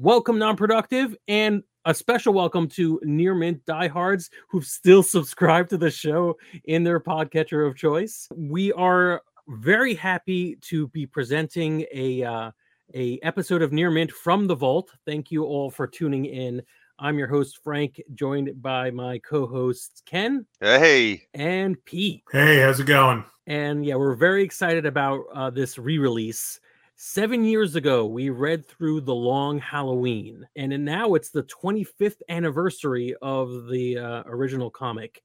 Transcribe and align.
Welcome, 0.00 0.40
non 0.40 0.56
productive, 0.56 1.14
and 1.28 1.62
a 1.84 1.94
special 1.94 2.34
welcome 2.34 2.66
to 2.70 2.98
Near 3.04 3.32
Mint 3.32 3.64
diehards 3.64 4.28
who've 4.48 4.66
still 4.66 5.04
subscribed 5.04 5.70
to 5.70 5.76
the 5.76 5.88
show 5.88 6.36
in 6.64 6.82
their 6.82 6.98
podcatcher 6.98 7.64
of 7.64 7.76
choice. 7.76 8.26
We 8.34 8.72
are 8.72 9.22
very 9.46 9.94
happy 9.94 10.56
to 10.62 10.88
be 10.88 11.06
presenting 11.06 11.86
a 11.92 12.24
uh, 12.24 12.50
a 12.92 13.20
episode 13.22 13.62
of 13.62 13.72
Near 13.72 13.88
Mint 13.92 14.10
from 14.10 14.48
the 14.48 14.56
Vault. 14.56 14.90
Thank 15.06 15.30
you 15.30 15.44
all 15.44 15.70
for 15.70 15.86
tuning 15.86 16.24
in. 16.24 16.60
I'm 16.98 17.16
your 17.16 17.28
host 17.28 17.60
Frank, 17.62 18.02
joined 18.14 18.60
by 18.60 18.90
my 18.90 19.18
co-hosts 19.20 20.02
Ken, 20.04 20.44
hey, 20.58 21.28
and 21.34 21.82
Pete. 21.84 22.24
Hey, 22.32 22.58
how's 22.60 22.80
it 22.80 22.86
going? 22.86 23.24
And 23.46 23.86
yeah, 23.86 23.94
we're 23.94 24.16
very 24.16 24.42
excited 24.42 24.86
about 24.86 25.20
uh, 25.32 25.50
this 25.50 25.78
re-release. 25.78 26.58
Seven 26.96 27.42
years 27.44 27.74
ago, 27.74 28.06
we 28.06 28.30
read 28.30 28.64
through 28.64 29.00
The 29.00 29.14
Long 29.14 29.58
Halloween, 29.58 30.46
and 30.54 30.84
now 30.84 31.14
it's 31.14 31.30
the 31.30 31.42
25th 31.42 32.20
anniversary 32.28 33.16
of 33.20 33.66
the 33.66 33.98
uh, 33.98 34.22
original 34.26 34.70
comic. 34.70 35.20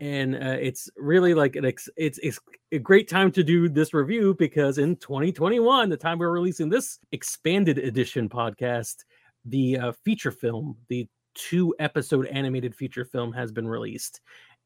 And 0.00 0.34
uh, 0.34 0.56
it's 0.58 0.88
really 0.96 1.34
like 1.34 1.54
an 1.56 1.66
ex- 1.66 1.90
it's, 1.98 2.18
it's 2.22 2.40
a 2.72 2.78
great 2.78 3.10
time 3.10 3.30
to 3.32 3.44
do 3.44 3.68
this 3.68 3.92
review 3.92 4.34
because 4.38 4.78
in 4.78 4.96
2021, 4.96 5.90
the 5.90 5.98
time 5.98 6.18
we're 6.18 6.30
releasing 6.30 6.70
this 6.70 6.98
expanded 7.12 7.76
edition 7.76 8.26
podcast, 8.26 9.04
the 9.44 9.76
uh, 9.76 9.92
feature 10.06 10.30
film, 10.30 10.78
the 10.88 11.06
two 11.34 11.74
episode 11.78 12.26
animated 12.28 12.74
feature 12.74 13.04
film, 13.04 13.34
has 13.34 13.52
been 13.52 13.68
released 13.68 14.22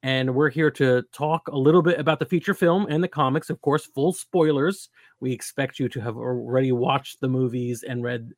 and 0.07 0.33
we're 0.33 0.51
here 0.51 0.71
to 0.71 1.03
talk 1.13 1.49
a 1.49 1.59
little 1.59 1.83
bit 1.83 1.99
about 1.99 2.21
the 2.21 2.27
feature 2.27 2.55
film 2.55 2.87
and 2.89 3.03
the 3.03 3.09
comics. 3.09 3.51
Of 3.51 3.61
course, 3.61 3.87
full 3.87 4.13
spoilers. 4.13 4.89
We 5.19 5.33
expect 5.33 5.81
you 5.81 5.89
to 5.89 6.01
have 6.01 6.17
already 6.17 6.71
watched 6.71 7.21
the 7.21 7.27
movies 7.27 7.83
and 7.83 8.05
read 8.05 8.31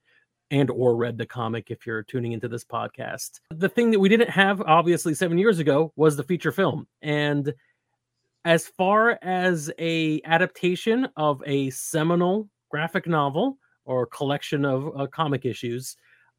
and 0.51 0.71
or 0.71 0.97
read 0.97 1.19
the 1.19 1.27
comic 1.27 1.71
if 1.71 1.87
you're 1.87 2.05
tuning 2.05 2.33
into 2.33 2.49
this 2.49 2.65
podcast. 2.65 3.41
The 3.51 3.69
thing 3.69 3.91
that 3.91 4.01
we 4.01 4.09
didn't 4.09 4.31
have 4.31 4.62
obviously 4.62 5.12
7 5.12 5.37
years 5.37 5.59
ago 5.59 5.92
was 5.95 6.17
the 6.17 6.23
feature 6.23 6.53
film. 6.53 6.89
And 7.03 7.53
as 8.47 8.69
far 8.69 9.19
as 9.20 9.70
a 9.79 10.23
adaptation 10.25 11.07
of 11.19 11.42
a 11.45 11.69
seminal 11.69 12.48
graphic 12.70 13.07
novel 13.07 13.59
or 13.85 14.07
collection 14.07 14.64
of 14.64 14.91
uh, 14.98 15.07
comic 15.09 15.45
issues, 15.45 15.97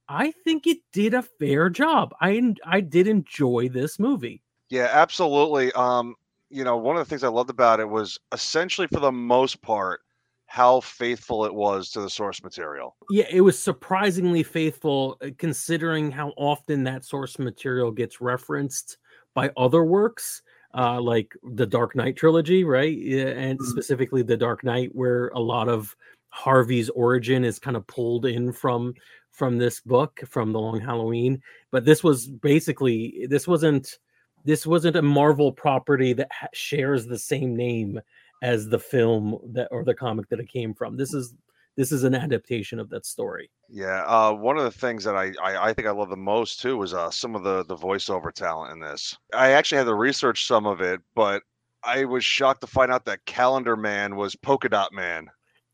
I 0.08 0.32
think 0.44 0.66
it 0.66 0.80
did 0.92 1.14
a 1.14 1.22
fair 1.22 1.70
job. 1.70 2.16
I 2.20 2.56
I 2.66 2.82
did 2.82 3.08
enjoy 3.08 3.70
this 3.70 4.00
movie. 4.00 4.42
Yeah, 4.70 4.90
absolutely. 4.92 5.72
Um, 5.74 6.16
you 6.50 6.64
know, 6.64 6.78
one 6.78 6.96
of 6.96 7.06
the 7.06 7.10
things 7.10 7.24
I 7.24 7.28
loved 7.28 7.50
about 7.50 7.80
it 7.80 7.90
was 7.90 8.20
essentially 8.32 8.88
for 8.88 9.00
the 9.00 9.12
most 9.12 9.62
part 9.62 10.02
how 10.50 10.80
faithful 10.80 11.46
it 11.46 11.54
was 11.54 11.92
to 11.92 12.02
the 12.02 12.10
source 12.10 12.42
material. 12.44 12.96
Yeah, 13.12 13.26
it 13.30 13.42
was 13.42 13.58
surprisingly 13.58 14.42
faithful 14.42 15.18
uh, 15.22 15.30
considering 15.38 16.10
how 16.10 16.34
often 16.38 16.84
that 16.86 17.06
source 17.06 17.38
material 17.38 17.92
gets 17.92 18.20
referenced 18.20 18.98
by 19.36 19.52
other 19.58 19.84
works. 19.84 20.42
Uh, 20.78 21.02
like 21.02 21.36
the 21.56 21.66
Dark 21.66 21.96
Knight 21.96 22.16
trilogy, 22.16 22.64
right? 22.64 22.96
And 22.96 23.58
mm-hmm. 23.58 23.70
specifically 23.72 24.22
the 24.22 24.38
Dark 24.38 24.64
Knight, 24.64 24.92
where 24.94 25.30
a 25.30 25.40
lot 25.40 25.68
of 25.68 25.96
Harvey's 26.30 26.90
origin 26.90 27.44
is 27.44 27.58
kind 27.58 27.76
of 27.76 27.88
pulled 27.88 28.28
in 28.28 28.52
from 28.52 28.94
from 29.32 29.58
this 29.58 29.80
book, 29.80 30.20
from 30.28 30.52
the 30.52 30.60
Long 30.60 30.80
Halloween. 30.80 31.42
But 31.72 31.86
this 31.86 32.04
was 32.04 32.28
basically 32.28 33.26
this 33.30 33.48
wasn't 33.48 33.98
this 34.46 34.66
wasn't 34.66 34.96
a 34.96 35.02
Marvel 35.02 35.52
property 35.52 36.14
that 36.14 36.30
ha- 36.32 36.48
shares 36.54 37.06
the 37.06 37.20
same 37.20 37.56
name 37.56 38.00
as 38.42 38.70
the 38.70 38.80
film 38.80 39.38
that 39.54 39.68
or 39.72 39.84
the 39.84 39.94
comic 39.94 40.30
that 40.30 40.40
it 40.40 40.50
came 40.50 40.74
from. 40.74 40.96
This 40.96 41.14
is 41.14 41.36
this 41.76 41.92
is 41.92 42.04
an 42.04 42.14
adaptation 42.14 42.80
of 42.80 42.90
that 42.90 43.06
story. 43.06 43.50
Yeah, 43.70 44.04
uh, 44.06 44.34
one 44.34 44.58
of 44.58 44.64
the 44.64 44.72
things 44.72 45.04
that 45.06 45.16
I, 45.16 45.32
I, 45.42 45.70
I 45.70 45.74
think 45.74 45.88
I 45.88 45.92
love 45.92 46.10
the 46.10 46.18
most 46.18 46.60
too 46.60 46.78
was 46.78 46.94
uh, 46.94 47.10
some 47.12 47.36
of 47.36 47.44
the 47.44 47.64
the 47.66 47.76
voiceover 47.76 48.34
talent 48.34 48.74
in 48.74 48.80
this. 48.80 49.18
I 49.34 49.52
actually 49.52 49.78
had 49.78 49.86
to 49.86 49.96
research 49.96 50.46
some 50.46 50.66
of 50.66 50.82
it, 50.82 51.02
but 51.16 51.44
I 51.84 52.06
was 52.06 52.26
shocked 52.26 52.62
to 52.62 52.68
find 52.68 52.92
out 52.92 53.06
that 53.06 53.26
Calendar 53.26 53.78
Man 53.78 54.16
was 54.16 54.36
Polka 54.36 54.70
Dot 54.70 54.92
Man. 54.92 55.28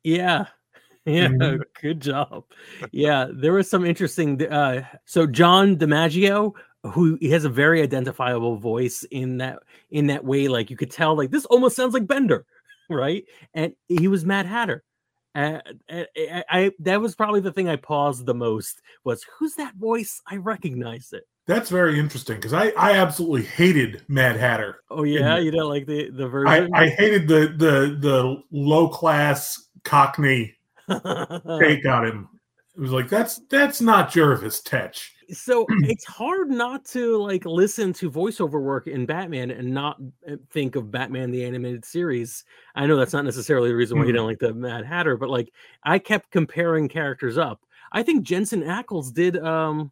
Yeah, 0.03 0.45
yeah, 1.05 1.27
mm-hmm. 1.27 1.61
good 1.81 2.01
job. 2.01 2.43
Yeah, 2.91 3.27
there 3.31 3.53
was 3.53 3.69
some 3.69 3.85
interesting. 3.85 4.41
Uh, 4.45 4.83
so 5.05 5.27
John 5.27 5.77
DiMaggio 5.77 6.53
who 6.91 7.17
he 7.19 7.29
has 7.31 7.45
a 7.45 7.49
very 7.49 7.81
identifiable 7.81 8.57
voice 8.57 9.03
in 9.11 9.37
that 9.37 9.59
in 9.91 10.07
that 10.07 10.23
way 10.23 10.47
like 10.47 10.69
you 10.69 10.77
could 10.77 10.91
tell 10.91 11.15
like 11.15 11.31
this 11.31 11.45
almost 11.45 11.75
sounds 11.75 11.93
like 11.93 12.07
bender 12.07 12.45
right 12.89 13.25
and 13.53 13.73
he 13.87 14.07
was 14.07 14.25
mad 14.25 14.45
hatter 14.45 14.83
and, 15.33 15.61
and 15.89 16.07
I, 16.15 16.43
I, 16.49 16.71
that 16.79 17.01
was 17.01 17.15
probably 17.15 17.41
the 17.41 17.51
thing 17.51 17.69
i 17.69 17.75
paused 17.75 18.25
the 18.25 18.35
most 18.35 18.81
was 19.03 19.25
who's 19.37 19.55
that 19.55 19.75
voice 19.75 20.21
i 20.27 20.37
recognize 20.37 21.11
it 21.11 21.27
that's 21.47 21.69
very 21.69 21.99
interesting 21.99 22.37
because 22.37 22.53
I, 22.53 22.69
I 22.69 22.93
absolutely 22.93 23.43
hated 23.43 24.01
Mad 24.07 24.35
Hatter. 24.35 24.81
Oh 24.89 25.03
yeah, 25.03 25.37
you 25.37 25.51
don't 25.51 25.69
like 25.69 25.85
the 25.85 26.09
the 26.09 26.27
version. 26.27 26.73
I, 26.73 26.85
I 26.85 26.89
hated 26.89 27.27
the 27.27 27.53
the 27.55 27.97
the 27.99 28.41
low 28.49 28.89
class 28.89 29.67
Cockney 29.83 30.55
take 31.59 31.85
on 31.85 32.05
him. 32.05 32.29
It 32.75 32.81
was 32.81 32.91
like 32.91 33.09
that's 33.09 33.41
that's 33.49 33.81
not 33.81 34.11
Jervis 34.11 34.61
Tetch 34.61 35.15
so 35.31 35.65
it's 35.83 36.05
hard 36.05 36.49
not 36.49 36.85
to 36.85 37.17
like 37.17 37.45
listen 37.45 37.93
to 37.93 38.11
voiceover 38.11 38.61
work 38.61 38.87
in 38.87 39.05
Batman 39.05 39.51
and 39.51 39.73
not 39.73 39.97
uh, 40.29 40.35
think 40.51 40.75
of 40.75 40.91
Batman 40.91 41.31
the 41.31 41.43
animated 41.43 41.85
series. 41.85 42.43
I 42.75 42.85
know 42.85 42.97
that's 42.97 43.13
not 43.13 43.25
necessarily 43.25 43.69
the 43.69 43.75
reason 43.75 43.97
why 43.97 44.03
you 44.03 44.09
mm-hmm. 44.09 44.17
don't 44.17 44.27
like 44.27 44.39
the 44.39 44.53
Mad 44.53 44.85
Hatter, 44.85 45.17
but 45.17 45.29
like 45.29 45.51
I 45.83 45.99
kept 45.99 46.31
comparing 46.31 46.87
characters 46.87 47.37
up. 47.37 47.61
I 47.91 48.03
think 48.03 48.23
Jensen 48.23 48.63
Ackles 48.63 49.13
did 49.13 49.37
um 49.37 49.91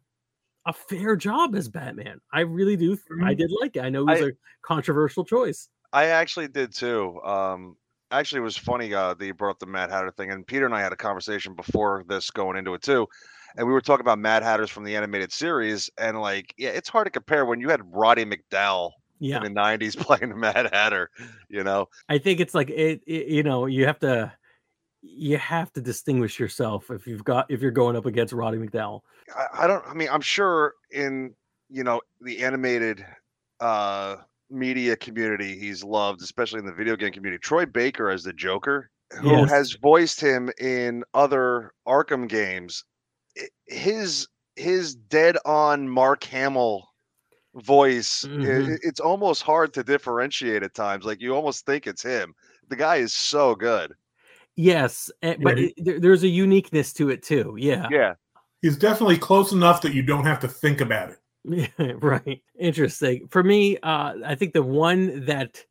a 0.66 0.72
fair 0.72 1.14
job 1.16 1.54
as 1.54 1.68
Batman. 1.68 2.20
I 2.32 2.40
really 2.40 2.76
do. 2.76 2.92
I 2.92 2.96
mm-hmm. 2.96 3.38
did 3.38 3.50
like 3.60 3.76
it. 3.76 3.84
I 3.84 3.90
know 3.90 4.02
it 4.02 4.12
was 4.12 4.22
I, 4.22 4.26
a 4.26 4.32
controversial 4.62 5.24
choice. 5.24 5.68
I 5.92 6.06
actually 6.06 6.48
did 6.48 6.72
too. 6.72 7.20
Um 7.22 7.76
actually 8.18 8.40
it 8.40 8.44
was 8.44 8.56
funny 8.56 8.92
uh, 8.94 9.14
that 9.14 9.26
you 9.26 9.34
brought 9.34 9.50
up 9.50 9.58
the 9.58 9.66
Mad 9.66 9.90
Hatter 9.90 10.10
thing 10.10 10.30
and 10.30 10.46
Peter 10.46 10.66
and 10.66 10.74
I 10.74 10.80
had 10.80 10.92
a 10.92 10.96
conversation 10.96 11.54
before 11.54 12.04
this 12.08 12.30
going 12.30 12.56
into 12.56 12.74
it 12.74 12.82
too 12.82 13.08
and 13.56 13.66
we 13.66 13.72
were 13.72 13.80
talking 13.80 14.00
about 14.00 14.18
Mad 14.18 14.42
Hatters 14.42 14.70
from 14.70 14.84
the 14.84 14.96
animated 14.96 15.32
series, 15.32 15.90
and 15.98 16.20
like, 16.20 16.54
yeah, 16.56 16.70
it's 16.70 16.88
hard 16.88 17.06
to 17.06 17.10
compare 17.10 17.44
when 17.46 17.60
you 17.60 17.68
had 17.68 17.80
Roddy 17.84 18.24
McDowall 18.24 18.90
yeah. 19.20 19.36
in 19.36 19.42
the 19.42 19.60
'90s 19.60 19.96
playing 19.98 20.30
the 20.30 20.36
Mad 20.36 20.70
Hatter. 20.72 21.10
You 21.48 21.64
know, 21.64 21.88
I 22.08 22.18
think 22.18 22.40
it's 22.40 22.54
like 22.54 22.70
it, 22.70 23.02
it, 23.06 23.28
You 23.28 23.42
know, 23.42 23.66
you 23.66 23.86
have 23.86 23.98
to 24.00 24.32
you 25.02 25.36
have 25.38 25.72
to 25.74 25.80
distinguish 25.80 26.40
yourself 26.40 26.90
if 26.90 27.06
you've 27.06 27.24
got 27.24 27.50
if 27.50 27.60
you're 27.60 27.70
going 27.70 27.96
up 27.96 28.06
against 28.06 28.32
Roddy 28.32 28.58
McDowall. 28.58 29.00
I, 29.34 29.64
I 29.64 29.66
don't. 29.66 29.84
I 29.86 29.94
mean, 29.94 30.08
I'm 30.10 30.20
sure 30.20 30.74
in 30.90 31.34
you 31.70 31.84
know 31.84 32.00
the 32.20 32.42
animated 32.42 33.04
uh 33.60 34.16
media 34.54 34.96
community 34.96 35.58
he's 35.58 35.82
loved 35.82 36.22
especially 36.22 36.58
in 36.58 36.66
the 36.66 36.72
video 36.72 36.96
game 36.96 37.12
community 37.12 37.40
troy 37.40 37.66
baker 37.66 38.10
as 38.10 38.22
the 38.22 38.32
joker 38.32 38.90
who 39.20 39.30
yes. 39.30 39.50
has 39.50 39.76
voiced 39.82 40.20
him 40.20 40.50
in 40.58 41.04
other 41.14 41.72
arkham 41.86 42.28
games 42.28 42.84
his 43.66 44.28
his 44.56 44.94
dead 44.94 45.36
on 45.44 45.88
Mark 45.88 46.24
Hamill 46.24 46.88
voice 47.56 48.24
mm-hmm. 48.24 48.72
it, 48.72 48.80
it's 48.82 49.00
almost 49.00 49.42
hard 49.42 49.72
to 49.74 49.84
differentiate 49.84 50.62
at 50.62 50.74
times 50.74 51.04
like 51.04 51.20
you 51.20 51.34
almost 51.34 51.64
think 51.66 51.86
it's 51.86 52.02
him 52.02 52.34
the 52.68 52.74
guy 52.74 52.96
is 52.96 53.12
so 53.12 53.54
good 53.54 53.92
yes 54.56 55.08
eh, 55.22 55.36
but 55.40 55.58
yeah. 55.58 55.68
it, 55.76 56.02
there's 56.02 56.24
a 56.24 56.28
uniqueness 56.28 56.92
to 56.92 57.10
it 57.10 57.22
too 57.22 57.54
yeah 57.56 57.86
yeah 57.92 58.14
he's 58.60 58.76
definitely 58.76 59.16
close 59.16 59.52
enough 59.52 59.80
that 59.80 59.94
you 59.94 60.02
don't 60.02 60.24
have 60.24 60.40
to 60.40 60.48
think 60.48 60.80
about 60.80 61.10
it 61.10 61.18
yeah, 61.44 61.66
right 61.78 62.42
interesting 62.58 63.26
for 63.28 63.42
me 63.42 63.76
uh 63.78 64.14
i 64.24 64.34
think 64.34 64.52
the 64.52 64.62
one 64.62 65.24
that 65.24 65.64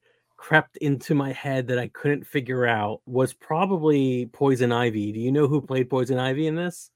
crept 0.44 0.76
into 0.78 1.16
my 1.16 1.32
head 1.32 1.68
that 1.68 1.80
I 1.80 1.88
couldn't 1.88 2.28
figure 2.28 2.68
out 2.68 3.00
was 3.06 3.32
probably 3.32 4.26
Poison 4.34 4.74
Ivy. 4.74 5.14
Do 5.14 5.20
you 5.22 5.32
know 5.32 5.48
who 5.48 5.62
played 5.62 5.90
Poison 5.90 6.20
Ivy 6.20 6.48
in 6.48 6.56
this? 6.56 6.92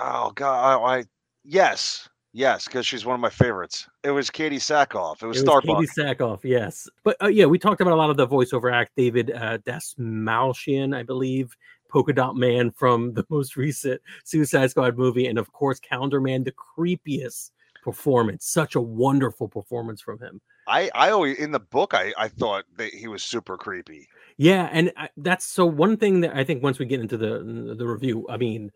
Oh 0.00 0.32
God, 0.34 0.82
I, 0.82 0.98
I 0.98 1.04
yes, 1.44 2.08
yes, 2.32 2.64
because 2.64 2.84
she's 2.84 3.06
one 3.06 3.14
of 3.14 3.20
my 3.20 3.30
favorites. 3.30 3.88
It 4.02 4.10
was 4.10 4.30
Katee 4.30 4.56
Sackhoff. 4.56 5.22
It 5.22 5.26
was, 5.26 5.42
it 5.42 5.46
was. 5.46 5.62
Katee 5.62 5.86
Sackhoff, 5.96 6.40
yes. 6.42 6.88
But 7.04 7.16
uh, 7.22 7.28
yeah, 7.28 7.46
we 7.46 7.56
talked 7.56 7.80
about 7.80 7.92
a 7.92 7.94
lot 7.94 8.10
of 8.10 8.16
the 8.16 8.26
voiceover 8.26 8.74
act. 8.74 8.90
David 8.96 9.30
uh, 9.30 9.58
Dastmalchian, 9.58 10.92
I 10.92 11.04
believe. 11.04 11.56
Polka 11.88 12.12
Dot 12.12 12.34
Man 12.34 12.72
from 12.72 13.12
the 13.14 13.24
most 13.30 13.56
recent 13.56 14.00
Suicide 14.24 14.70
Squad 14.70 14.98
movie, 14.98 15.28
and 15.28 15.38
of 15.38 15.52
course, 15.52 15.78
Calendar 15.78 16.20
Man, 16.20 16.42
the 16.42 16.52
creepiest 16.52 17.50
performance. 17.82 18.46
Such 18.46 18.74
a 18.74 18.80
wonderful 18.80 19.48
performance 19.48 20.00
from 20.00 20.18
him. 20.20 20.40
I 20.66 20.90
I 20.94 21.10
always 21.10 21.38
in 21.38 21.50
the 21.50 21.60
book 21.60 21.92
I 21.94 22.12
I 22.16 22.28
thought 22.28 22.64
that 22.76 22.94
he 22.94 23.08
was 23.08 23.22
super 23.22 23.56
creepy. 23.56 24.08
Yeah, 24.38 24.68
and 24.72 24.92
I, 24.96 25.08
that's 25.16 25.44
so 25.44 25.66
one 25.66 25.96
thing 25.96 26.20
that 26.20 26.34
I 26.34 26.44
think 26.44 26.62
once 26.62 26.78
we 26.78 26.86
get 26.86 27.00
into 27.00 27.16
the 27.16 27.74
the 27.76 27.86
review, 27.86 28.26
I 28.30 28.36
mean, 28.36 28.70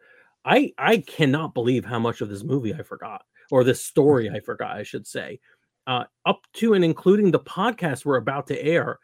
I 0.45 0.73
I 0.79 0.99
cannot 0.99 1.55
believe 1.55 1.85
how 1.85 1.99
much 1.99 2.21
of 2.21 2.29
this 2.29 2.45
movie 2.45 2.75
I 2.75 2.83
forgot 2.83 3.25
or 3.51 3.65
this 3.65 3.83
story 3.83 4.29
I 4.31 4.41
forgot, 4.41 4.77
I 4.77 4.83
should 4.83 5.07
say. 5.07 5.41
Uh, 5.87 6.05
up 6.27 6.41
to 6.55 6.75
and 6.75 6.85
including 6.85 7.31
the 7.31 7.39
podcast 7.39 8.05
we're 8.05 8.17
about 8.17 8.49
to 8.49 8.61
air, 8.61 8.99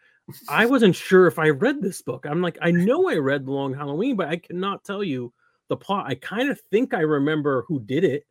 I 0.48 0.66
wasn't 0.66 0.96
sure 0.96 1.28
if 1.28 1.38
I 1.38 1.50
read 1.50 1.80
this 1.80 2.02
book. 2.02 2.26
I'm 2.28 2.42
like, 2.42 2.58
I 2.60 2.72
know 2.72 3.08
I 3.08 3.16
read 3.16 3.46
The 3.46 3.52
Long 3.52 3.72
Halloween, 3.72 4.16
but 4.16 4.28
I 4.28 4.36
cannot 4.36 4.84
tell 4.84 5.04
you 5.04 5.32
the 5.68 5.76
plot. 5.76 6.06
I 6.08 6.16
kind 6.16 6.50
of 6.50 6.60
think 6.70 6.92
I 6.92 7.00
remember 7.00 7.64
who 7.68 7.80
did 7.80 8.02
it 8.04 8.24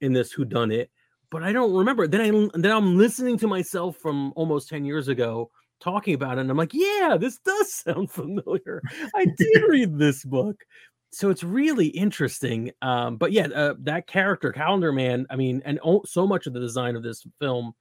in 0.00 0.12
this 0.12 0.32
who 0.32 0.44
done 0.44 0.70
it, 0.70 0.90
but 1.34 1.42
I 1.42 1.50
don't 1.50 1.74
remember. 1.74 2.06
Then 2.06 2.20
I 2.20 2.30
then 2.56 2.70
I'm 2.70 2.96
listening 2.96 3.36
to 3.38 3.48
myself 3.48 3.96
from 3.96 4.32
almost 4.36 4.68
10 4.68 4.84
years 4.84 5.08
ago 5.08 5.50
talking 5.80 6.14
about 6.14 6.38
it, 6.38 6.42
and 6.42 6.50
I'm 6.50 6.56
like, 6.56 6.72
yeah, 6.72 7.16
this 7.18 7.38
does 7.38 7.74
sound 7.84 8.12
familiar. 8.12 8.80
I 9.16 9.26
did 9.36 9.62
read 9.68 9.98
this 9.98 10.24
book. 10.24 10.62
So 11.10 11.30
it's 11.30 11.42
really 11.42 11.88
interesting. 11.88 12.70
Um, 12.82 13.16
but 13.16 13.32
yeah, 13.32 13.48
uh, 13.48 13.74
that 13.80 14.06
character, 14.06 14.52
Calendar 14.52 14.92
Man, 14.92 15.26
I 15.28 15.34
mean, 15.34 15.60
and 15.64 15.80
so 16.06 16.24
much 16.24 16.46
of 16.46 16.52
the 16.52 16.60
design 16.60 16.94
of 16.94 17.02
this 17.02 17.26
film 17.40 17.72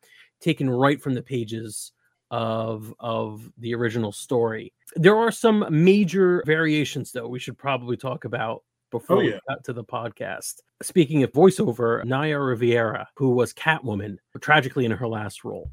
taken 0.41 0.67
right 0.67 1.00
from 1.00 1.13
the 1.13 1.21
pages 1.21 1.91
of 2.31 2.91
of 3.00 3.47
the 3.59 3.75
original 3.75 4.11
story. 4.11 4.73
There 4.95 5.15
are 5.15 5.31
some 5.31 5.67
major 5.69 6.41
variations 6.47 7.11
though 7.11 7.27
we 7.27 7.38
should 7.38 7.59
probably 7.59 7.97
talk 7.97 8.25
about 8.25 8.63
before 8.94 9.18
oh, 9.18 9.19
yeah. 9.22 9.34
we 9.34 9.40
got 9.50 9.63
to 9.66 9.74
the 9.74 9.84
podcast. 9.84 10.62
Speaking 10.81 11.24
of 11.24 11.31
voiceover, 11.31 12.06
Naya 12.06 12.40
Riviera, 12.40 13.10
who 13.16 13.31
was 13.31 13.54
Catwoman, 13.54 14.18
tragically 14.40 14.86
in 14.86 14.92
her 14.92 15.07
last 15.07 15.44
role. 15.44 15.72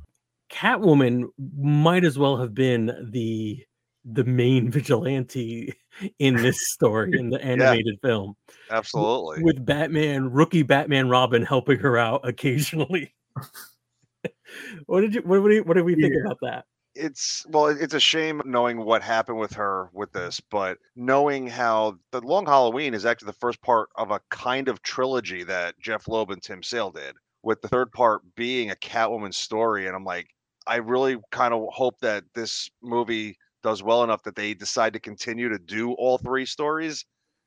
Catwoman 0.51 1.27
might 1.57 2.03
as 2.05 2.19
well 2.19 2.37
have 2.39 2.55
been 2.55 3.09
the 3.13 3.65
the 4.07 4.25
main 4.25 4.71
vigilante 4.73 5.75
in 6.19 6.35
this 6.35 6.57
story 6.73 7.19
in 7.19 7.29
the 7.29 7.41
animated 7.45 7.99
yeah, 8.03 8.09
film. 8.09 8.37
Absolutely. 8.71 9.45
With 9.45 9.65
Batman, 9.65 10.31
rookie 10.33 10.63
Batman 10.63 11.11
Robin 11.11 11.43
helping 11.43 11.79
her 11.79 11.99
out 11.99 12.27
occasionally. 12.27 13.15
what 14.87 15.03
did 15.03 15.15
you 15.15 15.21
what, 15.23 15.43
what, 15.43 15.67
what 15.67 15.75
did 15.75 15.85
we 15.85 15.95
think 15.95 16.15
yeah. 16.15 16.23
about 16.25 16.39
that? 16.41 16.65
It's 17.03 17.47
well, 17.49 17.67
it's 17.67 17.95
a 17.95 18.01
shame 18.01 18.43
knowing 18.45 18.85
what 18.85 19.03
happened 19.03 19.39
with 19.39 19.53
her 19.55 19.89
with 19.95 20.13
this, 20.13 20.39
but 20.39 20.79
knowing 20.95 21.47
how 21.47 21.99
the 22.13 22.21
Long 22.21 22.45
Halloween 22.45 22.93
is 22.93 23.07
actually 23.07 23.27
the 23.27 23.33
first 23.41 23.63
part 23.63 23.89
of 23.97 24.11
a 24.11 24.21
kind 24.31 24.69
of 24.69 24.83
trilogy 24.83 25.43
that 25.45 25.79
Jeph 25.81 26.09
Loeb 26.09 26.31
and 26.31 26.43
Tim 26.43 26.63
Sale 26.63 26.91
did, 26.91 27.17
with 27.43 27.63
the 27.63 27.69
third 27.69 27.91
part 27.93 28.23
being 28.35 28.71
a 28.71 28.77
Catwoman 28.77 29.33
story. 29.33 29.87
And 29.87 29.97
I'm 29.97 30.05
like, 30.05 30.29
I 30.67 30.77
really 30.77 31.17
kind 31.31 31.55
of 31.55 31.67
hope 31.73 31.99
that 32.01 32.25
this 32.35 32.71
movie 32.83 33.37
does 33.63 33.83
well 33.83 34.05
enough 34.05 34.23
that 34.25 34.37
they 34.37 34.53
decide 34.55 34.93
to 34.93 35.01
continue 35.01 35.49
to 35.49 35.59
do 35.59 35.93
all 35.93 36.19
three 36.19 36.45
stories 36.47 37.07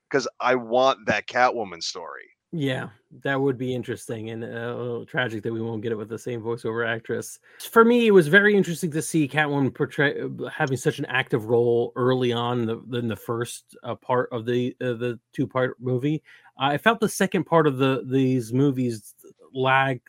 because 0.09 0.27
I 0.39 0.55
want 0.55 1.05
that 1.05 1.27
Catwoman 1.27 1.83
story. 1.83 2.29
Yeah, 2.55 2.89
that 3.23 3.41
would 3.41 3.57
be 3.57 3.73
interesting 3.73 4.29
and 4.29 4.43
uh, 4.43 5.05
tragic 5.07 5.41
that 5.41 5.51
we 5.51 5.59
won't 5.59 5.81
get 5.81 5.91
it 5.91 5.95
with 5.95 6.07
the 6.07 6.19
same 6.19 6.39
voiceover 6.39 6.87
actress. 6.87 7.39
For 7.59 7.83
me, 7.83 8.05
it 8.05 8.11
was 8.11 8.27
very 8.27 8.55
interesting 8.55 8.91
to 8.91 9.01
see 9.01 9.27
Catwoman 9.27 9.73
portray 9.73 10.21
uh, 10.21 10.49
having 10.49 10.77
such 10.77 10.99
an 10.99 11.05
active 11.05 11.45
role 11.45 11.91
early 11.95 12.31
on 12.31 12.59
in 12.59 12.65
the, 12.67 12.99
in 12.99 13.07
the 13.07 13.15
first 13.15 13.75
uh, 13.83 13.95
part 13.95 14.29
of 14.31 14.45
the 14.45 14.75
uh, 14.81 14.93
the 14.93 15.19
two 15.33 15.47
part 15.47 15.77
movie. 15.79 16.21
I 16.59 16.77
felt 16.77 16.99
the 16.99 17.09
second 17.09 17.45
part 17.45 17.65
of 17.65 17.77
the 17.79 18.03
these 18.05 18.53
movies 18.53 19.15
lagged 19.51 20.07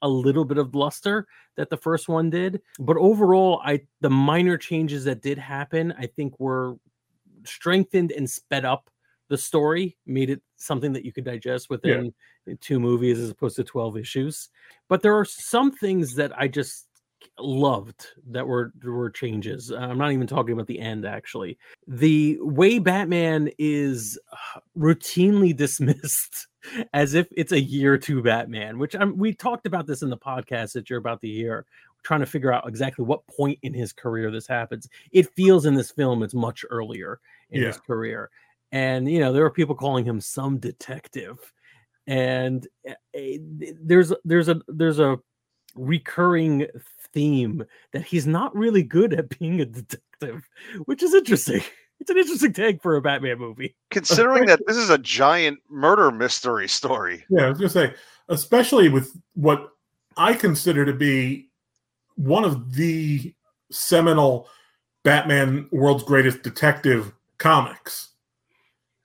a 0.00 0.08
little 0.08 0.46
bit 0.46 0.56
of 0.56 0.74
luster 0.74 1.26
that 1.56 1.68
the 1.68 1.76
first 1.76 2.08
one 2.08 2.30
did. 2.30 2.62
But 2.78 2.96
overall, 2.96 3.60
I 3.62 3.82
the 4.00 4.08
minor 4.08 4.56
changes 4.56 5.04
that 5.04 5.20
did 5.20 5.36
happen, 5.36 5.92
I 5.98 6.06
think 6.06 6.40
were 6.40 6.76
strengthened 7.44 8.10
and 8.10 8.28
sped 8.28 8.64
up 8.64 8.88
the 9.34 9.38
story, 9.38 9.96
made 10.06 10.30
it 10.30 10.40
something 10.56 10.92
that 10.92 11.04
you 11.04 11.12
could 11.12 11.24
digest 11.24 11.68
within 11.68 12.14
yeah. 12.46 12.54
two 12.60 12.78
movies 12.78 13.18
as 13.18 13.30
opposed 13.30 13.56
to 13.56 13.64
12 13.64 13.96
issues. 13.96 14.48
But 14.88 15.02
there 15.02 15.16
are 15.18 15.24
some 15.24 15.72
things 15.72 16.14
that 16.14 16.32
I 16.38 16.46
just 16.46 16.86
loved 17.40 18.06
that 18.28 18.46
were 18.46 18.72
were 18.84 19.10
changes. 19.10 19.72
Uh, 19.72 19.78
I'm 19.78 19.98
not 19.98 20.12
even 20.12 20.26
talking 20.26 20.52
about 20.52 20.68
the 20.68 20.78
end 20.78 21.04
actually. 21.04 21.58
The 21.88 22.38
way 22.40 22.78
Batman 22.78 23.50
is 23.58 24.18
uh, 24.32 24.60
routinely 24.78 25.56
dismissed 25.64 26.46
as 26.92 27.14
if 27.14 27.26
it's 27.36 27.52
a 27.52 27.60
year 27.60 27.98
two 27.98 28.22
Batman, 28.22 28.78
which 28.78 28.94
I'm, 28.94 29.16
we 29.18 29.34
talked 29.34 29.66
about 29.66 29.86
this 29.86 30.02
in 30.02 30.10
the 30.10 30.16
podcast 30.16 30.72
that 30.74 30.88
you're 30.88 30.98
about 30.98 31.20
to 31.22 31.28
hear, 31.28 31.66
trying 32.04 32.20
to 32.20 32.26
figure 32.26 32.52
out 32.52 32.68
exactly 32.68 33.04
what 33.04 33.26
point 33.26 33.58
in 33.62 33.74
his 33.74 33.92
career 33.92 34.30
this 34.30 34.46
happens. 34.46 34.88
It 35.10 35.34
feels 35.34 35.66
in 35.66 35.74
this 35.74 35.90
film 35.90 36.22
it's 36.22 36.34
much 36.34 36.64
earlier 36.70 37.20
in 37.50 37.62
yeah. 37.62 37.68
his 37.68 37.78
career. 37.78 38.30
And 38.74 39.08
you 39.08 39.20
know, 39.20 39.32
there 39.32 39.44
are 39.44 39.50
people 39.50 39.76
calling 39.76 40.04
him 40.04 40.20
some 40.20 40.58
detective. 40.58 41.38
And 42.08 42.66
eh, 42.84 42.94
eh, 43.14 43.38
there's 43.80 44.12
there's 44.24 44.48
a 44.48 44.60
there's 44.66 44.98
a 44.98 45.18
recurring 45.76 46.66
theme 47.12 47.64
that 47.92 48.02
he's 48.02 48.26
not 48.26 48.54
really 48.54 48.82
good 48.82 49.14
at 49.14 49.38
being 49.38 49.60
a 49.60 49.64
detective, 49.64 50.48
which 50.84 51.02
is 51.02 51.14
interesting. 51.14 51.62
It's 52.00 52.10
an 52.10 52.18
interesting 52.18 52.52
take 52.52 52.82
for 52.82 52.96
a 52.96 53.00
Batman 53.00 53.38
movie. 53.38 53.76
Considering 53.90 54.46
that 54.46 54.60
this 54.66 54.76
is 54.76 54.90
a 54.90 54.98
giant 54.98 55.60
murder 55.70 56.10
mystery 56.10 56.68
story. 56.68 57.24
Yeah, 57.30 57.46
I 57.46 57.48
was 57.48 57.58
gonna 57.58 57.70
say, 57.70 57.94
especially 58.28 58.88
with 58.88 59.16
what 59.34 59.70
I 60.16 60.34
consider 60.34 60.84
to 60.84 60.92
be 60.92 61.50
one 62.16 62.44
of 62.44 62.74
the 62.74 63.32
seminal 63.70 64.48
Batman 65.04 65.68
world's 65.70 66.02
greatest 66.02 66.42
detective 66.42 67.12
comics. 67.38 68.13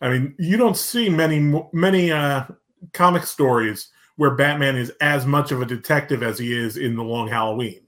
I 0.02 0.10
mean, 0.10 0.36
you 0.40 0.58
don't 0.58 0.78
see 0.78 1.10
many 1.10 1.64
many 1.74 2.12
uh, 2.12 2.46
comic 2.94 3.24
stories 3.24 3.90
where 4.16 4.36
Batman 4.36 4.76
is 4.76 4.92
as 5.02 5.26
much 5.26 5.52
of 5.52 5.62
a 5.62 5.66
detective 5.66 6.24
as 6.24 6.38
he 6.38 6.58
is 6.58 6.78
in 6.78 6.96
The 6.96 7.04
Long 7.04 7.28
Halloween. 7.28 7.82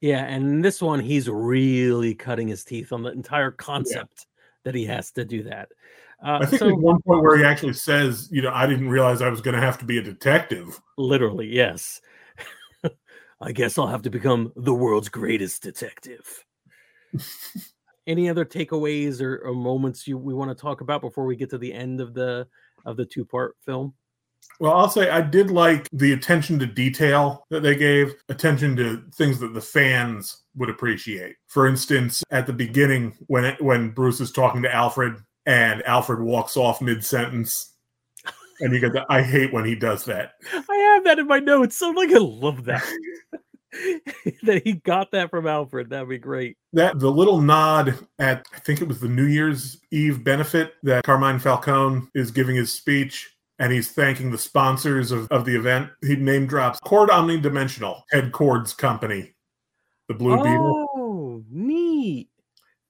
Yeah, 0.00 0.24
and 0.24 0.64
this 0.64 0.82
one 0.82 1.00
he's 1.00 1.28
really 1.28 2.14
cutting 2.14 2.48
his 2.48 2.64
teeth 2.64 2.92
on 2.92 3.02
the 3.02 3.10
entire 3.10 3.50
concept 3.50 4.18
yeah. 4.18 4.24
that 4.64 4.74
he 4.74 4.84
has 4.86 5.10
to 5.12 5.24
do 5.24 5.42
that. 5.44 5.68
Uh, 6.24 6.38
I 6.42 6.46
think 6.46 6.60
so, 6.60 6.66
there's 6.66 6.78
one 6.78 7.00
point 7.02 7.22
where 7.22 7.36
he 7.36 7.44
actually 7.44 7.74
says, 7.74 8.28
"You 8.30 8.42
know, 8.42 8.52
I 8.52 8.66
didn't 8.66 8.88
realize 8.88 9.22
I 9.22 9.28
was 9.28 9.40
going 9.40 9.54
to 9.54 9.60
have 9.60 9.78
to 9.78 9.84
be 9.84 9.98
a 9.98 10.02
detective." 10.02 10.80
Literally, 10.96 11.46
yes. 11.46 12.00
I 13.40 13.52
guess 13.52 13.78
I'll 13.78 13.86
have 13.86 14.02
to 14.02 14.10
become 14.10 14.52
the 14.56 14.74
world's 14.74 15.08
greatest 15.08 15.62
detective. 15.62 16.44
Any 18.06 18.28
other 18.28 18.44
takeaways 18.44 19.20
or, 19.20 19.38
or 19.38 19.54
moments 19.54 20.06
you 20.06 20.16
we 20.16 20.34
want 20.34 20.50
to 20.50 20.54
talk 20.54 20.80
about 20.80 21.00
before 21.00 21.26
we 21.26 21.36
get 21.36 21.50
to 21.50 21.58
the 21.58 21.72
end 21.72 22.00
of 22.00 22.14
the 22.14 22.46
of 22.84 22.96
the 22.96 23.04
two 23.04 23.24
part 23.24 23.56
film? 23.64 23.94
Well, 24.58 24.72
I'll 24.72 24.88
say 24.88 25.10
I 25.10 25.20
did 25.20 25.50
like 25.50 25.88
the 25.92 26.12
attention 26.12 26.58
to 26.60 26.66
detail 26.66 27.44
that 27.50 27.62
they 27.62 27.74
gave, 27.74 28.14
attention 28.28 28.76
to 28.76 29.02
things 29.14 29.38
that 29.40 29.52
the 29.52 29.60
fans 29.60 30.44
would 30.54 30.70
appreciate. 30.70 31.36
For 31.48 31.66
instance, 31.66 32.22
at 32.30 32.46
the 32.46 32.52
beginning 32.52 33.16
when 33.26 33.44
it, 33.44 33.60
when 33.60 33.90
Bruce 33.90 34.20
is 34.20 34.32
talking 34.32 34.62
to 34.62 34.74
Alfred 34.74 35.16
and 35.44 35.82
Alfred 35.82 36.20
walks 36.20 36.56
off 36.56 36.80
mid 36.80 37.04
sentence, 37.04 37.74
and 38.60 38.72
you 38.72 38.80
get 38.80 38.92
the 38.92 39.04
I 39.10 39.22
hate 39.22 39.52
when 39.52 39.64
he 39.64 39.74
does 39.74 40.04
that. 40.06 40.32
I 40.52 40.76
have 40.94 41.04
that 41.04 41.18
in 41.18 41.26
my 41.26 41.38
notes, 41.38 41.76
so 41.76 41.90
like 41.90 42.10
I 42.10 42.18
love 42.18 42.64
that. 42.64 42.84
that 44.42 44.62
he 44.64 44.74
got 44.74 45.10
that 45.12 45.30
from 45.30 45.46
Alfred. 45.46 45.90
That'd 45.90 46.08
be 46.08 46.18
great. 46.18 46.56
That 46.72 46.98
the 46.98 47.10
little 47.10 47.40
nod 47.40 47.98
at 48.18 48.46
I 48.54 48.58
think 48.58 48.80
it 48.80 48.88
was 48.88 49.00
the 49.00 49.08
New 49.08 49.26
Year's 49.26 49.80
Eve 49.90 50.22
benefit 50.24 50.74
that 50.82 51.04
Carmine 51.04 51.38
Falcone 51.38 52.08
is 52.14 52.30
giving 52.30 52.56
his 52.56 52.72
speech 52.72 53.36
and 53.58 53.72
he's 53.72 53.90
thanking 53.90 54.30
the 54.30 54.38
sponsors 54.38 55.10
of, 55.10 55.28
of 55.30 55.44
the 55.44 55.56
event. 55.56 55.90
He 56.02 56.16
name 56.16 56.46
drops 56.46 56.80
Kord 56.80 57.08
Omnidimensional, 57.08 58.02
Ted 58.10 58.32
Kord's 58.32 58.74
company, 58.74 59.34
the 60.08 60.14
Blue 60.14 60.38
oh, 60.38 60.42
Beetle. 60.42 60.86
Oh, 60.96 61.44
neat. 61.50 62.28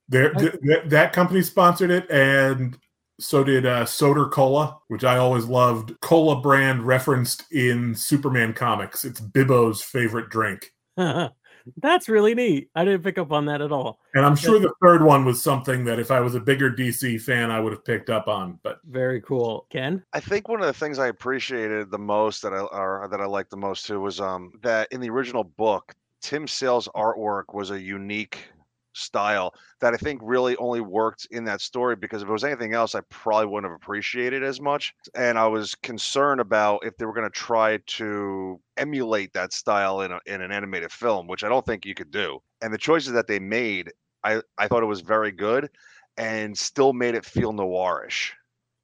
There, 0.09 0.33
th- 0.33 0.55
that 0.87 1.13
company 1.13 1.43
sponsored 1.43 1.91
it, 1.91 2.09
and 2.11 2.79
so 3.19 3.43
did 3.43 3.67
uh, 3.67 3.85
Soder 3.85 4.31
Cola, 4.31 4.79
which 4.89 5.05
I 5.05 5.17
always 5.17 5.47
loved. 5.47 5.99
Cola 6.01 6.41
brand 6.41 6.83
referenced 6.83 7.51
in 7.53 7.95
Superman 7.95 8.53
comics. 8.53 9.05
It's 9.05 9.21
Bibbo's 9.21 9.83
favorite 9.83 10.29
drink. 10.29 10.73
That's 11.79 12.09
really 12.09 12.35
neat. 12.35 12.71
I 12.75 12.85
didn't 12.85 13.03
pick 13.03 13.19
up 13.19 13.33
on 13.33 13.47
that 13.47 13.61
at 13.61 13.73
all. 13.73 13.99
And 14.15 14.25
I'm 14.25 14.37
sure 14.37 14.61
the 14.61 14.73
third 14.83 15.03
one 15.03 15.25
was 15.25 15.43
something 15.43 15.85
that 15.85 15.99
if 15.99 16.11
I 16.11 16.21
was 16.21 16.35
a 16.35 16.41
bigger 16.41 16.71
DC 16.71 17.21
fan, 17.21 17.51
I 17.51 17.59
would 17.61 17.73
have 17.73 17.85
picked 17.85 18.09
up 18.09 18.29
on. 18.29 18.59
But 18.63 18.79
very 18.85 19.21
cool, 19.21 19.67
Ken. 19.71 20.05
I 20.13 20.21
think 20.21 20.49
one 20.49 20.61
of 20.61 20.67
the 20.67 20.73
things 20.73 20.99
I 20.99 21.09
appreciated 21.09 21.91
the 21.91 21.99
most 21.99 22.43
that 22.43 22.53
I 22.53 22.61
or 22.61 23.09
that 23.11 23.21
I 23.21 23.27
liked 23.27 23.51
the 23.51 23.57
most 23.57 23.87
too 23.87 24.01
was 24.01 24.21
um 24.21 24.53
that 24.63 24.89
in 24.93 25.01
the 25.01 25.11
original 25.11 25.45
book, 25.45 25.93
Tim 26.23 26.47
Sale's 26.47 26.89
artwork 26.95 27.53
was 27.53 27.71
a 27.71 27.81
unique 27.81 28.49
style 28.97 29.55
that 29.81 29.95
I 29.95 29.97
think 29.97 30.21
really 30.23 30.57
only 30.57 30.81
worked 30.81 31.27
in 31.31 31.45
that 31.45 31.61
story 31.61 31.97
because 31.97 32.23
if 32.23 32.29
it 32.29 32.33
was 32.33 32.45
anything 32.45 32.73
else, 32.73 32.95
I 32.95 33.01
probably 33.11 33.47
wouldn't 33.47 33.71
have 33.71 33.81
appreciated 33.81 34.43
as 34.43 34.61
much. 34.61 34.95
And 35.15 35.39
I 35.39 35.47
was 35.47 35.75
concerned 35.77 36.41
about 36.41 36.85
if 36.85 36.97
they 36.97 37.05
were 37.05 37.13
going 37.13 37.31
to 37.31 37.39
try 37.39 37.79
to 37.87 38.61
emulate 38.77 39.33
that 39.35 39.53
style 39.53 40.03
in, 40.03 40.13
a, 40.13 40.19
in 40.27 40.41
an 40.41 40.53
animated 40.53 40.93
film, 40.93 41.27
which 41.27 41.45
I 41.45 41.49
don't 41.49 41.65
think 41.65 41.85
you 41.85 41.95
could 41.95 42.11
do. 42.11 42.41
And 42.63 42.73
the 42.73 42.79
choices 42.79 43.13
that 43.13 43.27
they 43.27 43.39
made, 43.39 43.93
I, 44.25 44.41
I 44.59 44.69
thought 44.69 44.83
it 44.83 44.87
was 44.87 45.03
very 45.03 45.33
good 45.33 45.71
and 46.17 46.57
still 46.57 46.93
made 46.93 47.15
it 47.15 47.25
feel 47.25 47.53
noirish. 47.53 48.33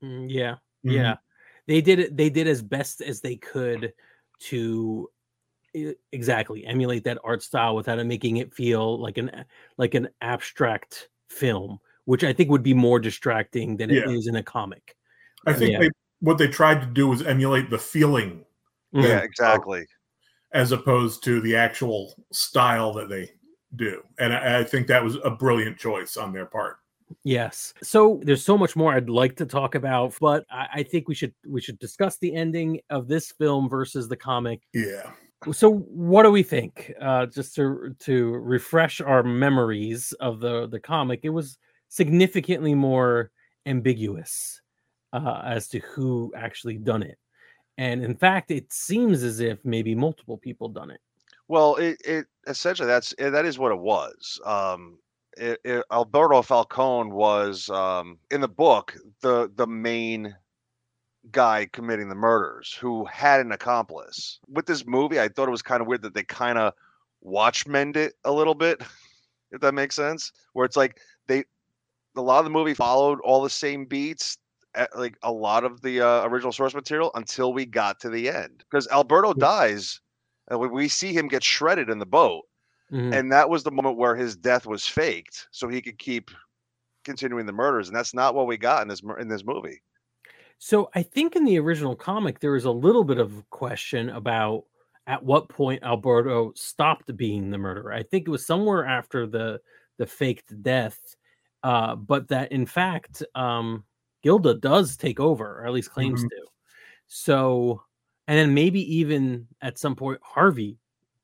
Mm, 0.03 0.27
yeah. 0.29 0.57
Mm-hmm. 0.85 0.91
Yeah. 0.91 1.17
They 1.67 1.81
did 1.81 2.01
it. 2.01 2.17
They 2.17 2.29
did 2.29 2.49
as 2.49 2.63
best 2.63 3.01
as 3.01 3.21
they 3.21 3.37
could 3.37 3.93
to 4.41 5.09
exactly 6.13 6.65
emulate 6.67 7.05
that 7.05 7.19
art 7.25 7.43
style 7.43 7.75
without 7.75 7.99
it 7.99 8.05
making 8.05 8.37
it 8.37 8.53
feel 8.53 9.01
like 9.01 9.17
an 9.17 9.45
like 9.79 9.95
an 9.95 10.09
abstract 10.21 11.09
film 11.29 11.79
which 12.05 12.25
i 12.25 12.33
think 12.33 12.51
would 12.51 12.63
be 12.63 12.75
more 12.75 13.01
distracting 13.01 13.77
than 13.77 13.89
yeah. 13.89 14.01
it 14.01 14.11
is 14.11 14.27
in 14.27 14.37
a 14.37 14.43
comic 14.43 14.97
I 15.47 15.53
think 15.53 15.73
Yeah. 15.73 15.81
they 15.81 15.91
what 16.21 16.39
they 16.39 16.47
tried 16.49 16.81
to 16.81 16.87
do 16.87 17.09
was 17.09 17.23
emulate 17.23 17.71
the 17.71 17.79
feeling 17.79 18.45
Mhm. 18.95 19.09
Yeah, 19.09 19.19
exactly. 19.19 19.87
as 20.53 20.71
opposed 20.71 21.25
to 21.25 21.41
the 21.41 21.57
actual 21.57 22.15
style 22.31 22.93
that 22.93 23.09
they 23.09 23.31
do. 23.75 24.03
And 24.19 24.35
I, 24.35 24.61
I 24.61 24.65
think 24.65 24.87
that 24.87 25.03
was 25.03 25.17
a 25.25 25.31
brilliant 25.31 25.79
choice 25.79 26.19
on 26.19 26.33
their 26.33 26.45
part. 26.45 26.77
Yes. 27.25 27.73
So 27.83 28.21
there's 28.23 28.45
so 28.45 28.59
much 28.59 28.77
more 28.77 28.93
I'd 28.93 29.09
like 29.09 29.35
to 29.37 29.47
talk 29.47 29.75
about, 29.75 30.15
but 30.21 30.45
I, 30.51 30.69
I 30.75 30.83
think 30.83 31.09
we 31.09 31.15
should 31.15 31.35
we 31.47 31.61
should 31.61 31.79
discuss 31.79 32.19
the 32.19 32.35
ending 32.35 32.81
of 32.91 33.09
this 33.09 33.33
film 33.33 33.69
versus 33.69 34.09
the 34.09 34.17
comic. 34.17 34.61
Yeah. 34.75 35.11
So 35.51 35.71
what 35.73 36.23
do 36.23 36.31
we 36.31 36.43
think? 36.43 36.93
Uh, 37.01 37.27
just 37.27 37.55
to 37.57 37.95
to 38.01 38.33
refresh 38.35 39.01
our 39.01 39.23
memories 39.23 40.13
of 40.21 40.41
the 40.41 40.69
the 40.69 40.79
comic, 40.79 41.21
it 41.25 41.31
was 41.31 41.59
significantly 41.89 42.75
more 42.75 43.31
ambiguous 43.67 44.61
uh, 45.13 45.43
as 45.45 45.69
to 45.69 45.81
who 45.81 46.33
actually 46.37 46.79
done 46.79 47.03
it, 47.03 47.19
and 47.79 48.05
in 48.05 48.15
fact, 48.17 48.51
it 48.51 48.73
seems 48.73 49.23
as 49.23 49.41
if 49.41 49.59
maybe 49.65 49.95
multiple 49.95 50.39
people 50.39 50.69
done 50.69 50.91
it. 50.91 51.01
Well, 51.49 51.77
it, 51.77 52.01
it 52.05 52.27
essentially 52.47 52.87
that's 52.87 53.15
eh, 53.19 53.31
that 53.31 53.45
is 53.45 53.59
what 53.59 53.73
it 53.73 53.79
was. 53.79 54.41
Um, 54.45 54.99
it, 55.37 55.59
it, 55.65 55.85
Alberto 55.91 56.43
Falcone 56.43 57.11
was 57.11 57.69
um, 57.71 58.19
in 58.31 58.41
the 58.41 58.49
book 58.49 58.95
the 59.23 59.51
the 59.57 59.67
main 59.67 60.35
guy 61.31 61.67
committing 61.73 62.09
the 62.09 62.15
murders 62.15 62.73
who 62.75 63.05
had 63.05 63.41
an 63.41 63.53
accomplice. 63.53 64.41
With 64.49 64.67
this 64.67 64.87
movie, 64.87 65.21
I 65.21 65.29
thought 65.29 65.49
it 65.49 65.53
was 65.53 65.63
kind 65.63 65.81
of 65.81 65.87
weird 65.87 66.03
that 66.03 66.15
they 66.15 66.25
kind 66.25 66.59
of 66.59 66.75
watchmened 67.21 67.97
it 67.97 68.15
a 68.25 68.33
little 68.33 68.55
bit, 68.55 68.81
if 69.53 69.61
that 69.61 69.75
makes 69.75 69.95
sense. 69.95 70.33
Where 70.53 70.65
it's 70.67 70.77
like 70.77 71.01
they 71.29 71.45
a 72.17 72.21
lot 72.21 72.41
of 72.41 72.45
the 72.45 72.51
movie 72.51 72.75
followed 72.75 73.21
all 73.23 73.43
the 73.43 73.49
same 73.51 73.85
beats. 73.87 74.37
eh, 74.75 74.87
Like 74.95 75.17
a 75.23 75.33
lot 75.33 75.65
of 75.65 75.81
the 75.81 76.01
uh, 76.01 76.27
original 76.27 76.53
source 76.53 76.75
material 76.75 77.11
until 77.15 77.53
we 77.53 77.65
got 77.67 78.01
to 78.01 78.11
the 78.11 78.29
end, 78.29 78.65
because 78.71 78.89
Alberto 78.89 79.33
dies, 79.33 80.01
and 80.49 80.59
we- 80.61 80.89
see 80.89 81.13
him 81.15 81.29
get 81.29 81.43
shredded 81.45 81.89
in 81.89 81.99
the 81.99 82.07
boat, 82.07 82.43
Mhm. 82.91 83.15
and 83.15 83.33
that 83.33 83.49
was 83.49 83.63
the 83.63 83.71
moment 83.71 83.97
where 83.97 84.17
his 84.17 84.37
death 84.37 84.67
was 84.67 84.87
faked, 84.87 85.47
so 85.53 85.69
he 85.69 85.81
could 85.81 85.99
keep 85.99 86.31
continuing 87.05 87.47
the 87.47 87.53
murders, 87.53 87.89
and 87.89 87.97
that's 87.97 88.13
not 88.13 88.35
what 88.35 88.47
we 88.47 88.57
got 88.57 88.83
in 88.83 88.89
this 88.89 89.03
in 89.19 89.29
this 89.29 89.45
movie. 89.45 89.81
So 90.65 90.91
I 90.95 91.03
think 91.03 91.35
in 91.35 91.45
the 91.45 91.59
original 91.59 91.97
comic 91.97 92.39
there 92.39 92.55
is 92.55 92.67
a 92.67 92.71
little 92.71 93.03
bit 93.03 93.19
of 93.19 93.51
question 93.51 94.11
about 94.11 94.63
at 95.09 95.21
what 95.21 95.49
point 95.49 95.83
Alberto 95.83 96.53
stopped 96.55 97.17
being 97.17 97.51
the 97.51 97.59
murderer. 97.59 97.93
I 97.93 98.05
think 98.05 98.29
it 98.29 98.31
was 98.31 98.47
somewhere 98.47 98.87
after 98.87 99.27
the 99.27 99.61
the 99.99 100.07
faked 100.07 100.63
death, 100.63 101.17
uh, 101.65 101.97
but 101.97 102.29
that 102.29 102.53
in 102.53 102.65
fact 102.65 103.25
um, 103.35 103.83
Gilda 104.23 104.55
does 104.55 104.97
take 104.97 105.19
over, 105.19 105.59
or 105.59 105.67
at 105.67 105.73
least 105.73 105.91
claims 105.91 106.23
Mhm. 106.23 106.29
to. 106.29 106.47
So, 107.09 107.83
and 108.29 108.39
then 108.39 108.55
maybe 108.55 108.81
even 108.99 109.49
at 109.63 109.81
some 109.81 109.97
point 109.97 110.21
Harvey 110.23 110.79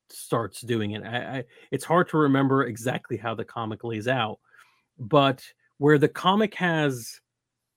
starts 0.09 0.59
doing 0.61 0.91
it. 0.91 1.03
I, 1.03 1.37
I 1.39 1.45
it's 1.71 1.85
hard 1.85 2.09
to 2.09 2.17
remember 2.17 2.65
exactly 2.65 3.15
how 3.15 3.35
the 3.35 3.45
comic 3.45 3.85
lays 3.85 4.09
out, 4.09 4.41
but 4.99 5.45
where 5.77 5.97
the 5.97 6.09
comic 6.09 6.55
has 6.55 7.21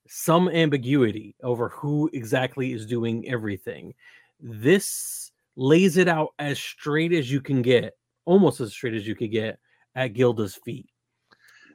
some 0.08 0.48
ambiguity 0.48 1.34
over 1.42 1.68
who 1.68 2.10
exactly 2.12 2.72
is 2.72 2.86
doing 2.86 3.28
everything. 3.28 3.94
This 4.40 5.30
lays 5.56 5.96
it 5.96 6.08
out 6.08 6.30
as 6.38 6.58
straight 6.58 7.12
as 7.12 7.30
you 7.30 7.40
can 7.40 7.62
get, 7.62 7.96
almost 8.24 8.60
as 8.60 8.72
straight 8.72 8.94
as 8.94 9.06
you 9.06 9.14
could 9.14 9.30
get 9.30 9.58
at 9.94 10.14
Gilda's 10.14 10.56
feet. 10.56 10.86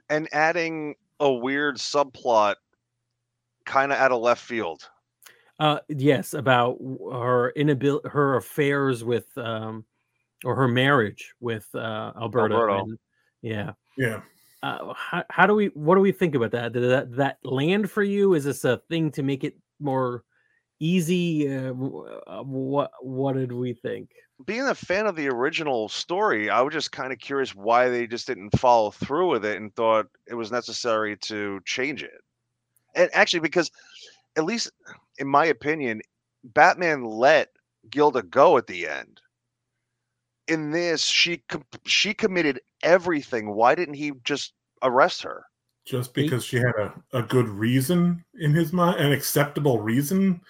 And 0.09 0.27
adding 0.33 0.95
a 1.19 1.31
weird 1.31 1.77
subplot, 1.77 2.55
kind 3.65 3.91
of 3.91 3.97
out 3.97 4.11
of 4.11 4.21
left 4.21 4.43
field. 4.43 4.89
Uh, 5.59 5.79
yes, 5.89 6.33
about 6.33 6.77
her 7.11 7.49
inability, 7.51 8.07
her 8.09 8.35
affairs 8.37 9.03
with, 9.03 9.35
um, 9.37 9.83
or 10.45 10.55
her 10.55 10.67
marriage 10.67 11.33
with 11.39 11.67
uh, 11.73 12.11
Alberto. 12.19 12.55
Alberto. 12.55 12.79
and- 12.83 12.99
yeah. 13.41 13.71
Yeah. 13.97 14.21
Uh, 14.63 14.93
how, 14.95 15.23
how 15.29 15.45
do 15.45 15.53
we? 15.53 15.67
What 15.67 15.95
do 15.95 16.01
we 16.01 16.11
think 16.11 16.35
about 16.35 16.51
that? 16.51 16.73
Did 16.73 16.89
that 16.89 17.15
that 17.15 17.37
land 17.43 17.91
for 17.91 18.03
you? 18.03 18.33
Is 18.33 18.43
this 18.43 18.63
a 18.63 18.81
thing 18.89 19.11
to 19.11 19.23
make 19.23 19.43
it 19.43 19.55
more 19.79 20.23
easy? 20.79 21.47
Uh, 21.55 21.73
uh, 22.27 22.43
what 22.43 22.91
What 23.01 23.33
did 23.35 23.51
we 23.51 23.73
think? 23.73 24.09
Being 24.45 24.67
a 24.67 24.75
fan 24.75 25.07
of 25.07 25.15
the 25.15 25.29
original 25.29 25.89
story, 25.89 26.49
I 26.49 26.61
was 26.61 26.73
just 26.73 26.91
kind 26.91 27.11
of 27.11 27.19
curious 27.19 27.55
why 27.55 27.89
they 27.89 28.05
just 28.05 28.27
didn't 28.27 28.57
follow 28.59 28.91
through 28.91 29.31
with 29.31 29.45
it 29.45 29.57
and 29.57 29.75
thought 29.75 30.07
it 30.27 30.35
was 30.35 30.51
necessary 30.51 31.17
to 31.17 31.59
change 31.65 32.03
it. 32.03 32.21
And 32.95 33.09
actually, 33.13 33.39
because 33.39 33.71
at 34.37 34.45
least 34.45 34.71
in 35.17 35.27
my 35.27 35.45
opinion, 35.45 36.01
Batman 36.43 37.03
let 37.03 37.49
Gilda 37.89 38.23
go 38.23 38.57
at 38.57 38.67
the 38.67 38.87
end. 38.87 39.21
In 40.47 40.71
this, 40.71 41.03
she 41.03 41.43
com- 41.49 41.65
she 41.85 42.13
committed 42.13 42.61
everything. 42.83 43.51
Why 43.53 43.75
didn't 43.75 43.95
he 43.95 44.13
just 44.23 44.53
arrest 44.81 45.23
her? 45.23 45.45
Just 45.85 46.15
He- 46.15 46.23
because 46.23 46.43
she 46.45 46.57
had 46.57 46.73
a, 46.79 46.93
a 47.13 47.23
good 47.23 47.47
reason 47.47 48.23
in 48.39 48.53
his 48.53 48.71
mind, 48.73 48.99
an 48.99 49.11
acceptable 49.11 49.79
reason. 49.81 50.41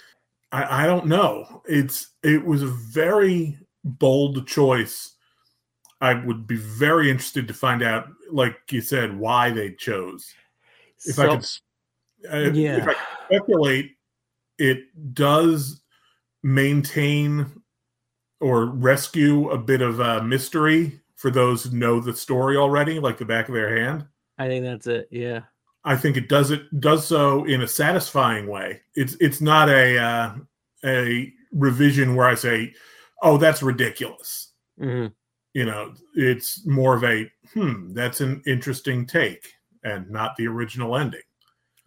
I, 0.51 0.83
I 0.83 0.85
don't 0.85 1.07
know. 1.07 1.61
It's 1.65 2.11
it 2.23 2.43
was 2.43 2.63
a 2.63 2.67
very 2.67 3.57
bold 3.83 4.47
choice. 4.47 5.15
I 5.99 6.13
would 6.13 6.45
be 6.45 6.57
very 6.57 7.09
interested 7.09 7.47
to 7.47 7.53
find 7.55 7.81
out, 7.81 8.07
like 8.31 8.55
you 8.69 8.81
said, 8.81 9.17
why 9.17 9.49
they 9.49 9.71
chose. 9.73 10.31
If 11.05 11.17
I 11.17 11.27
could, 11.27 11.39
s- 11.39 11.61
uh, 12.31 12.37
if 12.37 12.83
I 12.83 12.85
could 12.85 12.97
speculate, 13.25 13.91
it 14.59 15.13
does 15.13 15.81
maintain 16.43 17.56
or 18.39 18.65
rescue 18.65 19.49
a 19.49 19.57
bit 19.57 19.81
of 19.81 19.99
uh, 20.01 20.21
mystery 20.21 20.99
for 21.15 21.31
those 21.31 21.63
who 21.63 21.77
know 21.77 21.99
the 21.99 22.15
story 22.15 22.57
already, 22.57 22.99
like 22.99 23.17
the 23.17 23.25
back 23.25 23.47
of 23.47 23.55
their 23.55 23.75
hand. 23.77 24.05
I 24.37 24.47
think 24.47 24.63
that's 24.63 24.87
it. 24.87 25.07
Yeah, 25.11 25.41
I 25.83 25.95
think 25.95 26.17
it 26.17 26.29
does 26.29 26.51
it 26.51 26.79
does 26.79 27.07
so 27.07 27.45
in 27.45 27.61
a 27.61 27.67
satisfying 27.67 28.47
way. 28.47 28.81
It's 28.95 29.15
it's 29.19 29.41
not 29.41 29.69
a 29.69 29.97
uh, 29.97 30.35
a 30.85 31.33
revision 31.51 32.15
where 32.15 32.27
I 32.27 32.35
say, 32.35 32.73
"Oh, 33.23 33.37
that's 33.37 33.63
ridiculous." 33.63 34.51
Mhm. 34.79 35.13
You 35.53 35.65
know, 35.65 35.93
it's 36.13 36.65
more 36.67 36.95
of 36.95 37.03
a 37.03 37.31
hmm, 37.53 37.93
that's 37.93 38.21
an 38.21 38.43
interesting 38.45 39.05
take, 39.07 39.53
and 39.83 40.09
not 40.09 40.35
the 40.35 40.47
original 40.47 40.95
ending. 40.97 41.21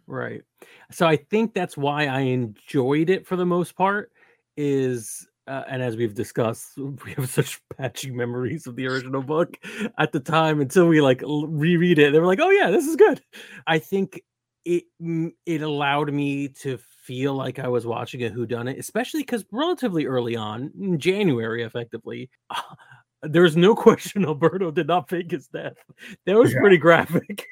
right. 0.07 0.43
So 0.91 1.07
I 1.07 1.17
think 1.17 1.55
that's 1.55 1.77
why 1.77 2.07
I 2.07 2.21
enjoyed 2.21 3.11
it 3.11 3.27
for 3.27 3.37
the 3.37 3.47
most 3.47 3.77
part. 3.77 4.13
Is 4.57 5.29
uh, 5.47 5.65
and 5.69 5.83
as 5.83 5.97
we've 5.97 6.15
discussed, 6.15 6.73
we 7.05 7.13
have 7.13 7.29
such 7.29 7.61
patchy 7.77 8.11
memories 8.11 8.67
of 8.67 8.77
the 8.77 8.87
original 8.87 9.23
book 9.23 9.57
at 9.99 10.13
the 10.13 10.21
time 10.21 10.61
until 10.61 10.87
we 10.89 11.01
like 11.01 11.23
reread 11.27 11.99
it. 11.99 12.13
They 12.13 12.19
were 12.21 12.27
like, 12.27 12.41
"Oh 12.41 12.51
yeah, 12.51 12.71
this 12.71 12.87
is 12.87 12.97
good." 12.97 13.21
I 13.67 13.79
think 13.79 14.23
it 14.65 14.85
it 15.47 15.63
allowed 15.63 16.13
me 16.13 16.49
to 16.49 16.79
feel 17.05 17.35
like 17.35 17.59
I 17.59 17.69
was 17.69 17.87
watching 17.87 18.23
a 18.25 18.31
whodunit, 18.31 18.79
especially 18.79 19.23
because 19.23 19.45
relatively 19.53 20.07
early 20.07 20.37
on 20.37 20.71
in 20.79 20.99
January, 20.99 21.63
effectively, 21.65 22.31
there's 23.23 23.57
no 23.57 23.75
question 23.75 24.25
Alberto 24.27 24.71
did 24.71 24.87
not 24.87 25.09
fake 25.09 25.31
his 25.31 25.49
death. 25.49 25.75
That 26.27 26.37
was 26.37 26.53
Yeah. 26.53 26.61
pretty 26.61 26.79
graphic. 26.79 27.47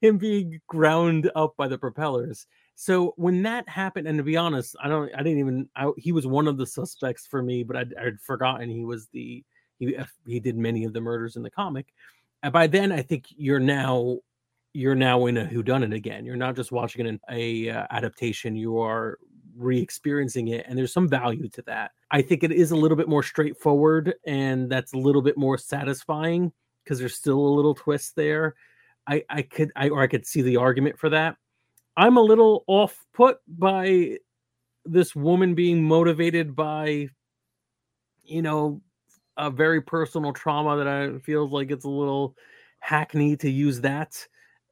Him 0.00 0.18
being 0.18 0.60
ground 0.68 1.30
up 1.34 1.54
by 1.56 1.66
the 1.68 1.78
propellers. 1.78 2.46
So 2.74 3.14
when 3.16 3.42
that 3.44 3.68
happened, 3.68 4.08
and 4.08 4.18
to 4.18 4.24
be 4.24 4.36
honest, 4.36 4.74
I 4.82 4.88
don't, 4.88 5.10
I 5.14 5.22
didn't 5.22 5.38
even. 5.38 5.68
I, 5.76 5.90
he 5.96 6.12
was 6.12 6.26
one 6.26 6.48
of 6.48 6.56
the 6.56 6.66
suspects 6.66 7.26
for 7.26 7.42
me, 7.42 7.62
but 7.62 7.76
I'd, 7.76 7.94
I'd 7.94 8.20
forgotten 8.20 8.68
he 8.68 8.84
was 8.84 9.06
the 9.12 9.44
he 9.78 9.96
he 10.26 10.40
did 10.40 10.56
many 10.56 10.84
of 10.84 10.92
the 10.92 11.00
murders 11.00 11.36
in 11.36 11.42
the 11.42 11.50
comic. 11.50 11.92
And 12.42 12.52
by 12.52 12.66
then, 12.66 12.92
I 12.92 13.02
think 13.02 13.26
you're 13.30 13.60
now 13.60 14.18
you're 14.72 14.96
now 14.96 15.26
in 15.26 15.36
a 15.36 15.46
whodunit 15.46 15.94
again. 15.94 16.24
You're 16.24 16.36
not 16.36 16.56
just 16.56 16.72
watching 16.72 17.06
an 17.06 17.20
a 17.30 17.70
uh, 17.70 17.86
adaptation. 17.90 18.56
You 18.56 18.80
are 18.80 19.18
re-experiencing 19.56 20.48
it, 20.48 20.66
and 20.68 20.76
there's 20.76 20.92
some 20.92 21.08
value 21.08 21.48
to 21.50 21.62
that. 21.62 21.92
I 22.10 22.22
think 22.22 22.42
it 22.42 22.50
is 22.50 22.72
a 22.72 22.76
little 22.76 22.96
bit 22.96 23.08
more 23.08 23.22
straightforward, 23.22 24.14
and 24.26 24.70
that's 24.70 24.94
a 24.94 24.98
little 24.98 25.22
bit 25.22 25.38
more 25.38 25.58
satisfying 25.58 26.52
because 26.82 26.98
there's 26.98 27.14
still 27.14 27.38
a 27.38 27.54
little 27.54 27.74
twist 27.74 28.16
there. 28.16 28.56
I 29.06 29.24
I 29.30 29.42
could 29.42 29.70
I 29.76 29.90
or 29.90 30.02
I 30.02 30.08
could 30.08 30.26
see 30.26 30.42
the 30.42 30.56
argument 30.56 30.98
for 30.98 31.08
that. 31.10 31.36
I'm 31.96 32.16
a 32.16 32.20
little 32.22 32.64
off 32.66 33.04
put 33.12 33.38
by 33.46 34.18
this 34.84 35.14
woman 35.16 35.54
being 35.54 35.82
motivated 35.84 36.56
by 36.56 37.08
you 38.24 38.42
know 38.42 38.80
a 39.36 39.50
very 39.50 39.82
personal 39.82 40.32
trauma 40.32 40.76
that 40.76 40.88
I 40.88 41.18
feels 41.20 41.52
like 41.52 41.70
it's 41.70 41.84
a 41.84 41.90
little 41.90 42.36
hackney 42.80 43.36
to 43.38 43.50
use 43.50 43.80
that 43.82 44.16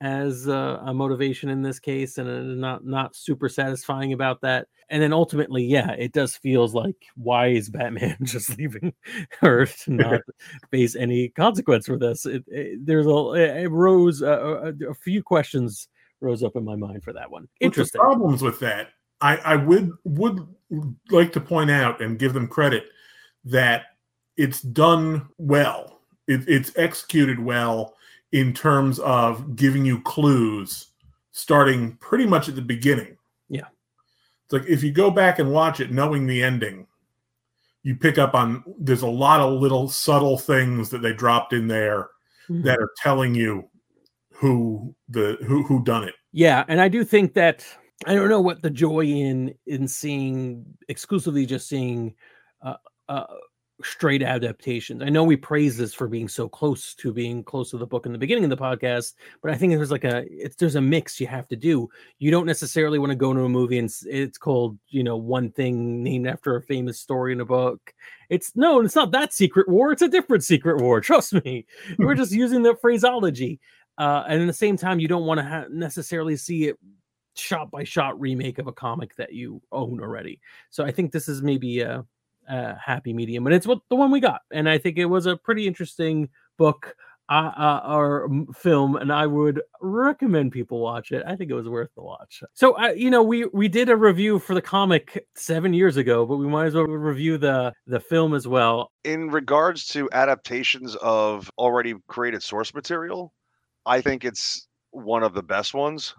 as 0.00 0.48
uh, 0.48 0.78
a 0.84 0.92
motivation 0.94 1.48
in 1.48 1.62
this 1.62 1.78
case 1.80 2.18
and 2.18 2.28
uh, 2.28 2.40
not 2.42 2.84
not 2.84 3.16
super 3.16 3.48
satisfying 3.48 4.12
about 4.12 4.40
that. 4.42 4.68
And 4.90 5.02
then 5.02 5.12
ultimately 5.12 5.64
yeah 5.64 5.92
it 5.92 6.12
does 6.12 6.36
feels 6.36 6.74
like 6.74 6.96
why 7.16 7.48
is 7.48 7.70
batman 7.70 8.16
just 8.24 8.56
leaving 8.58 8.94
her 9.40 9.66
to 9.66 9.92
not 9.92 10.22
face 10.70 10.96
any 10.96 11.28
consequence 11.30 11.86
for 11.86 11.98
this? 11.98 12.26
It, 12.26 12.44
it- 12.48 12.86
there's 12.86 13.06
a 13.06 13.32
it 13.64 13.70
rose 13.70 14.22
uh, 14.22 14.72
a, 14.80 14.90
a 14.90 14.94
few 14.94 15.22
questions 15.22 15.88
rose 16.22 16.42
up 16.42 16.56
in 16.56 16.64
my 16.64 16.76
mind 16.76 17.02
for 17.02 17.12
that 17.12 17.30
one 17.30 17.48
interesting 17.60 18.00
problems 18.00 18.42
with 18.42 18.58
that 18.60 18.88
I, 19.22 19.36
I 19.36 19.56
would 19.56 19.92
would 20.04 20.46
like 21.10 21.32
to 21.32 21.40
point 21.40 21.70
out 21.70 22.02
and 22.02 22.18
give 22.18 22.34
them 22.34 22.48
credit 22.48 22.84
that 23.44 23.84
it's 24.36 24.60
done 24.60 25.28
well. 25.38 26.00
It, 26.26 26.48
it's 26.48 26.76
executed 26.76 27.38
well 27.38 27.94
in 28.32 28.52
terms 28.52 28.98
of 29.00 29.54
giving 29.56 29.84
you 29.84 30.00
clues 30.02 30.88
starting 31.30 31.96
pretty 31.96 32.26
much 32.26 32.48
at 32.48 32.56
the 32.56 32.62
beginning. 32.62 33.16
Yeah. 33.48 33.66
It's 34.44 34.52
like 34.52 34.66
if 34.66 34.82
you 34.82 34.92
go 34.92 35.10
back 35.10 35.38
and 35.38 35.52
watch 35.52 35.80
it 35.80 35.92
knowing 35.92 36.26
the 36.26 36.42
ending, 36.42 36.86
you 37.82 37.94
pick 37.94 38.18
up 38.18 38.34
on 38.34 38.64
there's 38.78 39.02
a 39.02 39.06
lot 39.06 39.40
of 39.40 39.60
little 39.60 39.88
subtle 39.88 40.38
things 40.38 40.90
that 40.90 41.02
they 41.02 41.12
dropped 41.12 41.52
in 41.52 41.68
there 41.68 42.10
mm-hmm. 42.48 42.62
that 42.62 42.78
are 42.78 42.90
telling 43.02 43.34
you 43.34 43.68
who 44.42 44.92
the 45.08 45.38
who 45.46 45.62
who 45.62 45.84
done 45.84 46.02
it. 46.02 46.14
Yeah, 46.32 46.64
and 46.66 46.80
I 46.80 46.88
do 46.88 47.04
think 47.04 47.34
that 47.34 47.64
I 48.06 48.14
don't 48.14 48.28
know 48.28 48.40
what 48.40 48.60
the 48.60 48.70
joy 48.70 49.04
in 49.04 49.54
in 49.66 49.86
seeing 49.86 50.66
exclusively 50.88 51.46
just 51.46 51.68
seeing 51.68 52.16
uh, 52.60 52.74
uh, 53.08 53.24
straight 53.84 54.22
adaptations. 54.22 55.00
I 55.00 55.10
know 55.10 55.22
we 55.22 55.36
praise 55.36 55.76
this 55.76 55.94
for 55.94 56.08
being 56.08 56.28
so 56.28 56.48
close 56.48 56.92
to 56.96 57.12
being 57.12 57.44
close 57.44 57.70
to 57.70 57.78
the 57.78 57.86
book 57.86 58.04
in 58.04 58.10
the 58.10 58.18
beginning 58.18 58.42
of 58.42 58.50
the 58.50 58.56
podcast, 58.56 59.14
but 59.42 59.52
I 59.52 59.54
think 59.54 59.72
there's 59.72 59.92
like 59.92 60.02
a 60.02 60.24
it's 60.28 60.56
there's 60.56 60.74
a 60.74 60.80
mix 60.80 61.20
you 61.20 61.28
have 61.28 61.46
to 61.48 61.56
do. 61.56 61.88
You 62.18 62.32
don't 62.32 62.46
necessarily 62.46 62.98
want 62.98 63.10
to 63.10 63.16
go 63.16 63.32
to 63.32 63.44
a 63.44 63.48
movie 63.48 63.78
and 63.78 63.92
it's 64.06 64.38
called 64.38 64.76
you 64.88 65.04
know 65.04 65.16
one 65.16 65.52
thing 65.52 66.02
named 66.02 66.26
after 66.26 66.56
a 66.56 66.62
famous 66.62 66.98
story 66.98 67.32
in 67.32 67.40
a 67.40 67.44
book. 67.44 67.94
It's 68.28 68.52
no, 68.56 68.80
it's 68.80 68.96
not 68.96 69.12
that 69.12 69.32
secret 69.32 69.68
war. 69.68 69.92
It's 69.92 70.02
a 70.02 70.08
different 70.08 70.42
secret 70.42 70.80
war. 70.80 71.00
Trust 71.02 71.32
me. 71.44 71.66
We're 71.98 72.14
just 72.16 72.32
using 72.32 72.62
the 72.62 72.74
phraseology. 72.74 73.60
Uh, 73.98 74.24
and 74.28 74.42
at 74.42 74.46
the 74.46 74.52
same 74.52 74.76
time, 74.76 74.98
you 74.98 75.08
don't 75.08 75.26
want 75.26 75.38
to 75.38 75.44
ha- 75.44 75.66
necessarily 75.70 76.36
see 76.36 76.68
it 76.68 76.78
shot 77.34 77.70
by 77.70 77.84
shot 77.84 78.18
remake 78.20 78.58
of 78.58 78.66
a 78.66 78.72
comic 78.72 79.16
that 79.16 79.32
you 79.32 79.60
own 79.72 80.00
already. 80.00 80.40
So 80.70 80.84
I 80.84 80.90
think 80.90 81.12
this 81.12 81.28
is 81.28 81.42
maybe 81.42 81.80
a 81.80 82.04
uh, 82.48 82.74
happy 82.84 83.12
medium, 83.12 83.46
and 83.46 83.54
it's 83.54 83.66
what 83.66 83.78
the 83.88 83.96
one 83.96 84.10
we 84.10 84.20
got. 84.20 84.42
And 84.50 84.68
I 84.68 84.78
think 84.78 84.98
it 84.98 85.06
was 85.06 85.26
a 85.26 85.36
pretty 85.36 85.66
interesting 85.66 86.28
book 86.58 86.94
uh, 87.28 87.52
uh, 87.56 87.80
or 87.86 88.28
film, 88.54 88.96
and 88.96 89.12
I 89.12 89.26
would 89.26 89.62
recommend 89.80 90.52
people 90.52 90.80
watch 90.80 91.12
it. 91.12 91.22
I 91.26 91.36
think 91.36 91.50
it 91.50 91.54
was 91.54 91.68
worth 91.68 91.90
the 91.94 92.02
watch. 92.02 92.42
So, 92.52 92.76
uh, 92.76 92.88
you 92.88 93.10
know, 93.10 93.22
we 93.22 93.46
we 93.46 93.68
did 93.68 93.88
a 93.88 93.96
review 93.96 94.38
for 94.38 94.54
the 94.54 94.62
comic 94.62 95.26
seven 95.34 95.72
years 95.72 95.96
ago, 95.96 96.26
but 96.26 96.36
we 96.36 96.46
might 96.46 96.66
as 96.66 96.74
well 96.74 96.84
review 96.84 97.38
the 97.38 97.72
the 97.86 98.00
film 98.00 98.34
as 98.34 98.46
well. 98.46 98.90
In 99.04 99.30
regards 99.30 99.86
to 99.88 100.10
adaptations 100.12 100.96
of 100.96 101.50
already 101.56 101.94
created 102.08 102.42
source 102.42 102.74
material, 102.74 103.32
I 103.86 104.00
think 104.00 104.24
it's 104.24 104.66
one 104.90 105.22
of 105.22 105.34
the 105.34 105.42
best 105.42 105.74
ones 105.74 106.14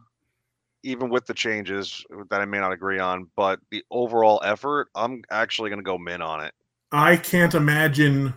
even 0.84 1.10
with 1.10 1.26
the 1.26 1.34
changes 1.34 2.06
that 2.30 2.42
I 2.42 2.46
may 2.46 2.60
not 2.60 2.74
agree 2.74 3.00
on, 3.00 3.30
but 3.36 3.60
the 3.72 3.84
overall 3.90 4.42
effort, 4.44 4.90
I'm 4.96 5.24
actually 5.32 5.70
going 5.70 5.80
to 5.80 5.84
go 5.84 5.98
min 5.98 6.22
on 6.22 6.44
it. 6.44 6.54
I 6.92 7.16
can't 7.16 7.56
imagine 7.56 8.34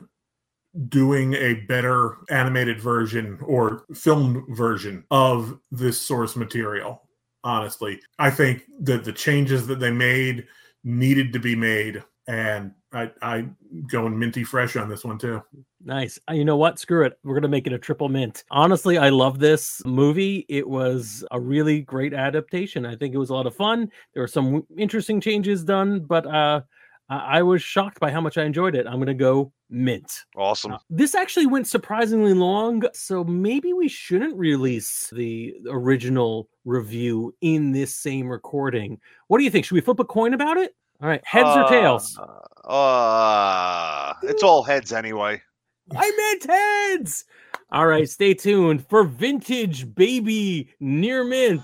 doing 0.88 1.34
a 1.34 1.54
better 1.66 2.18
animated 2.30 2.80
version 2.80 3.38
or 3.42 3.84
filmed 3.94 4.44
version 4.56 5.04
of 5.10 5.58
this 5.70 6.00
source 6.00 6.36
material. 6.36 7.02
Honestly, 7.44 8.00
I 8.18 8.30
think 8.30 8.62
that 8.80 9.04
the 9.04 9.12
changes 9.12 9.66
that 9.66 9.80
they 9.80 9.90
made 9.90 10.46
needed 10.84 11.32
to 11.32 11.38
be 11.38 11.56
made, 11.56 12.02
and 12.28 12.72
I 12.96 13.10
I 13.20 13.48
going 13.88 14.18
minty 14.18 14.42
fresh 14.42 14.76
on 14.76 14.88
this 14.88 15.04
one 15.04 15.18
too. 15.18 15.42
Nice. 15.84 16.18
Uh, 16.28 16.32
you 16.32 16.44
know 16.44 16.56
what? 16.56 16.78
Screw 16.78 17.04
it. 17.04 17.18
We're 17.22 17.34
gonna 17.34 17.48
make 17.48 17.66
it 17.66 17.72
a 17.72 17.78
triple 17.78 18.08
mint. 18.08 18.44
Honestly, 18.50 18.96
I 18.96 19.10
love 19.10 19.38
this 19.38 19.82
movie. 19.84 20.46
It 20.48 20.66
was 20.66 21.24
a 21.30 21.38
really 21.38 21.82
great 21.82 22.14
adaptation. 22.14 22.86
I 22.86 22.96
think 22.96 23.14
it 23.14 23.18
was 23.18 23.30
a 23.30 23.34
lot 23.34 23.46
of 23.46 23.54
fun. 23.54 23.90
There 24.14 24.22
were 24.22 24.28
some 24.28 24.66
interesting 24.78 25.20
changes 25.20 25.62
done, 25.62 26.00
but 26.00 26.26
uh, 26.26 26.62
I 27.10 27.42
was 27.42 27.62
shocked 27.62 28.00
by 28.00 28.10
how 28.10 28.20
much 28.20 28.38
I 28.38 28.44
enjoyed 28.44 28.74
it. 28.74 28.86
I'm 28.86 28.98
gonna 28.98 29.14
go 29.14 29.52
mint. 29.68 30.24
Awesome. 30.34 30.72
Uh, 30.72 30.78
this 30.88 31.14
actually 31.14 31.46
went 31.46 31.66
surprisingly 31.66 32.32
long, 32.32 32.82
so 32.94 33.24
maybe 33.24 33.74
we 33.74 33.88
shouldn't 33.88 34.36
release 34.36 35.10
the 35.14 35.54
original 35.68 36.48
review 36.64 37.34
in 37.42 37.72
this 37.72 37.94
same 37.94 38.26
recording. 38.26 38.98
What 39.28 39.36
do 39.38 39.44
you 39.44 39.50
think? 39.50 39.66
Should 39.66 39.74
we 39.74 39.82
flip 39.82 40.00
a 40.00 40.04
coin 40.04 40.32
about 40.32 40.56
it? 40.56 40.74
All 41.02 41.08
right, 41.08 41.22
heads 41.24 41.48
uh, 41.48 41.62
or 41.62 41.68
tails? 41.68 42.18
Uh, 42.64 44.14
it's 44.22 44.42
all 44.42 44.62
heads 44.62 44.92
anyway. 44.92 45.40
I 45.94 46.12
meant 46.16 46.50
heads. 46.50 47.24
All 47.70 47.86
right, 47.86 48.08
stay 48.08 48.34
tuned 48.34 48.86
for 48.88 49.04
vintage 49.04 49.94
baby 49.94 50.70
near 50.80 51.24
mint. 51.24 51.62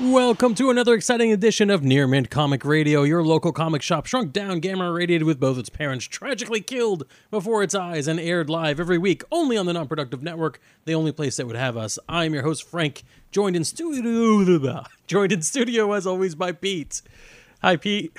Welcome 0.00 0.56
to 0.56 0.70
another 0.70 0.94
exciting 0.94 1.30
edition 1.30 1.70
of 1.70 1.84
Near 1.84 2.08
Mint 2.08 2.28
Comic 2.28 2.64
Radio, 2.64 3.04
your 3.04 3.22
local 3.22 3.52
comic 3.52 3.80
shop 3.80 4.06
shrunk 4.06 4.32
down, 4.32 4.58
gamma 4.58 4.88
irradiated 4.88 5.24
with 5.24 5.38
both 5.38 5.56
its 5.56 5.68
parents 5.68 6.06
tragically 6.06 6.60
killed 6.60 7.04
before 7.30 7.62
its 7.62 7.76
eyes 7.76 8.08
and 8.08 8.18
aired 8.18 8.50
live 8.50 8.80
every 8.80 8.98
week 8.98 9.22
only 9.30 9.56
on 9.56 9.66
the 9.66 9.72
non 9.72 9.86
productive 9.86 10.20
network, 10.20 10.60
the 10.84 10.96
only 10.96 11.12
place 11.12 11.36
that 11.36 11.46
would 11.46 11.54
have 11.54 11.76
us. 11.76 11.96
I'm 12.08 12.34
your 12.34 12.42
host, 12.42 12.68
Frank, 12.68 13.04
joined 13.30 13.54
in 13.54 13.62
studio, 13.62 14.82
joined 15.06 15.30
in 15.30 15.42
studio 15.42 15.92
as 15.92 16.08
always 16.08 16.34
by 16.34 16.50
Pete. 16.50 17.00
Hi, 17.62 17.76
Pete. 17.76 18.12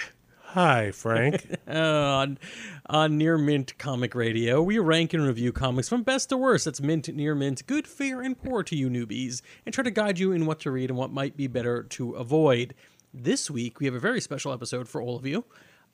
Hi, 0.56 0.92
Frank. 0.92 1.46
on, 1.68 2.38
on 2.86 3.18
Near 3.18 3.38
Mint 3.38 3.78
Comic 3.78 4.16
Radio, 4.16 4.62
we 4.64 4.80
rank 4.80 5.14
and 5.14 5.28
review 5.28 5.52
comics 5.52 5.90
from 5.90 6.04
best 6.04 6.30
to 6.30 6.38
worst. 6.38 6.64
That's 6.64 6.80
mint, 6.80 7.14
near 7.14 7.36
mint, 7.36 7.68
good, 7.68 7.86
fair, 7.86 8.22
and 8.22 8.42
poor 8.42 8.64
to 8.64 8.74
you 8.74 8.90
newbies, 8.90 9.42
and 9.66 9.76
try 9.76 9.84
to 9.84 9.92
guide 9.92 10.18
you 10.18 10.32
in 10.32 10.46
what 10.46 10.62
to 10.62 10.72
read 10.72 10.90
and 10.90 10.98
what 10.98 11.12
might 11.12 11.36
be 11.36 11.48
better 11.48 11.84
to 11.84 12.14
avoid. 12.14 12.74
This 13.14 13.52
week, 13.52 13.82
we 13.82 13.86
have 13.86 13.96
a 13.96 14.00
very 14.00 14.22
special 14.22 14.54
episode 14.54 14.88
for 14.88 15.02
all 15.02 15.18
of 15.18 15.26
you. 15.26 15.44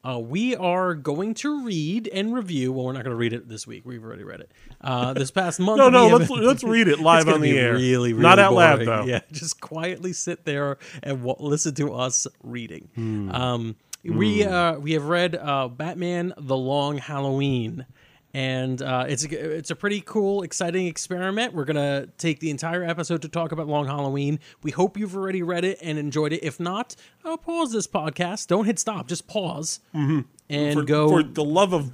Uh, 0.07 0.19
we 0.19 0.55
are 0.55 0.93
going 0.93 1.33
to 1.33 1.65
read 1.65 2.07
and 2.09 2.31
review. 2.31 2.71
Well, 2.71 2.85
we're 2.85 2.93
not 2.93 3.03
going 3.03 3.15
to 3.15 3.19
read 3.19 3.33
it 3.33 3.49
this 3.49 3.65
week. 3.65 3.81
We've 3.83 4.03
already 4.03 4.23
read 4.23 4.41
it. 4.41 4.51
Uh, 4.79 5.13
this 5.13 5.31
past 5.31 5.59
month. 5.59 5.79
no, 5.79 5.89
no, 5.89 6.05
let's 6.05 6.29
let's 6.29 6.63
read 6.63 6.87
it 6.87 6.99
live 6.99 7.27
on 7.27 7.41
the 7.41 7.57
air. 7.57 7.73
Really, 7.73 8.13
really 8.13 8.21
not 8.21 8.37
out 8.37 8.51
boring. 8.51 8.85
loud 8.85 9.05
though. 9.05 9.05
Yeah, 9.05 9.21
just 9.31 9.59
quietly 9.59 10.13
sit 10.13 10.45
there 10.45 10.77
and 11.01 11.17
w- 11.25 11.35
listen 11.39 11.73
to 11.75 11.95
us 11.95 12.27
reading. 12.43 12.89
Hmm. 12.93 13.31
Um, 13.31 13.75
we 14.03 14.43
hmm. 14.43 14.53
uh, 14.53 14.73
we 14.73 14.93
have 14.93 15.05
read 15.05 15.35
uh, 15.35 15.67
Batman: 15.67 16.33
The 16.37 16.57
Long 16.57 16.97
Halloween, 16.97 17.85
and 18.33 18.81
uh, 18.81 19.05
it's 19.07 19.25
a, 19.25 19.57
it's 19.57 19.71
a 19.71 19.75
pretty 19.75 20.01
cool, 20.01 20.41
exciting 20.41 20.87
experiment. 20.87 21.53
We're 21.53 21.65
gonna 21.65 22.07
take 22.17 22.39
the 22.39 22.49
entire 22.49 22.83
episode 22.83 23.21
to 23.23 23.29
talk 23.29 23.51
about 23.51 23.67
Long 23.67 23.87
Halloween. 23.87 24.39
We 24.63 24.71
hope 24.71 24.97
you've 24.97 25.15
already 25.15 25.43
read 25.43 25.65
it 25.65 25.79
and 25.81 25.97
enjoyed 25.97 26.33
it. 26.33 26.43
If 26.43 26.59
not, 26.59 26.95
uh, 27.23 27.37
pause 27.37 27.71
this 27.71 27.87
podcast. 27.87 28.47
Don't 28.47 28.65
hit 28.65 28.79
stop. 28.79 29.07
Just 29.07 29.27
pause 29.27 29.81
mm-hmm. 29.93 30.21
and 30.49 30.79
for, 30.79 30.83
go. 30.83 31.09
For 31.09 31.23
the 31.23 31.43
love 31.43 31.73
of 31.73 31.91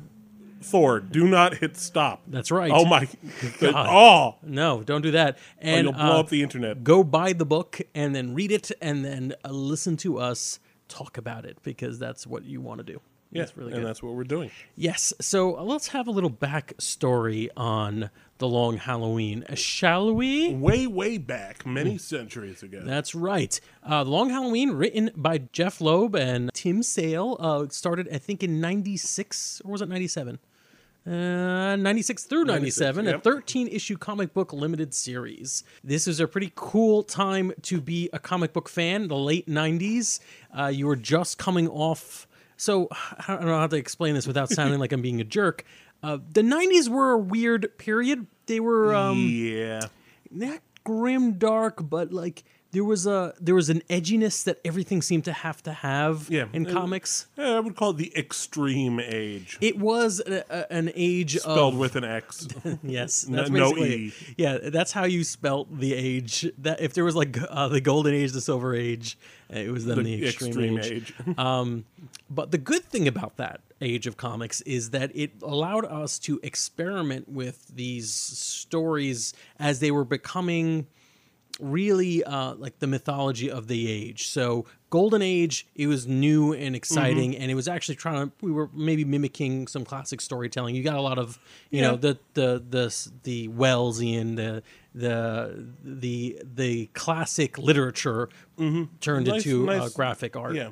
Thor, 0.61 0.99
do 0.99 1.27
not 1.27 1.55
hit 1.55 1.75
stop. 1.75 2.21
That's 2.27 2.51
right. 2.51 2.71
Oh 2.73 2.85
my 2.85 3.07
God. 3.59 3.87
Oh 3.89 4.35
no, 4.43 4.83
don't 4.83 5.01
do 5.01 5.11
that. 5.11 5.37
And 5.59 5.85
you'll 5.85 5.93
blow 5.93 6.17
uh, 6.17 6.19
up 6.19 6.29
the 6.29 6.41
internet. 6.41 6.83
Go 6.83 7.03
buy 7.03 7.33
the 7.33 7.45
book 7.45 7.81
and 7.93 8.15
then 8.15 8.33
read 8.33 8.51
it, 8.51 8.71
and 8.81 9.03
then 9.03 9.33
uh, 9.43 9.49
listen 9.49 9.97
to 9.97 10.19
us 10.19 10.59
talk 10.87 11.17
about 11.17 11.45
it 11.45 11.57
because 11.63 11.99
that's 11.99 12.25
what 12.25 12.43
you 12.43 12.61
want 12.61 12.79
to 12.79 12.83
do. 12.83 13.01
Yeah, 13.31 13.41
that's 13.41 13.57
really 13.57 13.73
and 13.73 13.81
good. 13.81 13.87
that's 13.87 14.01
what 14.01 14.13
we're 14.13 14.23
doing. 14.23 14.51
Yes. 14.75 15.13
So 15.19 15.61
let's 15.63 15.89
have 15.89 16.07
a 16.07 16.11
little 16.11 16.29
backstory 16.29 17.49
on 17.57 18.09
the 18.37 18.47
Long 18.47 18.77
Halloween, 18.77 19.43
shall 19.55 20.13
we? 20.13 20.53
Way, 20.53 20.87
way 20.87 21.17
back, 21.17 21.65
many 21.65 21.95
mm. 21.95 21.99
centuries 21.99 22.63
ago. 22.63 22.81
That's 22.83 23.13
right. 23.13 23.59
Uh, 23.83 24.03
the 24.03 24.09
Long 24.09 24.29
Halloween, 24.29 24.71
written 24.71 25.11
by 25.15 25.39
Jeph 25.51 25.81
Loeb 25.81 26.15
and 26.15 26.51
Tim 26.53 26.83
Sale, 26.83 27.35
uh, 27.39 27.65
started 27.69 28.07
I 28.13 28.17
think 28.17 28.43
in 28.43 28.61
'96 28.61 29.61
or 29.65 29.71
was 29.71 29.81
it 29.81 29.89
'97? 29.89 30.39
Uh, 31.07 31.77
96 31.77 32.25
through 32.25 32.43
97, 32.43 33.05
96, 33.05 33.05
yep. 33.05 33.19
a 33.19 33.21
13 33.21 33.67
issue 33.69 33.97
comic 33.97 34.33
book 34.33 34.51
limited 34.51 34.93
series. 34.93 35.63
This 35.81 36.05
is 36.05 36.19
a 36.19 36.27
pretty 36.27 36.51
cool 36.55 37.01
time 37.01 37.53
to 37.61 37.79
be 37.79 38.09
a 38.11 38.19
comic 38.19 38.51
book 38.51 38.67
fan, 38.67 39.07
the 39.07 39.15
late 39.15 39.47
90s. 39.47 40.19
Uh, 40.57 40.65
you 40.65 40.85
were 40.85 40.97
just 40.97 41.37
coming 41.37 41.69
off. 41.69 42.27
So, 42.57 42.89
I 42.91 43.35
don't 43.35 43.45
know 43.45 43.57
how 43.57 43.67
to 43.67 43.77
explain 43.77 44.15
this 44.15 44.27
without 44.27 44.49
sounding 44.49 44.79
like 44.79 44.91
I'm 44.91 45.01
being 45.01 45.21
a 45.21 45.23
jerk. 45.23 45.63
Uh, 46.03 46.17
the 46.33 46.41
90s 46.41 46.89
were 46.89 47.13
a 47.13 47.17
weird 47.17 47.77
period. 47.77 48.27
They 48.47 48.59
were. 48.59 48.93
Um, 48.93 49.19
yeah. 49.29 49.81
Not 50.29 50.59
grim 50.83 51.33
dark, 51.33 51.89
but 51.89 52.11
like 52.11 52.43
there 52.77 52.83
was 52.83 53.07
a 53.07 53.33
there 53.39 53.55
was 53.55 53.71
an 53.71 53.81
edginess 53.89 54.43
that 54.43 54.59
everything 54.63 55.01
seemed 55.01 55.25
to 55.25 55.33
have 55.33 55.63
to 55.63 55.73
have 55.73 56.29
yeah, 56.29 56.45
in 56.53 56.63
comics. 56.63 57.25
Yeah, 57.35 57.55
I 57.55 57.59
would 57.59 57.75
call 57.75 57.89
it 57.89 57.97
the 57.97 58.15
extreme 58.15 58.99
age. 58.99 59.57
It 59.61 59.79
was 59.79 60.19
a, 60.19 60.43
a, 60.47 60.71
an 60.71 60.91
age 60.93 61.39
spelled 61.39 61.73
of, 61.73 61.79
with 61.79 61.95
an 61.95 62.03
X. 62.03 62.47
yes, 62.83 63.21
that's 63.29 63.49
no, 63.49 63.71
no 63.71 63.77
E. 63.77 64.13
Yeah, 64.37 64.59
that's 64.61 64.91
how 64.91 65.05
you 65.05 65.23
spelt 65.23 65.75
the 65.79 65.95
age. 65.95 66.45
That 66.59 66.79
if 66.79 66.93
there 66.93 67.03
was 67.03 67.15
like 67.15 67.35
uh, 67.49 67.67
the 67.69 67.81
golden 67.81 68.13
age, 68.13 68.31
the 68.31 68.41
silver 68.41 68.75
age, 68.75 69.17
uh, 69.51 69.57
it 69.57 69.71
was 69.71 69.85
then 69.85 69.97
the, 69.97 70.03
the 70.03 70.27
extreme, 70.27 70.77
extreme, 70.77 70.79
age. 70.79 71.15
age. 71.27 71.37
um, 71.39 71.85
but 72.29 72.51
the 72.51 72.59
good 72.59 72.83
thing 72.83 73.07
about 73.07 73.37
that 73.37 73.61
age 73.81 74.05
of 74.05 74.17
comics 74.17 74.61
is 74.61 74.91
that 74.91 75.09
it 75.15 75.31
allowed 75.41 75.85
us 75.85 76.19
to 76.19 76.39
experiment 76.43 77.27
with 77.27 77.69
these 77.69 78.13
stories 78.13 79.33
as 79.57 79.79
they 79.79 79.89
were 79.89 80.05
becoming 80.05 80.85
really 81.59 82.23
uh, 82.23 82.53
like 82.55 82.79
the 82.79 82.87
mythology 82.87 83.49
of 83.49 83.67
the 83.67 83.89
age. 83.91 84.27
So 84.27 84.65
Golden 84.89 85.21
Age, 85.21 85.67
it 85.75 85.87
was 85.87 86.07
new 86.07 86.53
and 86.53 86.75
exciting, 86.75 87.31
Mm-hmm. 87.31 87.41
and 87.41 87.51
it 87.51 87.55
was 87.55 87.67
actually 87.67 87.95
trying 87.95 88.27
to. 88.27 88.31
We 88.41 88.51
were 88.51 88.69
maybe 88.73 89.03
mimicking 89.05 89.67
some 89.67 89.83
classic 89.83 90.21
storytelling. 90.21 90.75
You 90.75 90.83
got 90.83 90.95
a 90.95 91.01
lot 91.01 91.17
of, 91.17 91.39
you 91.71 91.81
Yeah. 91.81 91.91
know, 91.91 91.97
the 91.97 92.17
the 92.35 92.63
the 92.69 93.09
the 93.23 93.47
Wellesian, 93.49 94.35
the 94.35 94.63
the 94.95 95.65
the 95.83 96.41
the 96.55 96.85
classic 96.93 97.57
literature 97.57 98.29
turned 98.57 98.89
Mm-hmm. 98.97 99.23
Nice- 99.23 99.45
into 99.45 99.69
uh, 99.69 99.89
graphic 99.89 100.35
art. 100.35 100.55
Yeah. 100.55 100.69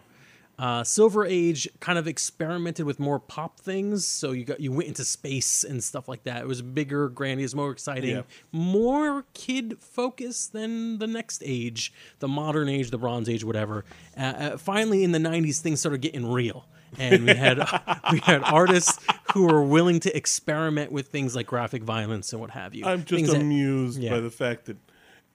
Uh, 0.58 0.84
Silver 0.86 1.26
Age 1.26 1.68
kind 1.82 2.00
of 2.00 2.08
experimented 2.08 2.86
with 2.86 3.00
more 3.00 3.20
pop 3.20 3.60
things, 3.60 4.08
so 4.08 4.32
you 4.32 4.46
got 4.46 4.60
you 4.62 4.72
went 4.72 4.88
into 4.88 5.04
space 5.04 5.64
and 5.66 5.84
stuff 5.84 6.08
like 6.08 6.24
that. 6.24 6.42
It 6.42 6.48
was 6.48 6.62
bigger, 6.62 7.10
grandiose, 7.10 7.54
more 7.54 7.72
exciting, 7.72 8.12
Yeah. 8.12 8.22
more 8.54 9.26
kid 9.34 9.78
focused 9.80 10.54
than 10.54 11.00
the 11.00 11.08
next 11.08 11.44
age, 11.46 11.92
the 12.20 12.28
modern 12.30 12.70
age, 12.70 12.90
the 12.92 12.98
Bronze 12.98 13.28
Age, 13.28 13.44
whatever. 13.44 13.84
Uh, 14.18 14.22
uh, 14.22 14.58
finally, 14.58 15.04
in 15.04 15.12
the 15.12 15.20
'90s, 15.20 15.60
things 15.60 15.82
started 15.82 16.00
getting 16.02 16.32
real, 16.32 16.66
and 16.98 17.26
we 17.26 17.34
had 17.36 17.58
we 18.14 18.20
had 18.20 18.42
artists 18.44 18.98
who 19.34 19.44
were 19.48 19.62
willing 19.62 20.00
to 20.00 20.16
experiment 20.16 20.90
with 20.92 21.08
things 21.10 21.36
like 21.36 21.48
graphic 21.48 21.84
violence 21.84 22.32
and 22.32 22.40
what 22.40 22.52
have 22.52 22.74
you. 22.74 22.86
I'm 22.86 23.00
just 23.00 23.10
Things 23.10 23.32
that- 23.32 23.42
amused 23.42 24.00
yeah. 24.00 24.12
by 24.12 24.20
the 24.22 24.32
fact 24.32 24.66
that 24.68 24.78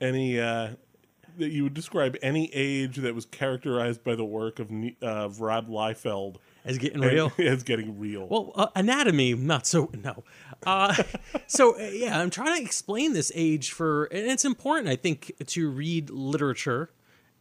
any 0.00 0.40
uh, 0.40 0.70
that 1.38 1.50
you 1.50 1.64
would 1.64 1.74
describe 1.74 2.16
any 2.22 2.52
age 2.52 2.96
that 2.96 3.14
was 3.14 3.24
characterized 3.24 4.02
by 4.04 4.14
the 4.14 4.24
work 4.24 4.58
of 4.58 4.70
uh, 4.70 5.06
of 5.06 5.40
Rob 5.40 5.68
Liefeld 5.68 6.36
as 6.64 6.78
getting 6.78 7.00
real. 7.00 7.32
as 7.38 7.62
getting 7.62 7.98
real. 7.98 8.26
Well, 8.26 8.52
uh, 8.54 8.66
anatomy, 8.74 9.34
not 9.34 9.66
so. 9.66 9.90
No. 10.02 10.24
Uh, 10.64 10.94
so 11.46 11.78
uh, 11.78 11.84
yeah, 11.84 12.18
I'm 12.18 12.30
trying 12.30 12.56
to 12.56 12.62
explain 12.62 13.12
this 13.12 13.32
age 13.34 13.72
for, 13.72 14.04
and 14.04 14.30
it's 14.30 14.44
important, 14.44 14.88
I 14.88 14.96
think, 14.96 15.32
to 15.44 15.70
read 15.70 16.10
literature 16.10 16.90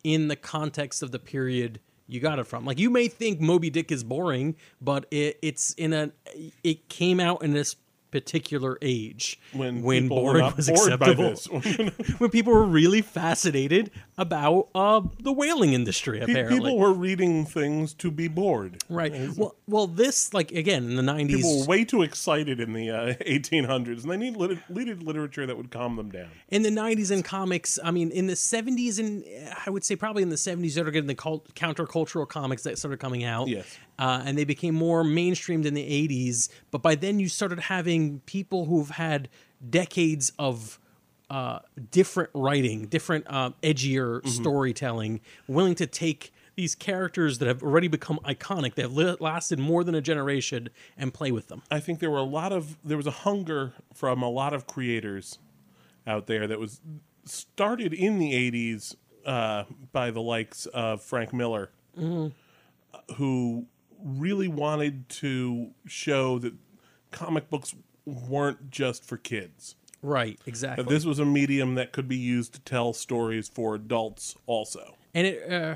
in 0.04 0.28
the 0.28 0.36
context 0.36 1.04
of 1.04 1.12
the 1.12 1.20
period 1.20 1.80
you 2.08 2.20
got 2.20 2.40
it 2.40 2.46
from. 2.48 2.66
Like 2.66 2.80
you 2.80 2.90
may 2.90 3.08
think 3.08 3.40
Moby 3.40 3.70
Dick 3.70 3.92
is 3.92 4.04
boring, 4.04 4.56
but 4.82 5.06
it, 5.12 5.38
it's 5.42 5.74
in 5.74 5.94
a. 5.94 6.12
It 6.64 6.90
came 6.90 7.20
out 7.20 7.44
in 7.44 7.54
this 7.54 7.76
particular 8.12 8.78
age 8.82 9.40
when 9.54 9.82
when 9.82 10.08
boring 10.08 10.52
was 10.56 10.70
acceptable. 10.70 11.36
when 12.18 12.30
people 12.32 12.54
were 12.54 12.66
really 12.66 13.02
fascinated 13.02 13.92
about 14.20 14.68
uh, 14.76 15.02
the 15.22 15.32
whaling 15.32 15.74
industry. 15.74 16.20
Apparently, 16.20 16.60
people 16.60 16.78
were 16.78 16.94
reading 16.94 17.46
things 17.46 17.94
to 17.96 18.12
be 18.12 18.28
bored. 18.28 18.84
right. 18.90 19.14
Well, 19.38 19.56
well, 19.68 19.88
this 19.88 20.34
like 20.34 20.52
again 20.52 20.84
in 20.86 20.96
the 20.96 21.02
'90s. 21.02 21.28
People 21.38 21.60
were 21.62 21.66
way 21.66 21.86
too 21.86 22.02
excited 22.04 22.60
in 22.60 22.74
the 22.74 22.90
uh, 22.92 23.14
1800s, 23.26 24.04
and 24.04 24.12
they 24.12 24.18
need 24.18 24.36
lit- 24.36 24.60
needed 24.70 25.02
literature 25.04 25.46
that 25.46 25.56
would 25.58 25.72
calm 25.72 25.96
them 25.96 26.12
down. 26.12 26.30
in 26.50 26.64
the 26.64 26.70
90s 26.70 27.12
in 27.12 27.24
comics 27.24 27.80
i 27.84 27.92
mean 27.92 28.12
in 28.12 28.28
the 28.28 28.34
70s 28.34 29.00
and 29.00 29.24
uh, 29.24 29.54
i 29.66 29.70
would 29.70 29.84
say 29.84 29.96
probably 29.96 30.22
in 30.24 30.30
the 30.30 30.36
70s 30.36 30.72
started 30.72 30.92
getting 30.92 31.08
the 31.08 31.16
cult, 31.16 31.54
countercultural 31.56 32.28
comics 32.28 32.64
that 32.64 32.78
started 32.78 33.00
coming 33.00 33.24
out 33.24 33.48
Yes. 33.48 33.66
uh, 33.98 34.22
and 34.26 34.38
they 34.38 34.44
became 34.44 34.76
more 34.76 35.04
mainstreamed 35.04 35.66
in 35.66 35.74
the 35.74 36.08
80s 36.08 36.50
but 36.72 36.82
by 36.82 36.96
then 36.96 37.20
you 37.20 37.30
started 37.30 37.60
having 37.60 38.20
people 38.26 38.66
who've 38.66 38.90
had 38.90 39.30
decades 39.70 40.32
of 40.40 40.80
uh, 41.30 41.60
different 41.92 42.30
writing 42.34 42.88
different 42.88 43.26
uh, 43.30 43.52
edgier 43.62 44.26
storytelling 44.28 45.22
willing 45.48 45.76
to 45.76 45.86
take 45.86 46.34
these 46.56 46.76
characters 46.76 47.38
that 47.38 47.48
have 47.48 47.64
already 47.64 47.88
become 47.88 48.20
iconic 48.26 48.74
that 48.76 48.82
have 48.82 48.94
li- 48.94 49.16
lasted 49.20 49.58
more 49.60 49.84
than 49.84 49.96
a 49.96 50.02
generation 50.02 50.70
and 50.98 51.14
play 51.14 51.32
with 51.32 51.48
them. 51.48 51.62
I 51.72 51.80
think 51.80 52.00
there 52.00 52.10
were 52.12 52.18
a 52.18 52.24
lot 52.24 52.52
of 52.52 52.78
there 52.84 52.98
was 52.98 53.08
a 53.08 53.12
hunger 53.12 53.74
from 53.94 54.22
a 54.22 54.30
lot 54.30 54.54
of 54.54 54.68
creators 54.68 55.38
out 56.06 56.28
there 56.28 56.48
that 56.48 56.60
was 56.60 56.82
started 57.26 57.94
in 57.94 58.18
the 58.20 58.34
80s 58.34 58.96
uh, 59.26 59.64
by 59.92 60.10
the 60.12 60.22
likes 60.22 60.66
of 60.68 61.02
Frank 61.02 61.32
Miller, 61.34 61.70
who 63.16 63.66
really 64.04 64.48
wanted 64.48 65.08
to 65.10 65.72
show 65.86 66.40
that 66.40 66.54
comic 67.12 67.50
books 67.50 67.76
weren't 68.06 68.70
just 68.72 69.04
for 69.04 69.18
kids. 69.18 69.76
Right 70.02 70.40
exactly. 70.46 70.84
That 70.84 70.90
this 70.90 71.06
was 71.06 71.20
a 71.20 71.26
medium 71.26 71.76
that 71.76 71.92
could 71.92 72.08
be 72.08 72.18
used 72.18 72.54
to 72.54 72.60
tell 72.62 72.94
stories 72.94 73.50
for 73.50 73.76
adults 73.76 74.36
also. 74.46 74.96
and 75.14 75.26
it 75.28 75.52
uh, 75.52 75.76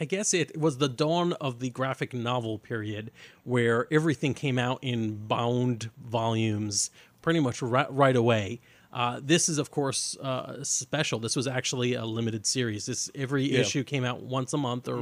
i 0.00 0.04
guess 0.06 0.32
it 0.34 0.56
was 0.58 0.78
the 0.78 0.88
dawn 0.88 1.34
of 1.34 1.60
the 1.60 1.68
graphic 1.70 2.14
novel 2.14 2.58
period 2.58 3.10
where 3.44 3.86
everything 3.92 4.32
came 4.34 4.58
out 4.58 4.78
in 4.82 5.26
bound 5.26 5.90
volumes 6.02 6.90
pretty 7.22 7.40
much 7.40 7.62
right, 7.62 7.90
right 7.92 8.16
away. 8.16 8.60
Uh, 8.92 9.18
this 9.22 9.48
is 9.48 9.58
of 9.58 9.70
course 9.72 10.16
uh, 10.22 10.62
special. 10.62 11.18
This 11.18 11.34
was 11.34 11.46
actually 11.48 11.94
a 11.94 12.04
limited 12.04 12.46
series. 12.46 12.86
This 12.86 13.10
every 13.14 13.52
issue 13.60 13.82
came 13.82 14.04
out 14.04 14.22
once 14.22 14.52
a 14.52 14.58
month 14.58 14.86
or 14.88 14.98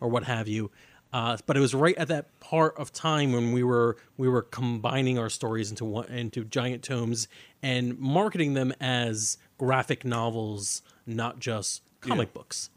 or 0.00 0.08
what 0.08 0.24
have 0.24 0.48
you 0.48 0.70
uh, 1.16 1.34
but 1.46 1.56
it 1.56 1.60
was 1.60 1.74
right 1.74 1.96
at 1.96 2.08
that 2.08 2.38
part 2.40 2.76
of 2.76 2.92
time 2.92 3.32
when 3.32 3.52
we 3.52 3.62
were 3.62 3.96
we 4.18 4.28
were 4.28 4.42
combining 4.42 5.18
our 5.18 5.30
stories 5.30 5.70
into 5.70 5.82
one 5.82 6.04
into 6.08 6.44
giant 6.44 6.82
tomes 6.82 7.26
and 7.62 7.98
marketing 7.98 8.52
them 8.52 8.70
as 8.82 9.38
graphic 9.56 10.04
novels, 10.04 10.82
not 11.06 11.38
just 11.38 11.80
comic 12.02 12.34
books. 12.34 12.68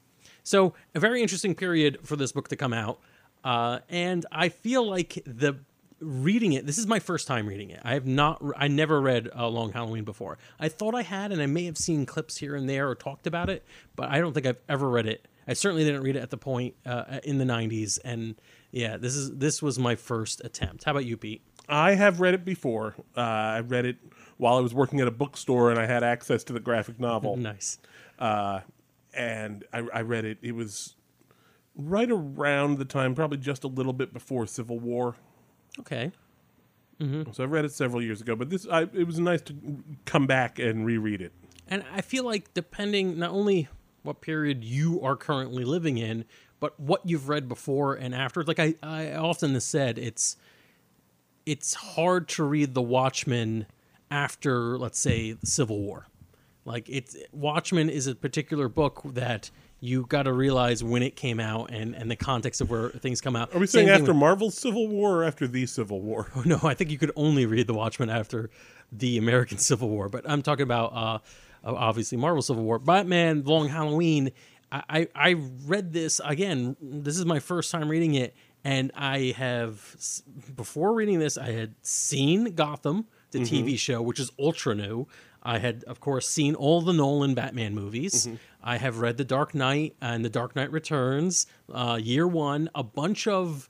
So 0.44 0.74
a 0.96 1.02
very 1.02 1.22
interesting 1.22 1.54
period 1.54 2.00
for 2.04 2.16
this 2.16 2.32
book 2.32 2.48
to 2.48 2.56
come 2.56 2.72
out, 2.72 3.02
uh, 3.44 3.80
and 3.90 4.26
I 4.32 4.48
feel 4.48 4.90
like 4.90 5.22
the 5.26 5.58
reading 6.00 6.54
it. 6.54 6.66
This 6.66 6.78
is 6.78 6.88
my 6.88 7.00
first 7.00 7.28
time 7.28 7.46
reading 7.46 7.72
it. 7.72 7.82
I 7.84 7.94
have 7.94 8.06
not. 8.06 8.42
I 8.56 8.70
never 8.70 9.02
read 9.02 9.28
a 9.34 9.50
Long 9.50 9.74
Halloween 9.74 10.06
before. 10.06 10.38
I 10.62 10.70
thought 10.70 10.96
I 10.96 11.02
had, 11.02 11.34
and 11.34 11.42
I 11.42 11.46
may 11.46 11.66
have 11.66 11.78
seen 11.78 12.06
clips 12.06 12.38
here 12.38 12.56
and 12.56 12.70
there 12.70 12.90
or 12.90 12.96
talked 12.96 13.28
about 13.28 13.50
it, 13.50 13.66
but 13.98 14.10
I 14.10 14.20
don't 14.22 14.32
think 14.32 14.46
I've 14.46 14.62
ever 14.70 14.90
read 14.90 15.08
it. 15.08 15.28
I 15.50 15.54
certainly 15.54 15.84
didn't 15.84 16.04
read 16.04 16.16
it 16.16 16.20
at 16.20 16.30
the 16.30 16.38
point 16.38 16.76
uh, 16.86 17.20
in 17.24 17.40
the 17.40 17.46
'90s, 17.46 18.00
and 18.06 18.36
yeah, 18.72 18.98
this 18.98 19.16
is 19.16 19.36
this 19.36 19.62
was 19.62 19.80
my 19.80 19.96
first 19.96 20.42
attempt. 20.46 20.84
How 20.84 20.92
about 20.92 21.06
you, 21.06 21.18
Pete? 21.18 21.42
I 21.68 21.96
have 21.96 22.20
read 22.20 22.34
it 22.34 22.46
before. 22.46 22.96
Uh, 23.18 23.22
I 23.22 23.60
read 23.60 23.86
it 23.86 23.98
while 24.38 24.58
I 24.58 24.62
was 24.62 24.74
working 24.74 25.00
at 25.02 25.08
a 25.08 25.12
bookstore 25.12 25.70
and 25.70 25.80
I 25.80 25.86
had 25.86 26.04
access 26.04 26.44
to 26.46 26.54
the 26.54 26.60
graphic 26.60 27.00
novel. 27.00 27.36
Nice. 27.50 27.78
uh, 28.18 28.62
and 29.14 29.66
I, 29.74 29.84
I 29.94 30.02
read 30.02 30.26
it. 30.26 30.38
It 30.42 30.54
was 30.54 30.96
right 31.76 32.10
around 32.10 32.78
the 32.78 32.86
time, 32.86 33.16
probably 33.16 33.38
just 33.38 33.64
a 33.64 33.68
little 33.68 33.94
bit 33.94 34.14
before 34.14 34.46
Civil 34.48 34.80
War. 34.80 35.16
Okay. 35.80 36.12
So 37.32 37.44
I 37.44 37.46
read 37.46 37.64
it 37.64 37.72
several 37.72 38.02
years 38.02 38.20
ago, 38.20 38.36
but 38.36 38.50
this 38.50 38.68
I, 38.70 38.82
it 38.82 39.08
was 39.08 39.20
nice 39.20 39.42
to 39.44 39.56
come 40.04 40.28
back 40.28 40.60
and 40.60 40.86
reread 40.86 41.22
it. 41.22 41.32
And 41.70 41.84
I 41.94 42.02
feel 42.02 42.26
like 42.26 42.54
depending 42.54 43.18
not 43.18 43.32
only 43.32 43.70
what 44.04 44.22
period 44.22 44.64
you 44.64 45.02
are 45.02 45.16
currently 45.16 45.64
living 45.64 45.98
in, 45.98 46.26
but 46.60 46.80
what 46.80 47.02
you've 47.06 47.30
read 47.30 47.48
before 47.48 47.96
and 47.96 48.14
after. 48.14 48.44
Like 48.44 48.60
I, 48.60 48.76
I 48.84 49.14
often 49.14 49.54
have 49.54 49.64
said, 49.64 49.98
it's 49.98 50.38
it's 51.46 51.74
hard 51.74 52.28
to 52.30 52.44
read 52.44 52.74
The 52.74 52.82
Watchmen 52.82 53.66
after, 54.12 54.78
let's 54.78 55.00
say, 55.00 55.32
the 55.34 55.48
Civil 55.48 55.80
War. 55.80 56.08
Like 56.66 56.88
it's 56.90 57.16
Watchmen 57.32 57.90
is 57.90 58.08
a 58.08 58.16
particular 58.16 58.68
book 58.68 59.02
that 59.06 59.50
you 59.80 60.06
got 60.08 60.24
to 60.24 60.34
realize 60.34 60.84
when 60.84 61.02
it 61.02 61.16
came 61.16 61.40
out 61.40 61.72
and 61.72 61.96
and 61.96 62.12
the 62.12 62.16
context 62.16 62.60
of 62.62 62.70
where 62.70 62.90
things 62.90 63.22
come 63.22 63.36
out. 63.36 63.56
Are 63.56 63.60
we 63.60 63.66
Same 63.66 63.88
saying 63.88 63.90
after 63.90 64.12
with- 64.12 64.18
Marvel's 64.18 64.58
Civil 64.58 64.88
War 64.88 65.20
or 65.20 65.24
after 65.24 65.48
the 65.48 65.66
Civil 65.66 66.02
War? 66.02 66.28
no, 66.46 66.60
I 66.64 66.74
think 66.74 66.92
you 66.92 66.98
could 66.98 67.12
only 67.16 67.46
read 67.46 67.66
The 67.68 67.74
Watchmen 67.74 68.10
after 68.10 68.50
the 68.92 69.18
American 69.18 69.58
Civil 69.70 69.90
War. 69.90 70.10
But 70.10 70.30
I'm 70.30 70.42
talking 70.42 70.64
about 70.64 70.94
uh, 70.94 71.20
obviously 71.64 72.18
Marvel 72.18 72.42
Civil 72.42 72.64
War, 72.64 72.80
Batman, 72.80 73.44
Long 73.44 73.70
Halloween. 73.70 74.32
I, 74.72 74.84
I 74.90 75.08
I 75.16 75.36
read 75.66 75.94
this 75.94 76.22
again. 76.24 76.76
This 76.82 77.18
is 77.18 77.26
my 77.26 77.40
first 77.40 77.72
time 77.72 77.90
reading 77.90 78.14
it, 78.16 78.36
and 78.64 78.92
I 78.96 79.34
have 79.38 79.96
before 80.56 80.94
reading 80.94 81.20
this, 81.20 81.38
I 81.38 81.52
had 81.52 81.76
seen 81.82 82.54
Gotham, 82.56 83.06
the 83.32 83.40
TV 83.40 83.78
show, 83.78 84.02
which 84.02 84.20
is 84.20 84.32
ultra 84.40 84.76
new. 84.76 85.08
I 85.42 85.60
had, 85.60 85.86
of 85.86 86.00
course, 86.02 86.28
seen 86.28 86.54
all 86.56 86.82
the 86.82 86.92
Nolan 86.92 87.34
Batman 87.34 87.74
movies. 87.74 88.28
I 88.62 88.78
have 88.78 89.00
read 89.00 89.16
The 89.18 89.24
Dark 89.24 89.56
Knight 89.56 89.96
and 90.02 90.24
The 90.26 90.30
Dark 90.30 90.54
Knight 90.56 90.70
Returns, 90.72 91.48
uh, 91.74 91.98
Year 92.02 92.28
One, 92.28 92.70
a 92.76 92.84
bunch 92.84 93.26
of 93.26 93.70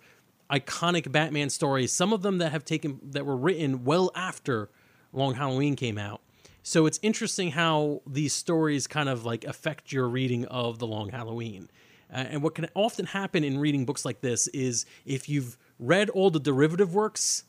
iconic 0.50 1.12
Batman 1.12 1.50
stories. 1.52 1.94
Some 1.94 2.12
of 2.12 2.24
them 2.24 2.40
that 2.40 2.52
have 2.52 2.66
taken 2.66 3.00
that 3.12 3.24
were 3.26 3.38
written 3.38 3.84
well 3.86 4.12
after 4.16 4.70
Long 5.14 5.36
Halloween 5.36 5.76
came 5.76 6.00
out. 6.00 6.22
So 6.70 6.86
it's 6.86 7.00
interesting 7.02 7.50
how 7.50 8.04
these 8.06 8.32
stories 8.32 8.86
kind 8.86 9.10
of 9.10 9.26
like 9.26 9.44
affect 9.44 9.92
your 9.92 10.08
reading 10.08 10.46
of 10.46 10.78
the 10.78 10.86
Long 10.86 11.10
Halloween. 11.10 11.68
Uh, 12.14 12.18
and 12.18 12.44
what 12.44 12.54
can 12.54 12.68
often 12.76 13.08
happen 13.08 13.44
in 13.44 13.58
reading 13.58 13.88
books 13.88 14.06
like 14.06 14.22
this 14.22 14.48
is 14.50 14.86
if 15.04 15.28
you've 15.28 15.58
read 15.80 16.12
all 16.12 16.30
the 16.30 16.40
derivative 16.40 16.94
works 16.94 17.46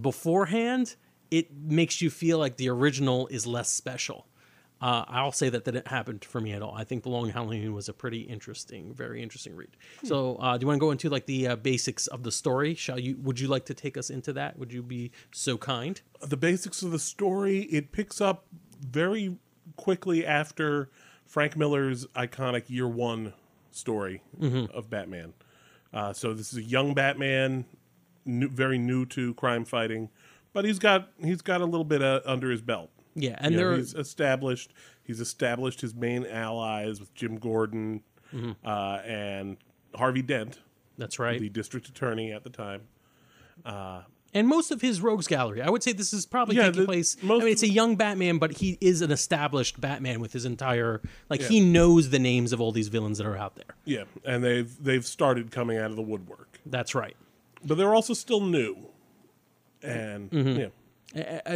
beforehand, 0.00 0.96
it 1.30 1.56
makes 1.56 2.02
you 2.02 2.10
feel 2.10 2.38
like 2.38 2.56
the 2.56 2.68
original 2.68 3.28
is 3.28 3.46
less 3.46 3.70
special. 3.70 4.26
Uh, 4.80 5.04
I'll 5.08 5.32
say 5.32 5.48
that 5.48 5.64
that 5.64 5.72
didn't 5.72 5.88
happen 5.88 6.18
for 6.18 6.38
me 6.38 6.52
at 6.52 6.60
all. 6.60 6.74
I 6.74 6.84
think 6.84 7.02
The 7.02 7.08
Long 7.08 7.30
Halloween 7.30 7.72
was 7.72 7.88
a 7.88 7.94
pretty 7.94 8.20
interesting, 8.20 8.92
very 8.92 9.22
interesting 9.22 9.56
read. 9.56 9.70
So, 10.04 10.36
uh, 10.36 10.58
do 10.58 10.64
you 10.64 10.66
want 10.66 10.76
to 10.76 10.80
go 10.80 10.90
into 10.90 11.08
like 11.08 11.24
the 11.24 11.48
uh, 11.48 11.56
basics 11.56 12.06
of 12.08 12.22
the 12.24 12.30
story? 12.30 12.74
Shall 12.74 12.98
you? 12.98 13.16
Would 13.22 13.40
you 13.40 13.48
like 13.48 13.64
to 13.66 13.74
take 13.74 13.96
us 13.96 14.10
into 14.10 14.34
that? 14.34 14.58
Would 14.58 14.72
you 14.72 14.82
be 14.82 15.12
so 15.32 15.56
kind? 15.56 16.00
the 16.26 16.36
basics 16.36 16.82
of 16.82 16.90
the 16.90 16.98
story 16.98 17.60
it 17.64 17.92
picks 17.92 18.20
up 18.20 18.46
very 18.80 19.36
quickly 19.76 20.24
after 20.26 20.90
Frank 21.26 21.56
Miller's 21.56 22.06
iconic 22.14 22.64
Year 22.68 22.88
One 22.88 23.32
story 23.70 24.22
of 24.72 24.90
Batman. 24.90 25.32
Uh, 25.92 26.12
so 26.12 26.34
this 26.34 26.52
is 26.52 26.58
a 26.58 26.62
young 26.62 26.92
Batman, 26.94 27.64
new, 28.24 28.48
very 28.48 28.76
new 28.78 29.06
to 29.06 29.32
crime 29.34 29.64
fighting, 29.64 30.10
but 30.52 30.64
he's 30.64 30.78
got 30.78 31.08
he's 31.22 31.40
got 31.42 31.60
a 31.60 31.64
little 31.64 31.84
bit 31.84 32.02
uh, 32.02 32.20
under 32.26 32.50
his 32.50 32.60
belt. 32.60 32.90
Yeah, 33.18 33.36
and 33.38 33.54
You 33.54 33.60
know, 33.60 33.76
he's 33.76 33.94
established 33.94 34.72
he's 35.02 35.20
established 35.20 35.80
his 35.80 35.94
main 35.94 36.26
allies 36.26 37.00
with 37.00 37.12
Jim 37.14 37.36
Gordon 37.38 38.02
uh, 38.64 38.68
and 39.06 39.56
Harvey 39.94 40.20
Dent, 40.22 40.60
that's 40.98 41.18
right. 41.18 41.40
the 41.40 41.48
district 41.48 41.88
attorney 41.88 42.30
at 42.32 42.44
the 42.44 42.50
time. 42.50 42.82
and 44.34 44.46
most 44.48 44.70
of 44.70 44.82
his 44.82 45.00
rogues 45.00 45.26
gallery, 45.26 45.62
I 45.62 45.70
would 45.70 45.82
say 45.82 45.92
this 45.92 46.12
is 46.12 46.26
probably 46.26 46.56
Yeah, 46.56 46.64
taking 46.66 46.80
the- 46.82 46.86
place. 46.86 47.16
most 47.22 47.40
I 47.40 47.44
mean, 47.44 47.52
it's 47.52 47.62
a 47.62 47.68
young 47.68 47.96
Batman, 47.96 48.36
but 48.38 48.52
he 48.58 48.76
is 48.80 49.00
an 49.00 49.10
established 49.10 49.80
Batman 49.80 50.20
with 50.20 50.32
his 50.34 50.44
entire 50.44 51.00
like 51.30 51.40
he 51.40 51.60
knows 51.60 52.10
the 52.10 52.18
names 52.18 52.52
of 52.52 52.60
all 52.60 52.72
these 52.72 52.88
villains 52.88 53.16
that 53.18 53.26
are 53.26 53.36
out 53.36 53.54
there. 53.56 53.76
Yeah, 53.86 54.04
and 54.24 54.44
they've 54.44 54.70
they've 54.84 55.06
started 55.06 55.50
coming 55.50 55.78
out 55.78 55.90
of 55.90 55.96
the 55.96 56.02
woodwork, 56.02 56.60
That's 56.66 56.94
right. 56.94 57.16
but 57.64 57.78
they're 57.78 57.94
also 57.94 58.12
still 58.12 58.40
new. 58.44 58.76
And 59.82 60.30
Mm-hmm. 60.30 60.60
yeah, 60.60 60.66
Uh, 60.66 60.68
uh, 60.68 60.70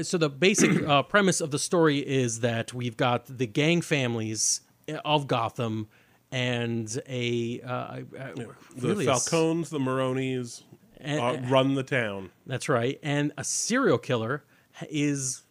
so 0.02 0.16
the 0.18 0.28
basic 0.30 0.82
uh, 0.86 1.02
premise 1.14 1.40
of 1.40 1.50
the 1.50 1.58
story 1.58 1.98
is 1.98 2.40
that 2.40 2.72
we've 2.72 2.96
got 2.96 3.26
the 3.26 3.46
gang 3.46 3.80
families 3.82 4.60
of 5.04 5.26
Gotham 5.26 5.88
and 6.32 7.00
a 7.08 7.60
uh, 7.62 7.68
uh, 7.68 8.02
the 8.34 8.48
really 8.80 9.08
s- 9.08 9.28
Falcones, 9.28 9.68
the 9.70 9.78
Maronis 9.78 10.62
And- 10.98 11.20
uh, 11.20 11.48
run 11.48 11.74
the 11.74 11.82
town. 11.82 12.30
That's 12.46 12.68
right. 12.68 12.98
And 13.02 13.32
a 13.36 13.44
serial 13.44 13.98
killer 13.98 14.44
is 14.88 15.42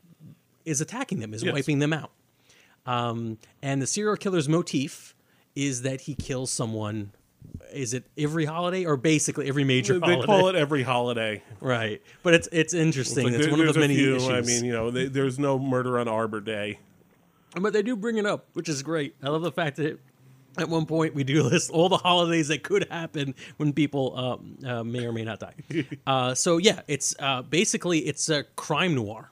is 0.66 0.82
attacking 0.82 1.20
them, 1.20 1.34
is 1.34 1.44
Yes. 1.44 1.54
wiping 1.54 1.80
them 1.80 1.94
out. 1.94 2.12
Um, 2.86 3.38
and 3.62 3.82
the 3.82 3.88
serial 3.88 4.16
killer's 4.16 4.48
motif 4.50 5.16
is 5.56 5.82
that 5.84 6.02
he 6.02 6.16
kills 6.16 6.52
someone. 6.52 7.12
Is 7.74 7.94
it 7.94 8.04
every 8.18 8.46
holiday 8.46 8.86
or 8.86 8.98
basically 8.98 9.48
every 9.48 9.64
major 9.64 9.94
holiday? 10.00 10.08
They 10.08 10.14
holiday? 10.26 10.42
call 10.42 10.50
it 10.50 10.56
every 10.56 10.84
holiday. 10.84 11.44
right, 11.62 12.02
but 12.24 12.34
it's 12.34 12.50
it's 12.52 12.74
interesting. 12.74 13.28
It's, 13.28 13.36
Like, 13.38 13.44
there- 13.46 13.52
one 13.52 13.68
of 13.68 13.74
the 13.74 13.80
many 13.80 13.96
few, 13.96 14.16
issues. 14.16 14.30
I 14.30 14.42
mean, 14.42 14.66
you 14.66 14.72
know, 14.72 14.92
they, 14.92 15.06
there's 15.08 15.40
no 15.40 15.58
murder 15.60 16.00
on 16.00 16.08
Arbor 16.08 16.42
Day. 16.42 16.80
but 17.60 17.74
they 17.74 17.82
do 17.82 17.96
bring 17.96 18.18
it 18.18 18.26
up, 18.26 18.48
which 18.54 18.70
is 18.70 18.84
great. 18.84 19.16
I 19.24 19.30
love 19.30 19.42
the 19.42 19.52
fact 19.52 19.78
that 19.78 20.00
at 20.58 20.70
one 20.70 20.86
point 20.86 21.16
we 21.16 21.24
do 21.24 21.44
list 21.50 21.72
all 21.72 21.90
the 21.90 21.98
holidays 21.98 22.48
that 22.50 22.64
could 22.64 22.88
happen 22.90 23.36
when 23.58 23.74
people 23.74 24.18
um, 24.18 24.58
uh, 24.66 24.84
may 24.84 25.06
or 25.06 25.12
may 25.12 25.24
not 25.24 25.40
die. 25.40 25.54
uh, 26.08 26.34
so 26.36 26.58
yeah, 26.58 26.82
it's 26.88 27.16
uh, 27.20 27.42
basically 27.44 28.00
it's 28.00 28.30
a 28.30 28.44
crime 28.56 28.96
noir 28.96 29.32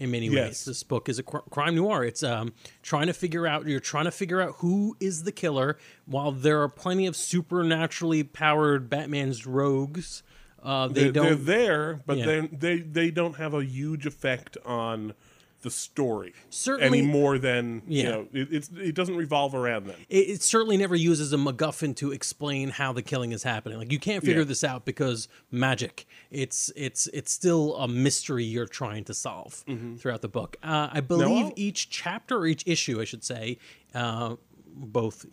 in 0.00 0.10
many 0.10 0.28
ways. 0.28 0.36
Yes. 0.36 0.64
This 0.64 0.82
book 0.82 1.08
is 1.08 1.18
a 1.20 1.22
cr- 1.22 1.38
crime 1.50 1.76
noir. 1.76 2.02
It's 2.04 2.22
um, 2.24 2.52
trying 2.82 3.06
to 3.06 3.12
figure 3.12 3.46
out 3.46 3.66
you're 3.66 3.78
trying 3.78 4.06
to 4.06 4.10
figure 4.10 4.40
out 4.40 4.54
who 4.56 4.96
is 4.98 5.22
the 5.22 5.30
killer. 5.32 5.78
While 6.06 6.32
there 6.32 6.60
are 6.62 6.68
plenty 6.68 7.06
of 7.06 7.14
supernaturally 7.14 8.24
powered 8.24 8.88
Batman's 8.90 9.46
rogues, 9.46 10.22
uh, 10.62 10.88
they 10.88 11.04
They're, 11.04 11.12
don't. 11.12 11.24
they're 11.26 11.34
there, 11.36 12.00
but 12.06 12.18
Yeah. 12.18 12.26
they 12.26 12.40
they 12.48 12.78
they 12.80 13.10
don't 13.10 13.36
have 13.36 13.54
a 13.54 13.64
huge 13.64 14.06
effect 14.06 14.56
on 14.64 15.14
the 15.62 15.70
story 15.70 16.32
Certainly- 16.50 16.98
any 17.00 17.06
more 17.06 17.38
than 17.38 17.82
you 17.86 18.02
Yeah. 18.02 18.10
know. 18.10 18.28
It, 18.32 18.68
it 18.78 18.94
doesn't 18.94 19.16
revolve 19.16 19.54
around 19.54 19.86
them. 19.86 19.96
it, 20.08 20.28
it 20.28 20.42
certainly 20.42 20.76
never 20.76 20.94
uses 20.96 21.32
a 21.32 21.36
MacGuffin 21.36 21.94
to 21.96 22.12
explain 22.12 22.70
how 22.70 22.92
the 22.92 23.02
killing 23.02 23.32
is 23.32 23.42
happening. 23.42 23.78
Like 23.78 23.92
you 23.92 23.98
can't 23.98 24.24
figure 24.24 24.40
Yeah. 24.42 24.46
this 24.48 24.64
out 24.64 24.84
because 24.84 25.28
magic. 25.50 26.06
It's 26.30 26.72
it's 26.76 27.06
it's 27.08 27.32
still 27.32 27.76
a 27.76 27.86
mystery 27.88 28.44
you're 28.44 28.66
trying 28.66 29.04
to 29.04 29.14
solve 29.14 29.64
throughout 29.98 30.22
the 30.22 30.28
book. 30.28 30.56
Uh, 30.62 30.88
I 30.92 31.00
believe 31.00 31.52
each 31.56 31.90
chapter 31.90 32.38
or 32.38 32.46
each 32.46 32.62
issue, 32.66 33.00
I 33.00 33.04
should 33.04 33.24
say, 33.24 33.58
uh, 33.94 34.36
both 34.72 35.26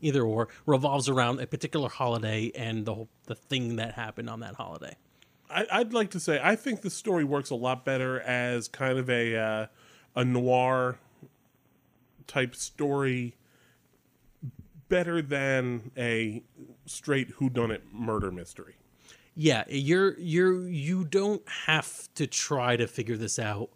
either 0.00 0.22
or 0.22 0.48
revolves 0.66 1.08
around 1.08 1.40
a 1.40 1.46
particular 1.46 1.88
holiday 1.88 2.52
and 2.54 2.86
the 2.86 2.94
whole, 2.94 3.08
the 3.26 3.34
thing 3.34 3.76
that 3.76 3.94
happened 3.94 4.30
on 4.30 4.40
that 4.40 4.54
holiday. 4.54 4.96
I, 5.50 5.66
I'd 5.70 5.92
like 5.92 6.10
to 6.10 6.20
say 6.20 6.40
I 6.42 6.56
think 6.56 6.82
the 6.82 6.90
story 6.90 7.24
works 7.24 7.50
a 7.50 7.54
lot 7.54 7.84
better 7.84 8.20
as 8.20 8.68
kind 8.68 8.98
of 8.98 9.08
a 9.10 9.36
uh, 9.36 9.66
a 10.16 10.24
noir 10.24 10.98
type 12.26 12.54
story, 12.54 13.36
better 14.88 15.20
than 15.20 15.90
a 15.96 16.42
straight 16.86 17.38
whodunit 17.38 17.80
murder 17.92 18.30
mystery. 18.30 18.76
Yeah, 19.36 19.64
you're 19.68 20.18
you're 20.18 20.68
you 20.68 21.04
don't 21.04 21.42
have 21.66 22.08
to 22.14 22.26
try 22.26 22.76
to 22.76 22.86
figure 22.86 23.16
this 23.16 23.38
out 23.38 23.70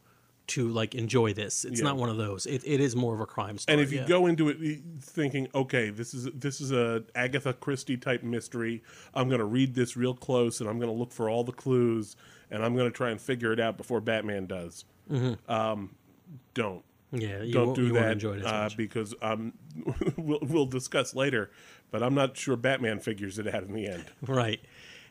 to 0.49 0.69
like 0.69 0.95
enjoy 0.95 1.33
this. 1.33 1.65
It's 1.65 1.81
Yeah. 1.81 1.85
not 1.89 1.97
one 1.97 2.09
of 2.11 2.17
those. 2.17 2.47
It, 2.47 2.63
it 2.65 2.81
is 2.81 2.97
more 2.97 3.15
of 3.15 3.21
a 3.21 3.27
crime 3.27 3.59
story. 3.59 3.75
And 3.75 3.81
if 3.83 3.93
you 3.93 4.01
yeah. 4.01 4.07
go 4.07 4.27
into 4.27 4.49
it 4.49 4.59
thinking, 5.01 5.49
okay, 5.55 5.91
this 5.91 6.15
is 6.15 6.29
this 6.35 6.61
is 6.61 6.73
a 6.73 7.05
Agatha 7.15 7.53
Christie 7.53 7.97
type 7.97 8.23
mystery, 8.23 8.83
I'm 9.15 9.29
going 9.29 9.41
to 9.41 9.45
read 9.45 9.75
this 9.75 9.97
real 9.97 10.15
close, 10.15 10.61
and 10.61 10.69
I'm 10.69 10.79
going 10.79 10.91
to 10.91 10.99
look 10.99 11.13
for 11.13 11.31
all 11.31 11.45
the 11.45 11.53
clues, 11.53 12.17
and 12.51 12.65
I'm 12.65 12.75
going 12.75 12.91
to 12.91 12.97
try 12.97 13.11
and 13.11 13.21
figure 13.21 13.53
it 13.53 13.61
out 13.61 13.77
before 13.77 14.01
Batman 14.01 14.47
does. 14.47 14.85
Um, 15.49 15.95
don't 16.55 16.85
yeah, 17.13 17.43
you 17.43 17.53
don't 17.53 17.75
do 17.75 17.93
that 17.93 18.13
enjoy 18.13 18.35
it 18.37 18.45
as 18.45 18.47
uh, 18.47 18.69
because 18.77 19.15
um, 19.23 19.55
we'll 20.17 20.41
we'll 20.43 20.67
discuss 20.67 21.15
later. 21.15 21.51
But 21.91 22.03
I'm 22.03 22.15
not 22.15 22.37
sure 22.37 22.57
Batman 22.57 23.01
figures 23.01 23.39
it 23.39 23.53
out 23.53 23.63
in 23.63 23.73
the 23.73 23.87
end, 23.87 24.05
right. 24.27 24.61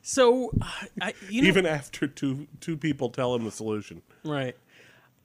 So, 0.04 0.52
uh, 0.62 0.66
I, 1.02 1.14
you 1.30 1.42
know, 1.42 1.48
even 1.48 1.66
after 1.66 2.08
two 2.08 2.48
two 2.62 2.78
people 2.78 3.10
tell 3.10 3.34
him 3.36 3.46
the 3.46 3.52
solution. 3.52 4.04
right. 4.24 4.56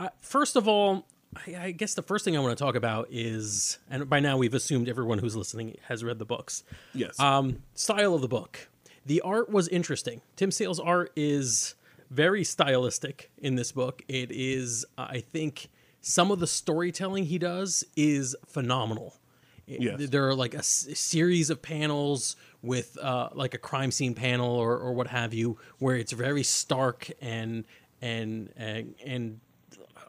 Uh, 0.03 0.09
first 0.21 0.57
of 0.57 0.67
all, 0.67 1.07
I, 1.47 1.57
I 1.67 1.71
guess 1.71 1.95
the 1.95 2.03
first 2.03 2.25
thing 2.25 2.37
I 2.37 2.41
want 2.41 2.57
to 2.57 2.63
talk 2.65 2.75
about 2.75 3.07
is, 3.11 3.79
and 3.91 4.09
by 4.09 4.21
now 4.21 4.37
we've 4.37 4.55
assumed 4.55 4.89
everyone 4.89 5.19
who's 5.19 5.37
listening 5.37 5.77
has 5.89 6.03
read 6.03 6.19
the 6.19 6.25
books. 6.25 6.65
Yes. 6.95 7.19
Um, 7.21 7.63
style 7.75 8.15
of 8.15 8.21
the 8.21 8.29
book. 8.29 8.69
The 9.07 9.21
art 9.21 9.51
was 9.51 9.69
interesting. 9.69 10.23
Tim 10.37 10.51
Sale's 10.51 10.81
art 10.81 11.13
is 11.17 11.75
very 12.11 12.45
stylistic 12.45 13.31
in 13.39 13.55
this 13.55 13.73
book. 13.73 14.03
It 14.09 14.31
is, 14.31 14.85
I 14.99 15.21
think, 15.21 15.69
some 16.01 16.31
of 16.31 16.41
the 16.41 16.47
storytelling 16.47 17.25
he 17.27 17.39
does 17.39 17.85
is 17.97 18.37
phenomenal. 18.47 19.15
Yes. 19.67 20.11
There 20.11 20.29
are 20.29 20.35
like 20.35 20.55
a 20.55 20.59
s- 20.59 20.89
series 20.95 21.49
of 21.49 21.63
panels 21.63 22.35
with 22.61 22.99
uh, 23.01 23.31
like 23.33 23.55
a 23.55 23.59
crime 23.59 23.91
scene 23.93 24.15
panel 24.15 24.51
or, 24.51 24.77
or 24.77 24.93
what 24.93 25.07
have 25.07 25.33
you, 25.33 25.59
where 25.79 25.97
it's 25.97 26.13
very 26.13 26.43
stark 26.43 27.09
and 27.21 27.65
and 28.03 28.53
and, 28.57 28.95
and 29.07 29.41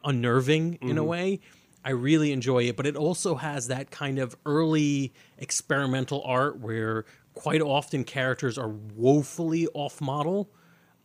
unnerving 0.04 0.80
in 0.82 0.98
a 0.98 1.04
way. 1.04 1.40
I 1.86 1.92
really 1.92 2.32
enjoy 2.32 2.64
it, 2.64 2.78
but 2.78 2.86
it 2.88 2.96
also 2.96 3.36
has 3.36 3.68
that 3.68 3.92
kind 3.92 4.18
of 4.20 4.36
early 4.46 5.14
experimental 5.38 6.22
art 6.24 6.60
where 6.60 7.06
quite 7.34 7.62
often 7.62 8.04
characters 8.04 8.58
are 8.58 8.70
woefully 8.70 9.68
off 9.74 10.00
model. 10.02 10.50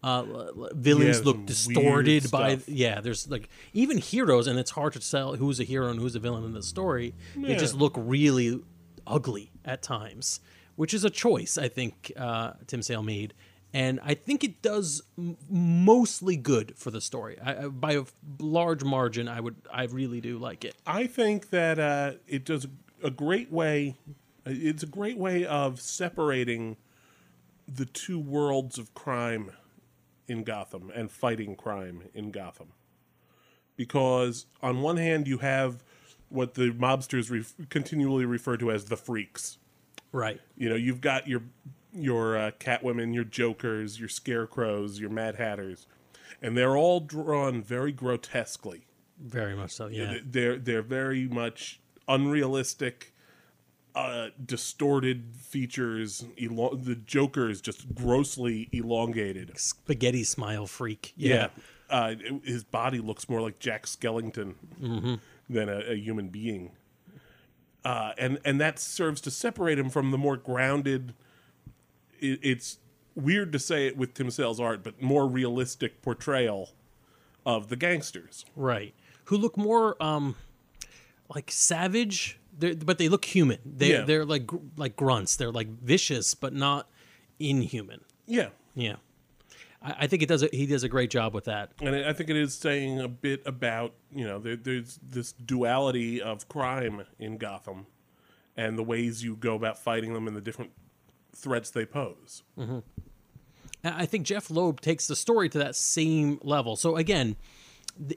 Uh, 0.00 0.22
villains 0.74 1.18
Yeah, 1.18 1.24
look 1.24 1.44
distorted 1.46 2.30
by 2.30 2.54
stuff. 2.56 2.68
yeah. 2.68 3.00
There's 3.00 3.28
like 3.28 3.48
even 3.72 3.98
heroes, 3.98 4.46
and 4.46 4.56
it's 4.56 4.70
hard 4.70 4.92
to 4.92 5.00
tell 5.11 5.34
who's 5.34 5.58
a 5.58 5.64
hero 5.64 5.90
and 5.90 5.98
who's 5.98 6.14
a 6.14 6.20
villain 6.20 6.44
in 6.44 6.52
the 6.52 6.62
story. 6.62 7.14
They 7.37 7.56
just 7.56 7.74
look 7.74 7.94
really 7.96 8.61
ugly 9.04 9.50
at 9.64 9.82
times, 9.82 10.38
which 10.76 10.94
is 10.94 11.02
a 11.04 11.11
choice 11.11 11.58
I 11.58 11.66
think 11.68 12.12
uh, 12.16 12.52
Tim 12.68 12.82
Sale 12.82 13.02
made, 13.02 13.34
and 13.74 14.00
I 14.02 14.14
think 14.14 14.44
it 14.44 14.62
does 14.62 15.02
m- 15.16 15.37
mostly 15.48 16.37
good 16.37 16.74
for 16.76 16.90
the 16.90 17.00
story. 17.00 17.38
I, 17.40 17.64
I, 17.64 17.68
by 17.68 17.92
a 17.92 18.04
large 18.38 18.85
margin, 18.85 19.28
I 19.28 19.40
would 19.40 19.57
I 19.72 19.85
really 19.85 20.20
do 20.20 20.38
like 20.38 20.64
it. 20.64 20.74
I 20.87 21.07
think 21.07 21.50
that 21.50 21.78
uh, 21.78 22.12
it 22.26 22.44
does 22.44 22.66
a 23.02 23.11
great 23.11 23.52
way. 23.52 23.96
It's 24.46 24.83
a 24.83 24.87
great 24.87 25.18
way 25.18 25.44
of 25.44 25.81
separating 25.81 26.76
the 27.66 27.85
two 27.85 28.18
worlds 28.18 28.78
of 28.78 28.94
crime 28.94 29.52
in 30.26 30.44
Gotham 30.44 30.90
and 30.94 31.11
fighting 31.11 31.54
crime 31.54 32.04
in 32.14 32.31
Gotham. 32.31 32.68
Because 33.76 34.46
on 34.62 34.81
one 34.81 34.96
hand, 34.96 35.28
you 35.28 35.38
have 35.38 35.85
what 36.31 36.54
the 36.54 36.70
mobsters 36.70 37.31
ref- 37.31 37.54
continually 37.68 38.24
refer 38.24 38.57
to 38.57 38.70
as 38.70 38.87
the 38.87 38.96
freaks. 38.96 39.59
Right. 40.12 40.40
You 40.57 40.70
know, 40.70 40.74
you've 40.74 41.00
got 41.00 41.28
your 41.28 41.42
your 42.02 42.37
uh, 42.37 42.50
Catwomen, 42.58 43.14
your 43.14 43.24
Jokers, 43.24 43.98
your 43.98 44.08
Scarecrows, 44.08 45.00
your 45.00 45.11
Mad 45.11 45.37
Hatters, 45.37 45.87
and 46.40 46.56
they're 46.56 46.76
all 46.76 47.00
drawn 47.00 47.62
very 47.62 47.92
grotesquely. 47.92 48.87
Very 49.20 49.54
much 49.54 49.72
so. 49.72 49.88
Yeah. 49.88 50.18
They're 50.24 50.56
they're 50.58 50.82
very 50.82 51.26
much 51.26 51.80
unrealistic, 52.06 53.12
uh, 53.94 54.28
distorted 54.44 55.34
features. 55.37 56.24
The 56.38 57.00
Joker 57.04 57.50
is 57.50 57.61
just 57.61 57.94
grossly 57.94 58.68
elongated. 58.72 59.58
Spaghetti 59.58 60.24
smile 60.24 60.66
freak. 60.66 61.12
Yeah, 61.16 61.34
Yeah. 61.34 61.48
Uh, 61.90 62.14
his 62.44 62.64
body 62.64 62.98
looks 62.98 63.28
more 63.30 63.40
like 63.40 63.58
Jack 63.58 63.87
Skellington 63.87 64.54
than 65.48 65.68
a, 65.70 65.92
a 65.92 65.94
human 65.96 66.28
being, 66.28 66.72
uh, 67.82 68.12
and 68.18 68.38
and 68.44 68.61
that 68.61 68.78
serves 68.78 69.22
to 69.22 69.30
separate 69.30 69.78
him 69.78 69.88
from 69.88 70.11
the 70.11 70.18
more 70.18 70.37
grounded. 70.37 71.14
It, 72.20 72.40
it's 72.42 72.78
weird 73.14 73.52
to 73.52 73.59
say 73.59 73.87
it 73.87 73.96
with 73.96 74.14
Tim 74.14 74.31
Sale's 74.31 74.61
art, 74.61 74.83
but 74.85 75.00
more 75.02 75.26
realistic 75.26 76.02
portrayal 76.02 76.70
of 77.46 77.68
the 77.68 77.76
gangsters. 77.76 78.44
Right. 78.57 78.94
Who 79.24 79.37
look 79.37 79.57
more 79.57 80.00
um 80.02 80.37
like 81.35 81.50
savage 81.50 82.38
they're, 82.59 82.74
but 82.74 82.98
they 82.98 83.09
look 83.09 83.24
human. 83.24 83.59
They 83.64 83.92
Yeah. 83.92 84.02
they're 84.02 84.24
like 84.24 84.46
gr- 84.46 84.57
like 84.76 84.96
grunts. 84.96 85.37
They're 85.37 85.52
like 85.52 85.68
vicious, 85.68 86.35
but 86.35 86.52
not 86.52 86.88
inhuman. 87.38 88.00
Yeah. 88.26 88.48
Yeah, 88.74 88.96
I, 89.83 89.94
I 90.00 90.07
think 90.07 90.22
it 90.22 90.28
does. 90.28 90.44
A, 90.44 90.48
he 90.52 90.64
does 90.66 90.85
a 90.85 90.88
great 90.88 91.11
job 91.11 91.35
with 91.35 91.46
that. 91.46 91.72
And 91.81 91.96
I 91.96 92.11
I 92.11 92.12
think 92.12 92.31
it 92.31 92.37
is 92.37 92.54
saying 92.54 93.00
a 93.00 93.09
bit 93.09 93.42
about 93.44 93.92
you 94.12 94.24
know 94.24 94.38
there, 94.38 94.54
there's 94.57 95.00
this 95.02 95.33
duality 95.33 96.22
of 96.22 96.48
crime 96.48 97.02
in 97.18 97.38
Gotham, 97.38 97.87
and 98.57 98.78
the 98.78 98.85
ways 98.85 99.24
you 99.24 99.35
go 99.35 99.57
about 99.57 99.76
fighting 99.78 100.14
them 100.14 100.28
and 100.28 100.37
the 100.37 100.40
different 100.40 100.70
threats 101.38 101.70
they 101.70 101.87
pose. 101.87 102.42
Mm-hmm. 102.59 102.79
And 103.85 103.94
I 103.94 104.07
think 104.07 104.27
Jeph 104.27 104.51
Loeb 104.51 104.81
takes 104.81 105.07
the 105.07 105.16
story 105.16 105.48
to 105.51 105.59
that 105.59 105.77
same 105.77 106.40
level. 106.42 106.77
So 106.77 106.96
again, 106.96 107.37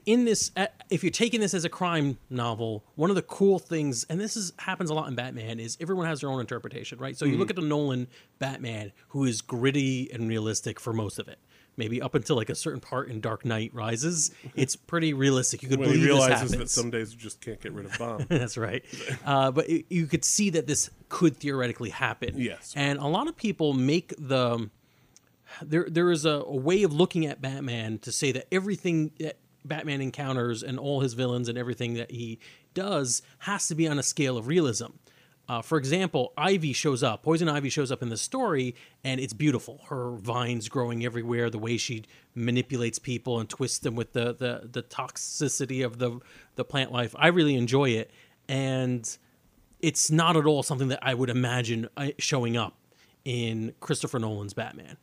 in 0.06 0.24
this, 0.24 0.50
if 0.90 1.02
you're 1.02 1.10
taking 1.10 1.40
this 1.40 1.54
as 1.54 1.64
a 1.64 1.68
crime 1.68 2.18
novel, 2.30 2.84
one 2.94 3.10
of 3.10 3.16
the 3.16 3.22
cool 3.22 3.58
things, 3.58 4.04
and 4.08 4.20
this 4.20 4.36
is 4.36 4.52
happens 4.58 4.90
a 4.90 4.94
lot 4.94 5.08
in 5.08 5.14
Batman, 5.14 5.58
is 5.58 5.76
everyone 5.80 6.06
has 6.06 6.20
their 6.20 6.30
own 6.30 6.40
interpretation, 6.40 6.98
right? 6.98 7.16
So 7.16 7.24
you 7.24 7.36
mm. 7.36 7.38
look 7.38 7.50
at 7.50 7.56
the 7.56 7.62
Nolan 7.62 8.08
Batman, 8.38 8.92
who 9.08 9.24
is 9.24 9.40
gritty 9.40 10.10
and 10.12 10.28
realistic 10.28 10.78
for 10.78 10.92
most 10.92 11.18
of 11.18 11.28
it. 11.28 11.38
Maybe 11.76 12.02
up 12.02 12.14
until 12.14 12.36
like 12.36 12.50
a 12.50 12.54
certain 12.54 12.80
part 12.80 13.08
in 13.08 13.20
Dark 13.20 13.44
Knight 13.44 13.72
Rises, 13.72 14.30
it's 14.54 14.76
pretty 14.76 15.14
realistic. 15.14 15.62
You 15.62 15.68
could 15.68 15.80
When 15.80 15.88
he 15.88 15.94
believe 15.94 16.08
this 16.08 16.28
realizes 16.28 16.52
that 16.52 16.70
some 16.70 16.90
days 16.90 17.12
you 17.12 17.18
just 17.18 17.40
can't 17.40 17.60
get 17.60 17.72
rid 17.72 17.86
of 17.86 17.98
bomb. 17.98 18.26
That's 18.28 18.58
right. 18.58 18.84
Uh, 19.24 19.50
but 19.50 19.68
it, 19.68 19.86
you 19.88 20.06
could 20.06 20.24
see 20.24 20.50
that 20.50 20.66
this 20.66 20.90
could 21.08 21.36
theoretically 21.36 21.90
happen. 21.90 22.34
Yes. 22.36 22.74
And 22.76 22.98
a 22.98 23.06
lot 23.06 23.28
of 23.28 23.36
people 23.36 23.72
make 23.72 24.14
the 24.18 24.68
there 25.60 25.86
there 25.88 26.10
is 26.10 26.24
a, 26.24 26.42
a 26.46 26.56
way 26.56 26.82
of 26.82 26.92
looking 26.92 27.26
at 27.26 27.40
Batman 27.40 27.98
to 28.00 28.12
say 28.12 28.32
that 28.32 28.46
everything 28.52 29.12
that 29.18 29.38
Batman 29.64 30.00
encounters 30.00 30.62
and 30.62 30.78
all 30.78 31.00
his 31.00 31.14
villains 31.14 31.48
and 31.48 31.56
everything 31.56 31.94
that 31.94 32.10
he 32.10 32.38
does 32.74 33.22
has 33.40 33.68
to 33.68 33.74
be 33.74 33.86
on 33.86 33.98
a 33.98 34.02
scale 34.02 34.36
of 34.36 34.46
realism. 34.46 34.88
Uh, 35.52 35.60
for 35.60 35.76
example, 35.76 36.32
Ivy 36.34 36.72
shows 36.72 37.02
up. 37.02 37.22
Poison 37.22 37.46
Ivy 37.46 37.68
shows 37.68 37.92
up 37.92 38.02
in 38.02 38.08
the 38.08 38.16
story, 38.16 38.74
and 39.04 39.20
it's 39.20 39.34
beautiful. 39.34 39.82
Her 39.90 40.12
vines 40.12 40.70
growing 40.70 41.04
everywhere, 41.04 41.50
the 41.50 41.58
way 41.58 41.76
she 41.76 42.04
manipulates 42.34 42.98
people 42.98 43.38
and 43.38 43.50
twists 43.50 43.80
them 43.80 43.94
with 43.94 44.14
the 44.14 44.32
the, 44.32 44.66
the 44.72 44.82
toxicity 44.82 45.84
of 45.84 45.98
the 45.98 46.20
the 46.54 46.64
plant 46.64 46.90
life. 46.90 47.14
I 47.18 47.26
really 47.26 47.54
enjoy 47.54 47.90
it, 47.90 48.10
and 48.48 49.04
it's 49.80 50.10
not 50.10 50.38
at 50.38 50.46
all 50.46 50.62
something 50.62 50.88
that 50.88 51.00
I 51.02 51.12
would 51.12 51.28
imagine 51.28 51.86
uh, 51.98 52.12
showing 52.18 52.56
up 52.56 52.78
in 53.26 53.74
Christopher 53.78 54.18
Nolan's 54.18 54.54
Batman. 54.54 54.96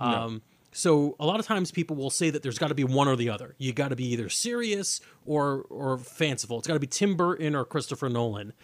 Um, 0.00 0.40
So 0.72 1.14
a 1.20 1.26
lot 1.26 1.40
of 1.40 1.46
times 1.46 1.70
people 1.72 1.96
will 1.96 2.10
say 2.10 2.30
that 2.30 2.42
there's 2.42 2.58
got 2.58 2.68
to 2.68 2.74
be 2.74 2.84
one 2.84 3.06
or 3.06 3.16
the 3.16 3.28
other. 3.28 3.54
You 3.58 3.74
got 3.74 3.88
to 3.88 3.96
be 3.96 4.06
either 4.14 4.30
serious 4.30 5.02
or 5.26 5.66
or 5.68 5.98
fanciful. 5.98 6.56
It's 6.56 6.66
got 6.66 6.74
to 6.74 6.80
be 6.80 6.86
Tim 6.86 7.16
Burton 7.16 7.54
or 7.54 7.66
Christopher 7.66 8.08
Nolan. 8.08 8.54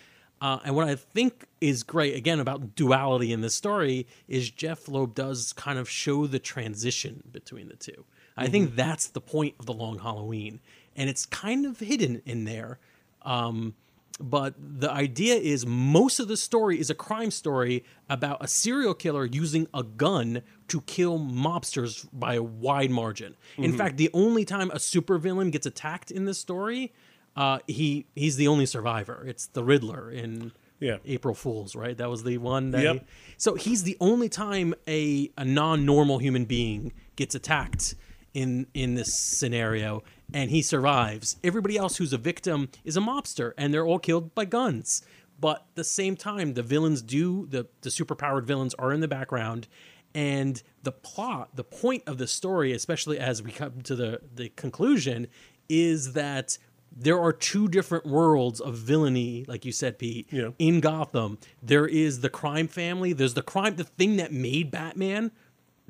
Uh, 0.40 0.59
and 0.64 0.75
what 0.77 0.87
I 0.87 0.94
think 0.96 1.46
is 1.61 1.83
great 1.83 2.14
again 2.14 2.40
about 2.40 2.75
duality 2.75 3.33
in 3.33 3.40
this 3.40 3.55
story 3.55 4.07
is 4.29 4.51
Jeph 4.51 4.87
Loeb 4.88 5.14
does 5.14 5.53
kind 5.55 5.79
of 5.79 5.88
show 5.88 6.27
the 6.27 6.38
transition 6.38 7.22
between 7.33 7.68
the 7.68 7.77
2 7.77 8.05
I 8.37 8.49
think 8.49 8.77
that's 8.77 9.09
the 9.09 9.20
point 9.20 9.55
of 9.59 9.64
the 9.64 9.72
Long 9.72 9.99
Halloween, 9.99 10.61
and 10.94 11.09
it's 11.09 11.25
kind 11.25 11.64
of 11.64 11.81
hidden 11.81 12.20
in 12.27 12.44
there. 12.44 12.79
Um, 13.22 13.75
but 14.18 14.55
the 14.59 14.90
idea 14.90 15.35
is 15.35 15.66
most 15.66 16.20
of 16.20 16.29
the 16.29 16.37
story 16.37 16.81
is 16.81 16.88
a 16.88 16.94
crime 16.94 17.31
story 17.31 17.85
about 18.09 18.42
a 18.42 18.49
serial 18.49 18.94
killer 18.94 19.27
using 19.27 19.68
a 19.75 19.83
gun 19.83 20.42
to 20.68 20.81
kill 20.83 21.18
mobsters 21.18 22.07
by 22.12 22.35
a 22.35 22.42
wide 22.42 22.90
margin. 22.90 23.37
In 23.59 23.77
fact, 23.77 23.96
the 23.99 24.11
only 24.14 24.44
time 24.44 24.70
a 24.70 24.77
supervillain 24.77 25.51
gets 25.51 25.66
attacked 25.66 26.11
in 26.11 26.25
this 26.25 26.38
story, 26.38 26.92
uh, 27.37 27.59
he 27.66 28.07
he's 28.14 28.37
the 28.37 28.49
only 28.49 28.66
survivor. 28.66 29.25
It's 29.27 29.46
the 29.49 29.62
Riddler 29.62 30.11
in 30.11 30.53
Yeah. 30.81 30.99
April 31.05 31.35
Fools, 31.35 31.75
right? 31.77 31.96
That 31.96 32.11
was 32.11 32.22
the 32.25 32.38
one 32.38 32.70
that. 32.72 32.83
Yep. 32.83 32.94
he- 32.96 33.03
so 33.38 33.55
he's 33.55 33.83
the 33.83 33.96
only 34.01 34.29
time 34.29 34.75
a 34.88 35.31
a 35.37 35.44
non-normal 35.44 36.18
human 36.18 36.44
being 36.46 36.92
gets 37.16 37.35
attacked 37.35 37.94
in 38.35 38.66
in 38.75 38.94
this 38.94 39.14
scenario, 39.14 40.03
and 40.33 40.51
he 40.51 40.62
survives. 40.62 41.37
Everybody 41.44 41.77
else 41.77 41.96
who's 41.96 42.12
a 42.12 42.18
victim 42.18 42.68
is 42.85 42.96
a 42.96 43.01
mobster, 43.01 43.53
and 43.59 43.72
they're 43.72 43.87
all 43.87 43.99
killed 43.99 44.35
by 44.35 44.44
guns. 44.46 45.03
But 45.38 45.57
at 45.59 45.75
the 45.75 45.85
same 45.85 46.16
time, 46.16 46.55
the 46.55 46.62
villains 46.62 47.03
do 47.03 47.46
the 47.46 47.66
the 47.83 47.90
superpowered 47.90 48.44
villains 48.44 48.75
are 48.75 48.92
in 48.92 49.01
the 49.01 49.09
background, 49.09 49.68
and 50.14 50.62
the 50.83 50.92
plot, 50.92 51.51
the 51.57 51.64
point 51.64 52.03
of 52.07 52.16
the 52.18 52.27
story, 52.27 52.72
especially 52.72 53.18
as 53.18 53.42
we 53.42 53.53
come 53.53 53.83
to 53.83 53.94
the 53.94 54.20
the 54.35 54.49
conclusion, 54.51 55.27
is 55.68 56.12
that 56.14 56.57
there 56.98 57.20
are 57.20 57.32
two 57.32 57.68
different 57.68 58.06
worlds 58.06 58.59
of 58.61 58.74
villainy, 58.74 59.44
like 59.46 59.64
you 59.66 59.72
said, 59.72 59.98
Pete, 59.98 60.26
Yeah. 60.30 60.50
in 60.59 60.80
Gotham. 60.80 61.38
There 61.62 61.87
is 61.87 62.20
the 62.20 62.30
crime 62.30 62.68
family. 62.68 63.12
There's 63.12 63.35
the 63.35 63.42
crime, 63.42 63.76
the 63.76 63.85
thing 63.85 64.16
that 64.16 64.32
made 64.32 64.70
Batman 64.70 65.30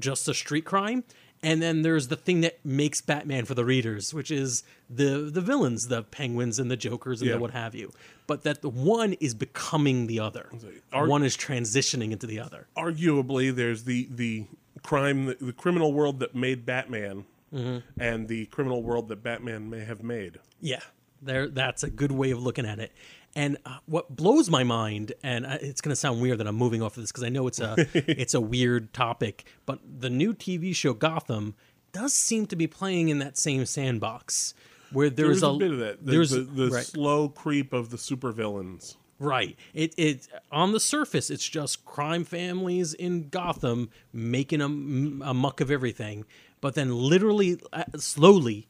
just 0.00 0.28
a 0.28 0.34
street 0.34 0.64
crime, 0.64 1.04
and 1.42 1.62
then 1.62 1.82
there's 1.82 2.08
the 2.08 2.16
thing 2.16 2.40
that 2.40 2.58
makes 2.64 3.00
Batman 3.00 3.44
for 3.44 3.54
the 3.54 3.64
readers, 3.64 4.12
which 4.12 4.30
is 4.30 4.64
the 4.90 5.30
the 5.32 5.40
villains, 5.40 5.88
the 5.88 6.02
Penguins 6.02 6.58
and 6.58 6.70
the 6.70 6.76
Jokers 6.76 7.20
and 7.22 7.28
Yeah. 7.28 7.36
the 7.36 7.40
what 7.40 7.52
have 7.52 7.74
you. 7.74 7.92
But 8.26 8.42
that 8.42 8.62
the 8.62 8.68
one 8.68 9.12
is 9.14 9.32
becoming 9.34 10.06
the 10.06 10.18
other. 10.20 10.50
Are- 10.92 11.06
one 11.06 11.22
is 11.22 11.36
transitioning 11.36 12.10
into 12.10 12.26
the 12.26 12.40
other. 12.40 12.66
Arguably, 12.76 13.54
there's 13.54 13.84
the 13.84 14.08
the 14.10 14.46
crime, 14.82 15.26
the, 15.26 15.36
the 15.40 15.52
criminal 15.52 15.92
world 15.92 16.18
that 16.20 16.34
made 16.34 16.66
Batman, 16.66 17.24
mm-hmm. 17.54 17.78
and 18.00 18.28
the 18.28 18.46
criminal 18.46 18.82
world 18.82 19.08
that 19.08 19.22
Batman 19.22 19.70
may 19.70 19.84
have 19.84 20.02
made. 20.02 20.38
Yeah, 20.60 20.80
there. 21.22 21.48
That's 21.48 21.83
a 21.83 21.90
good 21.90 22.12
way 22.12 22.31
of 22.31 22.42
looking 22.42 22.66
at 22.66 22.79
it. 22.79 22.92
And 23.35 23.59
uh, 23.66 23.79
what 23.85 24.14
blows 24.14 24.48
my 24.48 24.64
mind, 24.64 25.12
and 25.22 25.46
I- 25.46 25.57
it's 25.57 25.81
going 25.81 25.92
to 25.92 25.96
sound 25.96 26.20
weird 26.22 26.38
that 26.38 26.46
I'm 26.46 26.57
moving 26.57 26.83
off 26.83 26.96
of 26.96 27.02
this 27.02 27.12
because 27.12 27.24
I 27.24 27.29
know 27.29 27.46
it's 27.46 27.61
a 27.61 27.74
it's 27.94 28.35
a 28.35 28.40
weird 28.40 28.92
topic, 28.94 29.44
but 29.66 29.81
the 30.00 30.11
new 30.11 30.33
TV 30.35 30.74
show 30.74 30.94
Gotham 30.94 31.55
does 31.92 32.12
seem 32.12 32.46
to 32.46 32.57
be 32.57 32.66
playing 32.66 33.09
in 33.09 33.18
that 33.20 33.38
same 33.38 33.64
sandbox 33.66 34.55
where 34.92 35.11
there's, 35.11 35.40
There's 35.40 35.55
a, 35.55 35.59
bit 35.59 35.72
of 35.72 35.79
that. 35.79 36.05
The, 36.05 36.12
there's 36.12 36.31
the, 36.31 36.40
the 36.40 36.68
right. 36.68 36.85
slow 36.85 37.29
creep 37.29 37.72
of 37.72 37.90
the 37.90 37.96
supervillains. 37.96 38.96
Right. 39.18 39.57
It 39.72 39.94
it 39.96 40.29
on 40.52 40.72
the 40.72 40.81
surface, 40.81 41.31
it's 41.31 41.48
just 41.48 41.85
crime 41.85 42.24
families 42.24 42.92
in 42.92 43.29
Gotham 43.29 43.90
making 44.12 44.61
a, 44.61 44.66
a 44.66 45.35
muck 45.35 45.61
of 45.61 45.70
everything, 45.70 46.24
but 46.61 46.74
then 46.74 46.94
literally, 46.94 47.59
uh, 47.72 47.85
slowly, 47.96 48.68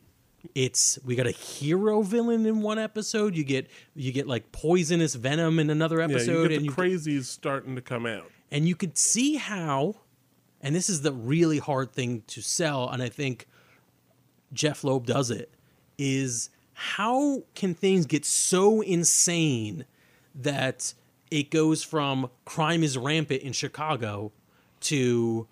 it's 0.55 0.99
we 1.05 1.15
got 1.17 1.27
a 1.27 1.31
hero 1.33 2.03
villain 2.03 2.47
in 2.47 2.63
one 2.63 2.79
episode. 2.79 3.35
You 3.37 3.45
get 3.45 3.69
you 3.95 4.13
get 4.13 4.27
like 4.27 4.53
poisonous 4.53 5.15
venom 5.15 5.59
in 5.59 5.71
another 5.71 6.01
Yeah, 6.01 6.07
you 6.09 6.15
episode, 6.15 6.49
get 6.49 6.59
and 6.59 6.69
the 6.69 6.73
crazies 6.73 7.25
starting 7.25 7.75
to 7.77 7.83
come 7.83 8.07
out. 8.07 8.31
and 8.51 8.67
you 8.69 8.75
could 8.77 8.97
see 8.97 9.35
how, 9.37 9.97
and 10.61 10.75
this 10.75 10.89
is 10.89 11.03
the 11.03 11.13
really 11.13 11.59
hard 11.59 11.93
thing 11.93 12.23
to 12.29 12.41
sell, 12.41 12.89
and 12.89 13.03
I 13.03 13.09
think 13.09 13.47
Jeph 14.53 14.85
Loeb 14.85 15.07
does 15.07 15.31
it, 15.31 15.51
is 15.99 16.51
how 16.73 17.43
can 17.55 17.75
things 17.75 18.07
get 18.07 18.25
so 18.25 18.81
insane 18.83 19.85
that 20.35 20.95
it 21.31 21.51
goes 21.51 21.83
from 21.83 22.31
crime 22.45 22.83
is 22.83 22.97
rampant 22.97 23.43
in 23.43 23.53
Chicago 23.53 24.31
to 24.81 25.49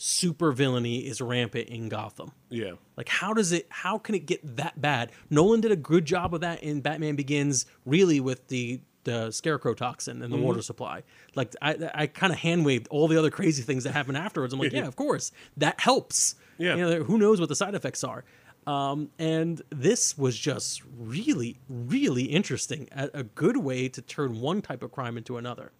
super 0.00 0.50
villainy 0.50 0.98
is 0.98 1.20
rampant 1.20 1.68
in 1.68 1.88
Gotham? 1.90 2.32
Yeah. 2.48 2.72
Like, 2.96 3.08
how 3.08 3.34
does 3.34 3.52
it? 3.52 3.66
How 3.68 3.98
can 3.98 4.14
it 4.14 4.26
get 4.26 4.56
that 4.56 4.80
bad? 4.80 5.12
Nolan 5.28 5.60
did 5.60 5.72
a 5.72 5.76
good 5.76 6.06
job 6.06 6.34
of 6.34 6.40
that 6.40 6.62
in 6.62 6.80
Batman 6.80 7.16
Begins, 7.16 7.66
really 7.84 8.20
with 8.20 8.48
the 8.48 8.80
the 9.04 9.30
scarecrow 9.30 9.72
toxin 9.72 10.22
and 10.22 10.30
the 10.32 10.36
water 10.36 10.60
supply. 10.62 11.02
Like, 11.34 11.54
I 11.62 11.90
I 11.94 12.06
kind 12.06 12.32
of 12.32 12.38
hand 12.38 12.64
waved 12.64 12.88
all 12.88 13.08
the 13.08 13.18
other 13.18 13.30
crazy 13.30 13.62
things 13.62 13.84
that 13.84 13.92
happened 13.92 14.16
afterwards. 14.16 14.52
I'm 14.52 14.60
like, 14.60 14.72
yeah, 14.72 14.86
of 14.86 14.96
course, 14.96 15.32
that 15.58 15.80
helps. 15.80 16.34
Yeah. 16.58 16.76
you 16.76 16.82
know, 16.84 17.02
who 17.02 17.16
knows 17.16 17.40
what 17.40 17.48
the 17.48 17.56
side 17.56 17.74
effects 17.74 18.04
are. 18.04 18.24
Um, 18.66 19.10
and 19.18 19.62
this 19.70 20.18
was 20.18 20.38
just 20.38 20.82
really, 20.98 21.58
really 21.68 22.24
interesting. 22.24 22.88
A, 22.92 23.10
a 23.14 23.22
good 23.22 23.56
way 23.56 23.88
to 23.88 24.02
turn 24.02 24.40
one 24.40 24.60
type 24.60 24.82
of 24.82 24.92
crime 24.92 25.16
into 25.16 25.38
another. 25.38 25.72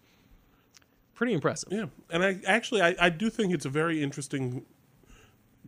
Pretty 1.21 1.33
impressive. 1.35 1.71
Yeah, 1.71 1.85
and 2.09 2.23
I 2.25 2.39
actually 2.47 2.81
I, 2.81 2.95
I 2.99 3.09
do 3.09 3.29
think 3.29 3.53
it's 3.53 3.67
a 3.67 3.69
very 3.69 4.01
interesting 4.01 4.65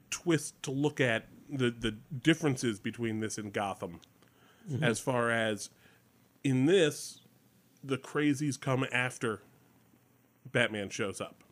twist 0.10 0.56
to 0.64 0.72
look 0.72 1.00
at 1.00 1.28
the 1.48 1.70
the 1.70 1.92
differences 1.92 2.80
between 2.80 3.20
this 3.20 3.38
and 3.38 3.54
Gotham, 3.54 4.00
as 4.82 5.00
far 5.00 5.30
as 5.30 5.70
in 6.44 6.66
this, 6.66 7.20
the 7.84 8.00
crazies 8.00 8.60
come 8.60 8.84
after 8.92 9.42
Batman 10.52 10.90
shows 10.90 11.22
up, 11.22 11.44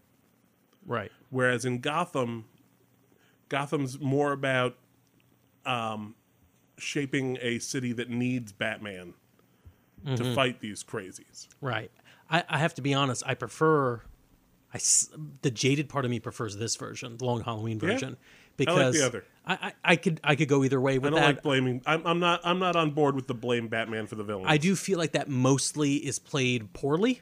Right. 0.83 1.11
whereas 1.29 1.63
in 1.63 1.77
Gotham, 1.79 2.45
Gotham's 3.49 3.99
more 3.99 4.31
about 4.31 4.77
um, 5.63 6.15
shaping 6.79 7.37
a 7.39 7.59
city 7.59 7.93
that 7.93 8.09
needs 8.09 8.51
Batman 8.51 9.13
to 10.15 10.33
fight 10.33 10.59
these 10.59 10.83
crazies. 10.83 11.49
Right. 11.61 11.91
I, 12.31 12.43
I 12.49 12.57
have 12.57 12.73
to 12.75 12.81
be 12.81 12.93
honest. 12.93 13.23
I 13.25 13.35
prefer 13.35 14.01
I 14.73 14.79
the 15.41 15.51
jaded 15.51 15.89
part 15.89 16.05
of 16.05 16.11
me 16.11 16.19
prefers 16.19 16.55
this 16.55 16.75
version, 16.77 17.17
the 17.17 17.25
Long 17.25 17.41
Halloween 17.41 17.77
version, 17.77 18.15
because 18.55 18.77
I 18.77 18.85
like 18.85 18.93
the 18.93 19.05
other. 19.05 19.25
I, 19.45 19.53
I, 19.53 19.73
I 19.83 19.95
could 19.97 20.21
I 20.23 20.35
could 20.35 20.47
go 20.47 20.63
either 20.63 20.79
way 20.79 20.95
I 20.95 20.97
with 20.99 21.11
don't 21.11 21.19
that. 21.19 21.25
like 21.25 21.43
blaming. 21.43 21.81
I'm, 21.85 22.05
I'm 22.07 22.19
not. 22.19 22.41
I'm 22.43 22.59
not 22.59 22.75
on 22.75 22.91
board 22.91 23.15
with 23.15 23.27
the 23.27 23.33
blame 23.33 23.67
Batman 23.67 24.07
for 24.07 24.15
the 24.15 24.23
villain. 24.23 24.45
I 24.47 24.57
do 24.57 24.75
feel 24.75 24.97
like 24.97 25.11
that 25.11 25.27
mostly 25.27 25.95
is 25.95 26.19
played 26.19 26.71
poorly. 26.73 27.21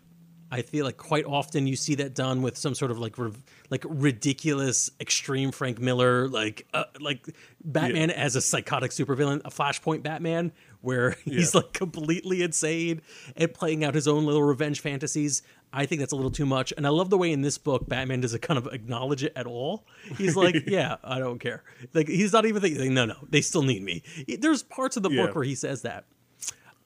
I 0.52 0.64
feel 0.64 0.84
like 0.86 0.98
quite 0.98 1.26
often 1.26 1.68
you 1.68 1.76
see 1.76 1.96
that 1.96 2.16
done 2.16 2.42
with 2.42 2.58
some 2.58 2.74
sort 2.74 2.90
of 2.92 3.00
like 3.00 3.18
re- 3.18 3.32
like 3.70 3.86
ridiculous 3.88 4.90
extreme 5.00 5.52
Frank 5.52 5.80
Miller 5.80 6.28
like 6.28 6.68
uh, 6.74 6.86
like 7.00 7.28
Batman 7.64 8.10
as 8.10 8.36
a 8.36 8.42
psychotic 8.42 8.92
supervillain, 8.92 9.42
a 9.46 9.50
Flashpoint 9.50 10.02
Batman 10.02 10.52
where 10.82 11.12
he's 11.26 11.54
Yeah. 11.54 11.62
like 11.62 11.74
completely 11.74 12.42
insane 12.42 13.02
and 13.36 13.54
playing 13.54 13.84
out 13.84 13.96
his 13.96 14.08
own 14.08 14.26
little 14.26 14.44
revenge 14.44 14.80
fantasies. 14.82 15.42
I 15.72 15.86
think 15.86 16.00
that's 16.00 16.14
a 16.14 16.16
little 16.16 16.32
too 16.32 16.48
much, 16.48 16.74
and 16.76 16.88
I 16.88 16.90
love 16.90 17.12
the 17.12 17.18
way 17.18 17.32
in 17.32 17.42
this 17.42 17.60
book 17.60 17.88
Batman 17.88 18.22
doesn't 18.22 18.42
kind 18.42 18.58
of 18.58 18.66
acknowledge 18.74 19.24
it 19.24 19.34
at 19.36 19.46
all. 19.46 19.86
He's 20.18 20.36
like, 20.36 20.56
"Yeah, 20.68 20.96
I 21.04 21.20
don't 21.20 21.38
care." 21.38 21.64
Like 21.94 22.08
he's 22.08 22.34
not 22.34 22.46
even 22.48 22.60
thinking, 22.62 22.94
"No, 22.96 23.06
no, 23.06 23.18
they 23.30 23.42
still 23.42 23.62
need 23.62 23.84
me." 23.84 24.02
There's 24.40 24.64
parts 24.64 24.98
of 24.98 25.04
the 25.04 25.12
Yeah. 25.12 25.28
book 25.28 25.36
where 25.36 25.44
he 25.44 25.54
says 25.54 25.84
that. 25.84 26.06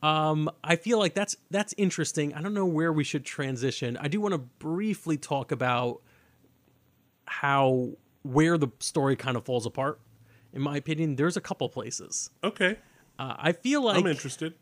Um, 0.02 0.50
I 0.66 0.76
feel 0.76 1.00
like 1.00 1.14
that's 1.14 1.38
that's 1.50 1.74
interesting. 1.78 2.34
I 2.34 2.42
don't 2.42 2.54
know 2.54 2.66
where 2.66 2.92
we 2.92 3.06
should 3.06 3.24
transition. 3.24 3.96
I 4.02 4.10
do 4.10 4.20
want 4.20 4.34
to 4.34 4.40
briefly 4.40 5.16
talk 5.16 5.54
about 5.54 6.02
how 7.26 7.92
where 8.24 8.58
the 8.58 8.68
story 8.80 9.16
kind 9.16 9.38
of 9.38 9.46
falls 9.46 9.66
apart. 9.66 10.00
In 10.52 10.62
my 10.62 10.78
opinion, 10.78 11.16
there's 11.16 11.38
a 11.38 11.42
couple 11.42 11.68
places. 11.70 12.30
Okay, 12.44 12.78
Uh, 13.20 13.36
I 13.38 13.52
feel 13.52 13.84
like 13.84 13.98
I'm 13.98 14.08
interested. 14.08 14.54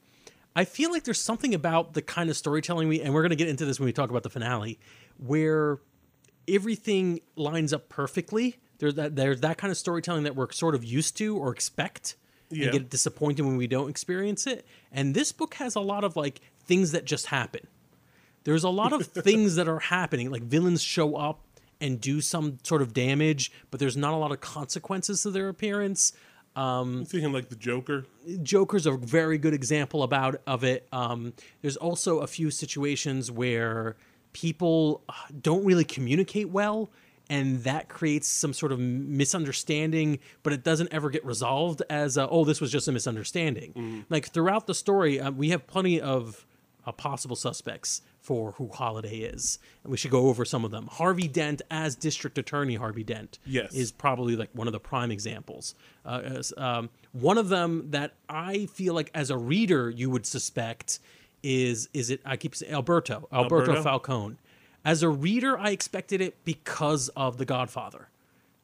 I 0.55 0.65
feel 0.65 0.91
like 0.91 1.03
there's 1.05 1.21
something 1.21 1.53
about 1.53 1.93
the 1.93 2.01
kind 2.01 2.29
of 2.29 2.35
storytelling 2.35 2.87
we, 2.89 3.01
and 3.01 3.13
we're 3.13 3.21
going 3.21 3.29
to 3.29 3.35
get 3.37 3.47
into 3.47 3.65
this 3.65 3.79
when 3.79 3.85
we 3.85 3.93
talk 3.93 4.09
about 4.09 4.23
the 4.23 4.29
finale, 4.29 4.79
where 5.17 5.79
everything 6.47 7.21
lines 7.35 7.73
up 7.73 7.89
perfectly. 7.89 8.57
There's 8.79 8.95
that 8.95 9.15
there's 9.15 9.41
that 9.41 9.57
kind 9.57 9.71
of 9.71 9.77
storytelling 9.77 10.23
that 10.23 10.35
we're 10.35 10.51
sort 10.51 10.75
of 10.75 10.83
used 10.83 11.15
to 11.17 11.37
or 11.37 11.51
expect, 11.53 12.15
Yeah. 12.49 12.65
and 12.65 12.73
get 12.73 12.89
disappointed 12.89 13.43
when 13.45 13.57
we 13.57 13.67
don't 13.67 13.89
experience 13.89 14.47
it. 14.47 14.65
And 14.91 15.13
this 15.15 15.31
book 15.31 15.53
has 15.55 15.75
a 15.75 15.79
lot 15.81 16.03
of 16.03 16.15
like 16.15 16.41
things 16.65 16.91
that 16.91 17.05
just 17.05 17.27
happen. 17.27 17.67
There's 18.43 18.63
a 18.63 18.69
lot 18.69 18.91
of 18.91 19.05
things 19.07 19.55
that 19.55 19.67
are 19.67 19.79
happening, 19.79 20.31
like 20.31 20.43
villains 20.43 20.81
show 20.81 21.15
up 21.15 21.45
and 21.79 22.01
do 22.01 22.21
some 22.21 22.57
sort 22.63 22.81
of 22.81 22.93
damage, 22.93 23.51
but 23.71 23.79
there's 23.79 23.97
not 23.97 24.13
a 24.13 24.17
lot 24.17 24.31
of 24.31 24.41
consequences 24.41 25.23
to 25.23 25.31
their 25.31 25.47
appearance. 25.49 26.13
I'm 26.55 27.05
thinking 27.05 27.31
like 27.31 27.49
the 27.49 27.55
Joker. 27.55 28.05
Joker's 28.43 28.85
a 28.85 28.91
very 28.91 29.37
good 29.37 29.53
example 29.53 30.03
about 30.03 30.41
of 30.45 30.63
it. 30.63 30.87
Um, 30.91 31.33
there's 31.61 31.77
also 31.77 32.19
a 32.19 32.27
few 32.27 32.51
situations 32.51 33.31
where 33.31 33.95
people 34.33 35.01
uh, 35.07 35.13
don't 35.41 35.63
really 35.65 35.85
communicate 35.85 36.49
well, 36.49 36.89
and 37.29 37.63
that 37.63 37.87
creates 37.87 38.27
some 38.27 38.51
sort 38.53 38.73
of 38.73 38.79
misunderstanding, 38.79 40.19
but 40.43 40.51
it 40.51 40.63
doesn't 40.63 40.91
ever 40.91 41.09
get 41.09 41.25
resolved 41.25 41.81
as 41.89 42.17
a, 42.17 42.27
oh, 42.27 42.43
this 42.43 42.59
was 42.59 42.71
just 42.71 42.87
a 42.87 42.91
misunderstanding. 42.91 44.05
Like 44.09 44.31
throughout 44.33 44.67
the 44.67 44.73
story, 44.75 45.21
uh, 45.21 45.31
we 45.31 45.49
have 45.49 45.65
plenty 45.67 46.01
of 46.01 46.45
uh, 46.85 46.91
possible 46.91 47.35
suspects 47.35 48.01
for 48.19 48.51
who 48.53 48.67
Holiday 48.69 49.17
is, 49.19 49.57
and 49.83 49.91
we 49.91 49.97
should 49.97 50.11
go 50.11 50.27
over 50.27 50.45
some 50.45 50.63
of 50.63 50.71
them. 50.71 50.87
Harvey 50.91 51.27
Dent 51.27 51.61
as 51.71 51.95
District 51.95 52.37
Attorney 52.37 52.75
Harvey 52.75 53.03
Dent 53.03 53.39
Yes. 53.45 53.73
is 53.73 53.91
probably 53.91 54.35
like 54.35 54.49
one 54.53 54.67
of 54.67 54.73
the 54.73 54.79
prime 54.79 55.09
examples. 55.11 55.73
Uh, 56.05 56.21
as, 56.23 56.53
um, 56.57 56.89
one 57.13 57.37
of 57.37 57.49
them 57.49 57.87
that 57.91 58.13
I 58.29 58.67
feel 58.67 58.93
like 58.93 59.09
as 59.13 59.29
a 59.31 59.37
reader 59.37 59.89
you 59.89 60.09
would 60.09 60.25
suspect 60.25 60.99
is 61.43 61.89
is 61.93 62.11
it 62.11 62.21
I 62.23 62.37
keep 62.37 62.53
saying 62.55 62.71
Alberto 62.71 63.27
Alberto, 63.33 63.71
Alberto? 63.71 63.81
Falcone. 63.83 64.35
As 64.85 65.01
a 65.03 65.09
reader, 65.09 65.57
I 65.59 65.69
expected 65.71 66.21
it 66.21 66.43
because 66.43 67.09
of 67.09 67.37
The 67.37 67.45
Godfather, 67.45 68.09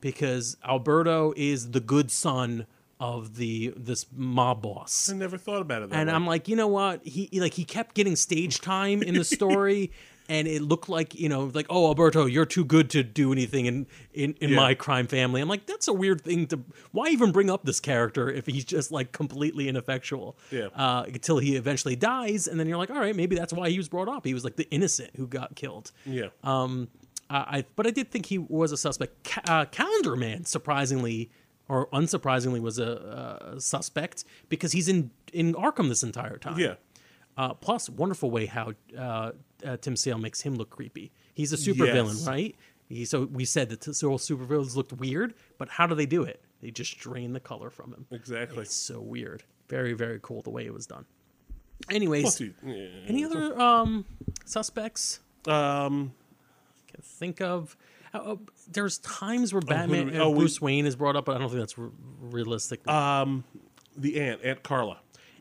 because 0.02 0.58
Alberto 0.64 1.34
is 1.36 1.72
the 1.72 1.80
good 1.80 2.12
son 2.12 2.66
of 3.00 3.36
the 3.36 3.74
this 3.78 4.06
mob 4.16 4.62
boss 4.64 5.10
I 5.12 5.16
never 5.16 5.38
thought 5.38 5.62
about 5.62 5.84
it. 5.84 5.90
That 5.92 5.96
and 6.00 6.08
way. 6.10 6.14
I'm 6.16 6.26
like, 6.26 6.48
you 6.48 6.56
know 6.56 6.68
what? 6.68 7.06
He 7.06 7.30
he- 7.32 7.40
like 7.42 7.54
he 7.54 7.64
kept 7.66 7.96
getting 7.96 8.16
stage 8.16 8.60
time 8.62 9.04
in 9.04 9.14
the 9.14 9.24
story, 9.38 9.92
and 10.30 10.48
it 10.48 10.64
looked 10.64 10.90
like 10.90 11.14
you 11.14 11.30
know, 11.30 11.52
like 11.54 11.68
oh 11.70 11.86
Alberto, 11.88 12.26
you're 12.26 12.46
too 12.48 12.66
good 12.66 12.90
to 12.90 13.04
do 13.04 13.32
anything 13.32 13.68
in 13.68 13.86
in, 14.14 14.34
in 14.42 14.50
Yeah. 14.50 14.56
my 14.56 14.74
crime 14.74 15.06
family. 15.06 15.42
I'm 15.42 15.48
like, 15.48 15.68
that's 15.68 15.88
a 15.88 15.94
weird 15.94 16.22
thing 16.22 16.48
to. 16.48 16.60
Why 16.92 17.10
even 17.10 17.32
bring 17.32 17.50
up 17.52 17.64
this 17.66 17.80
character 17.80 18.32
if 18.32 18.48
he's 18.48 18.66
just 18.66 18.92
like 18.92 19.12
completely 19.12 19.70
ineffectual? 19.70 20.36
Yeah. 20.50 20.68
Uh, 20.76 21.04
until 21.08 21.38
he 21.38 21.56
eventually 21.56 21.96
dies, 21.96 22.48
and 22.48 22.60
then 22.60 22.68
you're 22.68 22.78
like, 22.80 22.90
all 22.90 23.00
right, 23.00 23.16
maybe 23.16 23.36
that's 23.36 23.54
why 23.54 23.70
he 23.70 23.78
was 23.78 23.90
brought 23.90 24.10
up. 24.10 24.26
He 24.26 24.34
was 24.34 24.44
like 24.44 24.56
the 24.56 24.68
innocent 24.72 25.12
who 25.18 25.28
got 25.28 25.56
killed. 25.56 25.92
yeah. 26.06 26.30
Um, 26.44 26.88
I, 27.30 27.38
I 27.60 27.66
but 27.76 27.86
I 27.86 27.92
did 27.92 28.10
think 28.10 28.26
he 28.26 28.38
was 28.40 28.72
a 28.72 28.78
suspect. 28.78 29.24
Ca- 29.24 29.42
uh, 29.48 29.66
Calendar 29.66 30.16
Man, 30.16 30.46
surprisingly 30.46 31.30
or 31.70 31.88
unsurprisingly, 31.88 32.60
was 32.62 32.80
a, 32.80 32.92
uh 33.56 33.60
suspect 33.60 34.24
because 34.50 34.72
he's 34.72 34.88
in 34.88 35.12
in 35.34 35.54
Arkham 35.54 35.88
this 35.90 36.04
entire 36.04 36.38
time. 36.38 36.60
yeah. 36.60 36.76
Uh, 37.38 37.54
plus, 37.54 37.88
wonderful 37.88 38.32
way 38.32 38.48
how 38.48 38.74
uh, 38.98 39.32
uh, 39.64 39.78
Tim 39.78 39.96
Sale 39.96 40.18
makes 40.18 40.42
him 40.42 40.56
look 40.56 40.72
creepy. 40.72 41.12
He's 41.36 41.54
a 41.54 41.56
supervillain, 41.56 42.16
Yes. 42.16 42.28
right? 42.28 42.56
He, 42.90 43.06
so 43.06 43.26
we 43.26 43.46
said 43.46 43.70
that 43.70 43.88
all 44.04 44.18
supervillains 44.18 44.76
looked 44.76 44.92
weird, 44.94 45.36
but 45.60 45.70
how 45.70 45.86
do 45.86 45.94
they 45.94 46.08
do 46.08 46.24
it? 46.24 46.42
They 46.62 46.72
just 46.72 46.98
drain 46.98 47.34
the 47.34 47.40
color 47.40 47.70
from 47.70 47.94
him. 47.94 48.08
Exactly. 48.12 48.64
It's 48.64 48.74
so 48.74 49.00
weird. 49.02 49.44
Very 49.70 49.94
very 49.94 50.20
cool 50.24 50.42
the 50.42 50.50
way 50.50 50.66
it 50.66 50.74
was 50.74 50.88
done. 50.88 51.06
Anyways, 51.92 52.24
Plus, 52.24 52.42
yeah. 52.66 52.88
any 53.08 53.24
other 53.24 53.60
um, 53.62 54.06
suspects? 54.46 55.20
Um, 55.48 56.14
can 56.92 57.02
think 57.04 57.40
of. 57.42 57.78
Uh, 58.26 58.34
uh, 58.34 58.36
there's 58.72 58.98
times 59.00 59.54
where 59.54 59.62
Batman, 59.62 60.08
we- 60.12 60.18
uh, 60.18 60.24
oh, 60.24 60.30
we- 60.32 60.40
Bruce 60.40 60.62
Wayne 60.62 60.86
is 60.86 60.96
brought 60.96 61.16
up, 61.16 61.26
but 61.26 61.36
I 61.36 61.40
don't 61.40 61.50
think 61.50 61.60
that's 61.62 61.78
r- 61.78 61.90
realistic. 62.20 62.88
um, 62.88 63.44
the 63.96 64.20
aunt, 64.20 64.42
Aunt 64.44 64.64
Carla. 64.64 65.00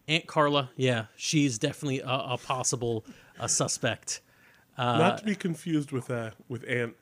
Aunt 0.09 0.27
Carla, 0.27 0.71
yeah, 0.77 1.07
she's 1.17 1.59
definitely 1.59 2.01
a, 2.01 2.09
a 2.09 2.39
possible 2.39 3.05
a 3.41 3.49
suspect. 3.49 4.21
Not 4.79 5.19
to 5.19 5.25
be 5.25 5.35
confused 5.35 5.91
with 5.93 6.11
uh 6.11 6.31
with 6.49 6.65
Aunt. 6.69 6.95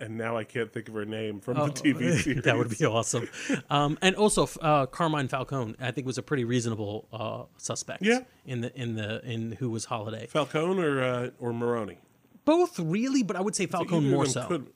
And 0.00 0.18
now 0.18 0.36
I 0.36 0.42
can't 0.42 0.72
think 0.72 0.88
of 0.88 0.94
her 0.94 1.04
name 1.04 1.38
from 1.38 1.54
the 1.54 1.66
TV 1.68 2.18
series. 2.20 2.38
Oh, 2.38 2.40
that 2.44 2.58
would 2.58 2.76
be 2.76 2.84
awesome. 2.84 3.28
Um, 3.70 3.96
and 4.02 4.16
also, 4.16 4.48
uh, 4.60 4.86
Carmine 4.86 5.28
Falcone, 5.28 5.76
I 5.80 5.92
think, 5.92 6.08
was 6.08 6.18
a 6.18 6.24
pretty 6.24 6.42
reasonable 6.44 7.06
uh, 7.12 7.44
suspect. 7.56 8.02
Yeah. 8.02 8.20
In 8.44 8.62
the 8.62 8.74
in 8.80 8.96
the 8.96 9.24
in 9.24 9.52
who 9.52 9.70
was 9.70 9.84
Holiday. 9.84 10.26
Falcone 10.26 10.82
or 10.82 11.00
uh, 11.04 11.30
or 11.38 11.52
Maroni. 11.52 11.98
Both 12.44 12.80
really, 12.80 13.22
but 13.22 13.36
I 13.36 13.40
would 13.42 13.54
say 13.54 13.66
Falcone 13.66 14.10
more 14.10 14.26
so. 14.26 14.44
could- 14.48 14.66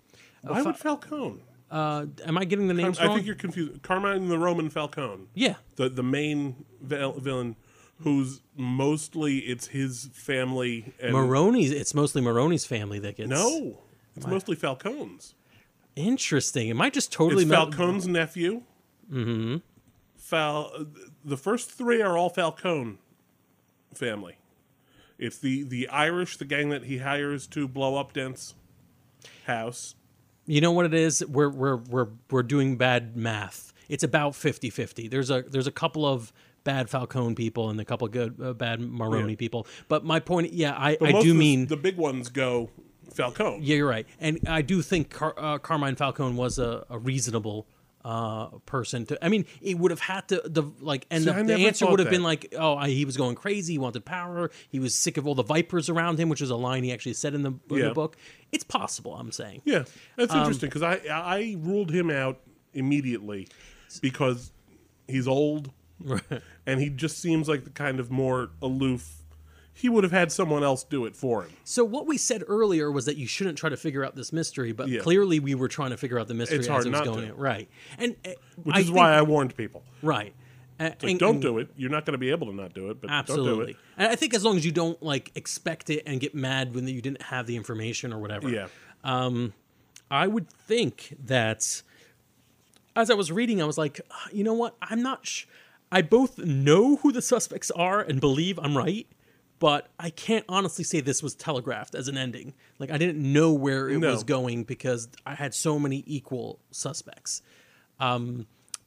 Why 0.42 0.62
would 0.62 0.76
Falcone? 0.76 1.42
Uh, 1.70 2.06
am 2.24 2.38
I 2.38 2.44
getting 2.44 2.68
the 2.68 2.74
names 2.74 2.98
I 2.98 3.04
wrong? 3.04 3.12
I 3.12 3.14
think 3.16 3.26
you're 3.26 3.34
confused. 3.34 3.82
Carmine 3.82 4.28
the 4.28 4.38
Roman 4.38 4.70
Falcone, 4.70 5.26
yeah. 5.34 5.56
the 5.74 5.88
the 5.88 6.02
main 6.02 6.64
vil- 6.80 7.18
villain, 7.18 7.56
who's 8.00 8.40
mostly 8.56 9.38
it's 9.38 9.66
his 9.68 10.08
family. 10.12 10.94
And 11.00 11.12
Maroni's. 11.14 11.72
It's 11.72 11.92
mostly 11.92 12.22
Maroni's 12.22 12.64
family 12.64 13.00
that 13.00 13.16
gets. 13.16 13.28
No, 13.28 13.80
it's 14.14 14.26
mostly 14.26 14.54
Falcone's. 14.54 15.34
Interesting. 15.96 16.70
Am 16.70 16.80
I 16.80 16.88
just 16.90 17.10
totally 17.10 17.42
It's 17.42 17.50
mel- 17.50 17.64
Falcone's 17.72 18.06
nephew. 18.06 18.62
Mm-hmm. 19.10 19.56
Fal. 20.16 20.70
The 21.24 21.36
first 21.36 21.70
three 21.72 22.00
are 22.00 22.16
all 22.16 22.28
Falcone 22.28 22.98
family. 23.92 24.36
It's 25.18 25.38
the 25.38 25.64
the 25.64 25.88
Irish, 25.88 26.36
the 26.36 26.44
gang 26.44 26.68
that 26.68 26.84
he 26.84 26.98
hires 26.98 27.48
to 27.48 27.66
blow 27.66 27.96
up 27.96 28.12
Dent's 28.12 28.54
house. 29.46 29.95
You 30.46 30.60
know 30.60 30.72
what 30.72 30.86
it 30.86 30.94
is? 30.94 31.24
We're 31.26 31.48
we're 31.50 31.76
we're 31.76 32.08
we're 32.30 32.42
doing 32.42 32.76
bad 32.76 33.16
math. 33.16 33.72
It's 33.88 34.02
about 34.02 34.32
50-50. 34.32 35.10
There's 35.10 35.30
a 35.30 35.42
there's 35.42 35.66
a 35.66 35.72
couple 35.72 36.04
of 36.06 36.32
bad 36.64 36.90
Falcone 36.90 37.34
people 37.36 37.70
and 37.70 37.80
a 37.80 37.84
couple 37.84 38.06
of 38.06 38.12
good 38.12 38.40
uh, 38.42 38.52
bad 38.52 38.80
Maroni 38.80 39.30
Yeah. 39.32 39.36
people. 39.36 39.66
But 39.88 40.04
my 40.04 40.18
point, 40.20 40.52
yeah, 40.52 40.72
I, 40.76 40.96
I 41.00 41.20
do 41.22 41.34
mean 41.34 41.66
the 41.66 41.76
big 41.76 41.96
ones 41.96 42.28
go 42.28 42.70
Falcone. 43.14 43.60
yeah, 43.62 43.76
you're 43.76 43.88
right, 43.88 44.06
and 44.20 44.40
I 44.48 44.62
do 44.62 44.82
think 44.82 45.10
Car- 45.10 45.34
uh, 45.36 45.58
Carmine 45.58 45.94
Falcone 45.96 46.34
was 46.36 46.58
a, 46.58 46.84
a 46.90 46.98
reasonable 46.98 47.66
uh, 48.06 48.46
person 48.66 49.04
to. 49.06 49.18
I 49.24 49.28
mean, 49.28 49.46
it 49.60 49.76
would 49.78 49.90
have 49.90 49.98
had 50.00 50.28
to 50.28 50.40
the 50.44 50.62
like, 50.80 51.06
and 51.10 51.24
See, 51.24 51.30
the, 51.30 51.42
the 51.42 51.66
answer 51.66 51.86
would 51.90 51.98
have 51.98 52.06
that. 52.06 52.12
been 52.12 52.22
like, 52.22 52.54
oh, 52.56 52.76
I, 52.76 52.88
he 52.88 53.04
was 53.04 53.16
going 53.16 53.34
crazy. 53.34 53.72
He 53.74 53.78
wanted 53.78 54.04
power. 54.04 54.50
He 54.68 54.78
was 54.78 54.94
sick 54.94 55.16
of 55.16 55.26
all 55.26 55.34
the 55.34 55.42
vipers 55.42 55.88
around 55.90 56.20
him, 56.20 56.28
which 56.28 56.40
is 56.40 56.50
a 56.50 56.56
line 56.56 56.84
he 56.84 56.92
actually 56.92 57.14
said 57.14 57.34
in 57.34 57.42
the, 57.42 57.50
in 57.70 57.76
Yeah. 57.78 57.88
the 57.88 57.94
book. 57.94 58.16
It's 58.52 58.62
possible. 58.62 59.14
I'm 59.14 59.32
saying. 59.32 59.62
Yeah, 59.64 59.84
that's 60.16 60.32
Um, 60.32 60.38
interesting 60.38 60.68
because 60.68 60.82
I 60.84 61.00
I 61.10 61.56
ruled 61.58 61.90
him 61.90 62.08
out 62.10 62.38
immediately 62.72 63.48
because 64.00 64.52
he's 65.08 65.26
old 65.26 65.72
and 66.66 66.80
he 66.80 66.90
just 66.90 67.18
seems 67.18 67.48
like 67.48 67.64
the 67.64 67.70
kind 67.70 67.98
of 67.98 68.10
more 68.10 68.50
aloof. 68.62 69.22
He 69.78 69.90
would 69.90 70.04
have 70.04 70.12
had 70.12 70.32
someone 70.32 70.64
else 70.64 70.82
do 70.84 71.04
it 71.04 71.14
for 71.14 71.42
him. 71.42 71.52
So 71.64 71.84
what 71.84 72.06
we 72.06 72.16
said 72.16 72.42
earlier 72.48 72.90
was 72.90 73.04
that 73.04 73.16
you 73.18 73.26
shouldn't 73.26 73.58
try 73.58 73.68
to 73.68 73.76
figure 73.76 74.02
out 74.04 74.16
this 74.16 74.32
mystery, 74.32 74.72
but 74.72 74.88
Yeah. 74.88 75.00
clearly 75.00 75.38
we 75.38 75.54
were 75.54 75.68
trying 75.68 75.90
to 75.90 75.98
figure 75.98 76.18
out 76.18 76.28
the 76.28 76.34
mystery 76.34 76.56
It's 76.58 76.66
as 76.66 76.70
hard 76.70 76.86
it 76.86 76.90
was 76.90 76.98
not 77.00 77.04
going. 77.04 77.28
to. 77.28 77.34
Right, 77.34 77.68
and 77.98 78.16
uh, 78.24 78.30
Which 78.62 78.74
I 78.76 78.80
is 78.80 78.86
think- 78.86 78.96
why 78.96 79.12
I 79.12 79.22
warned 79.22 79.54
people. 79.56 79.84
right. 80.02 80.34
Uh, 80.80 80.84
Like, 80.84 81.02
and- 81.04 81.18
don't 81.18 81.30
and- 81.36 81.42
do 81.42 81.58
it. 81.58 81.68
You're 81.76 81.90
not 81.90 82.04
going 82.06 82.12
to 82.12 82.18
be 82.18 82.30
able 82.30 82.46
to 82.48 82.54
not 82.54 82.72
do 82.74 82.90
it, 82.90 83.00
but 83.00 83.08
don't 83.08 83.26
do 83.26 83.32
Absolutely, 83.32 83.72
it. 83.72 83.76
and 83.98 84.08
I 84.08 84.14
think 84.16 84.32
as 84.34 84.44
long 84.44 84.56
as 84.56 84.64
you 84.66 84.72
don't 84.72 85.02
like 85.02 85.30
expect 85.34 85.90
it 85.90 86.02
and 86.06 86.20
get 86.20 86.34
mad 86.34 86.74
when 86.74 86.86
you 86.88 87.00
didn't 87.02 87.22
have 87.22 87.46
the 87.46 87.56
information 87.56 88.12
or 88.12 88.18
whatever. 88.18 88.48
Yeah. 88.48 88.68
Um, 89.04 89.52
I 90.10 90.26
would 90.26 90.48
think 90.50 91.16
that 91.24 91.82
as 92.94 93.10
I 93.10 93.14
was 93.14 93.30
reading, 93.32 93.60
I 93.60 93.66
was 93.66 93.76
like, 93.78 94.00
"Ah, 94.10 94.28
you 94.32 94.42
know 94.44 94.54
what? 94.54 94.76
I'm 94.82 95.02
not. 95.02 95.26
Sh- 95.26 95.44
I 95.92 96.02
both 96.02 96.38
know 96.38 96.96
who 96.96 97.12
the 97.12 97.22
suspects 97.22 97.70
are 97.72 98.00
and 98.00 98.20
believe 98.20 98.58
I'm 98.58 98.76
right, 98.76 99.06
but 99.58 99.88
I 99.98 100.10
can't 100.10 100.44
honestly 100.48 100.84
say 100.84 101.00
this 101.00 101.22
was 101.22 101.34
telegraphed 101.34 101.94
as 101.94 102.08
an 102.08 102.16
ending. 102.18 102.54
Like 102.78 102.90
I 102.90 102.98
didn't 102.98 103.20
know 103.32 103.52
where 103.52 103.88
it 103.88 103.98
No. 103.98 104.10
was 104.12 104.24
going 104.24 104.64
because 104.64 105.08
I 105.24 105.34
had 105.34 105.54
so 105.54 105.78
many 105.78 106.04
equal 106.06 106.58
suspects. 106.70 107.42
Um, 107.98 108.46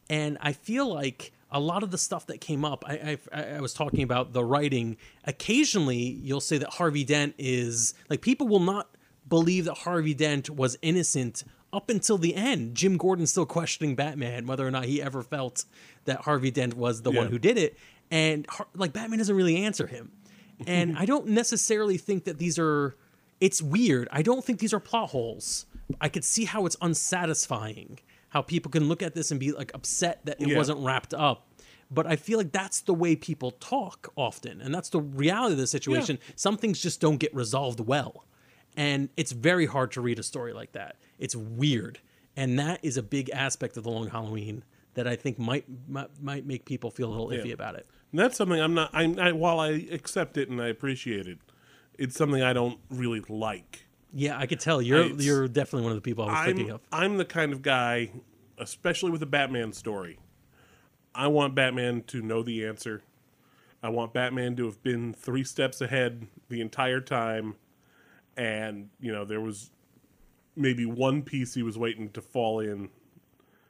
and 0.09 0.37
I 0.41 0.53
feel 0.53 0.87
like 0.93 1.31
a 1.51 1.59
lot 1.59 1.81
of 1.81 1.89
the 1.89 1.97
stuff 1.97 2.27
that 2.27 2.39
came 2.41 2.63
up, 2.63 2.83
I, 2.87 3.17
I, 3.33 3.43
I 3.55 3.59
was 3.61 3.73
talking 3.73 4.03
about 4.03 4.33
the 4.33 4.43
writing. 4.43 4.97
Occasionally, 5.25 6.19
you'll 6.21 6.41
say 6.41 6.57
that 6.59 6.69
Harvey 6.73 7.03
Dent 7.03 7.33
is 7.37 7.93
like 8.09 8.21
people 8.21 8.47
will 8.47 8.59
not 8.59 8.89
believe 9.27 9.65
that 9.65 9.79
Harvey 9.79 10.13
Dent 10.13 10.49
was 10.49 10.77
innocent 10.81 11.43
up 11.71 11.89
until 11.89 12.17
the 12.17 12.35
end. 12.35 12.75
Jim 12.75 12.97
Gordon's 12.97 13.31
still 13.31 13.45
questioning 13.45 13.95
Batman 13.95 14.45
whether 14.47 14.67
or 14.67 14.71
not 14.71 14.85
he 14.85 15.01
ever 15.01 15.21
felt 15.23 15.65
that 16.05 16.21
Harvey 16.21 16.51
Dent 16.51 16.75
was 16.75 17.01
the 17.03 17.11
one 17.11 17.27
who 17.27 17.37
did 17.39 17.57
it, 17.57 17.77
and 18.11 18.47
like 18.75 18.91
Batman 18.93 19.19
doesn't 19.19 19.35
really 19.35 19.57
answer 19.57 19.87
him. 19.87 20.11
And 20.67 20.97
I 20.97 21.05
don't 21.05 21.27
necessarily 21.27 21.97
think 21.97 22.25
that 22.25 22.37
these 22.37 22.59
are. 22.59 22.95
It's 23.39 23.61
weird. 23.61 24.09
I 24.11 24.21
don't 24.21 24.43
think 24.43 24.59
these 24.59 24.73
are 24.73 24.79
plot 24.81 25.11
holes. 25.11 25.65
I 26.01 26.09
could 26.09 26.25
see 26.25 26.45
how 26.45 26.65
it's 26.65 26.75
unsatisfying. 26.81 27.99
How 28.29 28.41
people 28.41 28.69
can 28.69 28.87
look 28.87 29.01
at 29.01 29.15
this 29.15 29.31
and 29.31 29.39
be 29.39 29.51
like 29.51 29.71
upset 29.73 30.25
that 30.25 30.41
it 30.41 30.49
Yeah. 30.49 30.57
wasn't 30.57 30.79
wrapped 30.79 31.13
up. 31.13 31.47
But 31.91 32.05
I 32.05 32.15
feel 32.15 32.37
like 32.37 32.51
that's 32.51 32.81
the 32.81 32.93
way 32.93 33.15
people 33.15 33.51
talk 33.51 34.11
often, 34.15 34.61
and 34.61 34.75
that's 34.75 34.89
the 34.89 34.99
reality 35.01 35.53
of 35.53 35.57
the 35.57 35.65
situation. 35.65 36.19
Some 36.35 36.55
things 36.57 36.79
just 36.79 37.01
don't 37.01 37.17
get 37.17 37.33
resolved 37.33 37.79
well, 37.79 38.25
and 38.77 39.09
it's 39.17 39.31
very 39.31 39.65
hard 39.65 39.91
to 39.93 40.01
read 40.01 40.19
a 40.19 40.23
story 40.23 40.53
like 40.53 40.73
that. 40.73 40.97
It's 41.17 41.35
weird, 41.35 41.99
and 42.35 42.59
that 42.59 42.79
is 42.83 42.95
a 42.97 43.01
big 43.01 43.31
aspect 43.31 43.75
of 43.75 43.83
the 43.85 43.89
Long 43.89 44.07
Halloween 44.09 44.63
that 44.93 45.07
I 45.07 45.15
think 45.15 45.39
might 45.39 45.65
might, 45.87 46.09
might 46.21 46.45
make 46.45 46.65
people 46.65 46.91
feel 46.91 47.07
a 47.09 47.13
little 47.15 47.29
iffy 47.29 47.53
about 47.53 47.73
it. 47.73 47.87
And 48.11 48.19
that's 48.19 48.37
something 48.37 48.59
I'm 48.59 48.73
not. 48.73 48.89
I'm 48.93 49.19
I, 49.19 49.31
while 49.31 49.59
I 49.59 49.69
accept 49.91 50.37
it 50.37 50.49
and 50.49 50.61
I 50.61 50.67
appreciate 50.67 51.27
it, 51.27 51.37
it's 51.97 52.15
something 52.15 52.41
I 52.41 52.53
don't 52.53 52.79
really 52.89 53.21
like. 53.29 53.85
Yeah, 54.13 54.37
I 54.37 54.47
could 54.47 54.59
tell 54.59 54.81
you're 54.81 55.01
It's- 55.03 55.23
you're 55.23 55.47
definitely 55.47 55.83
one 55.83 55.91
of 55.91 55.97
the 55.97 56.01
people 56.01 56.25
I 56.25 56.31
was 56.31 56.45
thinking 56.45 56.69
I'm 56.69 56.75
of. 56.75 56.81
I'm 56.91 57.17
the 57.17 57.25
kind 57.25 57.53
of 57.53 57.61
guy, 57.61 58.11
especially 58.57 59.11
with 59.11 59.21
a 59.21 59.27
Batman 59.27 59.73
story. 59.73 60.17
I 61.13 61.27
want 61.27 61.53
Batman 61.55 62.03
to 62.07 62.21
know 62.21 62.41
the 62.43 62.65
answer. 62.65 63.03
I 63.81 63.89
want 63.89 64.13
Batman 64.13 64.55
to 64.57 64.65
have 64.65 64.81
been 64.83 65.13
three 65.13 65.43
steps 65.43 65.79
ahead 65.81 66.27
the 66.49 66.61
entire 66.61 66.99
time, 67.01 67.55
and 68.35 68.89
you 68.99 69.11
know 69.11 69.25
there 69.25 69.41
was 69.41 69.71
maybe 70.55 70.85
one 70.85 71.21
piece 71.21 71.53
he 71.53 71.63
was 71.63 71.77
waiting 71.77 72.09
to 72.11 72.21
fall 72.21 72.59
in 72.59 72.89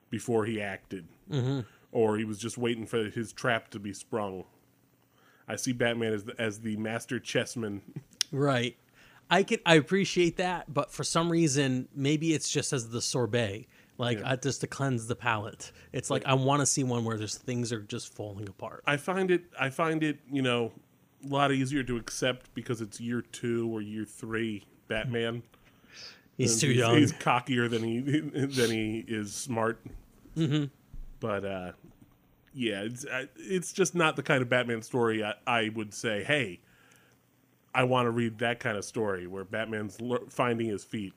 before 0.09 0.45
he 0.45 0.59
acted, 0.61 1.07
mm-hmm. 1.29 1.59
Or 1.91 2.17
he 2.17 2.23
was 2.25 2.37
just 2.39 2.57
waiting 2.57 2.85
for 2.85 3.05
his 3.09 3.33
trap 3.33 3.69
to 3.71 3.79
be 3.79 3.93
sprung. 3.93 4.43
I 5.47 5.55
see 5.55 5.73
Batman 5.73 6.13
as 6.13 6.23
the, 6.25 6.39
as 6.39 6.59
the 6.59 6.75
master 6.77 7.19
chessman. 7.19 7.81
Right. 8.31 8.77
I 9.31 9.41
can 9.41 9.57
I 9.65 9.73
appreciate 9.75 10.37
that, 10.37 10.71
but 10.71 10.91
for 10.91 11.03
some 11.03 11.31
reason, 11.31 11.87
maybe 11.95 12.33
it's 12.35 12.47
just 12.49 12.73
as 12.73 12.89
the 12.89 13.01
sorbet, 13.01 13.65
like 13.97 14.19
Yeah. 14.19 14.33
uh, 14.33 14.35
just 14.35 14.61
to 14.61 14.67
cleanse 14.67 15.07
the 15.07 15.15
palate. 15.15 15.71
It's 15.93 16.11
like 16.11 16.23
I 16.27 16.35
want 16.35 16.59
to 16.61 16.67
see 16.67 16.83
one 16.83 17.03
where 17.05 17.17
there's 17.17 17.35
things 17.39 17.73
are 17.73 17.81
just 17.81 18.13
falling 18.13 18.47
apart. 18.47 18.83
I 18.85 18.97
find 18.97 19.31
it 19.31 19.45
I 19.59 19.71
find 19.71 20.03
it, 20.03 20.19
you 20.31 20.43
know, 20.43 20.71
a 21.25 21.27
lot 21.27 21.51
easier 21.51 21.81
to 21.83 21.97
accept 21.97 22.53
because 22.53 22.81
it's 22.81 23.01
year 23.01 23.21
two 23.23 23.67
or 23.75 23.81
year 23.81 24.05
three 24.05 24.63
Batman. 24.87 25.41
He's 26.37 26.51
And 26.51 26.61
too 26.61 26.71
young. 26.71 26.97
He's 26.97 27.13
cockier 27.13 27.67
than 27.67 27.83
he 27.83 27.99
than 28.01 28.69
he 28.69 29.03
is 29.07 29.33
smart. 29.33 29.81
Mm-hmm. 30.37 30.65
But 31.19 31.45
uh, 31.45 31.71
yeah, 32.53 32.81
it's 32.81 33.05
it's 33.37 33.73
just 33.73 33.95
not 33.95 34.15
the 34.15 34.23
kind 34.23 34.41
of 34.41 34.49
Batman 34.49 34.81
story 34.81 35.23
I, 35.23 35.33
I 35.45 35.69
would 35.69 35.93
say. 35.93 36.23
Hey, 36.23 36.59
I 37.73 37.83
want 37.83 38.07
to 38.07 38.11
read 38.11 38.39
that 38.39 38.59
kind 38.59 38.77
of 38.77 38.85
story 38.85 39.27
where 39.27 39.43
Batman's 39.43 39.97
finding 40.29 40.67
his 40.67 40.83
feet. 40.83 41.13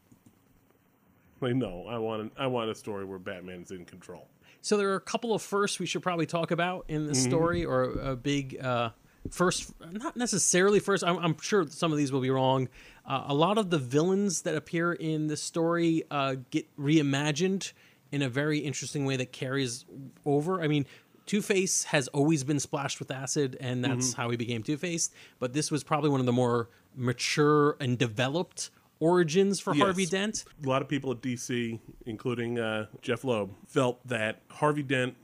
Like 1.40 1.54
no, 1.54 1.86
I 1.88 1.98
want 1.98 2.32
I 2.38 2.46
want 2.46 2.70
a 2.70 2.74
story 2.74 3.04
where 3.04 3.18
Batman's 3.18 3.70
in 3.70 3.84
control. 3.84 4.28
So 4.60 4.76
there 4.76 4.90
are 4.90 4.96
a 4.96 5.00
couple 5.00 5.34
of 5.34 5.42
firsts 5.42 5.80
we 5.80 5.86
should 5.86 6.02
probably 6.02 6.26
talk 6.26 6.52
about 6.52 6.84
in 6.86 7.06
the 7.06 7.16
story, 7.16 7.64
or 7.64 7.82
a 7.82 8.14
big 8.14 8.64
uh, 8.64 8.90
first. 9.28 9.72
Not 9.90 10.16
necessarily 10.16 10.78
first. 10.78 11.02
I'm, 11.02 11.18
I'm 11.18 11.36
sure 11.40 11.66
some 11.66 11.90
of 11.90 11.98
these 11.98 12.12
will 12.12 12.20
be 12.20 12.30
wrong. 12.30 12.68
Uh, 13.04 13.24
a 13.26 13.34
lot 13.34 13.58
of 13.58 13.70
the 13.70 13.78
villains 13.78 14.42
that 14.42 14.54
appear 14.54 14.92
in 14.92 15.26
the 15.26 15.36
story 15.36 16.04
uh, 16.12 16.36
get 16.50 16.68
reimagined 16.76 17.72
in 18.12 18.22
a 18.22 18.28
very 18.28 18.58
interesting 18.60 19.04
way 19.04 19.16
that 19.16 19.32
carries 19.32 19.84
over. 20.24 20.62
I 20.62 20.68
mean, 20.68 20.86
Two 21.26 21.42
Face 21.42 21.84
has 21.84 22.06
always 22.08 22.44
been 22.44 22.60
splashed 22.60 22.98
with 23.00 23.10
acid, 23.10 23.56
and 23.60 23.84
that's 23.84 24.12
how 24.12 24.30
he 24.30 24.36
became 24.36 24.62
Two 24.62 24.76
Face. 24.76 25.10
But 25.38 25.52
this 25.52 25.70
was 25.70 25.82
probably 25.82 26.10
one 26.10 26.20
of 26.20 26.26
the 26.26 26.32
more 26.32 26.68
mature 26.94 27.76
and 27.80 27.96
developed 27.98 28.70
origins 29.00 29.58
for 29.58 29.74
Yes. 29.74 29.82
Harvey 29.82 30.06
Dent. 30.06 30.44
a 30.64 30.68
lot 30.68 30.82
of 30.82 30.88
people 30.88 31.10
at 31.10 31.20
DC, 31.20 31.80
including 32.06 32.58
uh, 32.58 32.86
Jeph 33.00 33.24
Loeb, 33.24 33.50
felt 33.66 34.06
that 34.06 34.42
Harvey 34.50 34.82
Dent, 34.82 35.16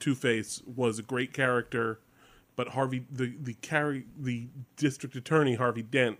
Two 0.00 0.14
Face, 0.14 0.62
was 0.64 0.98
a 0.98 1.02
great 1.02 1.32
character, 1.32 1.98
but 2.56 2.68
Harvey, 2.68 3.04
the 3.10 3.34
the 3.42 3.54
carry, 3.54 4.04
the 4.18 4.48
district 4.76 5.16
attorney 5.16 5.56
Harvey 5.56 5.82
Dent, 5.82 6.18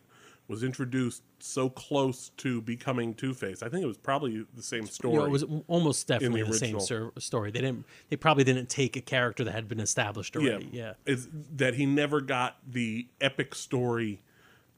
was 0.49 0.64
introduced 0.64 1.22
so 1.40 1.68
close 1.68 2.30
to 2.38 2.62
becoming 2.62 3.14
Two 3.14 3.34
Face. 3.34 3.62
I 3.62 3.68
think 3.68 3.84
it 3.84 3.86
was 3.86 3.99
probably 3.99 4.46
the 4.55 4.62
same 4.62 4.86
story. 4.86 5.14
You 5.14 5.20
know, 5.20 5.26
it 5.26 5.30
was 5.30 5.44
almost 5.68 6.09
definitely 6.09 6.42
the, 6.42 6.55
same 6.55 6.76
original. 6.76 6.80
ser- 6.80 7.12
story. 7.18 7.51
They 7.51 7.61
didn't. 7.61 7.84
They 8.09 8.16
probably 8.16 8.44
didn't 8.44 8.70
take 8.70 8.96
a 8.96 9.03
character 9.03 9.44
that 9.44 9.53
had 9.53 9.68
been 9.68 9.80
established 9.80 10.36
already. 10.36 10.70
Yeah. 10.72 10.94
Is 11.05 11.28
that 11.55 11.74
he 11.74 11.84
never 11.84 12.22
got 12.22 12.57
the 12.66 13.09
epic 13.20 13.55
story 13.55 14.22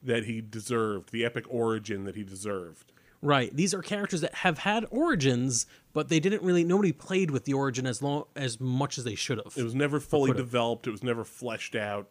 that 0.02 0.24
he 0.24 0.40
deserved, 0.40 1.12
the 1.12 1.24
epic 1.24 1.44
origin 1.48 2.04
that 2.04 2.16
he 2.16 2.24
deserved. 2.24 2.92
Right. 3.22 3.54
These 3.54 3.74
are 3.74 3.82
characters 3.82 4.22
that 4.22 4.34
have 4.36 4.58
had 4.58 4.86
origins, 4.90 5.66
but 5.92 6.08
they 6.08 6.20
didn't 6.20 6.42
really. 6.42 6.64
Nobody 6.64 6.90
played 6.90 7.30
with 7.30 7.44
the 7.44 7.52
origin 7.52 7.86
as 7.86 8.02
long 8.02 8.24
as 8.34 8.58
much 8.58 8.98
as 8.98 9.04
they 9.04 9.14
should 9.14 9.38
have. 9.38 9.56
It 9.56 9.62
was 9.62 9.74
never 9.74 10.00
fully 10.00 10.32
developed. 10.32 10.86
It 10.86 10.90
was 10.90 11.02
never 11.02 11.22
fleshed 11.22 11.76
out. 11.76 12.10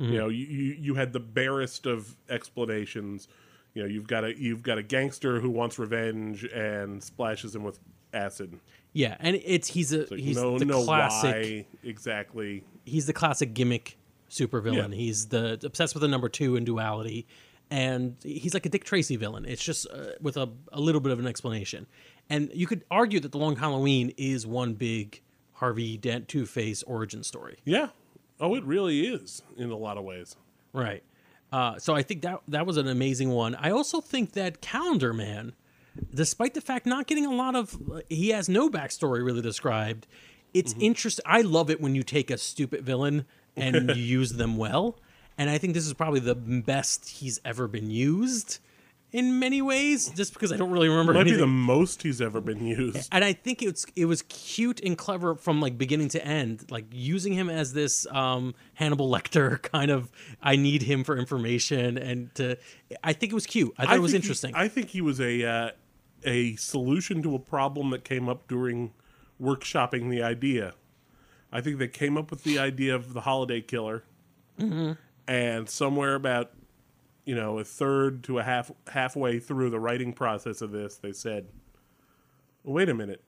Mm-hmm. 0.00 0.12
You 0.12 0.18
know, 0.18 0.28
you, 0.28 0.46
you 0.46 0.76
you 0.80 0.94
had 0.94 1.12
the 1.12 1.20
barest 1.20 1.86
of 1.86 2.14
explanations. 2.28 3.28
You 3.74 3.82
know, 3.82 3.88
you've 3.88 4.06
got 4.06 4.24
a 4.24 4.38
you've 4.38 4.62
got 4.62 4.78
a 4.78 4.82
gangster 4.82 5.40
who 5.40 5.50
wants 5.50 5.78
revenge 5.78 6.44
and 6.44 7.02
splashes 7.02 7.54
him 7.54 7.64
with 7.64 7.78
acid. 8.12 8.58
yeah, 8.92 9.16
and 9.20 9.36
it's 9.44 9.68
he's 9.68 9.92
a 9.92 10.06
Like, 10.10 10.20
he's 10.20 10.36
no, 10.36 10.58
the 10.58 10.64
no, 10.64 10.84
classic. 10.84 11.34
why 11.34 11.66
exactly? 11.88 12.64
He's 12.84 13.06
the 13.06 13.12
classic 13.12 13.54
gimmick 13.54 13.98
supervillain. 14.30 14.90
Yeah. 14.90 14.96
He's 14.96 15.26
the 15.28 15.58
obsessed 15.64 15.94
with 15.94 16.00
the 16.02 16.08
number 16.08 16.28
two 16.28 16.56
in 16.56 16.64
duality, 16.64 17.26
and 17.70 18.16
he's 18.22 18.54
like 18.54 18.66
a 18.66 18.68
Dick 18.68 18.84
Tracy 18.84 19.16
villain. 19.16 19.44
It's 19.44 19.62
just 19.62 19.86
uh, 19.90 20.12
with 20.20 20.36
a, 20.36 20.48
a 20.72 20.80
little 20.80 21.00
bit 21.00 21.12
of 21.12 21.18
an 21.18 21.26
explanation. 21.26 21.86
And 22.30 22.50
you 22.54 22.66
could 22.66 22.84
argue 22.90 23.20
that 23.20 23.32
the 23.32 23.38
Long 23.38 23.56
Halloween 23.56 24.12
is 24.16 24.46
one 24.46 24.74
big 24.74 25.20
Harvey 25.54 25.96
Dent 25.96 26.28
Two 26.28 26.46
Face 26.46 26.82
origin 26.84 27.22
story. 27.22 27.58
Yeah. 27.64 27.88
Oh, 28.40 28.54
it 28.54 28.64
really 28.64 29.06
is 29.06 29.42
in 29.56 29.70
a 29.70 29.76
lot 29.76 29.96
of 29.98 30.04
ways. 30.04 30.36
Right. 30.72 31.02
Uh, 31.50 31.78
so 31.78 31.94
I 31.94 32.02
think 32.02 32.22
that 32.22 32.40
that 32.48 32.66
was 32.66 32.76
an 32.76 32.88
amazing 32.88 33.30
one. 33.30 33.54
I 33.54 33.70
also 33.70 34.00
think 34.00 34.32
that 34.32 34.60
Calendar 34.60 35.12
Man, 35.12 35.54
despite 36.12 36.54
the 36.54 36.60
fact 36.60 36.86
not 36.86 37.06
getting 37.06 37.26
a 37.26 37.34
lot 37.34 37.56
of, 37.56 37.76
he 38.08 38.30
has 38.30 38.48
no 38.48 38.68
backstory 38.68 39.24
really 39.24 39.42
described. 39.42 40.06
It's 40.54 40.74
interesting. 40.78 41.24
I 41.26 41.42
love 41.42 41.70
it 41.70 41.80
when 41.80 41.94
you 41.94 42.02
take 42.02 42.30
a 42.30 42.38
stupid 42.38 42.82
villain 42.82 43.24
and 43.56 43.90
you 43.96 44.02
use 44.02 44.32
them 44.32 44.56
well. 44.56 44.98
And 45.36 45.48
I 45.48 45.58
think 45.58 45.74
this 45.74 45.86
is 45.86 45.94
probably 45.94 46.20
the 46.20 46.34
best 46.34 47.08
he's 47.08 47.40
ever 47.44 47.68
been 47.68 47.90
used 47.90 48.58
in 49.10 49.38
many 49.38 49.62
ways, 49.62 50.10
just 50.10 50.34
because 50.34 50.52
I 50.52 50.56
don't 50.56 50.70
really 50.70 50.88
remember 50.88 51.14
Might 51.14 51.24
be 51.24 51.32
the 51.32 51.46
most 51.46 52.02
he's 52.02 52.20
ever 52.20 52.40
been 52.40 52.64
used. 52.66 53.08
and 53.10 53.24
I 53.24 53.32
think 53.32 53.62
it's 53.62 53.86
it 53.96 54.04
was 54.04 54.22
cute 54.22 54.80
and 54.80 54.98
clever 54.98 55.34
from 55.34 55.60
like 55.60 55.78
beginning 55.78 56.08
to 56.10 56.24
end, 56.24 56.70
like 56.70 56.84
using 56.92 57.32
him 57.32 57.48
as 57.48 57.72
this 57.72 58.06
um, 58.10 58.54
Hannibal 58.74 59.10
Lecter 59.10 59.60
kind 59.72 59.90
of. 59.90 60.10
I 60.42 60.56
need 60.56 60.82
him 60.82 61.04
for 61.04 61.16
information, 61.16 61.96
and 61.96 62.34
to. 62.34 62.56
I 63.02 63.12
think 63.14 63.32
it 63.32 63.34
was 63.34 63.46
cute. 63.46 63.72
I 63.78 63.86
thought 63.86 63.96
it 63.96 64.00
was 64.00 64.12
think 64.12 64.24
he- 64.24 64.26
interesting. 64.26 64.54
I 64.54 64.68
think 64.68 64.88
he 64.90 65.00
was 65.00 65.20
a 65.20 65.44
uh, 65.44 65.70
a 66.24 66.56
solution 66.56 67.22
to 67.22 67.34
a 67.34 67.38
problem 67.38 67.90
that 67.90 68.04
came 68.04 68.28
up 68.28 68.46
during 68.48 68.92
workshopping 69.40 70.10
the 70.10 70.22
idea. 70.22 70.74
I 71.50 71.60
think 71.62 71.78
they 71.78 71.88
came 71.88 72.18
up 72.18 72.30
with 72.30 72.44
the 72.44 72.58
idea 72.58 72.94
of 72.94 73.14
the 73.14 73.22
holiday 73.22 73.60
killer, 73.62 74.04
Mm-hmm. 74.60 74.92
and 75.26 75.68
somewhere 75.70 76.14
about 76.14 76.50
you 77.28 77.34
know 77.34 77.58
a 77.58 77.64
third 77.64 78.24
to 78.24 78.38
a 78.38 78.42
half 78.42 78.70
halfway 78.90 79.38
through 79.38 79.68
the 79.68 79.78
writing 79.78 80.14
process 80.14 80.62
of 80.62 80.72
this, 80.72 80.96
they 80.96 81.12
said, 81.12 81.46
"Wait 82.64 82.88
a 82.88 82.94
minute." 82.94 83.22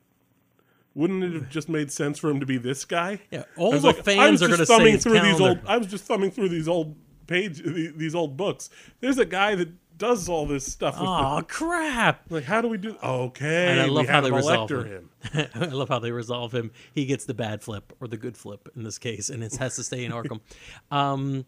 Wouldn't 0.94 1.22
it 1.22 1.34
have 1.34 1.50
just 1.50 1.68
made 1.68 1.92
sense 1.92 2.18
for 2.18 2.30
him 2.30 2.40
to 2.40 2.46
be 2.46 2.56
this 2.56 2.84
guy? 2.86 3.20
Yeah, 3.30 3.44
all 3.58 3.72
the 3.72 3.78
like, 3.88 4.02
fans 4.04 4.42
are 4.42 4.48
gonna 4.48 4.64
say 4.64 4.74
thumbing 4.76 4.98
through 4.98 5.20
these 5.20 5.38
old. 5.40 5.58
I 5.66 5.76
was 5.76 5.86
just 5.86 6.04
thumbing 6.04 6.30
through 6.30 6.48
these 6.48 6.66
old 6.66 6.96
page, 7.26 7.62
these 7.62 8.14
old 8.14 8.38
books. 8.38 8.70
There's 9.00 9.18
a 9.18 9.26
guy 9.26 9.54
that 9.54 9.68
does 9.98 10.30
all 10.30 10.46
this 10.46 10.64
stuff. 10.64 10.98
With 10.98 11.06
Oh 11.08 11.36
them. 11.36 11.44
crap! 11.44 12.22
Like, 12.30 12.44
how 12.44 12.62
do 12.62 12.68
we 12.68 12.78
do? 12.78 12.96
Okay, 13.04 13.68
And 13.70 13.80
I 13.80 13.84
love 13.84 14.08
how 14.08 14.22
they 14.22 14.32
resolve 14.32 14.70
him. 14.70 15.10
him. 15.32 15.48
I 15.54 15.66
love 15.66 15.90
how 15.90 15.98
they 15.98 16.10
resolve 16.10 16.52
him. 16.54 16.70
He 16.94 17.04
gets 17.04 17.26
the 17.26 17.34
bad 17.34 17.62
flip 17.62 17.92
or 18.00 18.08
the 18.08 18.16
good 18.16 18.36
flip 18.36 18.68
in 18.74 18.82
this 18.82 18.98
case, 18.98 19.28
and 19.28 19.44
it 19.44 19.54
has 19.56 19.76
to 19.76 19.84
stay 19.84 20.04
in 20.06 20.10
Arkham. 20.12 20.40
Um, 20.90 21.44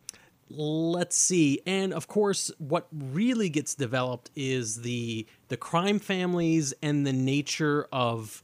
let's 0.57 1.17
see, 1.17 1.61
and 1.67 1.93
of 1.93 2.09
course, 2.09 2.51
what 2.59 2.87
really 2.93 3.49
gets 3.49 3.75
developed 3.75 4.31
is 4.37 4.83
the 4.83 5.27
the 5.49 5.57
crime 5.57 5.99
families 5.99 6.75
and 6.83 7.07
the 7.07 7.13
nature 7.13 7.87
of 7.93 8.43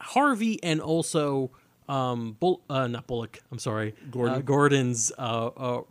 Harvey, 0.00 0.62
and 0.62 0.80
also 0.80 1.50
um, 1.88 2.36
Bull, 2.40 2.62
uh, 2.68 2.86
not 2.86 3.06
Bullock. 3.06 3.40
I'm 3.50 3.58
sorry, 3.58 3.94
Gordon. 4.10 4.34
Uh, 4.36 4.40
Gordon's 4.40 5.12
uh, 5.18 5.50
uh, 5.56 5.82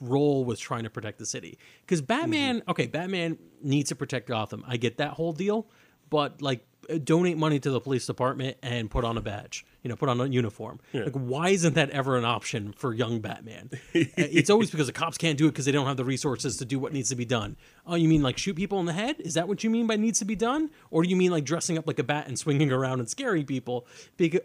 role 0.00 0.44
was 0.44 0.58
trying 0.58 0.84
to 0.84 0.90
protect 0.90 1.18
the 1.18 1.26
city 1.26 1.58
because 1.84 2.02
Batman. 2.02 2.60
Mm-hmm. 2.60 2.70
Okay, 2.70 2.86
Batman 2.86 3.38
needs 3.62 3.88
to 3.90 3.96
protect 3.96 4.28
Gotham. 4.28 4.64
I 4.66 4.76
get 4.76 4.98
that 4.98 5.12
whole 5.12 5.32
deal, 5.32 5.66
but 6.10 6.42
like 6.42 6.64
donate 7.04 7.36
money 7.36 7.58
to 7.60 7.70
the 7.70 7.80
police 7.80 8.06
department 8.06 8.56
and 8.62 8.90
put 8.90 9.04
on 9.04 9.16
a 9.16 9.20
badge. 9.20 9.64
You 9.82 9.88
know, 9.88 9.96
put 9.96 10.08
on 10.08 10.20
a 10.20 10.26
uniform. 10.26 10.78
Yeah. 10.92 11.04
Like, 11.04 11.14
why 11.14 11.48
isn't 11.48 11.74
that 11.74 11.90
ever 11.90 12.16
an 12.16 12.24
option 12.24 12.72
for 12.72 12.94
young 12.94 13.20
Batman? 13.20 13.70
Uh, 14.02 14.08
it's 14.16 14.50
always 14.50 14.70
because 14.70 14.86
the 14.86 14.92
cops 14.92 15.16
can't 15.16 15.38
do 15.38 15.46
it 15.46 15.50
because 15.50 15.64
they 15.64 15.72
don't 15.72 15.86
have 15.86 15.96
the 15.96 16.04
resources 16.04 16.56
to 16.56 16.64
do 16.64 16.78
what 16.78 16.92
needs 16.92 17.08
to 17.08 17.16
be 17.16 17.24
done. 17.24 17.56
Oh, 17.86 17.94
you 17.94 18.08
mean 18.08 18.22
like 18.22 18.36
shoot 18.36 18.54
people 18.54 18.78
in 18.80 18.86
the 18.86 18.92
head? 18.92 19.16
Is 19.20 19.34
that 19.34 19.48
what 19.48 19.64
you 19.64 19.70
mean 19.70 19.86
by 19.86 19.96
needs 19.96 20.18
to 20.18 20.24
be 20.24 20.34
done? 20.34 20.70
Or 20.90 21.02
do 21.02 21.08
you 21.08 21.16
mean 21.16 21.30
like 21.30 21.44
dressing 21.44 21.78
up 21.78 21.86
like 21.86 21.98
a 21.98 22.04
bat 22.04 22.26
and 22.26 22.38
swinging 22.38 22.72
around 22.72 23.00
and 23.00 23.08
scaring 23.08 23.46
people? 23.46 23.86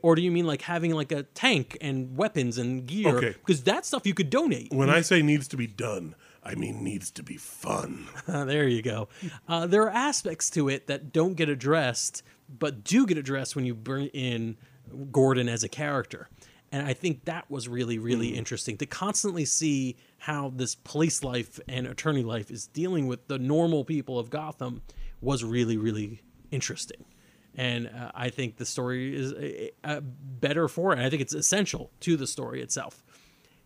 Or 0.01 0.15
do 0.15 0.21
you 0.21 0.31
mean 0.31 0.45
like 0.45 0.61
having 0.61 0.93
like 0.93 1.11
a 1.11 1.23
tank 1.23 1.77
and 1.81 2.15
weapons 2.15 2.57
and 2.57 2.85
gear? 2.85 3.17
Okay. 3.17 3.29
Because 3.29 3.63
that 3.63 3.85
stuff 3.85 4.05
you 4.05 4.13
could 4.13 4.29
donate. 4.29 4.71
When 4.71 4.89
I 4.89 5.01
say 5.01 5.21
needs 5.21 5.47
to 5.49 5.57
be 5.57 5.67
done, 5.67 6.15
I 6.47 6.55
mean 6.55 6.83
needs 6.83 7.11
to 7.11 7.23
be 7.23 7.37
fun. 7.37 8.07
There 8.27 8.67
you 8.67 8.81
go. 8.81 9.09
Uh, 9.47 9.67
there 9.67 9.83
are 9.83 9.89
aspects 9.89 10.49
to 10.51 10.69
it 10.69 10.87
that 10.87 11.11
don't 11.11 11.33
get 11.33 11.49
addressed, 11.49 12.23
but 12.47 12.83
do 12.83 13.05
get 13.05 13.17
addressed 13.17 13.55
when 13.55 13.65
you 13.65 13.75
bring 13.75 14.07
in 14.07 14.57
Gordon 15.11 15.49
as 15.49 15.63
a 15.63 15.69
character. 15.69 16.29
And 16.71 16.85
I 16.85 16.93
think 16.93 17.25
that 17.25 17.49
was 17.49 17.67
really, 17.67 17.97
really 17.97 18.29
interesting 18.29 18.77
to 18.77 18.85
constantly 18.85 19.45
see 19.45 19.95
how 20.17 20.51
this 20.55 20.75
police 20.75 21.23
life 21.23 21.59
and 21.67 21.87
attorney 21.87 22.23
life 22.23 22.51
is 22.51 22.67
dealing 22.67 23.07
with 23.07 23.27
the 23.27 23.39
normal 23.39 23.83
people 23.83 24.19
of 24.19 24.29
Gotham 24.29 24.81
was 25.21 25.43
really, 25.43 25.77
really 25.77 26.21
interesting. 26.51 27.05
And 27.55 27.87
uh, 27.87 28.11
I 28.13 28.29
think 28.29 28.57
the 28.57 28.65
story 28.65 29.15
is 29.15 29.33
uh, 29.33 29.67
uh, 29.83 30.01
better 30.01 30.67
for 30.67 30.93
it. 30.93 30.99
I 30.99 31.09
think 31.09 31.21
it's 31.21 31.33
essential 31.33 31.91
to 32.01 32.15
the 32.15 32.27
story 32.27 32.61
itself. 32.61 33.03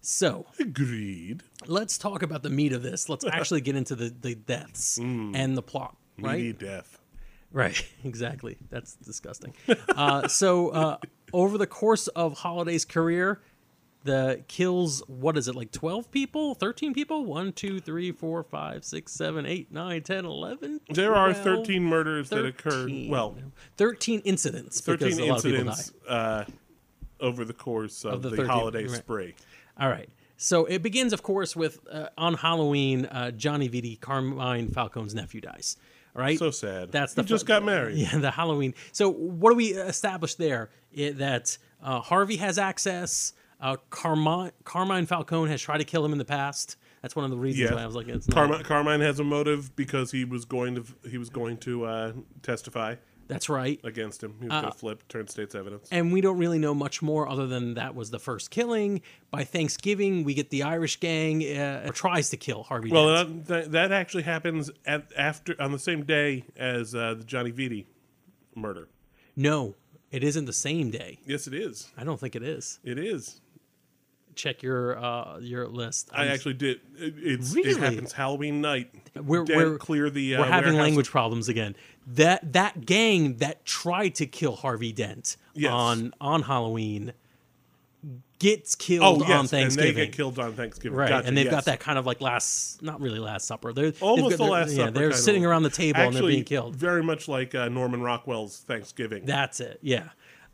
So, 0.01 0.47
Agreed. 0.59 1.43
let's 1.67 1.97
talk 1.97 2.23
about 2.23 2.41
the 2.41 2.49
meat 2.49 2.73
of 2.73 2.81
this. 2.81 3.07
Let's 3.07 3.25
actually 3.31 3.61
get 3.61 3.75
into 3.75 3.95
the, 3.95 4.09
the 4.09 4.35
deaths 4.35 4.97
and 4.97 5.55
the 5.55 5.61
plot, 5.61 5.95
right? 6.19 6.37
Meaty 6.37 6.53
death. 6.53 6.99
Right, 7.53 7.85
exactly. 8.03 8.57
That's 8.69 8.95
disgusting. 8.95 9.53
uh, 9.89 10.27
so, 10.27 10.69
uh, 10.69 10.97
over 11.33 11.57
the 11.57 11.67
course 11.67 12.07
of 12.09 12.39
Holiday's 12.39 12.83
career, 12.83 13.41
the 14.03 14.43
kills, 14.47 15.03
what 15.07 15.37
is 15.37 15.47
it, 15.47 15.55
like 15.55 15.71
12 15.71 16.09
people? 16.11 16.55
13 16.55 16.93
people? 16.93 17.25
1, 17.25 17.53
2, 17.53 17.79
3, 17.79 18.11
4, 18.11 18.43
5, 18.43 18.83
6, 18.83 19.11
7, 19.11 19.45
8, 19.45 19.71
9, 19.71 20.01
10, 20.01 20.25
11? 20.25 20.81
There 20.89 21.13
are 21.13 21.33
13 21.33 21.83
murders 21.83 22.29
that 22.29 22.45
occurred. 22.45 22.91
Well, 23.07 23.37
13 23.77 24.21
incidents 24.21 24.81
because 24.81 25.15
13 25.15 25.29
a 25.29 25.31
lot 25.31 25.37
of 25.37 25.43
people 25.43 25.63
die. 25.65 25.71
incidents 25.71 26.07
uh, 26.07 26.45
over 27.19 27.45
the 27.45 27.53
course 27.53 28.03
of, 28.03 28.23
the 28.23 28.29
the, 28.29 28.37
13 28.37 28.51
holiday 28.51 28.85
right. 28.85 28.97
spree. 28.97 29.35
All 29.81 29.89
right. 29.89 30.09
So 30.37 30.65
it 30.65 30.81
begins, 30.81 31.11
of 31.13 31.21
course, 31.23 31.55
with 31.55 31.79
uh, 31.91 32.07
on 32.17 32.35
Halloween, 32.35 33.05
uh, 33.07 33.31
Johnny 33.31 33.67
Vitti, 33.69 33.99
Carmine 33.99 34.69
Falcone's 34.71 35.13
nephew, 35.13 35.41
dies. 35.41 35.75
All 36.15 36.21
right. 36.21 36.37
So 36.39 36.51
sad. 36.51 36.91
That's 36.91 37.13
the 37.13 37.23
He 37.23 37.27
just 37.27 37.45
got 37.45 37.63
married. 37.63 37.97
Yeah, 37.97 38.17
the 38.17 38.31
Halloween. 38.31 38.73
So 38.91 39.11
what 39.11 39.51
do 39.51 39.55
we 39.57 39.67
establish 39.73 40.35
there? 40.35 40.69
It, 40.93 41.17
that 41.19 41.57
uh, 41.83 41.99
Harvey 41.99 42.37
has 42.37 42.57
access. 42.57 43.33
Uh, 43.59 43.77
Carmine 43.91 44.51
Carmine 44.63 45.05
Falcone 45.05 45.49
has 45.51 45.61
tried 45.61 45.77
to 45.79 45.83
kill 45.83 46.03
him 46.05 46.11
in 46.11 46.17
the 46.17 46.25
past. 46.25 46.77
That's 47.01 47.15
one 47.15 47.25
of 47.25 47.31
the 47.31 47.37
reasons 47.37 47.69
Yeah. 47.69 47.75
why 47.75 47.83
I 47.83 47.85
was 47.87 47.95
like, 47.95 48.07
it's 48.07 48.27
not. 48.27 48.35
Carmine, 48.35 48.63
Carmine 48.63 49.01
has 49.01 49.19
a 49.19 49.23
motive 49.23 49.75
because 49.75 50.11
he 50.11 50.25
was 50.25 50.45
going 50.45 50.75
to 50.75 50.83
he 51.09 51.17
was 51.17 51.29
going 51.29 51.57
to 51.57 51.85
uh, 51.85 52.13
testify 52.43 52.95
That's 53.31 53.49
right. 53.49 53.79
against 53.83 54.21
him. 54.23 54.35
He 54.39 54.45
was 54.47 54.53
Uh, 54.53 54.61
going 54.61 54.73
to 54.73 54.77
flip, 54.77 55.07
turn 55.07 55.27
state's 55.27 55.55
evidence. 55.55 55.87
And 55.91 56.13
we 56.13 56.21
don't 56.21 56.37
really 56.37 56.59
know 56.59 56.73
much 56.75 57.01
more 57.01 57.27
other 57.27 57.47
than 57.47 57.73
that 57.73 57.95
was 57.95 58.11
the 58.11 58.19
first 58.19 58.51
killing. 58.51 59.01
By 59.31 59.43
Thanksgiving, 59.43 60.23
we 60.23 60.33
get 60.33 60.49
the 60.51 60.63
Irish 60.63 60.99
gang 60.99 61.43
uh, 61.57 61.89
tries 61.93 62.29
to 62.29 62.37
kill 62.37 62.63
Harvey. 62.63 62.91
Well, 62.91 63.25
Dent. 63.25 63.45
that, 63.47 63.63
that, 63.63 63.71
that 63.71 63.91
actually 63.91 64.23
happens 64.23 64.69
at 64.85 65.11
after 65.17 65.55
on 65.59 65.71
the 65.71 65.79
same 65.79 66.03
day 66.03 66.45
as 66.55 66.93
uh, 66.95 67.15
the 67.15 67.23
Johnny 67.23 67.51
Vitti 67.51 67.85
murder. 68.55 68.87
no, 69.35 69.75
it 70.11 70.23
isn't 70.23 70.45
the 70.45 70.53
same 70.53 70.91
day. 70.91 71.19
Yes, 71.25 71.47
it 71.47 71.53
is. 71.53 71.89
I 71.97 72.03
don't 72.03 72.19
think 72.19 72.35
it 72.35 72.43
is. 72.43 72.79
It 72.83 72.99
is. 72.99 73.40
Check 74.35 74.63
your 74.63 74.97
uh, 74.97 75.37
your 75.39 75.67
list. 75.67 76.09
I 76.13 76.23
I'm- 76.23 76.31
actually 76.31 76.53
did. 76.55 76.79
It, 76.97 77.13
it's, 77.17 77.53
Really? 77.53 77.71
it 77.71 77.77
happens 77.77 78.13
Halloween 78.13 78.61
night. 78.61 78.89
We're- 79.15 79.45
we're- 79.47 79.77
clear 79.77 80.09
the. 80.09 80.35
Uh, 80.35 80.39
we're 80.39 80.45
having 80.47 80.69
warehouse. 80.73 80.81
language 80.87 81.09
problems 81.09 81.49
again. 81.49 81.75
That 82.07 82.53
that 82.53 82.85
gang 82.85 83.37
that 83.37 83.65
tried 83.65 84.15
to 84.15 84.25
kill 84.25 84.55
Harvey 84.55 84.91
Dent 84.91 85.37
Yes. 85.53 85.71
on 85.71 86.13
on 86.21 86.43
Halloween 86.43 87.13
gets 88.39 88.73
killed 88.73 89.21
Oh 89.21 89.25
yes, 89.27 89.29
on 89.31 89.39
and 89.41 89.49
Thanksgiving. 89.49 89.95
they 89.95 90.05
get 90.07 90.15
killed 90.15 90.39
on 90.39 90.53
Thanksgiving. 90.53 90.97
Right, 90.97 91.09
Gotcha, 91.09 91.27
and 91.27 91.37
they've 91.37 91.45
yes. 91.45 91.53
got 91.53 91.65
that 91.65 91.79
kind 91.79 91.99
of 91.99 92.07
like 92.07 92.21
last, 92.21 92.81
not 92.81 92.99
really 92.99 93.19
last 93.19 93.45
supper. 93.45 93.71
They're 93.71 93.93
Almost 94.01 94.37
got- 94.39 94.43
the 94.45 94.51
last 94.51 94.71
Yeah, 94.71 94.85
supper. 94.85 94.91
they're 94.97 95.11
sitting 95.13 95.45
around 95.45 95.61
the 95.63 95.69
table 95.69 95.99
and 96.01 96.15
they're 96.15 96.23
being 96.23 96.43
killed. 96.43 96.75
Very 96.75 97.03
much 97.03 97.27
like 97.27 97.53
uh, 97.53 97.69
Norman 97.69 98.01
Rockwell's 98.01 98.57
Thanksgiving. 98.61 99.25
That's 99.27 99.59
it. 99.59 99.77
Yeah, 99.83 100.09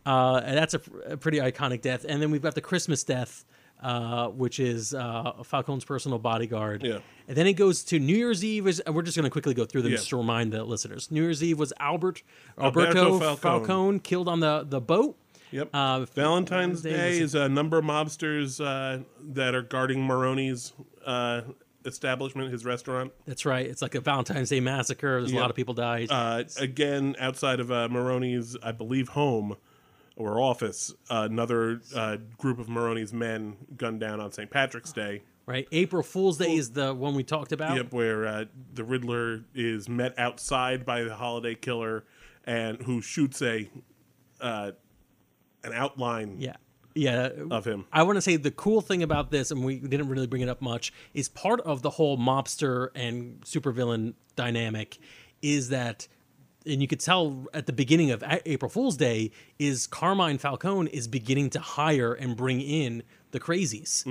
uh, 0.05 0.41
and 0.43 0.57
that's 0.57 0.73
a, 0.73 0.81
a 1.05 1.15
pretty 1.15 1.37
iconic 1.37 1.81
death. 1.81 2.05
And 2.07 2.21
then 2.21 2.29
we've 2.29 2.41
got 2.41 2.55
the 2.55 2.61
Christmas 2.61 3.05
death, 3.05 3.45
uh, 3.81 4.27
which 4.29 4.59
is 4.59 4.93
uh, 4.93 5.33
Falcone's 5.43 5.85
personal 5.85 6.19
bodyguard. 6.19 6.83
Yeah. 6.83 6.99
And 7.27 7.35
then 7.37 7.45
it 7.47 7.53
goes 7.53 7.83
to 7.85 7.99
New 7.99 8.15
Year's 8.15 8.43
Eve. 8.43 8.67
Is 8.67 8.79
and 8.79 8.95
we're 8.95 9.01
just 9.01 9.17
going 9.17 9.25
to 9.25 9.29
quickly 9.29 9.53
go 9.53 9.65
through 9.65 9.81
them 9.83 9.91
Yeah. 9.91 9.97
just 9.97 10.09
to 10.09 10.17
remind 10.17 10.53
the 10.53 10.63
listeners. 10.63 11.11
New 11.11 11.21
Year's 11.23 11.43
Eve 11.43 11.59
was 11.59 11.73
Albert 11.79 12.23
Alberto 12.59 12.87
Alberto, 12.97 13.19
Falcone. 13.19 13.37
Falcone. 13.65 13.99
killed 13.99 14.27
on 14.29 14.39
the 14.39 14.65
the 14.67 14.79
boat. 14.81 15.17
Yep. 15.51 15.69
Uh, 15.73 16.05
Valentine's 16.13 16.81
Day 16.81 16.91
Day 16.93 17.19
is 17.19 17.33
a 17.35 17.47
number 17.47 17.77
of 17.77 17.85
mobsters 17.85 18.59
uh, 18.63 19.03
that 19.33 19.55
are 19.55 19.61
guarding 19.61 19.99
Maroni's 20.05 20.73
uh, 21.05 21.41
establishment, 21.85 22.51
his 22.51 22.65
restaurant. 22.65 23.13
That's 23.25 23.45
right. 23.45 23.65
It's 23.65 23.81
like 23.81 23.95
a 23.95 24.01
Valentine's 24.01 24.49
Day 24.49 24.59
massacre. 24.59 25.19
There's 25.21 25.31
a 25.31 25.37
lot 25.37 25.49
of 25.49 25.55
people 25.55 25.73
died. 25.73 26.07
Uh, 26.11 26.43
again, 26.59 27.15
outside 27.19 27.59
of 27.61 27.71
uh, 27.71 27.87
Maroni's, 27.89 28.57
I 28.61 28.73
believe, 28.73 29.09
home 29.09 29.55
or 30.17 30.41
office, 30.41 30.93
uh, 31.09 31.27
another 31.29 31.79
uh, 31.95 32.17
group 32.37 32.59
of 32.59 32.67
Maroni's 32.67 33.13
men 33.13 33.55
gunned 33.77 33.99
down 33.99 34.19
on 34.19 34.31
St. 34.31 34.49
Patrick's 34.49 34.91
Day. 34.91 35.21
right. 35.45 35.67
April 35.71 36.03
Fool's 36.03 36.37
Day 36.37 36.55
is 36.55 36.71
the 36.71 36.93
one 36.93 37.15
we 37.15 37.23
talked 37.23 37.51
about. 37.51 37.77
Yep, 37.77 37.93
where 37.93 38.25
uh, 38.27 38.45
the 38.73 38.83
Riddler 38.83 39.45
is 39.55 39.87
met 39.87 40.17
outside 40.17 40.85
by 40.85 41.03
the 41.03 41.15
holiday 41.15 41.55
killer, 41.55 42.03
and 42.45 42.81
who 42.81 43.01
shoots 43.01 43.41
a 43.41 43.69
uh, 44.41 44.71
an 45.63 45.73
outline 45.73 46.37
Yeah. 46.39 46.55
Yeah. 46.95 47.29
of 47.51 47.65
him. 47.65 47.85
I 47.93 48.03
want 48.03 48.15
to 48.17 48.21
say 48.21 48.37
the 48.37 48.51
cool 48.51 48.81
thing 48.81 49.03
about 49.03 49.29
this, 49.31 49.51
and 49.51 49.63
we 49.63 49.77
didn't 49.79 50.09
really 50.09 50.27
bring 50.27 50.41
it 50.41 50.49
up 50.49 50.61
much, 50.61 50.91
is 51.13 51.29
part 51.29 51.61
of 51.61 51.81
the 51.83 51.91
whole 51.91 52.17
mobster 52.17 52.89
and 52.95 53.41
supervillain 53.41 54.13
dynamic 54.35 54.97
is 55.41 55.69
that, 55.69 56.07
and 56.67 56.81
you 56.81 56.87
could 56.87 56.99
tell 56.99 57.47
at 57.53 57.65
the 57.65 57.73
beginning 57.73 58.11
of 58.11 58.23
April 58.45 58.69
Fool's 58.69 58.97
Day, 58.97 59.31
is 59.57 59.87
Carmine 59.87 60.37
Falcone 60.37 60.89
is 60.91 61.07
beginning 61.07 61.49
to 61.51 61.59
hire 61.59 62.13
and 62.13 62.35
bring 62.35 62.61
in 62.61 63.03
the 63.31 63.39
crazies 63.39 64.03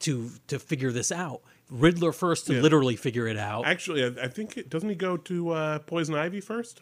to 0.00 0.30
to 0.46 0.58
figure 0.58 0.92
this 0.92 1.10
out. 1.12 1.42
Riddler 1.70 2.12
first 2.12 2.46
to 2.46 2.54
Yeah. 2.54 2.60
literally 2.60 2.94
figure 2.96 3.26
it 3.26 3.38
out. 3.38 3.66
Actually, 3.66 4.04
I, 4.04 4.24
I 4.24 4.28
think 4.28 4.56
it 4.56 4.68
doesn't 4.70 4.88
he 4.88 4.94
go 4.94 5.16
to 5.16 5.50
uh, 5.50 5.78
Poison 5.80 6.14
Ivy 6.14 6.40
first? 6.40 6.80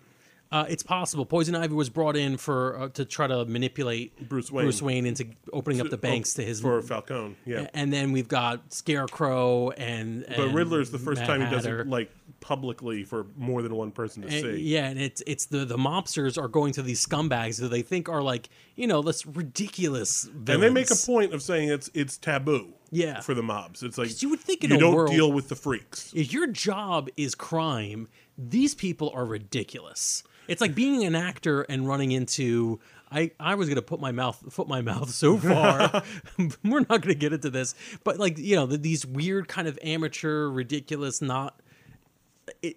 Uh, 0.51 0.66
it's 0.68 0.83
possible. 0.83 1.24
Poison 1.24 1.55
Ivy 1.55 1.72
was 1.72 1.89
brought 1.89 2.14
in 2.14 2.37
for 2.37 2.78
uh, 2.78 2.89
to 2.91 3.07
try 3.07 3.26
to 3.26 3.47
manipulate 3.47 4.28
Bruce 4.28 4.53
Wayne. 4.53 4.66
Bruce 4.66 4.83
Wayne 4.83 5.07
into 5.07 5.28
opening 5.51 5.80
up 5.80 5.89
the 5.89 5.97
banks 5.97 6.35
to 6.35 6.43
his 6.43 6.61
for 6.61 6.83
Falcone. 6.83 7.37
Yeah, 7.47 7.68
and 7.72 7.91
then 7.91 8.12
we've 8.12 8.28
got 8.28 8.70
Scarecrow 8.70 9.70
and, 9.70 10.26
but 10.28 10.39
and 10.41 10.55
Riddler's 10.55 10.91
the 10.91 10.99
first 10.99 11.20
Mad 11.22 11.26
time 11.26 11.41
he 11.41 11.51
doesn't 11.51 11.89
like 11.89 12.11
publicly 12.43 13.05
for 13.05 13.24
more 13.38 13.62
than 13.62 13.74
one 13.74 13.90
person 13.90 14.20
to 14.22 14.28
And- 14.28 14.43
see. 14.59 14.62
yeah, 14.62 14.84
and 14.88 15.01
it's 15.01 15.22
it's 15.26 15.47
the 15.47 15.64
the 15.64 15.78
mobsters 15.78 16.36
are 16.36 16.49
going 16.49 16.74
to 16.74 16.82
these 16.82 17.03
scumbags 17.07 17.59
that 17.61 17.68
they 17.68 17.80
think 17.80 18.11
are 18.11 18.20
like 18.22 18.51
you 18.76 18.86
know 18.86 19.01
this 19.01 19.24
ridiculous 19.24 20.24
villains. 20.24 20.49
And 20.51 20.62
they 20.62 20.68
make 20.70 20.90
a 20.90 20.97
point 21.07 21.32
of 21.32 21.40
saying 21.40 21.70
it's 21.70 21.88
it's 21.95 22.18
taboo. 22.18 22.74
Yeah. 22.95 23.20
for 23.22 23.32
the 23.32 23.43
mobs. 23.43 23.82
It's 23.82 23.97
like 23.97 24.20
you 24.20 24.28
would 24.28 24.40
think 24.40 24.64
in 24.64 24.70
you 24.70 24.76
don't 24.76 24.95
world- 24.95 25.12
deal 25.12 25.32
with 25.32 25.49
the 25.49 25.55
freaks. 25.57 26.12
If 26.14 26.30
your 26.30 26.47
job 26.47 27.09
is 27.16 27.34
crime, 27.34 28.07
these 28.36 28.74
people 28.74 29.11
are 29.14 29.24
ridiculous. 29.24 30.22
It's 30.47 30.61
like 30.61 30.74
being 30.74 31.03
an 31.05 31.14
actor 31.14 31.62
and 31.62 31.88
running 31.88 32.12
into. 32.12 32.80
I, 33.11 33.30
I 33.38 33.55
was 33.55 33.68
gonna 33.68 33.80
put 33.82 34.01
my 34.01 34.11
mouth 34.12 34.43
foot 34.51 34.68
my 34.68 34.80
mouth 34.82 35.09
so 35.11 35.38
far. 35.38 36.03
We're 36.64 36.80
not 36.80 37.01
gonna 37.03 37.14
get 37.14 37.32
into 37.32 37.49
this, 37.51 37.74
but 38.05 38.18
like 38.18 38.36
you 38.38 38.57
know 38.57 38.66
the, 38.66 38.76
these 38.76 39.07
weird 39.07 39.49
kind 39.49 39.68
of 39.68 39.78
amateur, 39.82 40.49
ridiculous, 40.49 41.22
not 41.22 41.61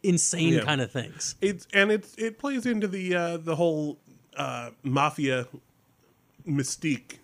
insane 0.04 0.54
Yeah. 0.54 0.62
kind 0.62 0.82
of 0.82 0.92
things. 0.92 1.36
It's 1.42 1.68
and 1.74 1.92
it's 1.92 2.14
it 2.16 2.38
plays 2.40 2.66
into 2.66 2.88
the 2.88 3.16
uh, 3.16 3.38
the 3.38 3.56
whole 3.56 4.00
uh, 4.38 4.72
mafia 4.84 5.48
mystique 6.48 7.20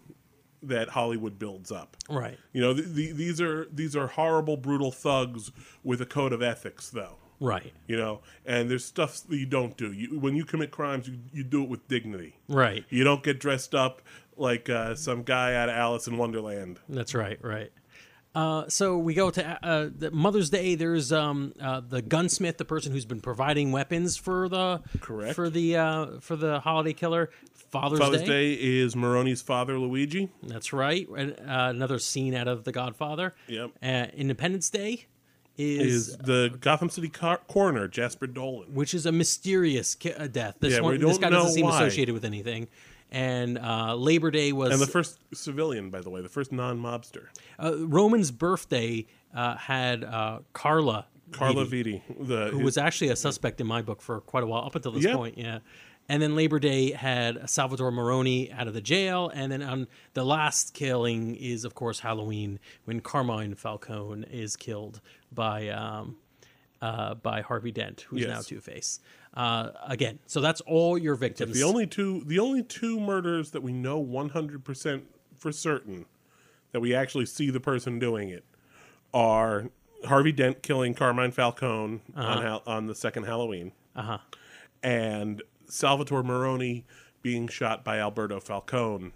that 0.64 0.90
Hollywood 0.90 1.40
builds 1.40 1.72
up. 1.72 1.98
Right. 2.10 2.38
You 2.54 2.62
know, 2.62 2.74
th- 2.74 2.88
the, 2.88 3.12
these 3.12 3.42
are 3.42 3.68
these 3.72 3.96
are 3.96 4.08
horrible, 4.08 4.58
brutal 4.58 4.92
thugs 4.92 5.52
with 5.84 6.02
a 6.02 6.06
code 6.06 6.34
of 6.34 6.42
ethics, 6.42 6.90
though. 6.90 7.18
Right. 7.40 7.74
You 7.88 7.98
know, 7.98 8.22
and 8.46 8.70
there's 8.70 8.86
stuff 8.86 9.20
that 9.28 9.36
you 9.36 9.48
don't 9.48 9.76
do. 9.76 9.92
You, 9.92 10.20
when 10.20 10.36
you 10.36 10.46
commit 10.46 10.70
crimes, 10.70 11.08
you, 11.08 11.18
you 11.34 11.44
do 11.44 11.64
it 11.64 11.70
with 11.70 11.88
dignity. 11.88 12.36
Right. 12.48 12.86
You 12.90 13.04
don't 13.04 13.24
get 13.24 13.40
dressed 13.40 13.74
up 13.74 14.04
like 14.38 14.70
uh, 14.70 14.94
some 14.94 15.24
guy 15.24 15.56
out 15.56 15.68
of 15.68 15.76
Alice 15.76 16.06
in 16.08 16.18
Wonderland. 16.18 16.80
That's 16.88 17.16
right. 17.16 17.40
Right. 17.44 17.72
Uh, 18.34 18.64
so 18.70 18.98
we 18.98 19.14
go 19.14 19.30
to 19.30 19.60
uh, 19.66 19.90
the 19.94 20.10
Mother's 20.12 20.50
Day. 20.50 20.76
There's 20.76 21.12
um, 21.12 21.54
uh, 21.60 21.82
the 21.82 22.02
gunsmith, 22.02 22.58
the 22.58 22.66
person 22.66 22.92
who's 22.94 23.04
been 23.06 23.20
providing 23.20 23.72
weapons 23.74 24.16
for 24.16 24.48
the 24.48 24.82
Correct. 25.02 25.36
for 25.36 25.50
the 25.50 25.76
uh, 25.78 26.06
for 26.22 26.36
the 26.38 26.60
holiday 26.62 26.94
killer. 26.94 27.30
Father's, 27.72 28.00
Father's 28.00 28.22
Day. 28.22 28.28
Day 28.28 28.54
is 28.54 28.96
Maroni's 28.96 29.42
father, 29.42 29.78
Luigi. 29.80 30.30
That's 30.44 30.74
right. 30.74 31.08
Uh, 31.10 31.24
another 31.46 32.00
scene 32.00 32.34
out 32.36 32.48
of 32.50 32.64
The 32.66 32.72
Godfather. 32.74 33.34
Yep. 33.48 33.72
Uh, 33.82 33.86
Independence 34.14 34.70
Day 34.70 35.06
is, 35.58 36.10
Is 36.10 36.18
the 36.18 36.56
Gotham 36.60 36.90
City 36.90 37.08
car- 37.08 37.40
coroner 37.48 37.88
Jasper 37.88 38.28
Dolan? 38.28 38.74
which 38.74 38.94
is 38.94 39.06
a 39.06 39.12
mysterious 39.14 39.96
ki- 39.96 40.14
uh, 40.14 40.28
death. 40.28 40.56
This 40.60 40.74
Yeah, 40.74 40.82
one, 40.82 41.00
this 41.00 41.18
guy 41.18 41.30
doesn't 41.30 41.54
seem 41.54 41.66
why. 41.66 41.76
associated 41.82 42.14
with 42.14 42.26
anything. 42.26 42.68
And 43.12 43.58
uh, 43.58 43.96
Labor 43.96 44.32
Day 44.32 44.54
was 44.54 44.72
And 44.72 44.82
the 44.82 44.88
first 44.88 45.20
civilian, 45.34 45.90
by 45.90 46.00
the 46.02 46.10
way, 46.10 46.22
the 46.22 46.30
first 46.30 46.52
non-mobster, 46.52 47.28
uh, 47.62 47.76
Roman's 47.86 48.32
birthday. 48.32 49.06
Uh, 49.34 49.56
had 49.56 50.04
uh, 50.04 50.40
Carla 50.52 51.06
Carla 51.32 51.66
Vitti, 51.66 52.02
the 52.20 52.48
who 52.52 52.60
was 52.60 52.78
actually 52.78 53.08
a 53.12 53.16
suspect 53.16 53.62
in 53.62 53.68
my 53.68 53.82
book 53.82 54.02
for 54.02 54.20
quite 54.20 54.44
a 54.44 54.46
while 54.46 54.66
up 54.66 54.76
until 54.76 54.92
this 54.92 55.06
Yeah. 55.06 55.16
point. 55.16 55.38
Yeah. 55.38 55.60
And 56.10 56.22
then 56.22 56.36
Labor 56.36 56.60
Day 56.60 56.92
had 56.92 57.50
Salvatore 57.50 57.92
Maroni 57.92 58.52
out 58.52 58.68
of 58.68 58.74
the 58.74 58.82
jail, 58.82 59.32
and 59.34 59.50
then 59.50 59.62
on 59.62 59.88
the 60.16 60.26
last 60.26 60.74
killing 60.74 61.34
is 61.36 61.64
of 61.64 61.76
course 61.76 62.02
Halloween 62.02 62.60
when 62.84 63.00
Carmine 63.00 63.56
Falcone 63.56 64.26
is 64.30 64.58
killed 64.58 65.00
by 65.32 65.70
um, 65.70 66.18
uh, 66.82 67.14
by 67.16 67.40
Harvey 67.40 67.72
Dent, 67.72 68.02
who's 68.10 68.22
Yes. 68.24 68.30
now 68.30 68.42
Two 68.42 68.60
Face. 68.60 69.00
Uh, 69.34 69.70
again, 69.88 70.20
so 70.26 70.42
that's 70.42 70.60
all 70.62 70.98
your 70.98 71.16
victims. 71.16 71.54
the 71.54 71.64
only 71.64 71.88
two 71.88 72.24
the 72.26 72.40
only 72.40 72.64
two 72.64 73.00
murders 73.00 73.52
that 73.52 73.62
we 73.64 73.72
know 73.72 74.04
100% 74.04 75.04
for 75.38 75.52
certain 75.52 76.06
that 76.74 76.82
we 76.82 76.94
actually 76.94 77.26
see 77.26 77.50
the 77.50 77.60
person 77.60 77.98
doing 77.98 78.30
it 78.30 78.44
are 79.14 79.70
Harvey 80.06 80.32
Dent 80.32 80.62
killing 80.64 80.94
Carmine 80.94 81.32
Falcone 81.32 82.02
on 82.16 82.42
Hal- 82.42 82.64
on 82.68 82.88
the 82.88 82.96
second 82.96 83.24
Halloween, 83.24 83.72
uh-huh. 83.96 84.18
and 84.84 85.42
Salvatore 85.68 86.24
Maroni 86.24 86.86
being 87.22 87.48
shot 87.48 87.84
by 87.84 88.00
Alberto 88.00 88.40
Falcone 88.40 89.12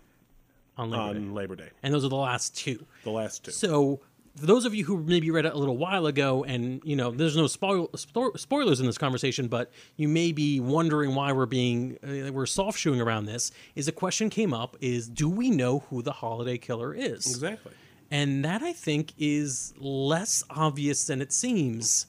on 0.77 0.91
Labor 0.91 1.13
Day. 1.13 1.19
on 1.19 1.33
Labor 1.33 1.55
Day. 1.55 1.69
and 1.83 1.93
those 1.93 2.05
are 2.05 2.09
the 2.09 2.15
last 2.15 2.55
two. 2.55 2.85
The 3.03 3.11
last 3.11 3.45
two. 3.45 3.51
So 3.51 3.99
for 4.35 4.45
those 4.45 4.65
of 4.65 4.75
you 4.75 4.83
who 4.85 4.97
maybe 5.01 5.31
read 5.31 5.45
it 5.45 5.53
a 5.53 5.57
little 5.57 5.77
while 5.77 6.05
ago, 6.07 6.43
and 6.43 6.81
you 6.83 6.95
know, 6.95 7.11
there's 7.11 7.37
no 7.37 7.47
spoil, 7.47 7.87
spo- 7.89 8.37
spoilers 8.37 8.79
in 8.79 8.85
this 8.85 8.97
conversation, 8.97 9.47
but 9.47 9.71
you 9.95 10.07
may 10.07 10.31
be 10.31 10.59
wondering 10.59 11.15
why 11.15 11.31
we're 11.31 11.45
being 11.45 11.97
uh, 12.03 12.31
we're 12.31 12.45
soft 12.45 12.77
shoeing 12.79 12.99
around 13.01 13.25
this. 13.25 13.51
Is 13.75 13.87
a 13.87 13.91
question 13.91 14.29
came 14.29 14.53
up: 14.53 14.75
Is 14.81 15.07
do 15.07 15.29
we 15.29 15.49
know 15.49 15.79
who 15.89 16.01
the 16.01 16.11
holiday 16.11 16.57
killer 16.57 16.93
is? 16.93 17.25
Exactly. 17.27 17.71
And 18.11 18.45
that 18.45 18.61
I 18.61 18.71
think 18.73 19.13
is 19.17 19.73
less 19.79 20.43
obvious 20.49 21.07
than 21.07 21.21
it 21.21 21.33
seems. 21.33 22.05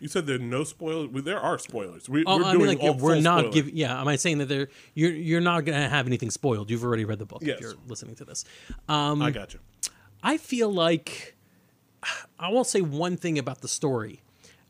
You 0.00 0.08
said 0.08 0.26
there 0.26 0.36
are 0.36 0.38
no 0.38 0.64
spoilers. 0.64 1.08
Well, 1.10 1.22
there 1.22 1.40
are 1.40 1.58
spoilers. 1.58 2.08
We, 2.08 2.24
Oh, 2.26 2.38
we're 2.38 2.44
I 2.44 2.52
doing 2.52 2.66
mean, 2.78 2.78
like 2.78 2.96
we're 3.00 3.20
not 3.20 3.52
giving. 3.52 3.76
Yeah, 3.76 4.00
am 4.00 4.08
I 4.08 4.16
saying 4.16 4.38
that 4.38 4.46
there? 4.48 4.68
You're 4.94 5.12
you're 5.12 5.40
not 5.40 5.64
going 5.64 5.80
to 5.80 5.88
have 5.88 6.06
anything 6.06 6.30
spoiled. 6.30 6.70
You've 6.70 6.84
already 6.84 7.04
read 7.04 7.18
the 7.18 7.26
book 7.26 7.42
Yes. 7.42 7.56
if 7.56 7.60
you're 7.62 7.74
listening 7.88 8.14
to 8.16 8.24
this. 8.24 8.44
Um, 8.88 9.22
I 9.22 9.30
got 9.30 9.54
you. 9.54 9.60
I 10.22 10.38
feel 10.38 10.72
like 10.72 11.33
I 12.38 12.48
will 12.48 12.64
say 12.64 12.80
one 12.80 13.16
thing 13.16 13.38
about 13.38 13.60
the 13.60 13.68
story. 13.68 14.22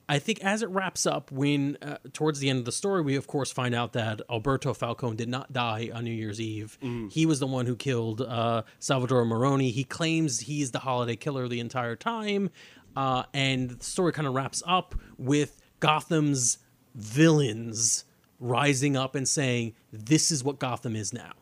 I 0.07 0.19
think 0.19 0.45
as 0.45 0.63
it 0.63 0.69
wraps 0.69 1.07
up, 1.07 1.33
when 1.33 1.79
uh, 1.81 1.97
towards 2.13 2.39
the 2.39 2.51
end 2.51 2.59
of 2.59 2.67
the 2.67 2.73
story, 2.73 3.01
we 3.01 3.17
of 3.17 3.27
course 3.27 3.51
find 3.51 3.75
out 3.75 3.95
that 3.95 4.21
Alberto 4.31 4.75
Falcone 4.75 5.17
did 5.17 5.31
not 5.31 5.53
die 5.53 5.91
on 5.95 6.05
New 6.05 6.13
Year's 6.13 6.41
Eve. 6.41 6.79
He 7.11 7.25
was 7.25 7.41
the 7.41 7.47
one 7.47 7.65
who 7.65 7.75
killed 7.75 8.21
uh, 8.21 8.65
Salvatore 8.79 9.25
Maroni. 9.25 9.71
He 9.71 9.83
claims 9.85 10.41
he's 10.41 10.73
the 10.73 10.81
holiday 10.81 11.17
killer 11.17 11.49
the 11.49 11.61
entire 11.61 11.97
time, 11.97 12.51
uh, 12.97 13.23
and 13.33 13.71
the 13.71 13.85
story 13.85 14.13
kind 14.13 14.29
of 14.29 14.35
wraps 14.35 14.63
up 14.67 14.95
with 15.17 15.63
Gotham's 15.81 16.59
villains 16.95 18.05
rising 18.39 18.97
up 18.97 19.15
and 19.15 19.27
saying, 19.27 19.73
"This 19.91 20.31
is 20.31 20.45
what 20.45 20.59
Gotham 20.59 20.97
is 20.97 21.15
now." 21.15 21.33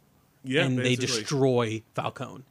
Yeah, 0.45 0.65
and 0.65 0.79
they 0.79 0.97
destroy 0.97 1.83
Falcone 1.95 2.43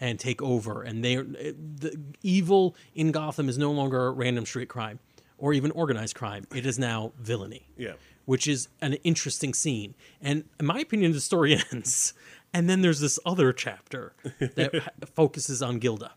and 0.00 0.18
take 0.18 0.42
over. 0.42 0.82
And 0.82 1.04
they 1.04 1.16
the 1.16 1.98
evil 2.22 2.74
in 2.94 3.12
Gotham 3.12 3.48
is 3.48 3.56
no 3.58 3.70
longer 3.72 4.12
random 4.12 4.46
street 4.46 4.68
crime 4.68 4.98
or 5.38 5.52
even 5.52 5.70
organized 5.72 6.14
crime. 6.16 6.46
It 6.54 6.66
is 6.66 6.78
now 6.78 7.12
villainy. 7.18 7.68
Yeah. 7.76 7.92
which 8.24 8.48
is 8.48 8.68
an 8.80 8.94
interesting 9.04 9.54
scene. 9.54 9.94
And 10.20 10.44
in 10.58 10.66
my 10.66 10.80
opinion, 10.80 11.12
the 11.12 11.20
story 11.20 11.56
ends, 11.72 12.12
and 12.52 12.68
then 12.68 12.80
there's 12.82 12.98
this 13.00 13.18
other 13.24 13.52
chapter 13.52 14.14
that 14.40 14.92
focuses 15.14 15.62
on 15.62 15.78
Gilda, 15.78 16.12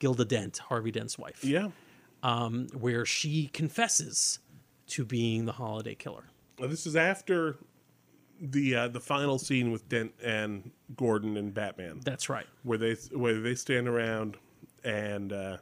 Gilda 0.00 0.24
Dent, 0.24 0.58
Harvey 0.58 0.90
Dent's 0.90 1.16
wife, 1.16 1.44
Yeah. 1.44 1.68
um, 2.24 2.66
where 2.72 3.04
she 3.06 3.46
confesses 3.52 4.40
to 4.88 5.04
being 5.04 5.44
the 5.44 5.52
holiday 5.52 5.94
killer. 5.94 6.24
Well, 6.58 6.68
this 6.68 6.86
is 6.86 6.96
after 6.96 7.56
the 8.40 8.74
uh, 8.74 8.88
the 8.88 9.00
final 9.00 9.38
scene 9.38 9.70
with 9.70 9.88
Dent 9.88 10.12
and 10.22 10.70
Gordon 10.96 11.36
and 11.36 11.52
Batman, 11.52 12.00
That's 12.04 12.28
right. 12.28 12.46
where 12.62 12.78
they 12.78 12.94
where 13.12 13.40
they 13.40 13.54
stand 13.54 13.88
around 13.88 14.36
and 14.84 15.32
uh, 15.32 15.56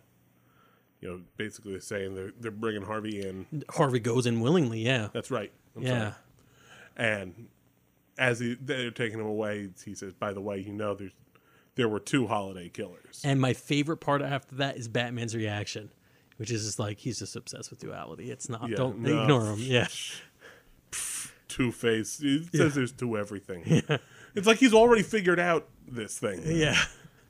you 1.00 1.08
know 1.08 1.20
basically 1.36 1.78
saying 1.80 2.14
they're 2.14 2.32
they're 2.38 2.50
bringing 2.50 2.82
Harvey 2.82 3.26
in. 3.26 3.64
Harvey 3.70 4.00
goes 4.00 4.26
in 4.26 4.40
willingly. 4.40 4.80
Yeah. 4.80 5.08
That's 5.12 5.30
right. 5.30 5.52
I'm 5.76 5.82
yeah. 5.82 5.98
sorry. 5.98 6.14
And 6.96 7.48
as 8.18 8.40
he, 8.40 8.56
they're 8.60 8.90
taking 8.90 9.18
him 9.18 9.26
away, 9.26 9.70
he 9.84 9.94
says, 9.94 10.12
"By 10.12 10.32
the 10.32 10.40
way, 10.40 10.58
you 10.58 10.72
know 10.72 10.94
there's 10.94 11.12
there 11.74 11.88
were 11.88 12.00
two 12.00 12.26
holiday 12.26 12.68
killers." 12.68 13.22
And 13.24 13.40
my 13.40 13.52
favorite 13.52 13.98
part 13.98 14.22
after 14.22 14.56
that 14.56 14.76
is 14.76 14.88
Batman's 14.88 15.34
reaction, 15.34 15.90
which 16.36 16.50
is 16.50 16.64
just 16.64 16.78
like 16.78 16.98
he's 16.98 17.18
just 17.18 17.36
obsessed 17.36 17.70
with 17.70 17.80
duality. 17.80 18.30
It's 18.30 18.48
not. 18.48 18.68
Yeah, 18.68 18.76
don't 18.76 18.98
no. 18.98 19.22
ignore 19.22 19.46
him. 19.46 19.58
Yeah. 19.58 19.88
Two 21.52 21.72
Face. 21.72 22.20
It 22.22 22.48
says 22.54 22.74
there's 22.74 22.92
two 22.92 23.16
everything. 23.18 23.62
It's 24.34 24.46
like 24.46 24.58
he's 24.58 24.72
already 24.74 25.02
figured 25.02 25.38
out 25.38 25.68
this 25.86 26.18
thing. 26.18 26.40
Yeah. 26.44 26.76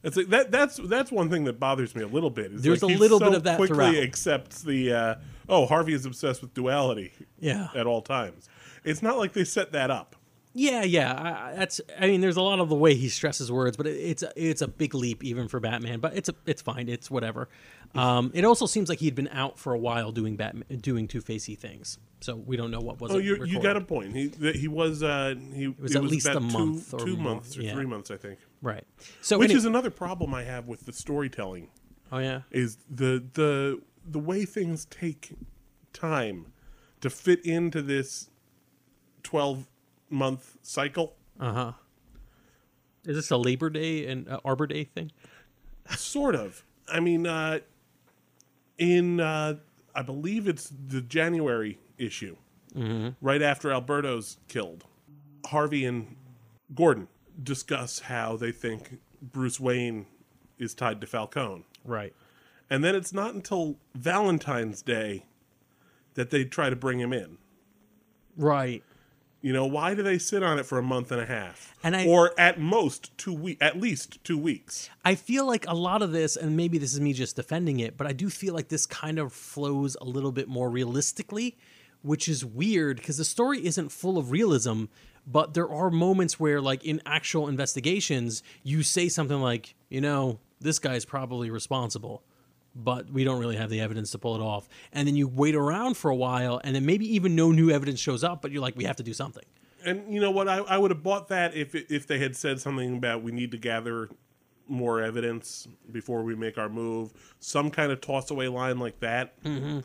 It's 0.04 0.16
like 0.16 0.28
that. 0.28 0.50
That's 0.50 0.76
that's 0.78 1.12
one 1.12 1.30
thing 1.30 1.44
that 1.44 1.60
bothers 1.60 1.94
me 1.94 2.02
a 2.02 2.06
little 2.08 2.30
bit. 2.30 2.52
is 2.52 2.62
There's 2.62 2.82
like 2.82 2.94
a 2.96 2.98
little 2.98 3.18
so 3.20 3.26
bit 3.26 3.34
of 3.34 3.42
that 3.44 3.56
quickly 3.56 3.76
throughout. 3.76 3.96
accepts 3.96 4.62
the 4.62 4.92
uh, 4.92 5.14
oh 5.48 5.66
Harvey 5.66 5.92
is 5.94 6.06
obsessed 6.06 6.42
with 6.42 6.54
duality 6.54 7.12
Yeah. 7.38 7.68
at 7.74 7.86
all 7.86 8.02
times. 8.02 8.48
It's 8.84 9.00
not 9.02 9.18
like 9.18 9.32
they 9.32 9.44
set 9.44 9.72
that 9.72 9.90
up. 9.90 10.16
Yeah, 10.54 10.82
yeah. 10.82 11.12
I, 11.12 11.56
that's. 11.56 11.80
I 11.98 12.06
mean, 12.06 12.20
there's 12.20 12.36
a 12.36 12.42
lot 12.42 12.58
of 12.58 12.68
the 12.68 12.74
way 12.74 12.94
he 12.94 13.08
stresses 13.08 13.50
words, 13.50 13.76
but 13.76 13.86
it, 13.86 13.96
it's 13.96 14.22
a, 14.22 14.32
it's 14.36 14.60
a 14.62 14.68
big 14.68 14.94
leap 14.94 15.24
even 15.24 15.48
for 15.48 15.60
Batman. 15.60 16.00
But 16.00 16.16
it's 16.16 16.28
a, 16.28 16.34
it's 16.46 16.60
fine. 16.60 16.88
It's 16.88 17.10
whatever. 17.10 17.48
Um, 17.94 18.30
it 18.34 18.44
also 18.44 18.66
seems 18.66 18.88
like 18.88 18.98
he'd 18.98 19.14
been 19.14 19.28
out 19.28 19.58
for 19.58 19.72
a 19.72 19.78
while 19.78 20.12
doing 20.12 20.36
Batman, 20.36 20.78
doing 20.78 21.08
two 21.08 21.20
facey 21.20 21.54
things. 21.54 21.98
So 22.20 22.36
we 22.36 22.56
don't 22.56 22.70
know 22.70 22.80
what 22.80 23.00
was. 23.00 23.12
Oh, 23.12 23.18
you 23.18 23.44
you 23.44 23.60
got 23.60 23.76
a 23.76 23.80
point. 23.80 24.14
He 24.14 24.26
that 24.26 24.56
he 24.56 24.68
was 24.68 25.02
uh, 25.02 25.34
he 25.54 25.64
it 25.64 25.80
was 25.80 25.96
at 25.96 26.04
least 26.04 26.26
about 26.26 26.42
a 26.42 26.46
two, 26.46 26.58
month 26.58 26.94
or 26.94 26.98
two 27.00 27.16
months 27.16 27.56
or 27.56 27.62
yeah. 27.62 27.72
three 27.72 27.86
months, 27.86 28.10
I 28.10 28.16
think. 28.16 28.38
right. 28.60 28.84
So 29.20 29.38
Which 29.38 29.52
is 29.52 29.64
another 29.64 29.90
problem 29.90 30.34
I 30.34 30.44
have 30.44 30.66
with 30.68 30.84
the 30.86 30.92
storytelling 30.92 31.68
oh 32.12 32.18
yeah, 32.18 32.42
is 32.50 32.76
the 32.90 33.24
the 33.32 33.80
the 34.04 34.18
way 34.18 34.44
things 34.44 34.84
take 34.84 35.32
time 35.92 36.52
to 37.00 37.10
fit 37.10 37.44
into 37.44 37.82
this 37.82 38.30
twelve 39.22 39.66
month 40.12 40.56
cycle. 40.62 41.16
uh 41.40 41.52
huh. 41.52 41.72
Is 43.04 43.16
this 43.16 43.30
a 43.32 43.36
Labor 43.36 43.68
Day 43.70 44.06
and 44.06 44.28
uh, 44.28 44.38
Arbor 44.44 44.66
Day 44.68 44.84
thing? 44.84 45.10
sort 45.96 46.36
of. 46.36 46.64
I 46.88 47.00
mean, 47.00 47.26
uh, 47.26 47.58
in 48.78 49.18
uh, 49.20 49.56
I 49.94 50.02
believe 50.02 50.46
it's 50.46 50.72
the 50.88 51.00
January 51.00 51.78
issue, 51.98 52.36
right 53.20 53.42
after 53.42 53.72
Alberto's 53.72 54.36
killed, 54.48 54.84
Harvey 55.46 55.84
and 55.84 56.14
Gordon 56.74 57.08
discuss 57.42 57.98
how 58.00 58.36
they 58.36 58.52
think 58.52 58.98
Bruce 59.20 59.58
Wayne 59.58 60.06
is 60.58 60.72
tied 60.74 61.00
to 61.00 61.06
Falcone, 61.06 61.64
Right. 61.84 62.14
and 62.70 62.84
then 62.84 62.94
it's 62.94 63.12
not 63.12 63.34
until 63.34 63.76
Valentine's 63.94 64.80
Day 64.82 65.24
that 66.14 66.30
they 66.30 66.44
try 66.44 66.70
to 66.70 66.76
bring 66.76 67.00
him 67.00 67.12
in. 67.12 67.38
Right. 68.36 68.82
You 69.42 69.52
know, 69.52 69.66
why 69.66 69.94
do 69.94 70.02
they 70.04 70.18
sit 70.18 70.42
on 70.42 70.58
it 70.60 70.66
for 70.66 70.78
a 70.78 70.82
month 70.82 71.10
and 71.10 71.20
a 71.20 71.26
half, 71.26 71.74
And 71.82 71.96
I- 71.96 72.06
or 72.06 72.32
at 72.38 72.60
most 72.60 73.16
two 73.18 73.32
week, 73.32 73.58
at 73.60 73.78
least 73.80 74.22
two 74.24 74.38
weeks? 74.38 74.88
I 75.04 75.16
feel 75.16 75.44
like 75.46 75.66
a 75.66 75.74
lot 75.74 76.00
of 76.00 76.12
this, 76.12 76.36
and 76.36 76.56
maybe 76.56 76.78
this 76.78 76.94
is 76.94 77.00
me 77.00 77.12
just 77.12 77.34
defending 77.36 77.80
it, 77.80 77.96
but 77.96 78.06
I 78.06 78.12
do 78.12 78.30
feel 78.30 78.54
like 78.54 78.68
this 78.68 78.86
kind 78.86 79.18
of 79.18 79.32
flows 79.32 79.96
a 80.00 80.04
little 80.04 80.32
bit 80.32 80.48
more 80.48 80.70
realistically 80.70 81.56
which 82.04 82.28
is 82.28 82.44
weird 82.44 82.96
because 82.96 83.16
the 83.16 83.24
story 83.24 83.64
isn't 83.64 83.90
full 83.92 84.18
of 84.18 84.32
realism, 84.32 84.86
but 85.24 85.54
there 85.54 85.70
are 85.70 85.88
moments 85.88 86.40
where, 86.40 86.60
like 86.60 86.82
in 86.84 87.00
actual 87.06 87.46
investigations, 87.46 88.42
you 88.64 88.82
say 88.82 89.08
something 89.08 89.40
like, 89.40 89.76
you 89.88 90.00
know, 90.00 90.40
this 90.60 90.80
guy's 90.80 91.04
probably 91.04 91.48
responsible, 91.48 92.24
but 92.74 93.10
we 93.10 93.24
don't 93.24 93.38
really 93.38 93.56
have 93.56 93.70
the 93.70 93.80
evidence 93.80 94.10
to 94.12 94.18
pull 94.18 94.34
it 94.34 94.40
off. 94.40 94.68
And 94.92 95.06
then 95.06 95.16
you 95.16 95.28
wait 95.28 95.54
around 95.54 95.96
for 95.96 96.10
a 96.10 96.16
while, 96.16 96.60
and 96.64 96.74
then 96.74 96.86
maybe 96.86 97.12
even 97.14 97.34
no 97.34 97.52
new 97.52 97.70
evidence 97.70 98.00
shows 98.00 98.24
up, 98.24 98.42
but 98.42 98.50
you're 98.50 98.62
like, 98.62 98.76
we 98.76 98.84
have 98.84 98.96
to 98.96 99.02
do 99.02 99.12
something. 99.12 99.44
And 99.84 100.12
you 100.12 100.20
know 100.20 100.30
what? 100.30 100.48
I, 100.48 100.58
I 100.58 100.78
would 100.78 100.90
have 100.90 101.02
bought 101.02 101.28
that 101.28 101.54
if 101.56 101.74
if 101.74 102.06
they 102.06 102.18
had 102.18 102.36
said 102.36 102.60
something 102.60 102.96
about 102.96 103.22
we 103.22 103.32
need 103.32 103.50
to 103.50 103.58
gather 103.58 104.08
more 104.68 105.02
evidence 105.02 105.66
before 105.90 106.22
we 106.22 106.36
make 106.36 106.56
our 106.56 106.68
move, 106.68 107.12
some 107.40 107.70
kind 107.70 107.90
of 107.90 108.00
toss 108.00 108.30
away 108.30 108.48
line 108.48 108.78
like 108.78 109.00
that. 109.00 109.42
Mm-hmm. 109.42 109.80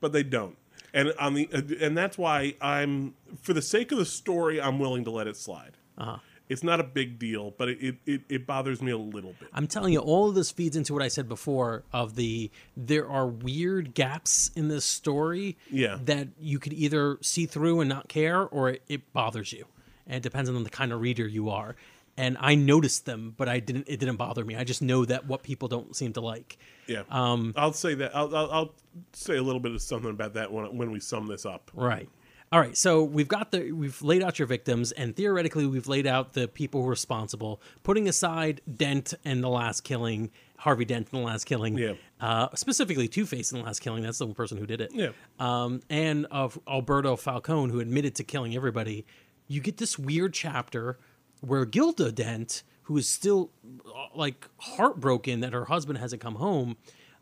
But 0.00 0.12
they 0.12 0.22
don't. 0.22 0.56
And 0.92 1.12
on 1.18 1.34
the 1.34 1.48
and 1.80 1.96
that's 1.96 2.18
why 2.18 2.54
I'm 2.60 3.14
for 3.40 3.52
the 3.52 3.62
sake 3.62 3.90
of 3.92 3.98
the 3.98 4.06
story, 4.06 4.60
I'm 4.60 4.78
willing 4.78 5.04
to 5.04 5.10
let 5.10 5.26
it 5.26 5.36
slide. 5.36 5.76
Uh-huh. 5.96 6.18
It's 6.48 6.62
not 6.62 6.80
a 6.80 6.84
big 6.84 7.18
deal, 7.18 7.52
but 7.58 7.68
it, 7.68 7.96
it, 8.06 8.22
it 8.28 8.46
bothers 8.46 8.80
me 8.80 8.90
a 8.92 8.96
little 8.98 9.34
bit. 9.38 9.48
I'm 9.52 9.66
telling 9.66 9.92
you, 9.92 9.98
all 10.00 10.28
of 10.28 10.34
this 10.34 10.50
feeds 10.50 10.76
into 10.76 10.92
what 10.94 11.02
I 11.02 11.08
said 11.08 11.28
before 11.28 11.84
of 11.92 12.14
the 12.16 12.50
there 12.76 13.08
are 13.08 13.26
weird 13.26 13.94
gaps 13.94 14.50
in 14.56 14.68
this 14.68 14.84
story 14.84 15.56
Yeah. 15.70 15.98
that 16.04 16.28
you 16.40 16.58
could 16.58 16.72
either 16.72 17.18
see 17.20 17.46
through 17.46 17.80
and 17.80 17.88
not 17.88 18.08
care 18.08 18.42
or 18.42 18.70
it, 18.70 18.82
it 18.88 19.12
bothers 19.12 19.52
you. 19.52 19.66
And 20.06 20.16
it 20.16 20.22
depends 20.22 20.48
on 20.48 20.62
the 20.64 20.70
kind 20.70 20.92
of 20.92 21.00
reader 21.00 21.28
you 21.28 21.50
are. 21.50 21.76
And 22.16 22.36
I 22.40 22.56
noticed 22.56 23.04
them, 23.06 23.34
but 23.36 23.48
I 23.48 23.60
didn't 23.60 23.86
it 23.88 24.00
didn't 24.00 24.16
bother 24.16 24.44
me. 24.44 24.56
I 24.56 24.64
just 24.64 24.82
know 24.82 25.04
that 25.04 25.26
what 25.26 25.44
people 25.44 25.68
don't 25.68 25.94
seem 25.94 26.14
to 26.14 26.20
like. 26.20 26.58
Yeah. 26.88 27.02
Um, 27.10 27.54
I'll 27.56 27.72
say 27.72 27.94
that. 27.94 28.16
I'll, 28.16 28.34
I'll, 28.34 28.50
I'll 28.50 28.74
say 29.12 29.36
a 29.36 29.42
little 29.42 29.60
bit 29.60 29.70
of 29.70 29.80
something 29.82 30.10
about 30.10 30.34
that 30.34 30.50
when 30.50 30.76
when 30.76 30.90
we 30.90 30.98
sum 30.98 31.28
this 31.28 31.46
up. 31.46 31.70
Right. 31.74 32.08
All 32.50 32.60
right. 32.60 32.76
So 32.76 33.02
we've 33.02 33.28
got 33.28 33.50
the 33.50 33.72
we've 33.72 34.00
laid 34.02 34.22
out 34.22 34.38
your 34.38 34.46
victims, 34.46 34.92
and 34.92 35.14
theoretically 35.14 35.66
we've 35.66 35.86
laid 35.86 36.06
out 36.06 36.32
the 36.32 36.48
people 36.48 36.84
responsible. 36.84 37.60
Putting 37.82 38.08
aside 38.08 38.60
Dent 38.72 39.14
and 39.24 39.44
the 39.44 39.48
last 39.48 39.82
killing, 39.84 40.30
Harvey 40.56 40.86
Dent 40.86 41.08
and 41.12 41.20
the 41.20 41.26
last 41.26 41.44
killing. 41.44 41.76
Yeah. 41.76 41.94
Uh, 42.20 42.48
specifically, 42.54 43.06
Two 43.06 43.26
Face 43.26 43.52
in 43.52 43.58
the 43.58 43.64
last 43.64 43.80
killing. 43.80 44.02
That's 44.02 44.18
the 44.18 44.26
person 44.28 44.56
who 44.56 44.66
did 44.66 44.80
it. 44.80 44.92
Yeah. 44.94 45.10
Um, 45.38 45.82
and 45.90 46.26
of 46.30 46.58
Alberto 46.66 47.16
Falcone, 47.16 47.70
who 47.70 47.80
admitted 47.80 48.14
to 48.16 48.24
killing 48.24 48.56
everybody. 48.56 49.04
You 49.46 49.60
get 49.60 49.76
this 49.76 49.98
weird 49.98 50.32
chapter 50.34 50.98
where 51.40 51.64
Gilda 51.64 52.12
Dent, 52.12 52.62
who 52.82 52.96
is 52.96 53.08
still 53.08 53.50
uh, 53.86 54.06
like 54.14 54.48
heartbroken 54.58 55.40
that 55.40 55.52
her 55.52 55.66
husband 55.66 55.98
hasn't 55.98 56.22
come 56.22 56.36
home. 56.36 56.76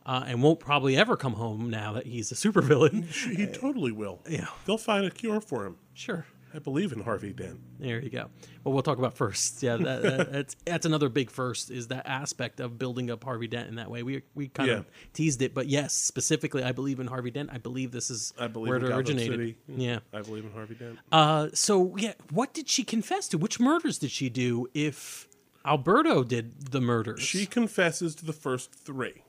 Uh, 0.06 0.22
and 0.28 0.40
won't 0.40 0.60
probably 0.60 0.96
ever 0.96 1.16
come 1.16 1.32
home 1.32 1.68
now 1.68 1.92
that 1.94 2.06
he's 2.06 2.30
a 2.30 2.36
supervillain. 2.36 3.04
He 3.36 3.44
totally 3.48 3.90
will. 3.90 4.20
Yeah. 4.28 4.46
They'll 4.64 4.78
find 4.78 5.04
a 5.04 5.10
cure 5.10 5.40
for 5.40 5.66
him. 5.66 5.78
Sure. 5.94 6.26
I 6.54 6.58
believe 6.60 6.92
in 6.92 7.00
Harvey 7.02 7.32
Dent. 7.34 7.58
There 7.80 8.00
you 8.00 8.08
go. 8.08 8.30
Well, 8.64 8.72
we'll 8.72 8.84
talk 8.84 8.96
about 8.98 9.14
first. 9.14 9.62
Yeah, 9.62 9.76
that, 9.76 10.02
that, 10.02 10.32
that's 10.32 10.56
that's 10.64 10.86
another 10.86 11.08
big 11.10 11.30
first 11.30 11.70
is 11.70 11.88
that 11.88 12.06
aspect 12.06 12.60
of 12.60 12.78
building 12.78 13.10
up 13.10 13.24
Harvey 13.24 13.46
Dent 13.48 13.68
in 13.68 13.74
that 13.74 13.90
way. 13.90 14.02
We 14.04 14.22
we 14.34 14.48
kind 14.48 14.68
Yeah. 14.70 14.76
of 14.76 14.86
teased 15.12 15.42
it, 15.42 15.52
but 15.54 15.66
yes, 15.66 15.92
specifically, 15.92 16.62
I 16.62 16.72
believe 16.72 16.98
in 17.00 17.08
Harvey 17.08 17.30
Dent. 17.32 17.50
I 17.52 17.58
believe 17.58 17.90
this 17.90 18.08
is 18.08 18.32
I 18.38 18.46
believe 18.46 18.68
where 18.68 18.76
in 18.78 18.84
it 18.84 18.90
originated. 18.92 19.56
Yeah. 19.68 19.98
I 20.14 20.22
believe 20.22 20.44
in 20.46 20.52
Harvey 20.52 20.76
Dent. 20.76 20.98
Uh, 21.12 21.48
so 21.52 21.94
yeah, 21.98 22.14
what 22.30 22.54
did 22.54 22.70
she 22.70 22.84
confess 22.84 23.28
to? 23.28 23.38
Which 23.38 23.60
murders 23.60 23.98
did 23.98 24.12
she 24.12 24.30
do? 24.30 24.66
If 24.72 25.28
Alberto 25.66 26.22
did 26.24 26.70
the 26.70 26.80
murders, 26.80 27.20
She 27.22 27.44
confesses 27.44 28.14
to 28.14 28.24
the 28.24 28.32
first 28.32 28.72
three 28.72 29.24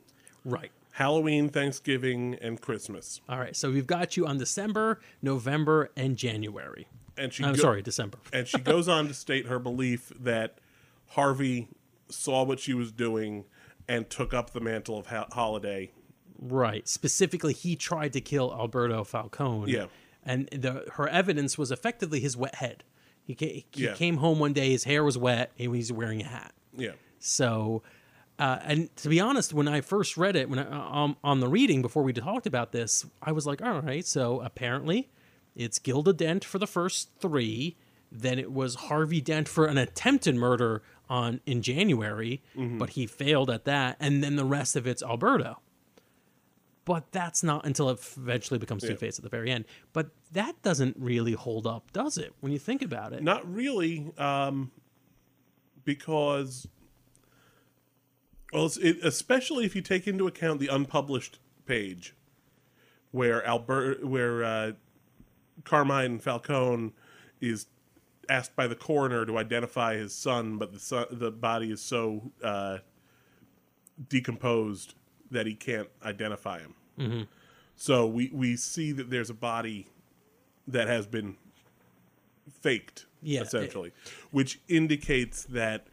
right. 0.47 0.71
Halloween, 0.93 1.49
Thanksgiving, 1.49 2.35
and 2.41 2.59
Christmas. 2.59 3.21
All 3.29 3.37
right, 3.37 3.55
so 3.55 3.69
we've 3.71 3.85
got 3.85 4.17
you 4.17 4.25
on 4.25 4.39
December, 4.39 4.99
November, 5.21 5.91
and 5.95 6.17
January. 6.17 6.87
And 7.17 7.31
she 7.31 7.43
I'm 7.43 7.53
go- 7.53 7.61
sorry, 7.61 7.81
December. 7.83 8.17
and 8.33 8.47
she 8.47 8.57
goes 8.73 8.87
on 8.87 9.07
to 9.07 9.13
state 9.13 9.45
her 9.47 9.59
belief 9.59 10.11
that 10.19 10.57
Harvey 11.09 11.67
saw 12.09 12.43
what 12.43 12.59
she 12.59 12.73
was 12.73 12.91
doing 12.91 13.45
and 13.87 14.09
took 14.09 14.33
up 14.33 14.51
the 14.51 14.59
mantle 14.59 14.97
of 14.97 15.07
ho- 15.07 15.25
Holiday. 15.31 15.91
Right. 16.39 16.87
Specifically, 16.87 17.53
he 17.53 17.75
tried 17.75 18.13
to 18.13 18.21
kill 18.21 18.51
Alberto 18.53 19.03
Falcone. 19.03 19.71
Yeah. 19.71 19.85
And 20.23 20.47
the 20.51 20.85
her 20.93 21.07
evidence 21.07 21.57
was 21.57 21.71
effectively 21.71 22.19
his 22.19 22.35
wet 22.35 22.55
head. 22.55 22.83
He, 23.23 23.33
ca- 23.35 23.65
he 23.71 23.83
Yeah. 23.85 23.93
came 23.93 24.17
home 24.17 24.39
one 24.39 24.53
day, 24.53 24.69
his 24.71 24.83
hair 24.83 25.03
was 25.03 25.17
wet, 25.17 25.51
and 25.57 25.61
he 25.61 25.67
was 25.67 25.91
wearing 25.91 26.21
a 26.21 26.25
hat. 26.25 26.53
Yeah. 26.75 26.91
So, 27.19 27.81
uh, 28.39 28.59
and 28.63 28.95
to 28.97 29.09
be 29.09 29.19
honest, 29.19 29.53
when 29.53 29.67
I 29.67 29.81
first 29.81 30.17
read 30.17 30.35
it, 30.35 30.49
when 30.49 30.59
I, 30.59 31.03
um, 31.03 31.17
on 31.23 31.39
the 31.39 31.47
reading 31.47 31.81
before 31.81 32.03
we 32.03 32.13
talked 32.13 32.45
about 32.47 32.71
this, 32.71 33.05
I 33.21 33.31
was 33.31 33.45
like, 33.47 33.61
all 33.61 33.81
right, 33.81 34.05
so 34.05 34.41
apparently 34.41 35.09
it's 35.55 35.79
Gilda 35.79 36.13
Dent 36.13 36.43
for 36.45 36.59
the 36.59 36.67
first 36.67 37.09
three. 37.19 37.75
Then 38.11 38.39
it 38.39 38.51
was 38.51 38.75
Harvey 38.75 39.19
Dent 39.21 39.47
for 39.49 39.65
an 39.65 39.77
attempted 39.77 40.35
murder 40.35 40.81
on 41.09 41.41
in 41.45 41.61
January, 41.61 42.41
but 42.55 42.91
he 42.91 43.05
failed 43.07 43.49
at 43.49 43.65
that, 43.65 43.97
and 43.99 44.23
then 44.23 44.35
the 44.35 44.45
rest 44.45 44.75
of 44.75 44.85
it's 44.87 45.01
Alberto. 45.03 45.59
But 46.85 47.11
that's 47.11 47.43
not 47.43 47.65
until 47.65 47.89
it 47.89 47.99
eventually 48.15 48.59
becomes 48.59 48.83
Yeah. 48.83 48.91
Two 48.91 48.95
Face 48.97 49.17
at 49.19 49.23
the 49.23 49.29
very 49.29 49.51
end. 49.51 49.65
But 49.91 50.11
that 50.31 50.61
doesn't 50.61 50.95
really 50.97 51.33
hold 51.33 51.67
up, 51.67 51.91
does 51.91 52.17
it? 52.17 52.33
When 52.39 52.53
you 52.53 52.59
think 52.59 52.81
about 52.81 53.11
it, 53.11 53.21
Not 53.23 53.51
really, 53.53 54.11
um, 54.17 54.71
because, 55.83 56.67
well, 58.53 58.71
it, 58.81 58.97
especially 59.03 59.65
if 59.65 59.75
you 59.75 59.81
take 59.81 60.07
into 60.07 60.27
account 60.27 60.59
the 60.59 60.67
unpublished 60.67 61.39
page, 61.65 62.15
where 63.11 63.45
Albert, 63.45 64.05
where 64.05 64.43
uh, 64.43 64.71
Carmine 65.63 66.19
Falcone 66.19 66.93
is 67.41 67.67
asked 68.29 68.55
by 68.55 68.67
the 68.67 68.75
coroner 68.75 69.25
to 69.25 69.37
identify 69.37 69.95
his 69.95 70.13
son, 70.13 70.57
but 70.57 70.73
the 70.73 70.79
son, 70.79 71.05
the 71.11 71.31
body 71.31 71.71
is 71.71 71.81
so 71.81 72.31
uh, 72.43 72.79
decomposed 74.09 74.95
that 75.31 75.45
he 75.45 75.53
can't 75.53 75.89
identify 76.03 76.59
him. 76.59 77.27
So 77.75 78.07
we 78.07 78.31
we 78.33 78.55
see 78.55 78.91
that 78.93 79.09
there's 79.09 79.29
a 79.29 79.35
body 79.35 79.87
that 80.67 80.87
has 80.87 81.05
been 81.05 81.35
faked, 82.61 83.05
Yeah, 83.21 83.41
essentially, 83.41 83.91
which 84.31 84.59
indicates 84.67 85.43
that 85.45 85.87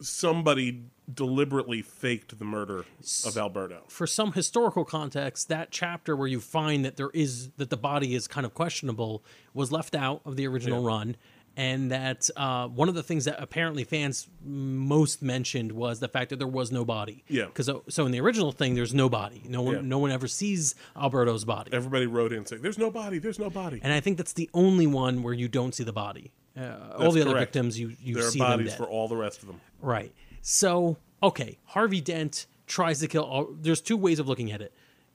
somebody 0.00 0.84
deliberately 1.12 1.82
faked 1.82 2.38
the 2.38 2.44
murder 2.44 2.84
of 3.24 3.36
Alberto. 3.36 3.82
for 3.88 4.06
some 4.06 4.32
historical 4.32 4.84
context, 4.84 5.48
that 5.48 5.70
chapter 5.70 6.14
where 6.14 6.28
you 6.28 6.40
find 6.40 6.84
that 6.84 6.96
there 6.96 7.10
is 7.14 7.50
that 7.56 7.70
the 7.70 7.76
body 7.76 8.14
is 8.14 8.28
kind 8.28 8.44
of 8.44 8.54
questionable 8.54 9.24
was 9.54 9.72
left 9.72 9.94
out 9.94 10.20
of 10.24 10.36
the 10.36 10.46
original 10.46 10.82
Yeah. 10.82 10.88
run, 10.88 11.16
and 11.56 11.90
that 11.90 12.28
uh, 12.36 12.68
one 12.68 12.88
of 12.88 12.94
the 12.94 13.02
things 13.02 13.24
that 13.24 13.42
apparently 13.42 13.84
fans 13.84 14.28
most 14.44 15.22
mentioned 15.22 15.72
was 15.72 15.98
the 15.98 16.08
fact 16.08 16.30
that 16.30 16.38
there 16.38 16.46
was 16.46 16.70
no 16.70 16.84
body. 16.84 17.24
Yeah. 17.28 17.46
Because 17.46 17.70
so 17.88 18.04
in 18.06 18.12
the 18.12 18.20
original 18.20 18.52
thing, 18.52 18.74
there's 18.74 18.94
no 18.94 19.08
body. 19.08 19.42
No 19.48 19.62
one, 19.62 19.74
Yeah. 19.76 19.80
no 19.82 19.98
one 19.98 20.10
ever 20.12 20.28
sees 20.28 20.74
Alberto's 20.96 21.44
body. 21.44 21.70
Everybody 21.72 22.06
wrote 22.06 22.32
in 22.32 22.44
saying, 22.46 22.62
"There's 22.62 22.78
no 22.78 22.90
body. 22.90 23.18
There's 23.18 23.38
no 23.38 23.50
body." 23.50 23.80
and 23.82 23.92
I 23.92 24.00
think 24.00 24.18
that's 24.18 24.34
the 24.34 24.50
only 24.54 24.86
one 24.86 25.22
where 25.22 25.34
you 25.34 25.48
don't 25.48 25.74
see 25.74 25.84
the 25.84 25.92
body. 25.92 26.32
Uh, 26.56 26.76
all 26.98 27.12
the 27.12 27.22
other 27.22 27.38
victims, 27.38 27.78
you 27.78 27.92
you 28.02 28.14
there 28.16 28.26
are 28.26 28.30
see 28.30 28.40
them 28.40 28.48
bodies 28.50 28.70
dead. 28.70 28.78
for 28.78 28.84
all 28.86 29.08
the 29.08 29.16
rest 29.16 29.40
of 29.42 29.46
them. 29.48 29.60
Right. 29.80 30.12
So, 30.42 30.96
okay, 31.22 31.58
Harvey 31.66 32.00
Dent 32.00 32.46
tries 32.66 33.00
to 33.00 33.08
kill. 33.08 33.56
There's 33.60 33.80
two 33.80 33.96
ways 33.96 34.18
of 34.18 34.28
looking 34.28 34.52
at 34.52 34.60
it. 34.62 34.72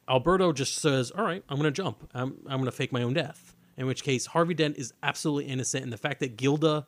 Alberto 0.07 0.51
just 0.51 0.75
says, 0.75 1.11
"All 1.11 1.23
right, 1.23 1.43
I'm 1.49 1.57
going 1.57 1.71
to 1.71 1.81
jump. 1.83 2.09
I'm 2.13 2.35
I'm 2.45 2.57
going 2.57 2.65
to 2.65 2.71
fake 2.71 2.91
my 2.91 3.03
own 3.03 3.13
death." 3.13 3.55
In 3.77 3.87
which 3.87 4.03
case, 4.03 4.27
Harvey 4.27 4.53
Dent 4.53 4.77
is 4.77 4.93
absolutely 5.01 5.45
innocent, 5.51 5.83
and 5.83 5.91
the 5.91 5.97
fact 5.97 6.19
that 6.19 6.37
Gilda 6.37 6.85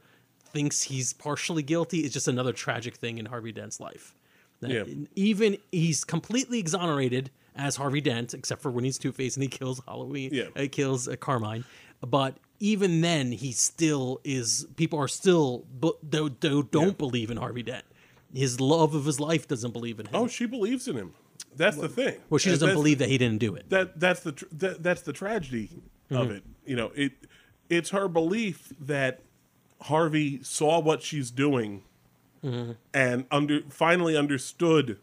thinks 0.54 0.84
he's 0.84 1.14
partially 1.14 1.64
guilty 1.64 2.00
is 2.04 2.14
just 2.14 2.28
another 2.28 2.54
tragic 2.54 2.96
thing 2.96 3.18
in 3.18 3.26
Harvey 3.26 3.52
Dent's 3.52 3.80
life. 3.80 4.14
That 4.60 4.70
Yeah. 4.72 4.84
Even 5.16 5.58
he's 5.72 6.04
completely 6.04 6.60
exonerated 6.60 7.32
as 7.56 7.78
Harvey 7.78 8.02
Dent, 8.02 8.34
except 8.34 8.62
for 8.62 8.70
when 8.70 8.84
he's 8.84 8.98
Two 8.98 9.12
Face 9.12 9.36
and 9.36 9.44
he 9.44 9.50
kills 9.50 9.82
Halloween. 9.88 10.30
Yeah. 10.34 10.46
uh, 10.56 10.68
kills 10.72 11.08
uh, 11.08 11.16
Carmine. 11.16 11.64
But 12.06 12.36
even 12.60 13.02
then, 13.02 13.32
he 13.32 13.52
still 13.52 14.22
is. 14.24 14.68
People 14.76 15.00
are 15.00 15.08
still 15.08 15.66
bu- 15.72 15.94
do, 16.08 16.30
do, 16.30 16.64
don't 16.64 16.88
Yeah. 16.88 16.92
believe 16.92 17.32
in 17.32 17.38
Harvey 17.38 17.64
Dent. 17.64 17.84
His 18.36 18.60
love 18.60 18.94
of 18.94 19.06
his 19.06 19.20
life 19.20 19.48
doesn't 19.48 19.72
believe 19.72 20.00
in 20.00 20.06
him. 20.08 20.12
Oh, 20.16 20.28
she 20.28 20.46
believes 20.46 20.88
in 20.88 20.96
him. 20.96 21.14
That's 21.56 21.78
the 21.78 21.88
thing. 21.90 22.18
well, 22.30 22.38
she 22.38 22.50
doesn't 22.50 22.66
that's- 22.68 22.78
believe 22.78 23.00
that 23.00 23.10
he 23.10 23.18
didn't 23.18 23.40
do 23.40 23.56
it. 23.56 23.70
that 23.70 24.00
that's 24.00 24.20
the 24.22 24.34
tr- 24.34 24.46
that, 24.52 24.84
that's 24.84 25.02
the 25.02 25.14
tragedy 25.14 25.70
Mm-hmm. 26.12 26.22
of 26.22 26.30
it. 26.32 26.44
You 26.66 26.76
know, 26.76 26.92
it 26.96 27.14
it's 27.70 27.90
her 27.90 28.08
belief 28.08 28.72
that 28.80 29.22
Harvey 29.82 30.40
saw 30.44 30.80
what 30.80 31.02
she's 31.02 31.32
doing 31.32 31.84
Mm-hmm. 32.44 32.74
and 32.94 33.26
under 33.32 33.62
finally 33.70 34.16
understood. 34.16 35.00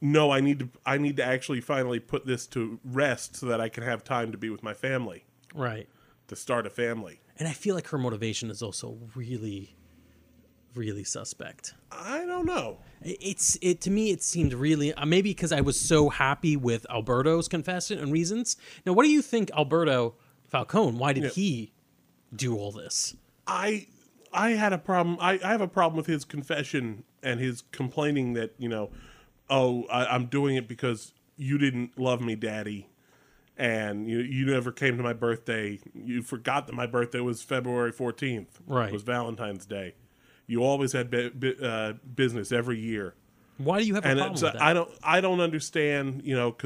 No, 0.00 0.30
I 0.30 0.40
need 0.40 0.58
to 0.60 0.68
I 0.86 0.96
need 0.96 1.16
to 1.16 1.24
actually 1.24 1.60
finally 1.60 1.98
put 2.00 2.24
this 2.26 2.46
to 2.48 2.78
rest 2.84 3.36
so 3.36 3.46
that 3.46 3.60
I 3.60 3.68
can 3.68 3.82
have 3.82 4.04
time 4.04 4.32
to 4.32 4.38
be 4.38 4.48
with 4.48 4.62
my 4.62 4.72
family 4.72 5.24
Right. 5.54 5.88
to 6.28 6.36
start 6.36 6.66
a 6.66 6.70
family. 6.70 7.20
And 7.38 7.46
I 7.48 7.52
feel 7.52 7.74
like 7.74 7.88
her 7.88 7.98
motivation 7.98 8.48
is 8.50 8.62
also 8.62 8.98
really, 9.14 9.76
really 10.78 11.04
suspect. 11.04 11.74
I 11.92 12.24
don't 12.24 12.46
know. 12.46 12.78
It's 13.02 13.58
it 13.60 13.80
to 13.82 13.90
me. 13.90 14.10
It 14.10 14.22
seemed 14.22 14.52
really 14.54 14.94
uh, 14.94 15.04
maybe 15.06 15.30
because 15.30 15.52
I 15.52 15.60
was 15.60 15.78
so 15.80 16.08
happy 16.08 16.56
with 16.56 16.86
Alberto's 16.90 17.48
confession 17.48 17.98
and 17.98 18.12
reasons. 18.12 18.56
Now, 18.86 18.92
what 18.92 19.02
do 19.04 19.10
you 19.10 19.22
think 19.22 19.50
Alberto 19.56 20.14
Falcone. 20.48 20.96
Why 20.96 21.12
did 21.12 21.24
Yeah. 21.24 21.30
he 21.30 21.72
do 22.34 22.56
all 22.56 22.72
this? 22.72 23.14
I 23.46 23.86
I 24.32 24.50
had 24.50 24.72
a 24.72 24.78
problem. 24.78 25.16
I, 25.20 25.32
I 25.44 25.50
have 25.50 25.60
a 25.60 25.68
problem 25.68 25.96
with 25.96 26.06
his 26.06 26.24
confession 26.24 27.04
and 27.22 27.38
his 27.40 27.62
complaining 27.72 28.32
that 28.34 28.54
you 28.58 28.68
know, 28.68 28.90
oh, 29.50 29.84
I, 29.90 30.06
I'm 30.06 30.26
doing 30.26 30.56
it 30.56 30.66
because 30.68 31.12
you 31.36 31.58
didn't 31.58 31.98
love 31.98 32.20
me, 32.20 32.34
Daddy, 32.34 32.88
and 33.56 34.08
you 34.08 34.18
you 34.20 34.46
never 34.46 34.72
came 34.72 34.96
to 34.96 35.02
my 35.02 35.12
birthday. 35.12 35.78
You 35.94 36.22
forgot 36.22 36.66
that 36.66 36.74
my 36.74 36.86
birthday 36.86 37.20
was 37.20 37.42
February 37.42 37.92
14th. 37.92 38.46
Right. 38.66 38.92
was 38.92 39.02
Valentine's 39.02 39.66
Day. 39.66 39.94
You 40.48 40.64
always 40.64 40.92
had 40.92 41.14
uh, 41.62 41.92
business 42.16 42.50
every 42.50 42.80
year, 42.80 43.14
Why 43.58 43.78
do 43.78 43.86
you 43.86 43.94
have 43.94 44.04
a 44.04 44.08
and 44.08 44.18
problem 44.18 44.42
with 44.42 44.52
that? 44.54 44.62
I 44.62 44.72
don't 44.72 44.90
I 45.02 45.20
don't 45.20 45.40
understand. 45.40 46.22
You 46.24 46.34
know, 46.34 46.56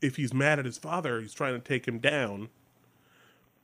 if 0.00 0.16
he's 0.16 0.32
mad 0.32 0.58
at 0.58 0.64
his 0.64 0.78
father, 0.78 1.20
he's 1.20 1.34
trying 1.34 1.54
to 1.54 1.60
take 1.60 1.86
him 1.86 1.98
down. 1.98 2.48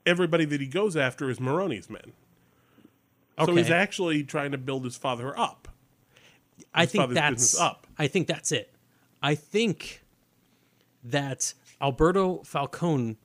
Everybody 0.05 0.45
that 0.45 0.61
he 0.61 0.67
goes 0.67 0.97
after 0.97 1.31
is 1.31 1.39
Maroni's 1.39 1.89
men. 1.89 2.13
Okay. 3.39 3.51
So 3.51 3.57
he's 3.57 3.71
actually 3.71 4.23
trying 4.23 4.53
to 4.53 4.59
build 4.59 4.85
his 4.85 4.97
father 4.97 5.37
up. 5.39 5.69
I 6.75 6.85
think 6.85 7.15
that's 7.15 7.59
up. 7.59 7.87
I 7.99 8.07
think 8.07 8.27
that's 8.27 8.53
it. 8.53 8.71
I 9.23 9.35
think 9.35 10.03
that 11.03 11.55
Alberto 11.81 12.43
Falcone 12.45 13.17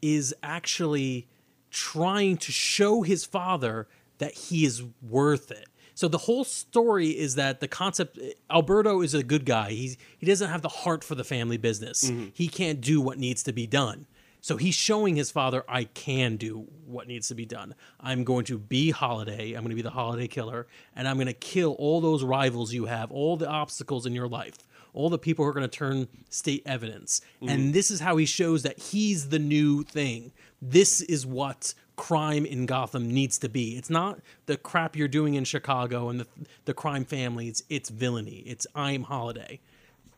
is 0.00 0.34
actually 0.42 1.26
trying 1.70 2.36
to 2.36 2.52
show 2.52 3.02
his 3.02 3.24
father 3.24 3.88
that 4.18 4.34
he 4.34 4.64
is 4.64 4.82
worth 5.02 5.50
it. 5.50 5.68
So 5.94 6.06
the 6.06 6.18
whole 6.18 6.44
story 6.44 7.08
is 7.08 7.34
that 7.34 7.60
the 7.60 7.66
concept 7.66 8.20
Alberto 8.50 9.00
is 9.00 9.14
a 9.14 9.22
good 9.24 9.44
guy. 9.44 9.70
He's 9.70 9.96
he 10.16 10.26
doesn't 10.26 10.48
have 10.48 10.62
the 10.62 10.68
heart 10.68 11.02
for 11.02 11.16
the 11.16 11.24
family 11.24 11.56
business. 11.56 12.04
Mm-hmm. 12.04 12.28
He 12.34 12.46
can't 12.46 12.80
do 12.80 13.00
what 13.00 13.18
needs 13.18 13.42
to 13.44 13.52
be 13.52 13.66
done. 13.66 14.06
So 14.40 14.56
he's 14.56 14.76
showing 14.76 15.16
his 15.16 15.30
father, 15.30 15.64
I 15.68 15.84
can 15.84 16.36
do 16.36 16.68
what 16.86 17.08
needs 17.08 17.28
to 17.28 17.34
be 17.34 17.44
done. 17.44 17.74
I'm 18.00 18.22
going 18.22 18.44
to 18.44 18.58
be 18.58 18.90
Holiday. 18.90 19.54
I'm 19.54 19.62
going 19.62 19.70
to 19.70 19.74
be 19.74 19.82
the 19.82 19.90
Holiday 19.90 20.28
Killer, 20.28 20.68
and 20.94 21.08
I'm 21.08 21.16
going 21.16 21.26
to 21.26 21.32
kill 21.32 21.72
all 21.72 22.00
those 22.00 22.22
rivals 22.22 22.72
you 22.72 22.84
have, 22.86 23.10
all 23.10 23.36
the 23.36 23.48
obstacles 23.48 24.06
in 24.06 24.14
your 24.14 24.28
life, 24.28 24.56
all 24.94 25.10
the 25.10 25.18
people 25.18 25.44
who 25.44 25.50
are 25.50 25.52
going 25.52 25.68
to 25.68 25.76
turn 25.76 26.06
state 26.30 26.62
evidence. 26.64 27.20
And 27.42 27.74
this 27.74 27.90
is 27.90 27.98
how 28.00 28.16
he 28.16 28.26
shows 28.26 28.62
that 28.62 28.78
he's 28.78 29.30
the 29.30 29.40
new 29.40 29.82
thing. 29.82 30.32
This 30.62 31.00
is 31.00 31.26
what 31.26 31.74
crime 31.98 32.46
in 32.46 32.64
Gotham 32.64 33.10
needs 33.10 33.38
to 33.40 33.48
be. 33.48 33.76
It's 33.76 33.90
not 33.90 34.20
the 34.46 34.56
crap 34.56 34.96
you're 34.96 35.08
doing 35.08 35.34
in 35.34 35.44
Chicago 35.44 36.08
and 36.08 36.20
the 36.20 36.26
the 36.64 36.72
crime 36.72 37.04
families. 37.04 37.62
It's 37.68 37.90
villainy. 37.90 38.44
It's 38.46 38.66
I'm 38.74 39.02
Holiday. 39.02 39.60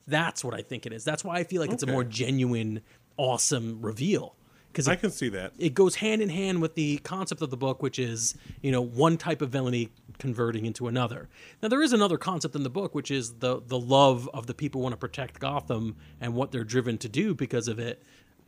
That's 0.06 0.44
what 0.44 0.54
I 0.54 0.62
think 0.62 0.86
it 0.86 0.92
is. 0.92 1.04
That's 1.04 1.24
why 1.24 1.36
I 1.36 1.44
feel 1.44 1.60
like 1.60 1.72
it's 1.72 1.82
a 1.82 1.86
more 1.86 2.04
genuine, 2.04 2.82
awesome 3.16 3.80
reveal 3.80 4.36
because 4.72 4.86
I 4.88 4.96
can 4.96 5.10
see 5.10 5.28
that. 5.30 5.52
it 5.58 5.74
goes 5.74 5.96
hand 5.96 6.22
in 6.22 6.28
hand 6.28 6.62
with 6.62 6.74
the 6.74 6.98
concept 6.98 7.42
of 7.42 7.50
the 7.50 7.56
book, 7.56 7.82
which 7.82 7.98
is 7.98 8.34
you 8.62 8.70
know 8.70 8.82
one 8.82 9.16
type 9.16 9.42
of 9.42 9.50
villainy 9.50 9.88
converting 10.18 10.66
into 10.66 10.86
another. 10.86 11.28
Now 11.62 11.68
there 11.68 11.82
is 11.82 11.92
another 11.92 12.18
concept 12.18 12.54
in 12.54 12.62
the 12.62 12.70
book, 12.70 12.94
which 12.94 13.10
is 13.10 13.34
the 13.34 13.60
the 13.66 13.78
love 13.78 14.28
of 14.34 14.46
the 14.46 14.54
people 14.54 14.80
who 14.80 14.84
want 14.84 14.92
to 14.92 14.98
protect 14.98 15.40
Gotham 15.40 15.96
and 16.20 16.34
what 16.34 16.52
they're 16.52 16.64
driven 16.64 16.98
to 16.98 17.08
do 17.08 17.34
because 17.34 17.68
of 17.68 17.78
it. 17.78 18.02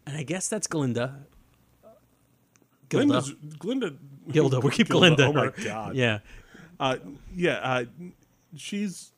And 0.06 0.16
I 0.16 0.22
guess 0.22 0.48
that's 0.48 0.66
Glinda. 0.66 1.26
Gilda. 2.92 3.06
Glinda's, 3.22 3.32
Glinda. 3.58 3.94
Gilda. 4.30 4.60
We 4.60 4.70
keep 4.70 4.88
Glinda. 4.88 5.26
Oh 5.26 5.32
my 5.32 5.48
god. 5.64 5.96
Yeah. 5.96 6.18
Uh, 6.78 6.96
yeah. 7.34 7.54
Uh, 7.62 7.84
she's 8.56 9.12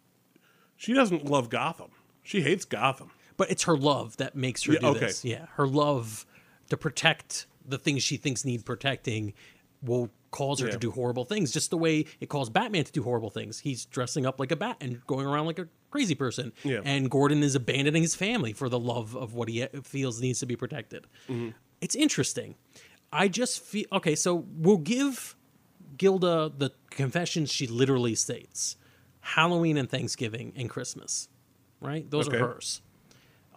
she 0.76 0.92
doesn't 0.94 1.24
love 1.26 1.50
Gotham. 1.50 1.90
She 2.22 2.40
hates 2.42 2.64
Gotham. 2.64 3.10
But 3.36 3.50
it's 3.50 3.64
her 3.64 3.76
love 3.76 4.16
that 4.18 4.36
makes 4.36 4.62
her 4.64 4.74
Yeah, 4.74 4.78
do 4.80 4.86
okay. 4.88 5.00
this. 5.00 5.24
Yeah, 5.24 5.46
her 5.56 5.66
love 5.66 6.24
to 6.70 6.76
protect 6.76 7.46
the 7.66 7.78
things 7.78 8.02
she 8.02 8.16
thinks 8.16 8.44
need 8.44 8.64
protecting 8.64 9.34
will 9.82 10.08
cause 10.30 10.60
her 10.60 10.66
Yeah. 10.66 10.72
to 10.72 10.78
do 10.78 10.90
horrible 10.92 11.24
things. 11.24 11.50
Just 11.52 11.70
the 11.70 11.76
way 11.76 12.06
it 12.20 12.28
calls 12.28 12.48
Batman 12.48 12.84
to 12.84 12.92
do 12.92 13.02
horrible 13.02 13.30
things. 13.30 13.58
He's 13.60 13.84
dressing 13.86 14.24
up 14.24 14.38
like 14.40 14.50
a 14.52 14.56
bat 14.56 14.76
and 14.80 15.04
going 15.06 15.26
around 15.26 15.46
like 15.46 15.58
a 15.58 15.68
crazy 15.90 16.14
person. 16.14 16.52
Yeah. 16.62 16.80
And 16.84 17.10
Gordon 17.10 17.42
is 17.42 17.54
abandoning 17.54 18.02
his 18.02 18.14
family 18.14 18.52
for 18.52 18.68
the 18.68 18.78
love 18.78 19.16
of 19.16 19.34
what 19.34 19.48
he 19.48 19.66
feels 19.82 20.20
needs 20.20 20.38
to 20.40 20.46
be 20.46 20.56
protected. 20.56 21.06
Mm-hmm. 21.28 21.50
It's 21.80 21.94
interesting. 21.94 22.54
I 23.14 23.28
just 23.28 23.60
feel 23.60 23.86
okay. 23.92 24.14
So 24.14 24.44
we'll 24.56 24.78
give 24.78 25.36
Gilda 25.96 26.52
the 26.56 26.70
confessions 26.90 27.50
she 27.52 27.66
literally 27.66 28.14
states: 28.14 28.76
Halloween 29.20 29.76
and 29.76 29.88
Thanksgiving 29.88 30.52
and 30.56 30.68
Christmas. 30.68 31.28
Right? 31.80 32.10
Those 32.10 32.28
Okay. 32.28 32.38
are 32.38 32.48
hers. 32.54 32.80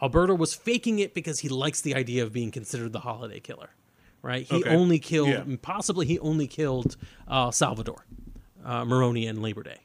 Alberto 0.02 0.36
was 0.36 0.54
faking 0.54 1.00
it 1.00 1.14
because 1.14 1.40
he 1.40 1.50
likes 1.50 1.82
the 1.82 1.96
idea 1.96 2.22
of 2.24 2.32
being 2.32 2.52
considered 2.52 2.94
the 2.94 3.00
holiday 3.00 3.40
killer, 3.40 3.70
right? 4.22 4.46
He 4.46 4.58
Okay. 4.58 4.70
only 4.70 5.00
killed, 5.00 5.30
Yeah. 5.48 5.56
possibly 5.62 6.06
he 6.06 6.20
only 6.20 6.46
killed 6.46 6.98
uh, 7.28 7.50
Salvador, 7.52 8.06
uh, 8.64 8.86
Maroni, 8.86 9.26
and 9.26 9.42
Labor 9.42 9.64
Day. 9.64 9.80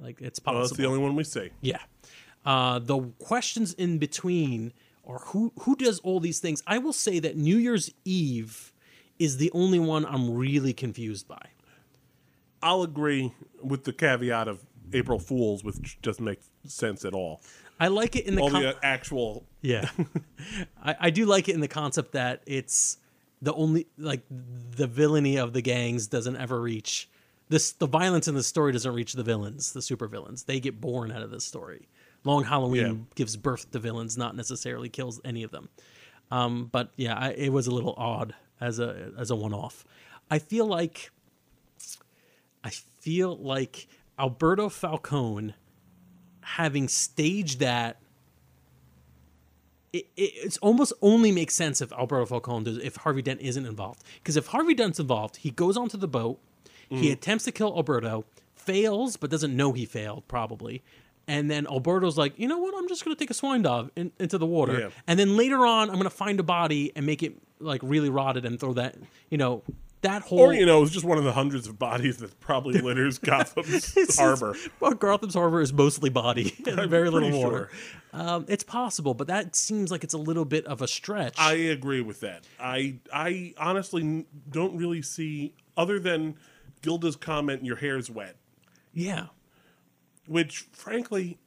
Like 0.00 0.20
it's 0.20 0.38
Well, 0.44 0.54
possible. 0.54 0.68
that's 0.68 0.76
the 0.76 0.86
only 0.86 1.00
one 1.00 1.16
we 1.16 1.24
see. 1.24 1.50
Yeah. 1.60 1.80
Uh, 2.44 2.78
the 2.78 2.98
questions 3.18 3.72
in 3.72 3.98
between 3.98 4.72
are 5.04 5.18
who 5.18 5.52
who 5.60 5.74
does 5.76 5.98
all 6.00 6.20
these 6.20 6.38
things. 6.38 6.62
I 6.66 6.78
will 6.78 6.92
say 6.92 7.18
that 7.18 7.36
New 7.36 7.56
Year's 7.56 7.90
Eve 8.04 8.72
is 9.18 9.36
the 9.38 9.50
only 9.52 9.78
one 9.78 10.04
I'm 10.04 10.34
really 10.34 10.72
confused 10.72 11.26
by. 11.28 11.40
I'll 12.62 12.82
agree 12.82 13.32
with 13.62 13.84
the 13.84 13.92
caveat 13.92 14.48
of 14.48 14.64
April 14.92 15.18
Fools, 15.18 15.62
which 15.64 15.98
doesn't 16.02 16.24
make 16.24 16.40
sense 16.66 17.04
at 17.04 17.12
all. 17.14 17.40
I 17.78 17.88
like 17.88 18.16
it 18.16 18.26
in 18.26 18.34
the 18.34 18.42
All 18.42 18.50
con- 18.50 18.62
the 18.62 18.70
uh, 18.76 18.80
actual 18.82 19.44
Yeah, 19.60 19.88
I, 20.82 20.96
I 21.00 21.10
do 21.10 21.26
like 21.26 21.48
it 21.48 21.54
in 21.54 21.60
the 21.60 21.68
concept 21.68 22.12
that 22.12 22.42
it's 22.46 22.96
the 23.42 23.52
only 23.52 23.86
like 23.98 24.22
the 24.30 24.86
villainy 24.86 25.36
of 25.36 25.52
the 25.52 25.60
gangs 25.60 26.06
doesn't 26.06 26.36
ever 26.36 26.58
reach 26.60 27.08
this. 27.50 27.72
The 27.72 27.86
violence 27.86 28.28
in 28.28 28.34
the 28.34 28.42
story 28.42 28.72
doesn't 28.72 28.94
reach 28.94 29.12
the 29.12 29.22
villains, 29.22 29.72
the 29.72 29.82
super 29.82 30.06
villains. 30.08 30.44
They 30.44 30.58
get 30.58 30.80
born 30.80 31.12
out 31.12 31.20
of 31.22 31.30
this 31.30 31.44
story. 31.44 31.86
Long 32.24 32.44
Halloween 32.44 32.86
Yeah. 32.86 32.94
gives 33.14 33.36
birth 33.36 33.70
to 33.72 33.78
villains, 33.78 34.16
not 34.16 34.34
necessarily 34.34 34.88
kills 34.88 35.20
any 35.24 35.42
of 35.42 35.50
them. 35.50 35.68
Um, 36.30 36.70
but 36.72 36.90
yeah, 36.96 37.14
I, 37.16 37.28
it 37.32 37.52
was 37.52 37.66
a 37.66 37.70
little 37.74 37.94
odd 37.98 38.34
as 38.60 38.78
a 38.78 39.12
as 39.18 39.30
a 39.30 39.36
one 39.36 39.52
off. 39.54 39.84
I 40.30 40.38
feel 40.38 40.66
like 40.66 41.10
I 42.64 42.70
feel 42.70 43.36
like 43.36 43.86
Alberto 44.18 44.68
Falcone 44.68 45.54
having 46.40 46.88
staged 46.88 47.60
that 47.60 47.98
it, 49.92 50.06
it 50.16 50.32
it's 50.44 50.56
almost 50.58 50.92
only 51.02 51.32
makes 51.32 51.54
sense 51.54 51.80
if 51.80 51.92
Alberto 51.92 52.26
Falcone 52.26 52.64
does 52.64 52.78
if 52.78 52.96
Harvey 52.96 53.22
Dent 53.22 53.40
isn't 53.40 53.66
involved. 53.66 54.02
Because 54.16 54.36
if 54.36 54.48
Harvey 54.48 54.74
Dent's 54.74 54.98
involved, 54.98 55.36
he 55.36 55.50
goes 55.50 55.76
onto 55.76 55.96
the 55.96 56.08
boat, 56.08 56.38
Mm-hmm. 56.88 57.02
he 57.02 57.10
attempts 57.10 57.42
to 57.46 57.50
kill 57.50 57.74
Alberto, 57.74 58.24
fails 58.54 59.16
but 59.16 59.28
doesn't 59.28 59.56
know 59.56 59.72
he 59.72 59.84
failed 59.84 60.22
probably, 60.28 60.84
and 61.28 61.50
then 61.50 61.66
Alberto's 61.66 62.16
like, 62.16 62.38
you 62.38 62.48
know 62.48 62.58
what? 62.58 62.74
I'm 62.76 62.88
just 62.88 63.04
gonna 63.04 63.16
take 63.16 63.30
a 63.30 63.34
swine 63.34 63.62
dive 63.62 63.90
in, 63.96 64.12
into 64.20 64.38
the 64.38 64.46
water, 64.46 64.78
Yeah. 64.80 64.88
and 65.06 65.18
then 65.18 65.36
later 65.36 65.66
on 65.66 65.90
I'm 65.90 65.96
gonna 65.96 66.10
find 66.10 66.38
a 66.40 66.44
body 66.44 66.92
and 66.96 67.04
make 67.06 67.22
it 67.22 67.36
like 67.58 67.80
really 67.82 68.10
rotted 68.10 68.44
and 68.44 68.60
throw 68.60 68.74
that 68.74 68.96
you 69.30 69.38
know 69.38 69.62
that 70.02 70.22
whole 70.22 70.38
Or, 70.40 70.52
you 70.54 70.66
know, 70.66 70.82
it's 70.82 70.92
just 70.92 71.06
one 71.06 71.16
of 71.18 71.24
the 71.24 71.32
hundreds 71.32 71.66
of 71.66 71.78
bodies 71.78 72.18
that 72.18 72.38
probably 72.38 72.80
litters 72.82 73.18
Gotham's 73.18 73.96
It's- 73.96 74.18
harbor. 74.18 74.54
Well, 74.78 74.92
Gotham's 74.92 75.34
harbor 75.34 75.60
is 75.62 75.72
mostly 75.72 76.10
body 76.10 76.54
and 76.66 76.88
very 76.88 77.10
little 77.10 77.32
water. 77.32 77.70
Um, 78.12 78.44
it's 78.46 78.62
possible, 78.62 79.14
but 79.14 79.26
that 79.28 79.56
seems 79.56 79.90
like 79.90 80.04
it's 80.04 80.14
a 80.14 80.18
little 80.18 80.44
bit 80.44 80.64
of 80.66 80.80
a 80.82 80.86
stretch. 80.86 81.34
I 81.38 81.54
agree 81.54 82.02
with 82.02 82.20
that. 82.20 82.44
I 82.60 82.96
I 83.12 83.54
honestly 83.58 84.26
don't 84.50 84.76
really 84.76 85.02
see, 85.02 85.54
other 85.76 85.98
than 85.98 86.36
Gilda's 86.82 87.16
comment, 87.16 87.64
"Your 87.64 87.76
hair's 87.76 88.08
wet," 88.10 88.36
yeah, 88.92 89.26
which, 90.26 90.66
frankly, 90.72 91.38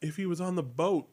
if 0.00 0.16
he 0.16 0.26
was 0.26 0.40
on 0.40 0.54
the 0.54 0.62
boat, 0.62 1.08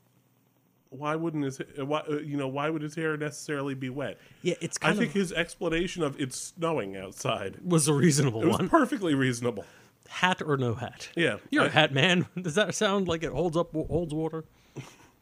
why 0.89 1.15
wouldn't 1.15 1.43
his 1.43 1.59
why 1.77 1.99
uh, 2.09 2.19
you 2.19 2.37
know 2.37 2.47
why 2.47 2.69
would 2.69 2.81
his 2.81 2.95
hair 2.95 3.17
necessarily 3.17 3.73
be 3.73 3.89
wet? 3.89 4.17
yeah, 4.43 4.53
it's 4.61 4.77
I 4.81 4.93
think 4.93 5.11
his 5.11 5.33
explanation 5.33 6.03
of 6.03 6.19
it's 6.21 6.53
snowing 6.55 6.95
outside 6.95 7.57
was 7.63 7.87
a 7.87 7.93
reasonable 7.93 8.43
it 8.43 8.47
was 8.47 8.57
one. 8.59 8.69
perfectly 8.69 9.13
reasonable. 9.13 9.65
hat 10.07 10.41
or 10.45 10.55
no 10.57 10.75
hat? 10.75 11.09
Yeah, 11.15 11.37
You're 11.49 11.63
a 11.65 11.67
I- 11.67 11.69
hat 11.69 11.93
man. 11.93 12.27
Does 12.41 12.55
that 12.55 12.75
sound 12.75 13.07
like 13.07 13.23
it 13.23 13.31
holds 13.31 13.57
up 13.57 13.73
holds 13.73 14.13
water? 14.13 14.45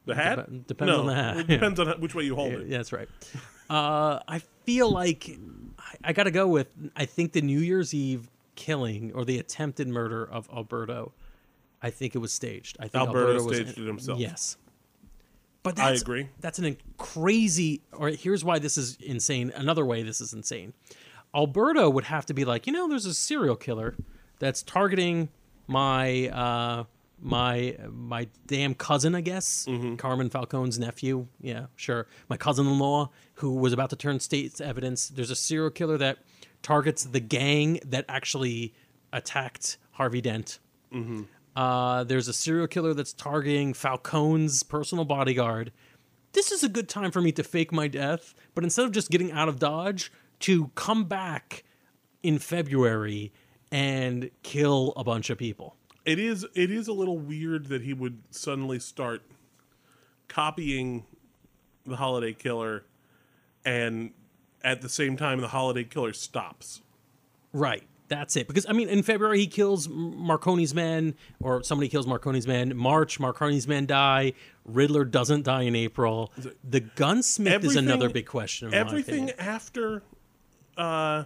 The 0.05 0.15
hat 0.15 0.35
Dep- 0.35 0.67
depends 0.67 0.91
No, 0.91 0.99
on 0.99 1.05
the 1.07 1.15
hat, 1.15 1.37
It 1.37 1.49
yeah. 1.49 1.55
depends 1.55 1.79
on 1.79 1.87
which 2.01 2.13
way 2.13 2.23
you 2.25 2.35
hold 2.35 2.51
Yeah, 2.51 2.59
it. 2.59 2.67
yeah, 2.67 2.77
that's 2.77 2.91
right. 2.93 3.07
Uh, 3.69 4.19
I 4.27 4.39
feel 4.65 4.91
like 4.91 5.29
I, 5.79 6.09
I 6.09 6.13
got 6.13 6.23
to 6.25 6.31
go 6.31 6.45
with. 6.47 6.67
I 6.95 7.05
think 7.05 7.31
the 7.31 7.41
New 7.41 7.59
Year's 7.59 7.93
Eve 7.93 8.29
killing 8.55 9.13
or 9.15 9.23
the 9.23 9.39
attempted 9.39 9.87
murder 9.87 10.23
of 10.29 10.49
Alberto. 10.53 11.13
I 11.83 11.89
think 11.89 12.15
it 12.15 12.19
was 12.19 12.31
staged. 12.31 12.77
I 12.79 12.87
think 12.87 12.95
Alberto 12.95 13.19
Alberto 13.19 13.43
was 13.43 13.57
staged 13.57 13.77
it 13.77 13.85
himself. 13.85 14.19
Yes, 14.19 14.57
but 15.61 15.77
I 15.77 15.89
that's, 15.89 16.01
agree. 16.01 16.29
That's 16.39 16.57
an 16.57 16.77
crazy. 16.97 17.81
Or 17.91 18.09
here's 18.09 18.43
why 18.43 18.57
this 18.57 18.77
is 18.77 18.97
insane. 19.01 19.51
Another 19.55 19.85
way 19.85 20.01
this 20.01 20.21
is 20.21 20.33
insane. 20.33 20.73
Alberto 21.35 21.89
would 21.89 22.05
have 22.05 22.25
to 22.27 22.33
be 22.33 22.45
like, 22.45 22.67
you 22.67 22.73
know, 22.73 22.87
there's 22.87 23.05
a 23.05 23.13
serial 23.13 23.55
killer 23.55 23.95
that's 24.39 24.63
targeting 24.63 25.29
my 25.67 26.29
uh, 26.29 26.83
my 27.19 27.77
my 27.89 28.27
damn 28.47 28.75
cousin, 28.75 29.15
I 29.15 29.21
guess, 29.21 29.67
Carmine 29.97 30.29
Falcone's 30.29 30.79
nephew. 30.79 31.27
Yeah, 31.41 31.65
sure. 31.75 32.07
My 32.29 32.37
cousin-in-law, 32.37 33.09
who 33.35 33.55
was 33.55 33.73
about 33.73 33.89
to 33.91 33.95
turn 33.95 34.19
state's 34.19 34.61
evidence. 34.61 35.09
There's 35.09 35.31
a 35.31 35.35
serial 35.35 35.69
killer 35.69 35.97
that 35.97 36.19
targets 36.61 37.03
the 37.03 37.19
gang 37.19 37.79
that 37.85 38.05
actually 38.07 38.73
attacked 39.11 39.77
Harvey 39.91 40.21
Dent. 40.21 40.59
Uh, 41.55 42.03
there's 42.03 42.27
a 42.27 42.33
serial 42.33 42.67
killer 42.67 42.93
that's 42.93 43.13
targeting 43.13 43.73
Falcone's 43.73 44.63
personal 44.63 45.05
bodyguard. 45.05 45.71
This 46.33 46.51
is 46.51 46.63
a 46.63 46.69
good 46.69 46.89
time 46.89 47.11
for 47.11 47.21
me 47.21 47.31
to 47.33 47.43
fake 47.43 47.71
my 47.71 47.87
death, 47.87 48.33
but 48.55 48.63
instead 48.63 48.85
of 48.85 48.91
just 48.91 49.11
getting 49.11 49.31
out 49.31 49.47
of 49.47 49.59
Dodge, 49.59 50.11
to 50.39 50.71
come 50.75 51.05
back 51.05 51.63
in 52.21 52.39
February 52.39 53.31
and 53.71 54.29
kill 54.41 54.93
a 54.97 55.03
bunch 55.03 55.29
of 55.29 55.37
people. 55.37 55.75
It 56.05 56.19
is 56.19 56.45
it 56.53 56.69
is 56.69 56.87
a 56.87 56.93
little 56.93 57.17
weird 57.17 57.67
that 57.67 57.81
he 57.81 57.93
would 57.93 58.21
suddenly 58.29 58.79
start 58.79 59.21
copying 60.27 61.05
the 61.85 61.95
holiday 61.95 62.33
killer 62.33 62.83
and 63.63 64.11
at 64.63 64.81
the 64.81 64.89
same 64.89 65.15
time 65.15 65.39
the 65.39 65.49
holiday 65.49 65.83
killer 65.83 66.11
stops. 66.11 66.81
Right. 67.53 67.83
That's 68.09 68.35
it. 68.35 68.47
Because 68.47 68.65
I 68.67 68.73
mean, 68.73 68.89
in 68.89 69.01
February 69.01 69.39
he 69.39 69.47
kills 69.47 69.87
Marconi's 69.87 70.73
men, 70.75 71.15
or 71.39 71.63
somebody 71.63 71.89
kills 71.89 72.05
Marconi's 72.05 72.45
men. 72.45 72.75
March, 72.75 73.19
Marconi's 73.19 73.67
men 73.67 73.85
die. 73.85 74.33
Riddler 74.65 75.05
doesn't 75.05 75.43
die 75.43 75.63
in 75.63 75.75
April. 75.75 76.31
The 76.63 76.81
gunsmith 76.81 77.63
is 77.63 77.75
another 77.75 78.09
big 78.09 78.25
question. 78.27 78.73
Everything 78.73 79.31
after 79.31 80.03
uh 80.77 81.23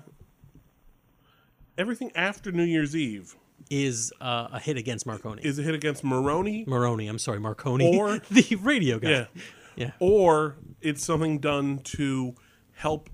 everything 1.77 2.11
after 2.15 2.51
New 2.51 2.63
Year's 2.63 2.95
Eve 2.95 3.35
is 3.69 4.13
uh, 4.21 4.47
a 4.53 4.59
hit 4.59 4.77
against 4.77 5.05
Marconi. 5.05 5.41
is 5.43 5.59
a 5.59 5.63
hit 5.63 5.75
against 5.75 6.03
Maroni. 6.03 6.63
Maroni, 6.67 7.07
I'm 7.07 7.19
sorry, 7.19 7.39
Marconi, 7.39 7.97
Or- 7.97 8.19
the 8.31 8.55
radio 8.61 8.97
guy. 8.99 9.09
Yeah. 9.09 9.25
Yeah. 9.75 9.91
Or 9.99 10.55
it's 10.81 11.03
something 11.05 11.39
done 11.39 11.79
to 11.79 12.33
help 12.73 13.09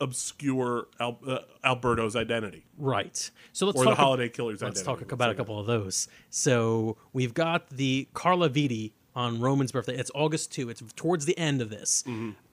obscure 0.00 0.88
Al- 1.00 1.18
uh, 1.26 1.38
Alberto's 1.62 2.16
identity 2.16 2.64
Right. 2.78 3.30
So 3.52 3.66
let's 3.66 3.78
or 3.78 3.84
the 3.84 3.90
talk. 3.90 3.98
holiday 3.98 4.28
killer's 4.28 4.60
let's 4.62 4.80
identity. 4.80 5.04
talk 5.04 5.12
about 5.12 5.30
a 5.30 5.34
couple 5.34 5.58
of 5.60 5.66
those. 5.66 6.08
So 6.30 6.96
we've 7.12 7.34
got 7.34 7.70
the 7.70 8.08
Carla 8.14 8.48
Viti 8.48 8.92
on 9.14 9.40
Roman's 9.40 9.70
birthday. 9.70 9.96
It's 9.96 10.10
August 10.14 10.52
2. 10.52 10.70
It's 10.70 10.82
towards 10.96 11.24
the 11.24 11.38
end 11.38 11.60
of 11.62 11.70
this. 11.70 12.02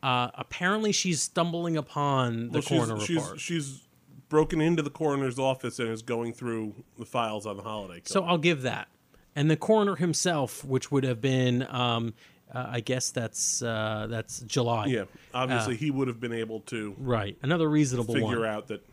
Uh, 0.03 0.29
apparently, 0.35 0.91
she's 0.91 1.21
stumbling 1.21 1.75
upon 1.77 2.49
the 2.49 2.59
Mm-hmm. 2.59 2.75
Well, 2.75 2.85
coroner 2.85 3.05
she's, 3.05 3.15
report. 3.17 3.39
She's, 3.39 3.63
she's 3.65 3.87
broken 4.29 4.61
into 4.61 4.83
the 4.83 4.91
coroner's 4.91 5.39
office 5.39 5.79
and 5.79 5.89
is 5.89 6.03
going 6.03 6.33
through 6.33 6.75
the 6.99 7.05
files 7.05 7.45
on 7.47 7.57
the 7.57 7.63
holiday 7.63 8.01
So. 8.05 8.23
I'll 8.23 8.37
give 8.37 8.61
that. 8.61 8.87
And 9.35 9.49
the 9.49 9.57
coroner 9.57 9.95
himself, 9.95 10.63
which 10.63 10.91
would 10.91 11.03
have 11.03 11.19
been, 11.21 11.65
um, 11.69 12.13
uh, 12.53 12.67
I 12.69 12.79
guess 12.81 13.11
that's 13.11 13.61
uh, 13.61 14.07
that's 14.09 14.39
July. 14.41 14.87
yeah, 14.87 15.03
obviously 15.33 15.75
he 15.77 15.91
would 15.91 16.07
have 16.07 16.19
been 16.19 16.33
able 16.33 16.59
to 16.61 16.95
Right. 16.99 17.37
Another 17.41 17.69
reasonable 17.69 18.13
figure 18.13 18.39
one. 18.41 18.47
out 18.47 18.67
that 18.67 18.85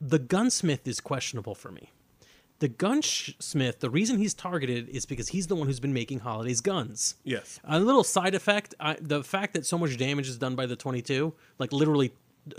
the 0.00 0.18
gunsmith 0.18 0.86
is 0.86 1.00
questionable 1.00 1.54
for 1.54 1.70
me. 1.72 1.90
The 2.60 2.68
gunsmith, 2.68 3.78
the 3.80 3.88
reason 3.90 4.18
he's 4.18 4.34
targeted 4.34 4.88
is 4.88 5.06
because 5.06 5.28
he's 5.28 5.46
the 5.46 5.54
one 5.54 5.68
who's 5.68 5.78
been 5.80 5.92
making 5.92 6.20
Holiday's 6.20 6.60
guns. 6.60 7.14
yes, 7.24 7.60
A 7.64 7.78
little 7.78 8.02
side 8.04 8.34
effect: 8.34 8.74
I, 8.80 8.96
the 9.00 9.22
fact 9.22 9.54
that 9.54 9.64
so 9.64 9.78
much 9.78 9.96
damage 9.96 10.28
is 10.28 10.38
done 10.38 10.56
by 10.56 10.66
the 10.66 10.74
22, 10.76 11.32
like 11.60 11.72
literally 11.72 12.12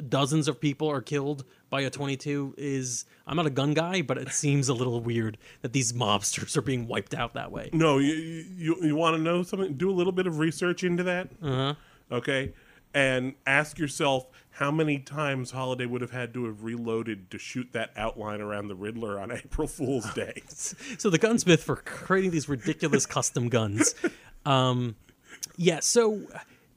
dozens 0.10 0.48
of 0.48 0.60
people 0.60 0.90
are 0.90 1.02
killed 1.02 1.46
by 1.70 1.82
a 1.82 1.90
22, 1.90 2.56
is 2.58 3.06
I'm 3.28 3.36
not 3.38 3.46
a 3.46 3.52
gun 3.52 3.74
guy, 3.74 4.02
but 4.02 4.18
it 4.18 4.30
seems 4.30 4.70
a 4.70 4.74
little 4.74 5.02
weird 5.02 5.38
that 5.62 5.74
these 5.74 5.94
mobsters 5.94 6.58
are 6.58 6.62
being 6.62 6.88
wiped 6.88 7.14
out 7.14 7.34
that 7.34 7.52
way. 7.52 7.70
No, 7.74 7.98
you 8.00 8.14
you, 8.14 8.78
you 8.82 8.96
want 8.96 9.16
to 9.18 9.22
know 9.22 9.44
something? 9.44 9.76
Do 9.76 9.90
a 9.90 9.94
little 9.94 10.14
bit 10.14 10.28
of 10.28 10.40
research 10.40 10.84
into 10.84 11.04
that. 11.04 11.30
Uh-huh. 11.42 11.76
Okay, 12.12 12.54
and 12.94 13.36
ask 13.46 13.78
yourself 13.78 14.28
how 14.52 14.72
many 14.72 14.98
times 15.00 15.52
Holiday 15.52 15.86
would 15.86 16.02
have 16.02 16.12
had 16.12 16.34
to 16.34 16.46
have 16.46 16.64
reloaded 16.64 17.30
to 17.32 17.38
shoot 17.38 17.70
that 17.74 17.92
outline 17.96 18.42
around 18.42 18.68
the 18.68 18.76
Riddler 18.76 19.20
on 19.20 19.32
April 19.44 19.68
Fool's 19.68 20.12
Day. 20.16 20.42
so 20.98 21.10
the 21.10 21.18
gunsmith 21.20 21.64
for 21.64 21.76
creating 21.78 22.32
these 22.32 22.50
ridiculous 22.50 23.06
custom 23.06 23.50
guns. 23.50 23.96
Um, 24.46 24.96
yeah, 25.58 25.82
so 25.82 26.22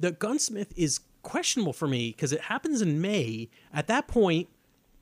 the 0.01 0.11
gunsmith 0.11 0.73
is 0.77 0.99
questionable 1.23 1.73
for 1.73 1.87
me 1.89 2.11
because 2.11 2.33
it 2.33 2.43
happens 2.43 2.83
in 2.83 3.01
May. 3.01 3.49
At 3.73 3.87
that 3.87 4.09
point, 4.09 4.49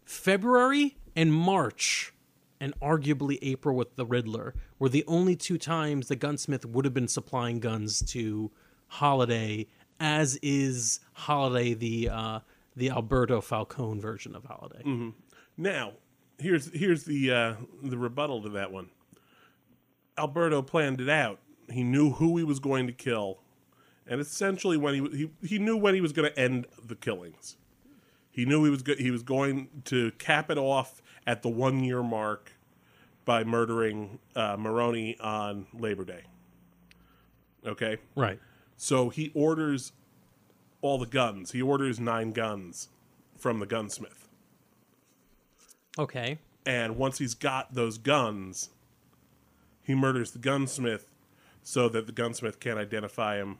February 0.05 0.97
and 1.17 1.33
March, 1.33 2.13
and 2.61 2.79
arguably 2.81 3.39
April 3.43 3.75
with 3.75 3.97
the 3.97 4.05
Riddler 4.05 4.55
were 4.79 4.89
the 4.89 5.05
only 5.07 5.35
two 5.35 5.57
times 5.59 6.09
the 6.09 6.17
gunsmith 6.17 6.67
would 6.67 6.85
have 6.85 6.93
been 6.95 7.09
supplying 7.09 7.59
guns 7.59 8.03
to 8.13 8.51
Holiday, 8.89 9.67
as 9.99 10.37
is 10.43 11.01
Holiday 11.13 11.75
the 11.75 12.09
uh, 12.11 12.41
the 12.77 12.91
Alberto 12.91 13.41
Falcone 13.41 14.01
version 14.01 14.35
of 14.35 14.45
Holiday. 14.45 14.83
Now, 15.57 15.93
here's 16.39 16.71
here's 16.75 17.05
the 17.05 17.31
uh, 17.31 17.55
the 17.83 17.97
rebuttal 17.99 18.43
to 18.43 18.49
that 18.51 18.73
one. 18.73 18.91
Alberto 20.19 20.61
planned 20.61 21.01
it 21.01 21.09
out. 21.09 21.39
He 21.71 21.83
knew 21.83 22.11
who 22.11 22.37
he 22.37 22.45
was 22.45 22.59
going 22.59 22.87
to 22.89 22.93
kill, 22.93 23.39
and 24.11 24.21
essentially 24.21 24.77
when 24.77 24.95
he 24.95 25.17
he, 25.17 25.47
he 25.47 25.59
knew 25.59 25.77
when 25.77 25.95
he 25.95 26.01
was 26.03 26.13
going 26.13 26.31
to 26.31 26.39
end 26.39 26.67
the 26.85 26.95
killings. 26.97 27.57
He 28.33 28.45
knew 28.45 28.65
he 28.65 28.71
was 28.71 28.83
go- 28.83 28.97
he 28.97 29.11
was 29.11 29.23
going 29.23 29.69
to 29.87 30.11
cap 30.13 30.51
it 30.51 30.59
off 30.59 31.01
at 31.27 31.43
the 31.43 31.49
one 31.49 31.83
year 31.83 32.03
mark 32.03 32.53
by 33.25 33.45
murdering 33.45 34.19
uh, 34.37 34.57
Maroni 34.59 35.19
on 35.21 35.67
Labor 35.73 36.05
Day. 36.05 36.23
Okay, 37.67 37.99
Right. 38.17 38.39
so 38.77 39.09
he 39.11 39.31
orders 39.35 39.93
all 40.81 40.97
the 40.99 41.07
guns. 41.07 41.53
He 41.53 41.61
orders 41.61 42.01
nine 42.01 42.33
guns 42.33 42.89
from 43.37 43.59
the 43.61 43.67
gunsmith. 43.67 44.29
Okay. 45.99 46.39
And 46.65 46.97
once 46.97 47.19
he's 47.19 47.35
got 47.35 47.75
those 47.75 47.99
guns, 47.99 48.71
he 49.83 49.95
murders 49.95 50.31
the 50.31 50.39
gunsmith 50.39 51.11
so 51.63 51.89
that 51.91 52.07
the 52.07 52.13
gunsmith 52.13 52.61
can't 52.61 52.79
identify 52.79 53.37
him 53.37 53.59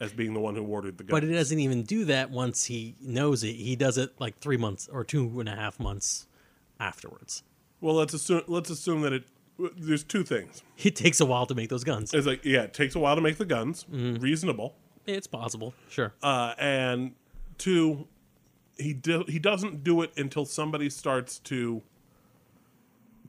as 0.00 0.12
being 0.12 0.34
the 0.34 0.40
one 0.40 0.54
who 0.56 0.64
ordered 0.64 0.98
the 0.98 1.04
gun. 1.04 1.14
But 1.20 1.24
it 1.24 1.32
doesn't 1.32 1.58
even 1.58 1.82
do 1.84 2.04
that 2.06 2.30
once 2.30 2.64
he 2.64 2.96
knows 3.00 3.44
it. 3.44 3.52
He 3.54 3.76
does 3.76 3.96
it 3.98 4.12
like 4.18 4.38
three 4.38 4.56
months 4.56 4.88
or 4.92 5.04
two 5.04 5.38
and 5.40 5.48
a 5.48 5.54
half 5.54 5.78
months 5.78 6.26
afterwards. 6.80 7.42
well, 7.80 7.94
let's 7.94 8.12
assume 8.14 8.42
let's 8.48 8.70
assume 8.70 9.02
that 9.02 9.12
it. 9.12 9.24
There's 9.76 10.02
two 10.02 10.24
things. 10.24 10.64
It 10.82 10.96
takes 10.96 11.20
a 11.20 11.24
while 11.24 11.46
to 11.46 11.54
make 11.54 11.68
those 11.68 11.84
guns. 11.84 12.12
It's 12.12 12.26
like 12.26 12.44
yeah, 12.44 12.62
it 12.62 12.74
takes 12.74 12.96
a 12.96 12.98
while 12.98 13.14
to 13.14 13.20
make 13.22 13.36
the 13.38 13.44
guns, 13.44 13.84
Mm-hmm. 13.92 14.20
reasonable. 14.20 14.74
It's 15.06 15.26
possible, 15.28 15.74
sure. 15.88 16.12
Uh, 16.22 16.54
and 16.58 17.12
two, 17.58 18.08
he 18.78 18.94
do, 18.94 19.22
he 19.28 19.38
doesn't 19.38 19.84
do 19.84 20.02
it 20.02 20.10
until 20.16 20.44
somebody 20.44 20.90
starts 20.90 21.38
to 21.40 21.82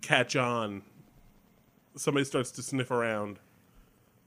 catch 0.02 0.36
on. 0.36 0.82
Somebody 1.96 2.26
starts 2.26 2.50
to 2.52 2.64
sniff 2.64 2.92
around 2.92 3.40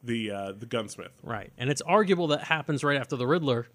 the 0.09 0.31
uh, 0.33 0.53
the 0.53 0.67
gunsmith. 0.67 1.13
Right. 1.23 1.53
And 1.57 1.71
it's 1.71 1.83
arguable 1.83 2.27
that 2.29 2.43
happens 2.43 2.83
right 2.83 3.01
after 3.01 3.15
the 3.17 3.27
Riddler. 3.27 3.69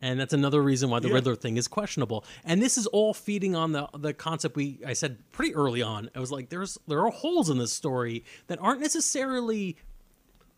And 0.00 0.20
that's 0.20 0.32
another 0.32 0.62
reason 0.62 0.90
why 0.90 1.00
the 1.00 1.08
Yeah. 1.08 1.14
Riddler 1.14 1.34
thing 1.34 1.56
is 1.56 1.66
questionable. 1.66 2.24
And 2.44 2.62
this 2.62 2.78
is 2.78 2.86
all 2.86 3.14
feeding 3.14 3.56
on 3.56 3.72
the 3.72 3.88
the 3.96 4.12
concept 4.12 4.54
we 4.56 4.78
I 4.86 4.92
said 4.92 5.16
pretty 5.32 5.54
early 5.54 5.80
on. 5.82 6.10
I 6.14 6.20
was 6.20 6.30
like, 6.30 6.50
there's 6.50 6.76
there 6.86 7.00
are 7.04 7.10
holes 7.10 7.48
in 7.50 7.58
this 7.58 7.72
story 7.72 8.24
that 8.48 8.58
aren't 8.60 8.80
necessarily 8.80 9.76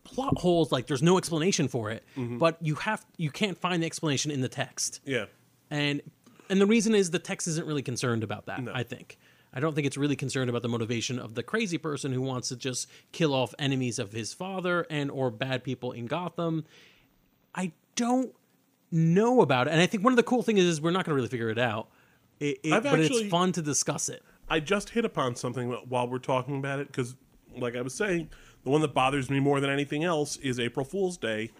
plot 0.03 0.37
holes, 0.39 0.71
like 0.71 0.87
there's 0.87 1.03
no 1.03 1.17
explanation 1.17 1.67
for 1.67 1.89
it, 1.91 2.03
Mm-hmm. 2.17 2.37
but 2.37 2.57
you 2.61 2.75
have 2.75 3.05
you 3.17 3.29
can't 3.31 3.57
find 3.57 3.81
the 3.81 3.85
explanation 3.87 4.31
in 4.31 4.41
the 4.41 4.49
text. 4.49 4.99
Yeah. 5.05 5.25
and 5.69 6.01
and 6.49 6.59
the 6.59 6.65
reason 6.65 6.93
is 6.93 7.11
the 7.11 7.19
text 7.19 7.47
isn't 7.47 7.65
really 7.65 7.81
concerned 7.81 8.23
about 8.25 8.47
that 8.47 8.59
i 8.73 8.83
think 8.83 9.17
i 9.53 9.59
don't 9.59 9.73
think 9.75 9.85
it's 9.87 9.97
really 9.97 10.15
concerned 10.15 10.49
about 10.49 10.61
the 10.61 10.69
motivation 10.69 11.19
of 11.19 11.35
the 11.35 11.43
crazy 11.43 11.77
person 11.77 12.11
who 12.11 12.21
wants 12.21 12.49
to 12.49 12.55
just 12.55 12.87
kill 13.11 13.33
off 13.33 13.53
enemies 13.59 13.99
of 13.99 14.11
his 14.11 14.33
father 14.33 14.85
and 14.89 15.09
or 15.11 15.29
bad 15.31 15.63
people 15.63 15.91
in 15.91 16.05
gotham 16.07 16.63
i 17.55 17.71
don't 17.95 18.33
know 18.91 19.41
about 19.41 19.67
it 19.67 19.71
and 19.71 19.81
i 19.81 19.85
think 19.85 20.03
one 20.03 20.13
of 20.13 20.17
the 20.17 20.23
cool 20.23 20.43
things 20.43 20.59
is 20.59 20.81
we're 20.81 20.91
not 20.91 21.05
going 21.05 21.11
to 21.11 21.15
really 21.15 21.27
figure 21.29 21.49
it 21.49 21.57
out 21.59 21.89
it, 22.39 22.59
it- 22.63 22.69
but 22.83 22.85
actually- 22.99 23.21
it's 23.23 23.29
fun 23.29 23.51
to 23.51 23.61
discuss 23.61 24.09
it 24.09 24.23
I 24.49 24.59
just 24.59 24.89
hit 24.89 25.05
upon 25.05 25.37
something 25.37 25.71
while 25.87 26.09
we're 26.09 26.17
talking 26.19 26.57
about 26.57 26.79
it 26.79 26.87
because, 26.87 27.15
like 27.57 27.73
I 27.77 27.81
was 27.81 27.93
saying, 27.93 28.31
the 28.65 28.69
one 28.69 28.81
that 28.81 28.93
bothers 28.93 29.29
me 29.29 29.39
more 29.39 29.61
than 29.61 29.69
anything 29.69 30.03
else 30.03 30.35
is 30.35 30.59
April 30.59 30.83
Fool's 30.85 31.15
Day. 31.15 31.51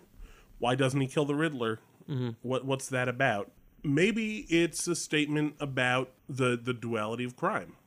Why 0.60 0.76
doesn't 0.76 1.00
he 1.00 1.08
kill 1.08 1.24
the 1.24 1.34
Riddler? 1.36 1.80
Mm-hmm. 2.10 2.32
What 2.42 2.66
What's 2.66 2.90
that 2.90 3.08
about? 3.08 3.50
Maybe 3.82 4.40
it's 4.50 4.90
a 4.90 4.96
statement 4.98 5.56
about 5.62 6.12
the 6.28 6.60
the 6.62 6.74
duality 6.74 7.24
of 7.24 7.38
crime. 7.38 7.78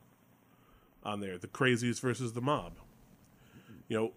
On 1.05 1.19
there, 1.19 1.37
the 1.37 1.47
crazies 1.47 2.01
versus 2.01 2.33
the 2.33 2.41
mob. 2.41 2.73
You 3.87 3.97
know, 3.97 4.11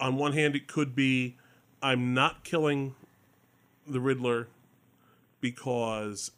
on 0.00 0.16
one 0.16 0.32
hand, 0.32 0.56
it 0.56 0.66
could 0.66 0.94
be 0.94 1.36
I'm 1.82 2.14
not 2.14 2.42
killing 2.42 2.94
the 3.86 4.00
Riddler 4.00 4.48
because 5.40 6.30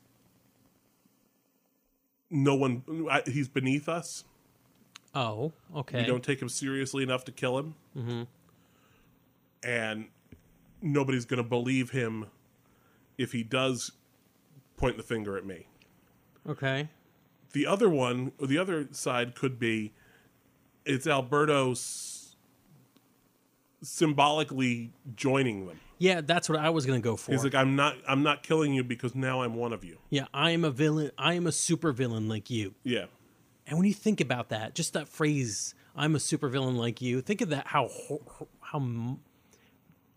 no 2.29 2.57
one 2.57 2.83
I, 3.11 3.23
he's 3.25 3.49
beneath 3.49 3.89
us 3.89 4.25
Oh, 5.15 5.53
okay. 5.75 6.01
We 6.01 6.07
don't 6.07 6.23
take 6.23 6.41
him 6.41 6.49
seriously 6.49 7.03
enough 7.03 7.25
to 7.25 7.33
kill 7.33 7.59
him. 7.59 7.75
Mm-hmm. 7.97 8.23
And 9.63 10.07
nobody's 10.83 11.25
going 11.25 11.43
to 11.43 11.49
believe 11.49 11.91
him 11.91 12.27
if 13.17 13.33
he 13.33 13.43
does 13.43 13.93
point 14.77 14.97
the 14.97 15.03
finger 15.03 15.37
at 15.37 15.45
me. 15.45 15.67
Okay. 16.49 16.89
The 17.59 17.67
other 17.67 17.91
one, 17.91 18.31
or 18.39 18.47
the 18.47 18.57
other 18.57 18.87
side 18.93 19.35
could 19.35 19.59
be 19.59 19.93
it's 20.85 21.09
Alberto 21.09 21.73
s- 21.73 22.37
symbolically 23.83 24.93
joining 25.17 25.67
them. 25.67 25.81
Yeah, 25.99 26.21
that's 26.21 26.49
what 26.49 26.57
I 26.61 26.71
was 26.71 26.87
gonna 26.87 27.01
go 27.01 27.17
for. 27.17 27.33
He's 27.33 27.43
like, 27.43 27.57
I'm 27.57 27.75
not, 27.75 27.97
I'm 28.07 28.23
not 28.23 28.45
killing 28.45 28.73
you 28.75 28.85
because 28.85 29.17
now 29.17 29.43
I'm 29.43 29.55
one 29.57 29.73
of 29.73 29.83
you. 29.83 29.99
yeah, 30.11 30.27
I 30.33 30.53
am 30.53 30.65
a 30.65 30.71
villain. 30.71 31.11
I 31.19 31.35
am 31.35 31.49
a 31.49 31.53
super 31.53 31.91
villain 31.91 32.29
like 32.29 32.49
you. 32.49 32.75
Yeah, 32.85 33.07
And 33.67 33.77
when 33.77 33.89
you 33.89 33.93
think 33.95 34.21
about 34.21 34.51
that, 34.51 34.77
just 34.77 34.93
that 34.93 35.09
phrase, 35.09 35.75
"I'm 35.97 36.15
a 36.15 36.21
super 36.21 36.49
villain 36.49 36.77
like 36.77 37.03
you," 37.03 37.21
think 37.21 37.41
of 37.41 37.49
that 37.49 37.67
how 37.67 37.91
how 38.61 39.19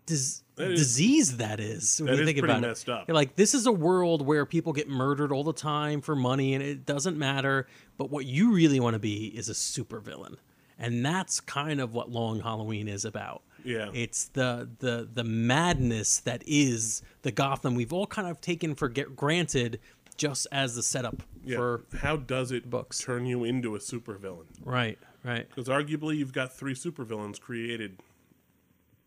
dis- 0.06 0.44
That 0.62 0.72
is- 0.72 0.80
diseased 0.80 1.38
that 1.38 1.60
is. 1.60 1.98
When 2.00 2.06
that 2.06 2.16
you 2.16 2.22
is 2.22 2.26
think 2.26 2.38
pretty 2.38 2.52
about 2.52 2.62
messed 2.68 2.88
it, 2.88 2.92
up. 2.92 3.08
You're 3.08 3.14
like, 3.14 3.36
this 3.36 3.54
is 3.54 3.66
a 3.66 3.72
world 3.72 4.26
where 4.26 4.44
people 4.46 4.72
get 4.72 4.88
murdered 4.88 5.32
all 5.32 5.44
the 5.44 5.52
time 5.52 6.00
for 6.00 6.16
money, 6.16 6.54
and 6.54 6.62
it 6.62 6.84
doesn't 6.86 7.16
matter. 7.18 7.66
But 7.98 8.10
what 8.10 8.24
you 8.26 8.52
really 8.52 8.80
want 8.80 8.94
to 8.94 8.98
be 9.00 9.26
is 9.26 9.48
a 9.48 9.52
supervillain. 9.54 10.36
and 10.78 11.04
that's 11.04 11.38
kind 11.40 11.80
of 11.80 11.94
what 11.94 12.10
Long 12.10 12.40
Halloween 12.40 12.88
is 12.88 13.04
about. 13.04 13.42
Yeah. 13.64 13.90
it's 13.94 14.24
the 14.24 14.68
the 14.80 15.08
the 15.12 15.22
madness 15.22 16.18
that 16.20 16.42
is 16.46 17.00
the 17.22 17.30
Gotham 17.30 17.76
we've 17.76 17.92
all 17.92 18.08
kind 18.08 18.26
of 18.26 18.40
taken 18.40 18.74
for 18.74 18.88
get 18.88 19.14
granted, 19.14 19.78
just 20.16 20.48
as 20.50 20.74
the 20.74 20.82
setup 20.82 21.22
yeah. 21.44 21.56
for 21.58 21.84
How 22.00 22.16
does 22.16 22.50
it 22.50 22.68
books. 22.68 22.98
turn 22.98 23.24
you 23.26 23.44
into 23.44 23.76
a 23.76 23.78
supervillain? 23.78 24.46
right, 24.64 24.98
right. 25.22 25.48
Because 25.48 25.68
arguably, 25.68 26.16
you've 26.16 26.32
got 26.32 26.52
three 26.52 26.74
supervillains 26.74 27.38
created 27.38 27.98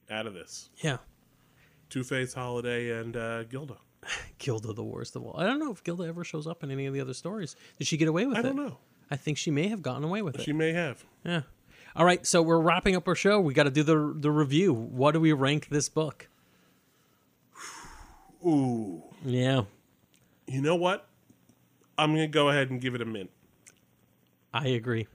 out 0.09 0.25
of 0.27 0.33
this: 0.33 0.69
Yeah. 0.77 0.97
Two 1.95 2.03
Face, 2.03 2.33
Holiday, 2.33 2.91
and 2.91 3.15
uh, 3.15 3.45
Gilda. 3.45 3.77
Gilda 4.37 4.73
the 4.73 4.83
worst 4.83 5.15
of 5.15 5.23
all. 5.23 5.33
I 5.39 5.45
don't 5.45 5.59
know 5.59 5.71
if 5.71 5.81
Gilda 5.81 6.03
ever 6.03 6.25
shows 6.25 6.45
up 6.45 6.61
in 6.61 6.69
any 6.69 6.87
of 6.87 6.93
the 6.93 6.99
other 6.99 7.13
stories. 7.13 7.55
Did 7.77 7.87
she 7.87 7.95
get 7.95 8.09
away 8.09 8.25
with 8.25 8.35
I 8.35 8.41
it? 8.41 8.45
I 8.47 8.47
don't 8.49 8.57
know. 8.57 8.79
I 9.09 9.15
think 9.15 9.37
she 9.37 9.49
may 9.49 9.69
have 9.69 9.81
gotten 9.81 10.03
away 10.03 10.21
with 10.21 10.35
it. 10.35 10.41
She 10.41 10.51
may 10.51 10.73
have. 10.73 11.05
yeah. 11.23 11.43
All 11.95 12.03
right, 12.05 12.27
so 12.27 12.41
we're 12.41 12.59
wrapping 12.59 12.97
up 12.97 13.07
our 13.07 13.15
show. 13.15 13.39
We 13.39 13.53
got 13.53 13.63
to 13.63 13.71
do 13.71 13.81
the 13.81 14.13
the 14.13 14.29
review. 14.29 14.73
What 14.73 15.13
do 15.13 15.21
we 15.21 15.31
rank 15.31 15.69
this 15.69 15.87
book? 15.87 16.27
Ooh. 18.45 19.01
Yeah, 19.23 19.61
You 20.47 20.61
know 20.61 20.75
what? 20.75 21.07
I'm 21.97 22.11
gonna 22.11 22.27
go 22.27 22.49
ahead 22.49 22.71
and 22.71 22.81
give 22.81 22.95
it 22.95 23.01
a 23.01 23.05
mint. 23.05 23.29
I 24.53 24.67
agree. 24.67 25.07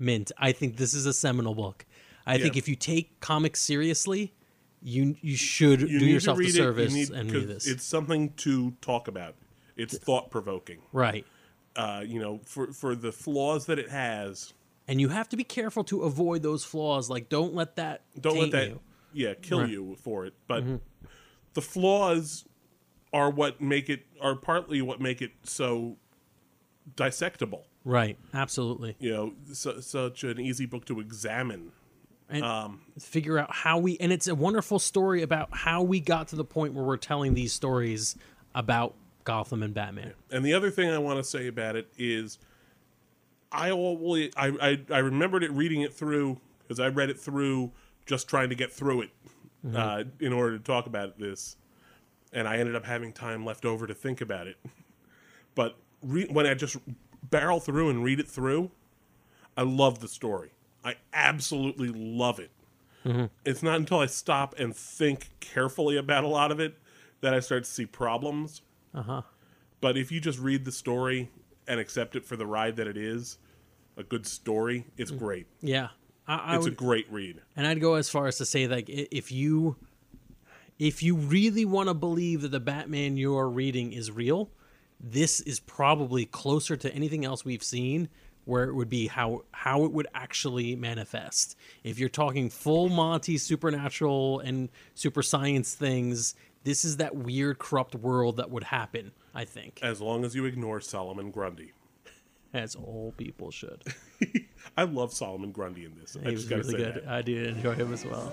Mint. 0.00 0.32
I 0.36 0.50
think 0.50 0.78
this 0.78 0.94
is 0.94 1.06
a 1.06 1.12
seminal 1.12 1.54
book. 1.54 1.86
I 2.26 2.38
think 2.38 2.56
if 2.56 2.68
you 2.68 2.74
take 2.74 3.20
comics 3.20 3.62
seriously, 3.62 4.34
you 4.86 5.16
you 5.22 5.34
should 5.36 5.80
You 5.80 5.98
do 5.98 6.04
yourself 6.06 6.38
the 6.38 6.48
service 6.50 6.92
need, 6.92 7.10
and 7.10 7.32
read 7.32 7.48
this. 7.48 7.66
It's 7.66 7.82
something 7.84 8.32
to 8.34 8.72
talk 8.82 9.08
about. 9.08 9.34
It's 9.76 9.98
thought 9.98 10.30
provoking. 10.30 10.82
right. 10.92 11.26
Uh, 11.74 12.04
you 12.06 12.20
know, 12.20 12.38
for 12.44 12.68
for 12.72 12.94
the 12.94 13.10
flaws 13.10 13.66
that 13.66 13.80
it 13.80 13.88
has, 13.90 14.52
And 14.86 15.00
you 15.00 15.08
have 15.08 15.28
to 15.30 15.36
be 15.36 15.42
careful 15.42 15.82
to 15.84 16.02
avoid 16.02 16.42
those 16.44 16.64
flaws. 16.64 17.10
Like, 17.10 17.28
don't 17.28 17.52
let 17.54 17.74
that 17.76 18.02
don't 18.20 18.38
let 18.38 18.50
that 18.52 18.68
you. 18.68 18.80
yeah 19.12 19.34
kill 19.34 19.60
Right. 19.62 19.70
you 19.70 19.96
for 20.00 20.24
it. 20.26 20.34
But 20.46 20.62
the 21.54 21.62
flaws 21.62 22.44
are 23.12 23.28
what 23.30 23.60
make 23.60 23.88
it 23.90 24.06
are 24.20 24.36
partly 24.36 24.82
what 24.82 25.00
make 25.00 25.20
it 25.22 25.32
so 25.42 25.96
dissectable. 26.96 27.62
Right. 27.84 28.16
Absolutely. 28.32 28.96
You 28.98 29.10
know, 29.12 29.32
su- 29.52 29.80
such 29.80 30.24
an 30.24 30.38
easy 30.40 30.66
book 30.66 30.84
to 30.86 31.00
examine. 31.00 31.72
And 32.34 32.44
Um, 32.44 32.80
figure 32.98 33.38
out 33.38 33.52
how 33.52 33.78
we 33.78 33.96
and 33.98 34.12
it's 34.12 34.26
a 34.26 34.34
wonderful 34.34 34.78
story 34.78 35.22
about 35.22 35.48
how 35.52 35.82
we 35.82 36.00
got 36.00 36.28
to 36.28 36.36
the 36.36 36.44
point 36.44 36.74
where 36.74 36.84
we're 36.84 36.96
telling 36.96 37.34
these 37.34 37.52
stories 37.52 38.16
about 38.54 38.94
Gotham 39.24 39.62
and 39.62 39.72
Batman. 39.72 40.14
And 40.30 40.44
the 40.44 40.52
other 40.52 40.70
thing 40.70 40.90
I 40.90 40.98
want 40.98 41.18
to 41.18 41.24
say 41.24 41.46
about 41.46 41.76
it 41.76 41.88
is, 41.96 42.38
I 43.52 43.70
always 43.70 44.32
I 44.36 44.48
I, 44.60 44.80
I 44.92 44.98
remembered 44.98 45.42
it 45.44 45.52
reading 45.52 45.82
it 45.82 45.92
through 45.94 46.40
because 46.62 46.80
I 46.80 46.88
read 46.88 47.10
it 47.10 47.18
through 47.18 47.72
just 48.06 48.28
trying 48.28 48.48
to 48.50 48.54
get 48.54 48.72
through 48.72 49.02
it 49.02 49.10
uh, 49.74 50.04
in 50.20 50.32
order 50.32 50.58
to 50.58 50.62
talk 50.62 50.86
about 50.86 51.18
this, 51.18 51.56
and 52.32 52.46
I 52.48 52.58
ended 52.58 52.74
up 52.74 52.84
having 52.84 53.12
time 53.12 53.44
left 53.44 53.64
over 53.64 53.86
to 53.86 53.94
think 53.94 54.20
about 54.20 54.46
it. 54.46 54.56
But 55.54 55.76
re- 56.02 56.28
when 56.28 56.46
I 56.46 56.54
just 56.54 56.76
barrel 57.30 57.60
through 57.60 57.90
and 57.90 58.02
read 58.04 58.18
it 58.20 58.28
through, 58.28 58.70
I 59.56 59.62
love 59.62 60.00
the 60.00 60.08
story. 60.08 60.50
I 60.84 60.96
absolutely 61.12 61.88
love 61.88 62.38
it. 62.38 62.50
Mm-hmm. 63.04 63.26
It's 63.44 63.62
not 63.62 63.76
until 63.76 63.98
I 63.98 64.06
stop 64.06 64.54
and 64.58 64.74
think 64.74 65.30
carefully 65.40 65.96
about 65.96 66.24
a 66.24 66.28
lot 66.28 66.50
of 66.50 66.60
it 66.60 66.76
that 67.20 67.34
I 67.34 67.40
start 67.40 67.64
to 67.64 67.70
see 67.70 67.86
problems. 67.86 68.62
Uh-huh. 68.94 69.22
But 69.80 69.96
if 69.96 70.10
you 70.10 70.20
just 70.20 70.38
read 70.38 70.64
the 70.64 70.72
story 70.72 71.30
and 71.66 71.80
accept 71.80 72.16
it 72.16 72.24
for 72.24 72.36
the 72.36 72.46
ride 72.46 72.76
that 72.76 72.86
it 72.86 72.96
is, 72.96 73.38
a 73.96 74.02
good 74.02 74.26
story, 74.26 74.86
it's 74.96 75.10
mm. 75.10 75.18
great. 75.18 75.46
Yeah. 75.60 75.88
I, 76.26 76.36
I 76.36 76.56
It's 76.56 76.66
a 76.66 76.70
great 76.70 77.10
read. 77.10 77.40
and 77.56 77.66
I'd 77.66 77.80
go 77.80 77.94
as 77.94 78.08
far 78.08 78.26
as 78.26 78.38
to 78.38 78.46
say 78.46 78.66
like 78.66 78.88
if 78.88 79.30
you 79.30 79.76
if 80.78 81.02
you 81.02 81.16
really 81.16 81.64
want 81.64 81.88
to 81.88 81.94
believe 81.94 82.42
that 82.42 82.50
the 82.50 82.60
Batman 82.60 83.16
you're 83.16 83.48
reading 83.48 83.92
is 83.92 84.10
real, 84.10 84.50
this 84.98 85.40
is 85.40 85.60
probably 85.60 86.24
closer 86.24 86.76
to 86.76 86.92
anything 86.92 87.24
else 87.24 87.44
we've 87.44 87.62
seen 87.62 88.08
where 88.44 88.64
it 88.64 88.74
would 88.74 88.88
be 88.88 89.06
how 89.06 89.44
how 89.52 89.84
it 89.84 89.92
would 89.92 90.06
actually 90.14 90.76
manifest. 90.76 91.56
If 91.82 91.98
you're 91.98 92.08
talking 92.08 92.50
full 92.50 92.88
Monty 92.88 93.38
supernatural 93.38 94.40
and 94.40 94.68
super 94.94 95.22
science 95.22 95.74
things, 95.74 96.34
this 96.64 96.84
is 96.84 96.98
that 96.98 97.14
weird 97.16 97.58
corrupt 97.58 97.94
world 97.94 98.36
that 98.36 98.50
would 98.50 98.64
happen, 98.64 99.12
I 99.34 99.44
think. 99.44 99.80
As 99.82 100.00
long 100.00 100.24
as 100.24 100.34
you 100.34 100.44
ignore 100.44 100.80
Solomon 100.80 101.30
Grundy. 101.30 101.72
As 102.54 102.74
all 102.76 103.12
people 103.16 103.50
should. 103.50 103.82
I 104.76 104.84
love 104.84 105.12
Solomon 105.12 105.50
Grundy 105.50 105.84
in 105.84 105.96
this. 106.00 106.16
I 106.16 106.28
He 106.28 106.34
just 106.36 106.48
was 106.48 106.48
gotta 106.48 106.62
really 106.62 106.84
good. 106.84 107.04
that. 107.04 107.08
I 107.08 107.20
did 107.20 107.48
enjoy 107.56 107.74
him 107.74 107.92
as 107.92 108.04
well. 108.04 108.32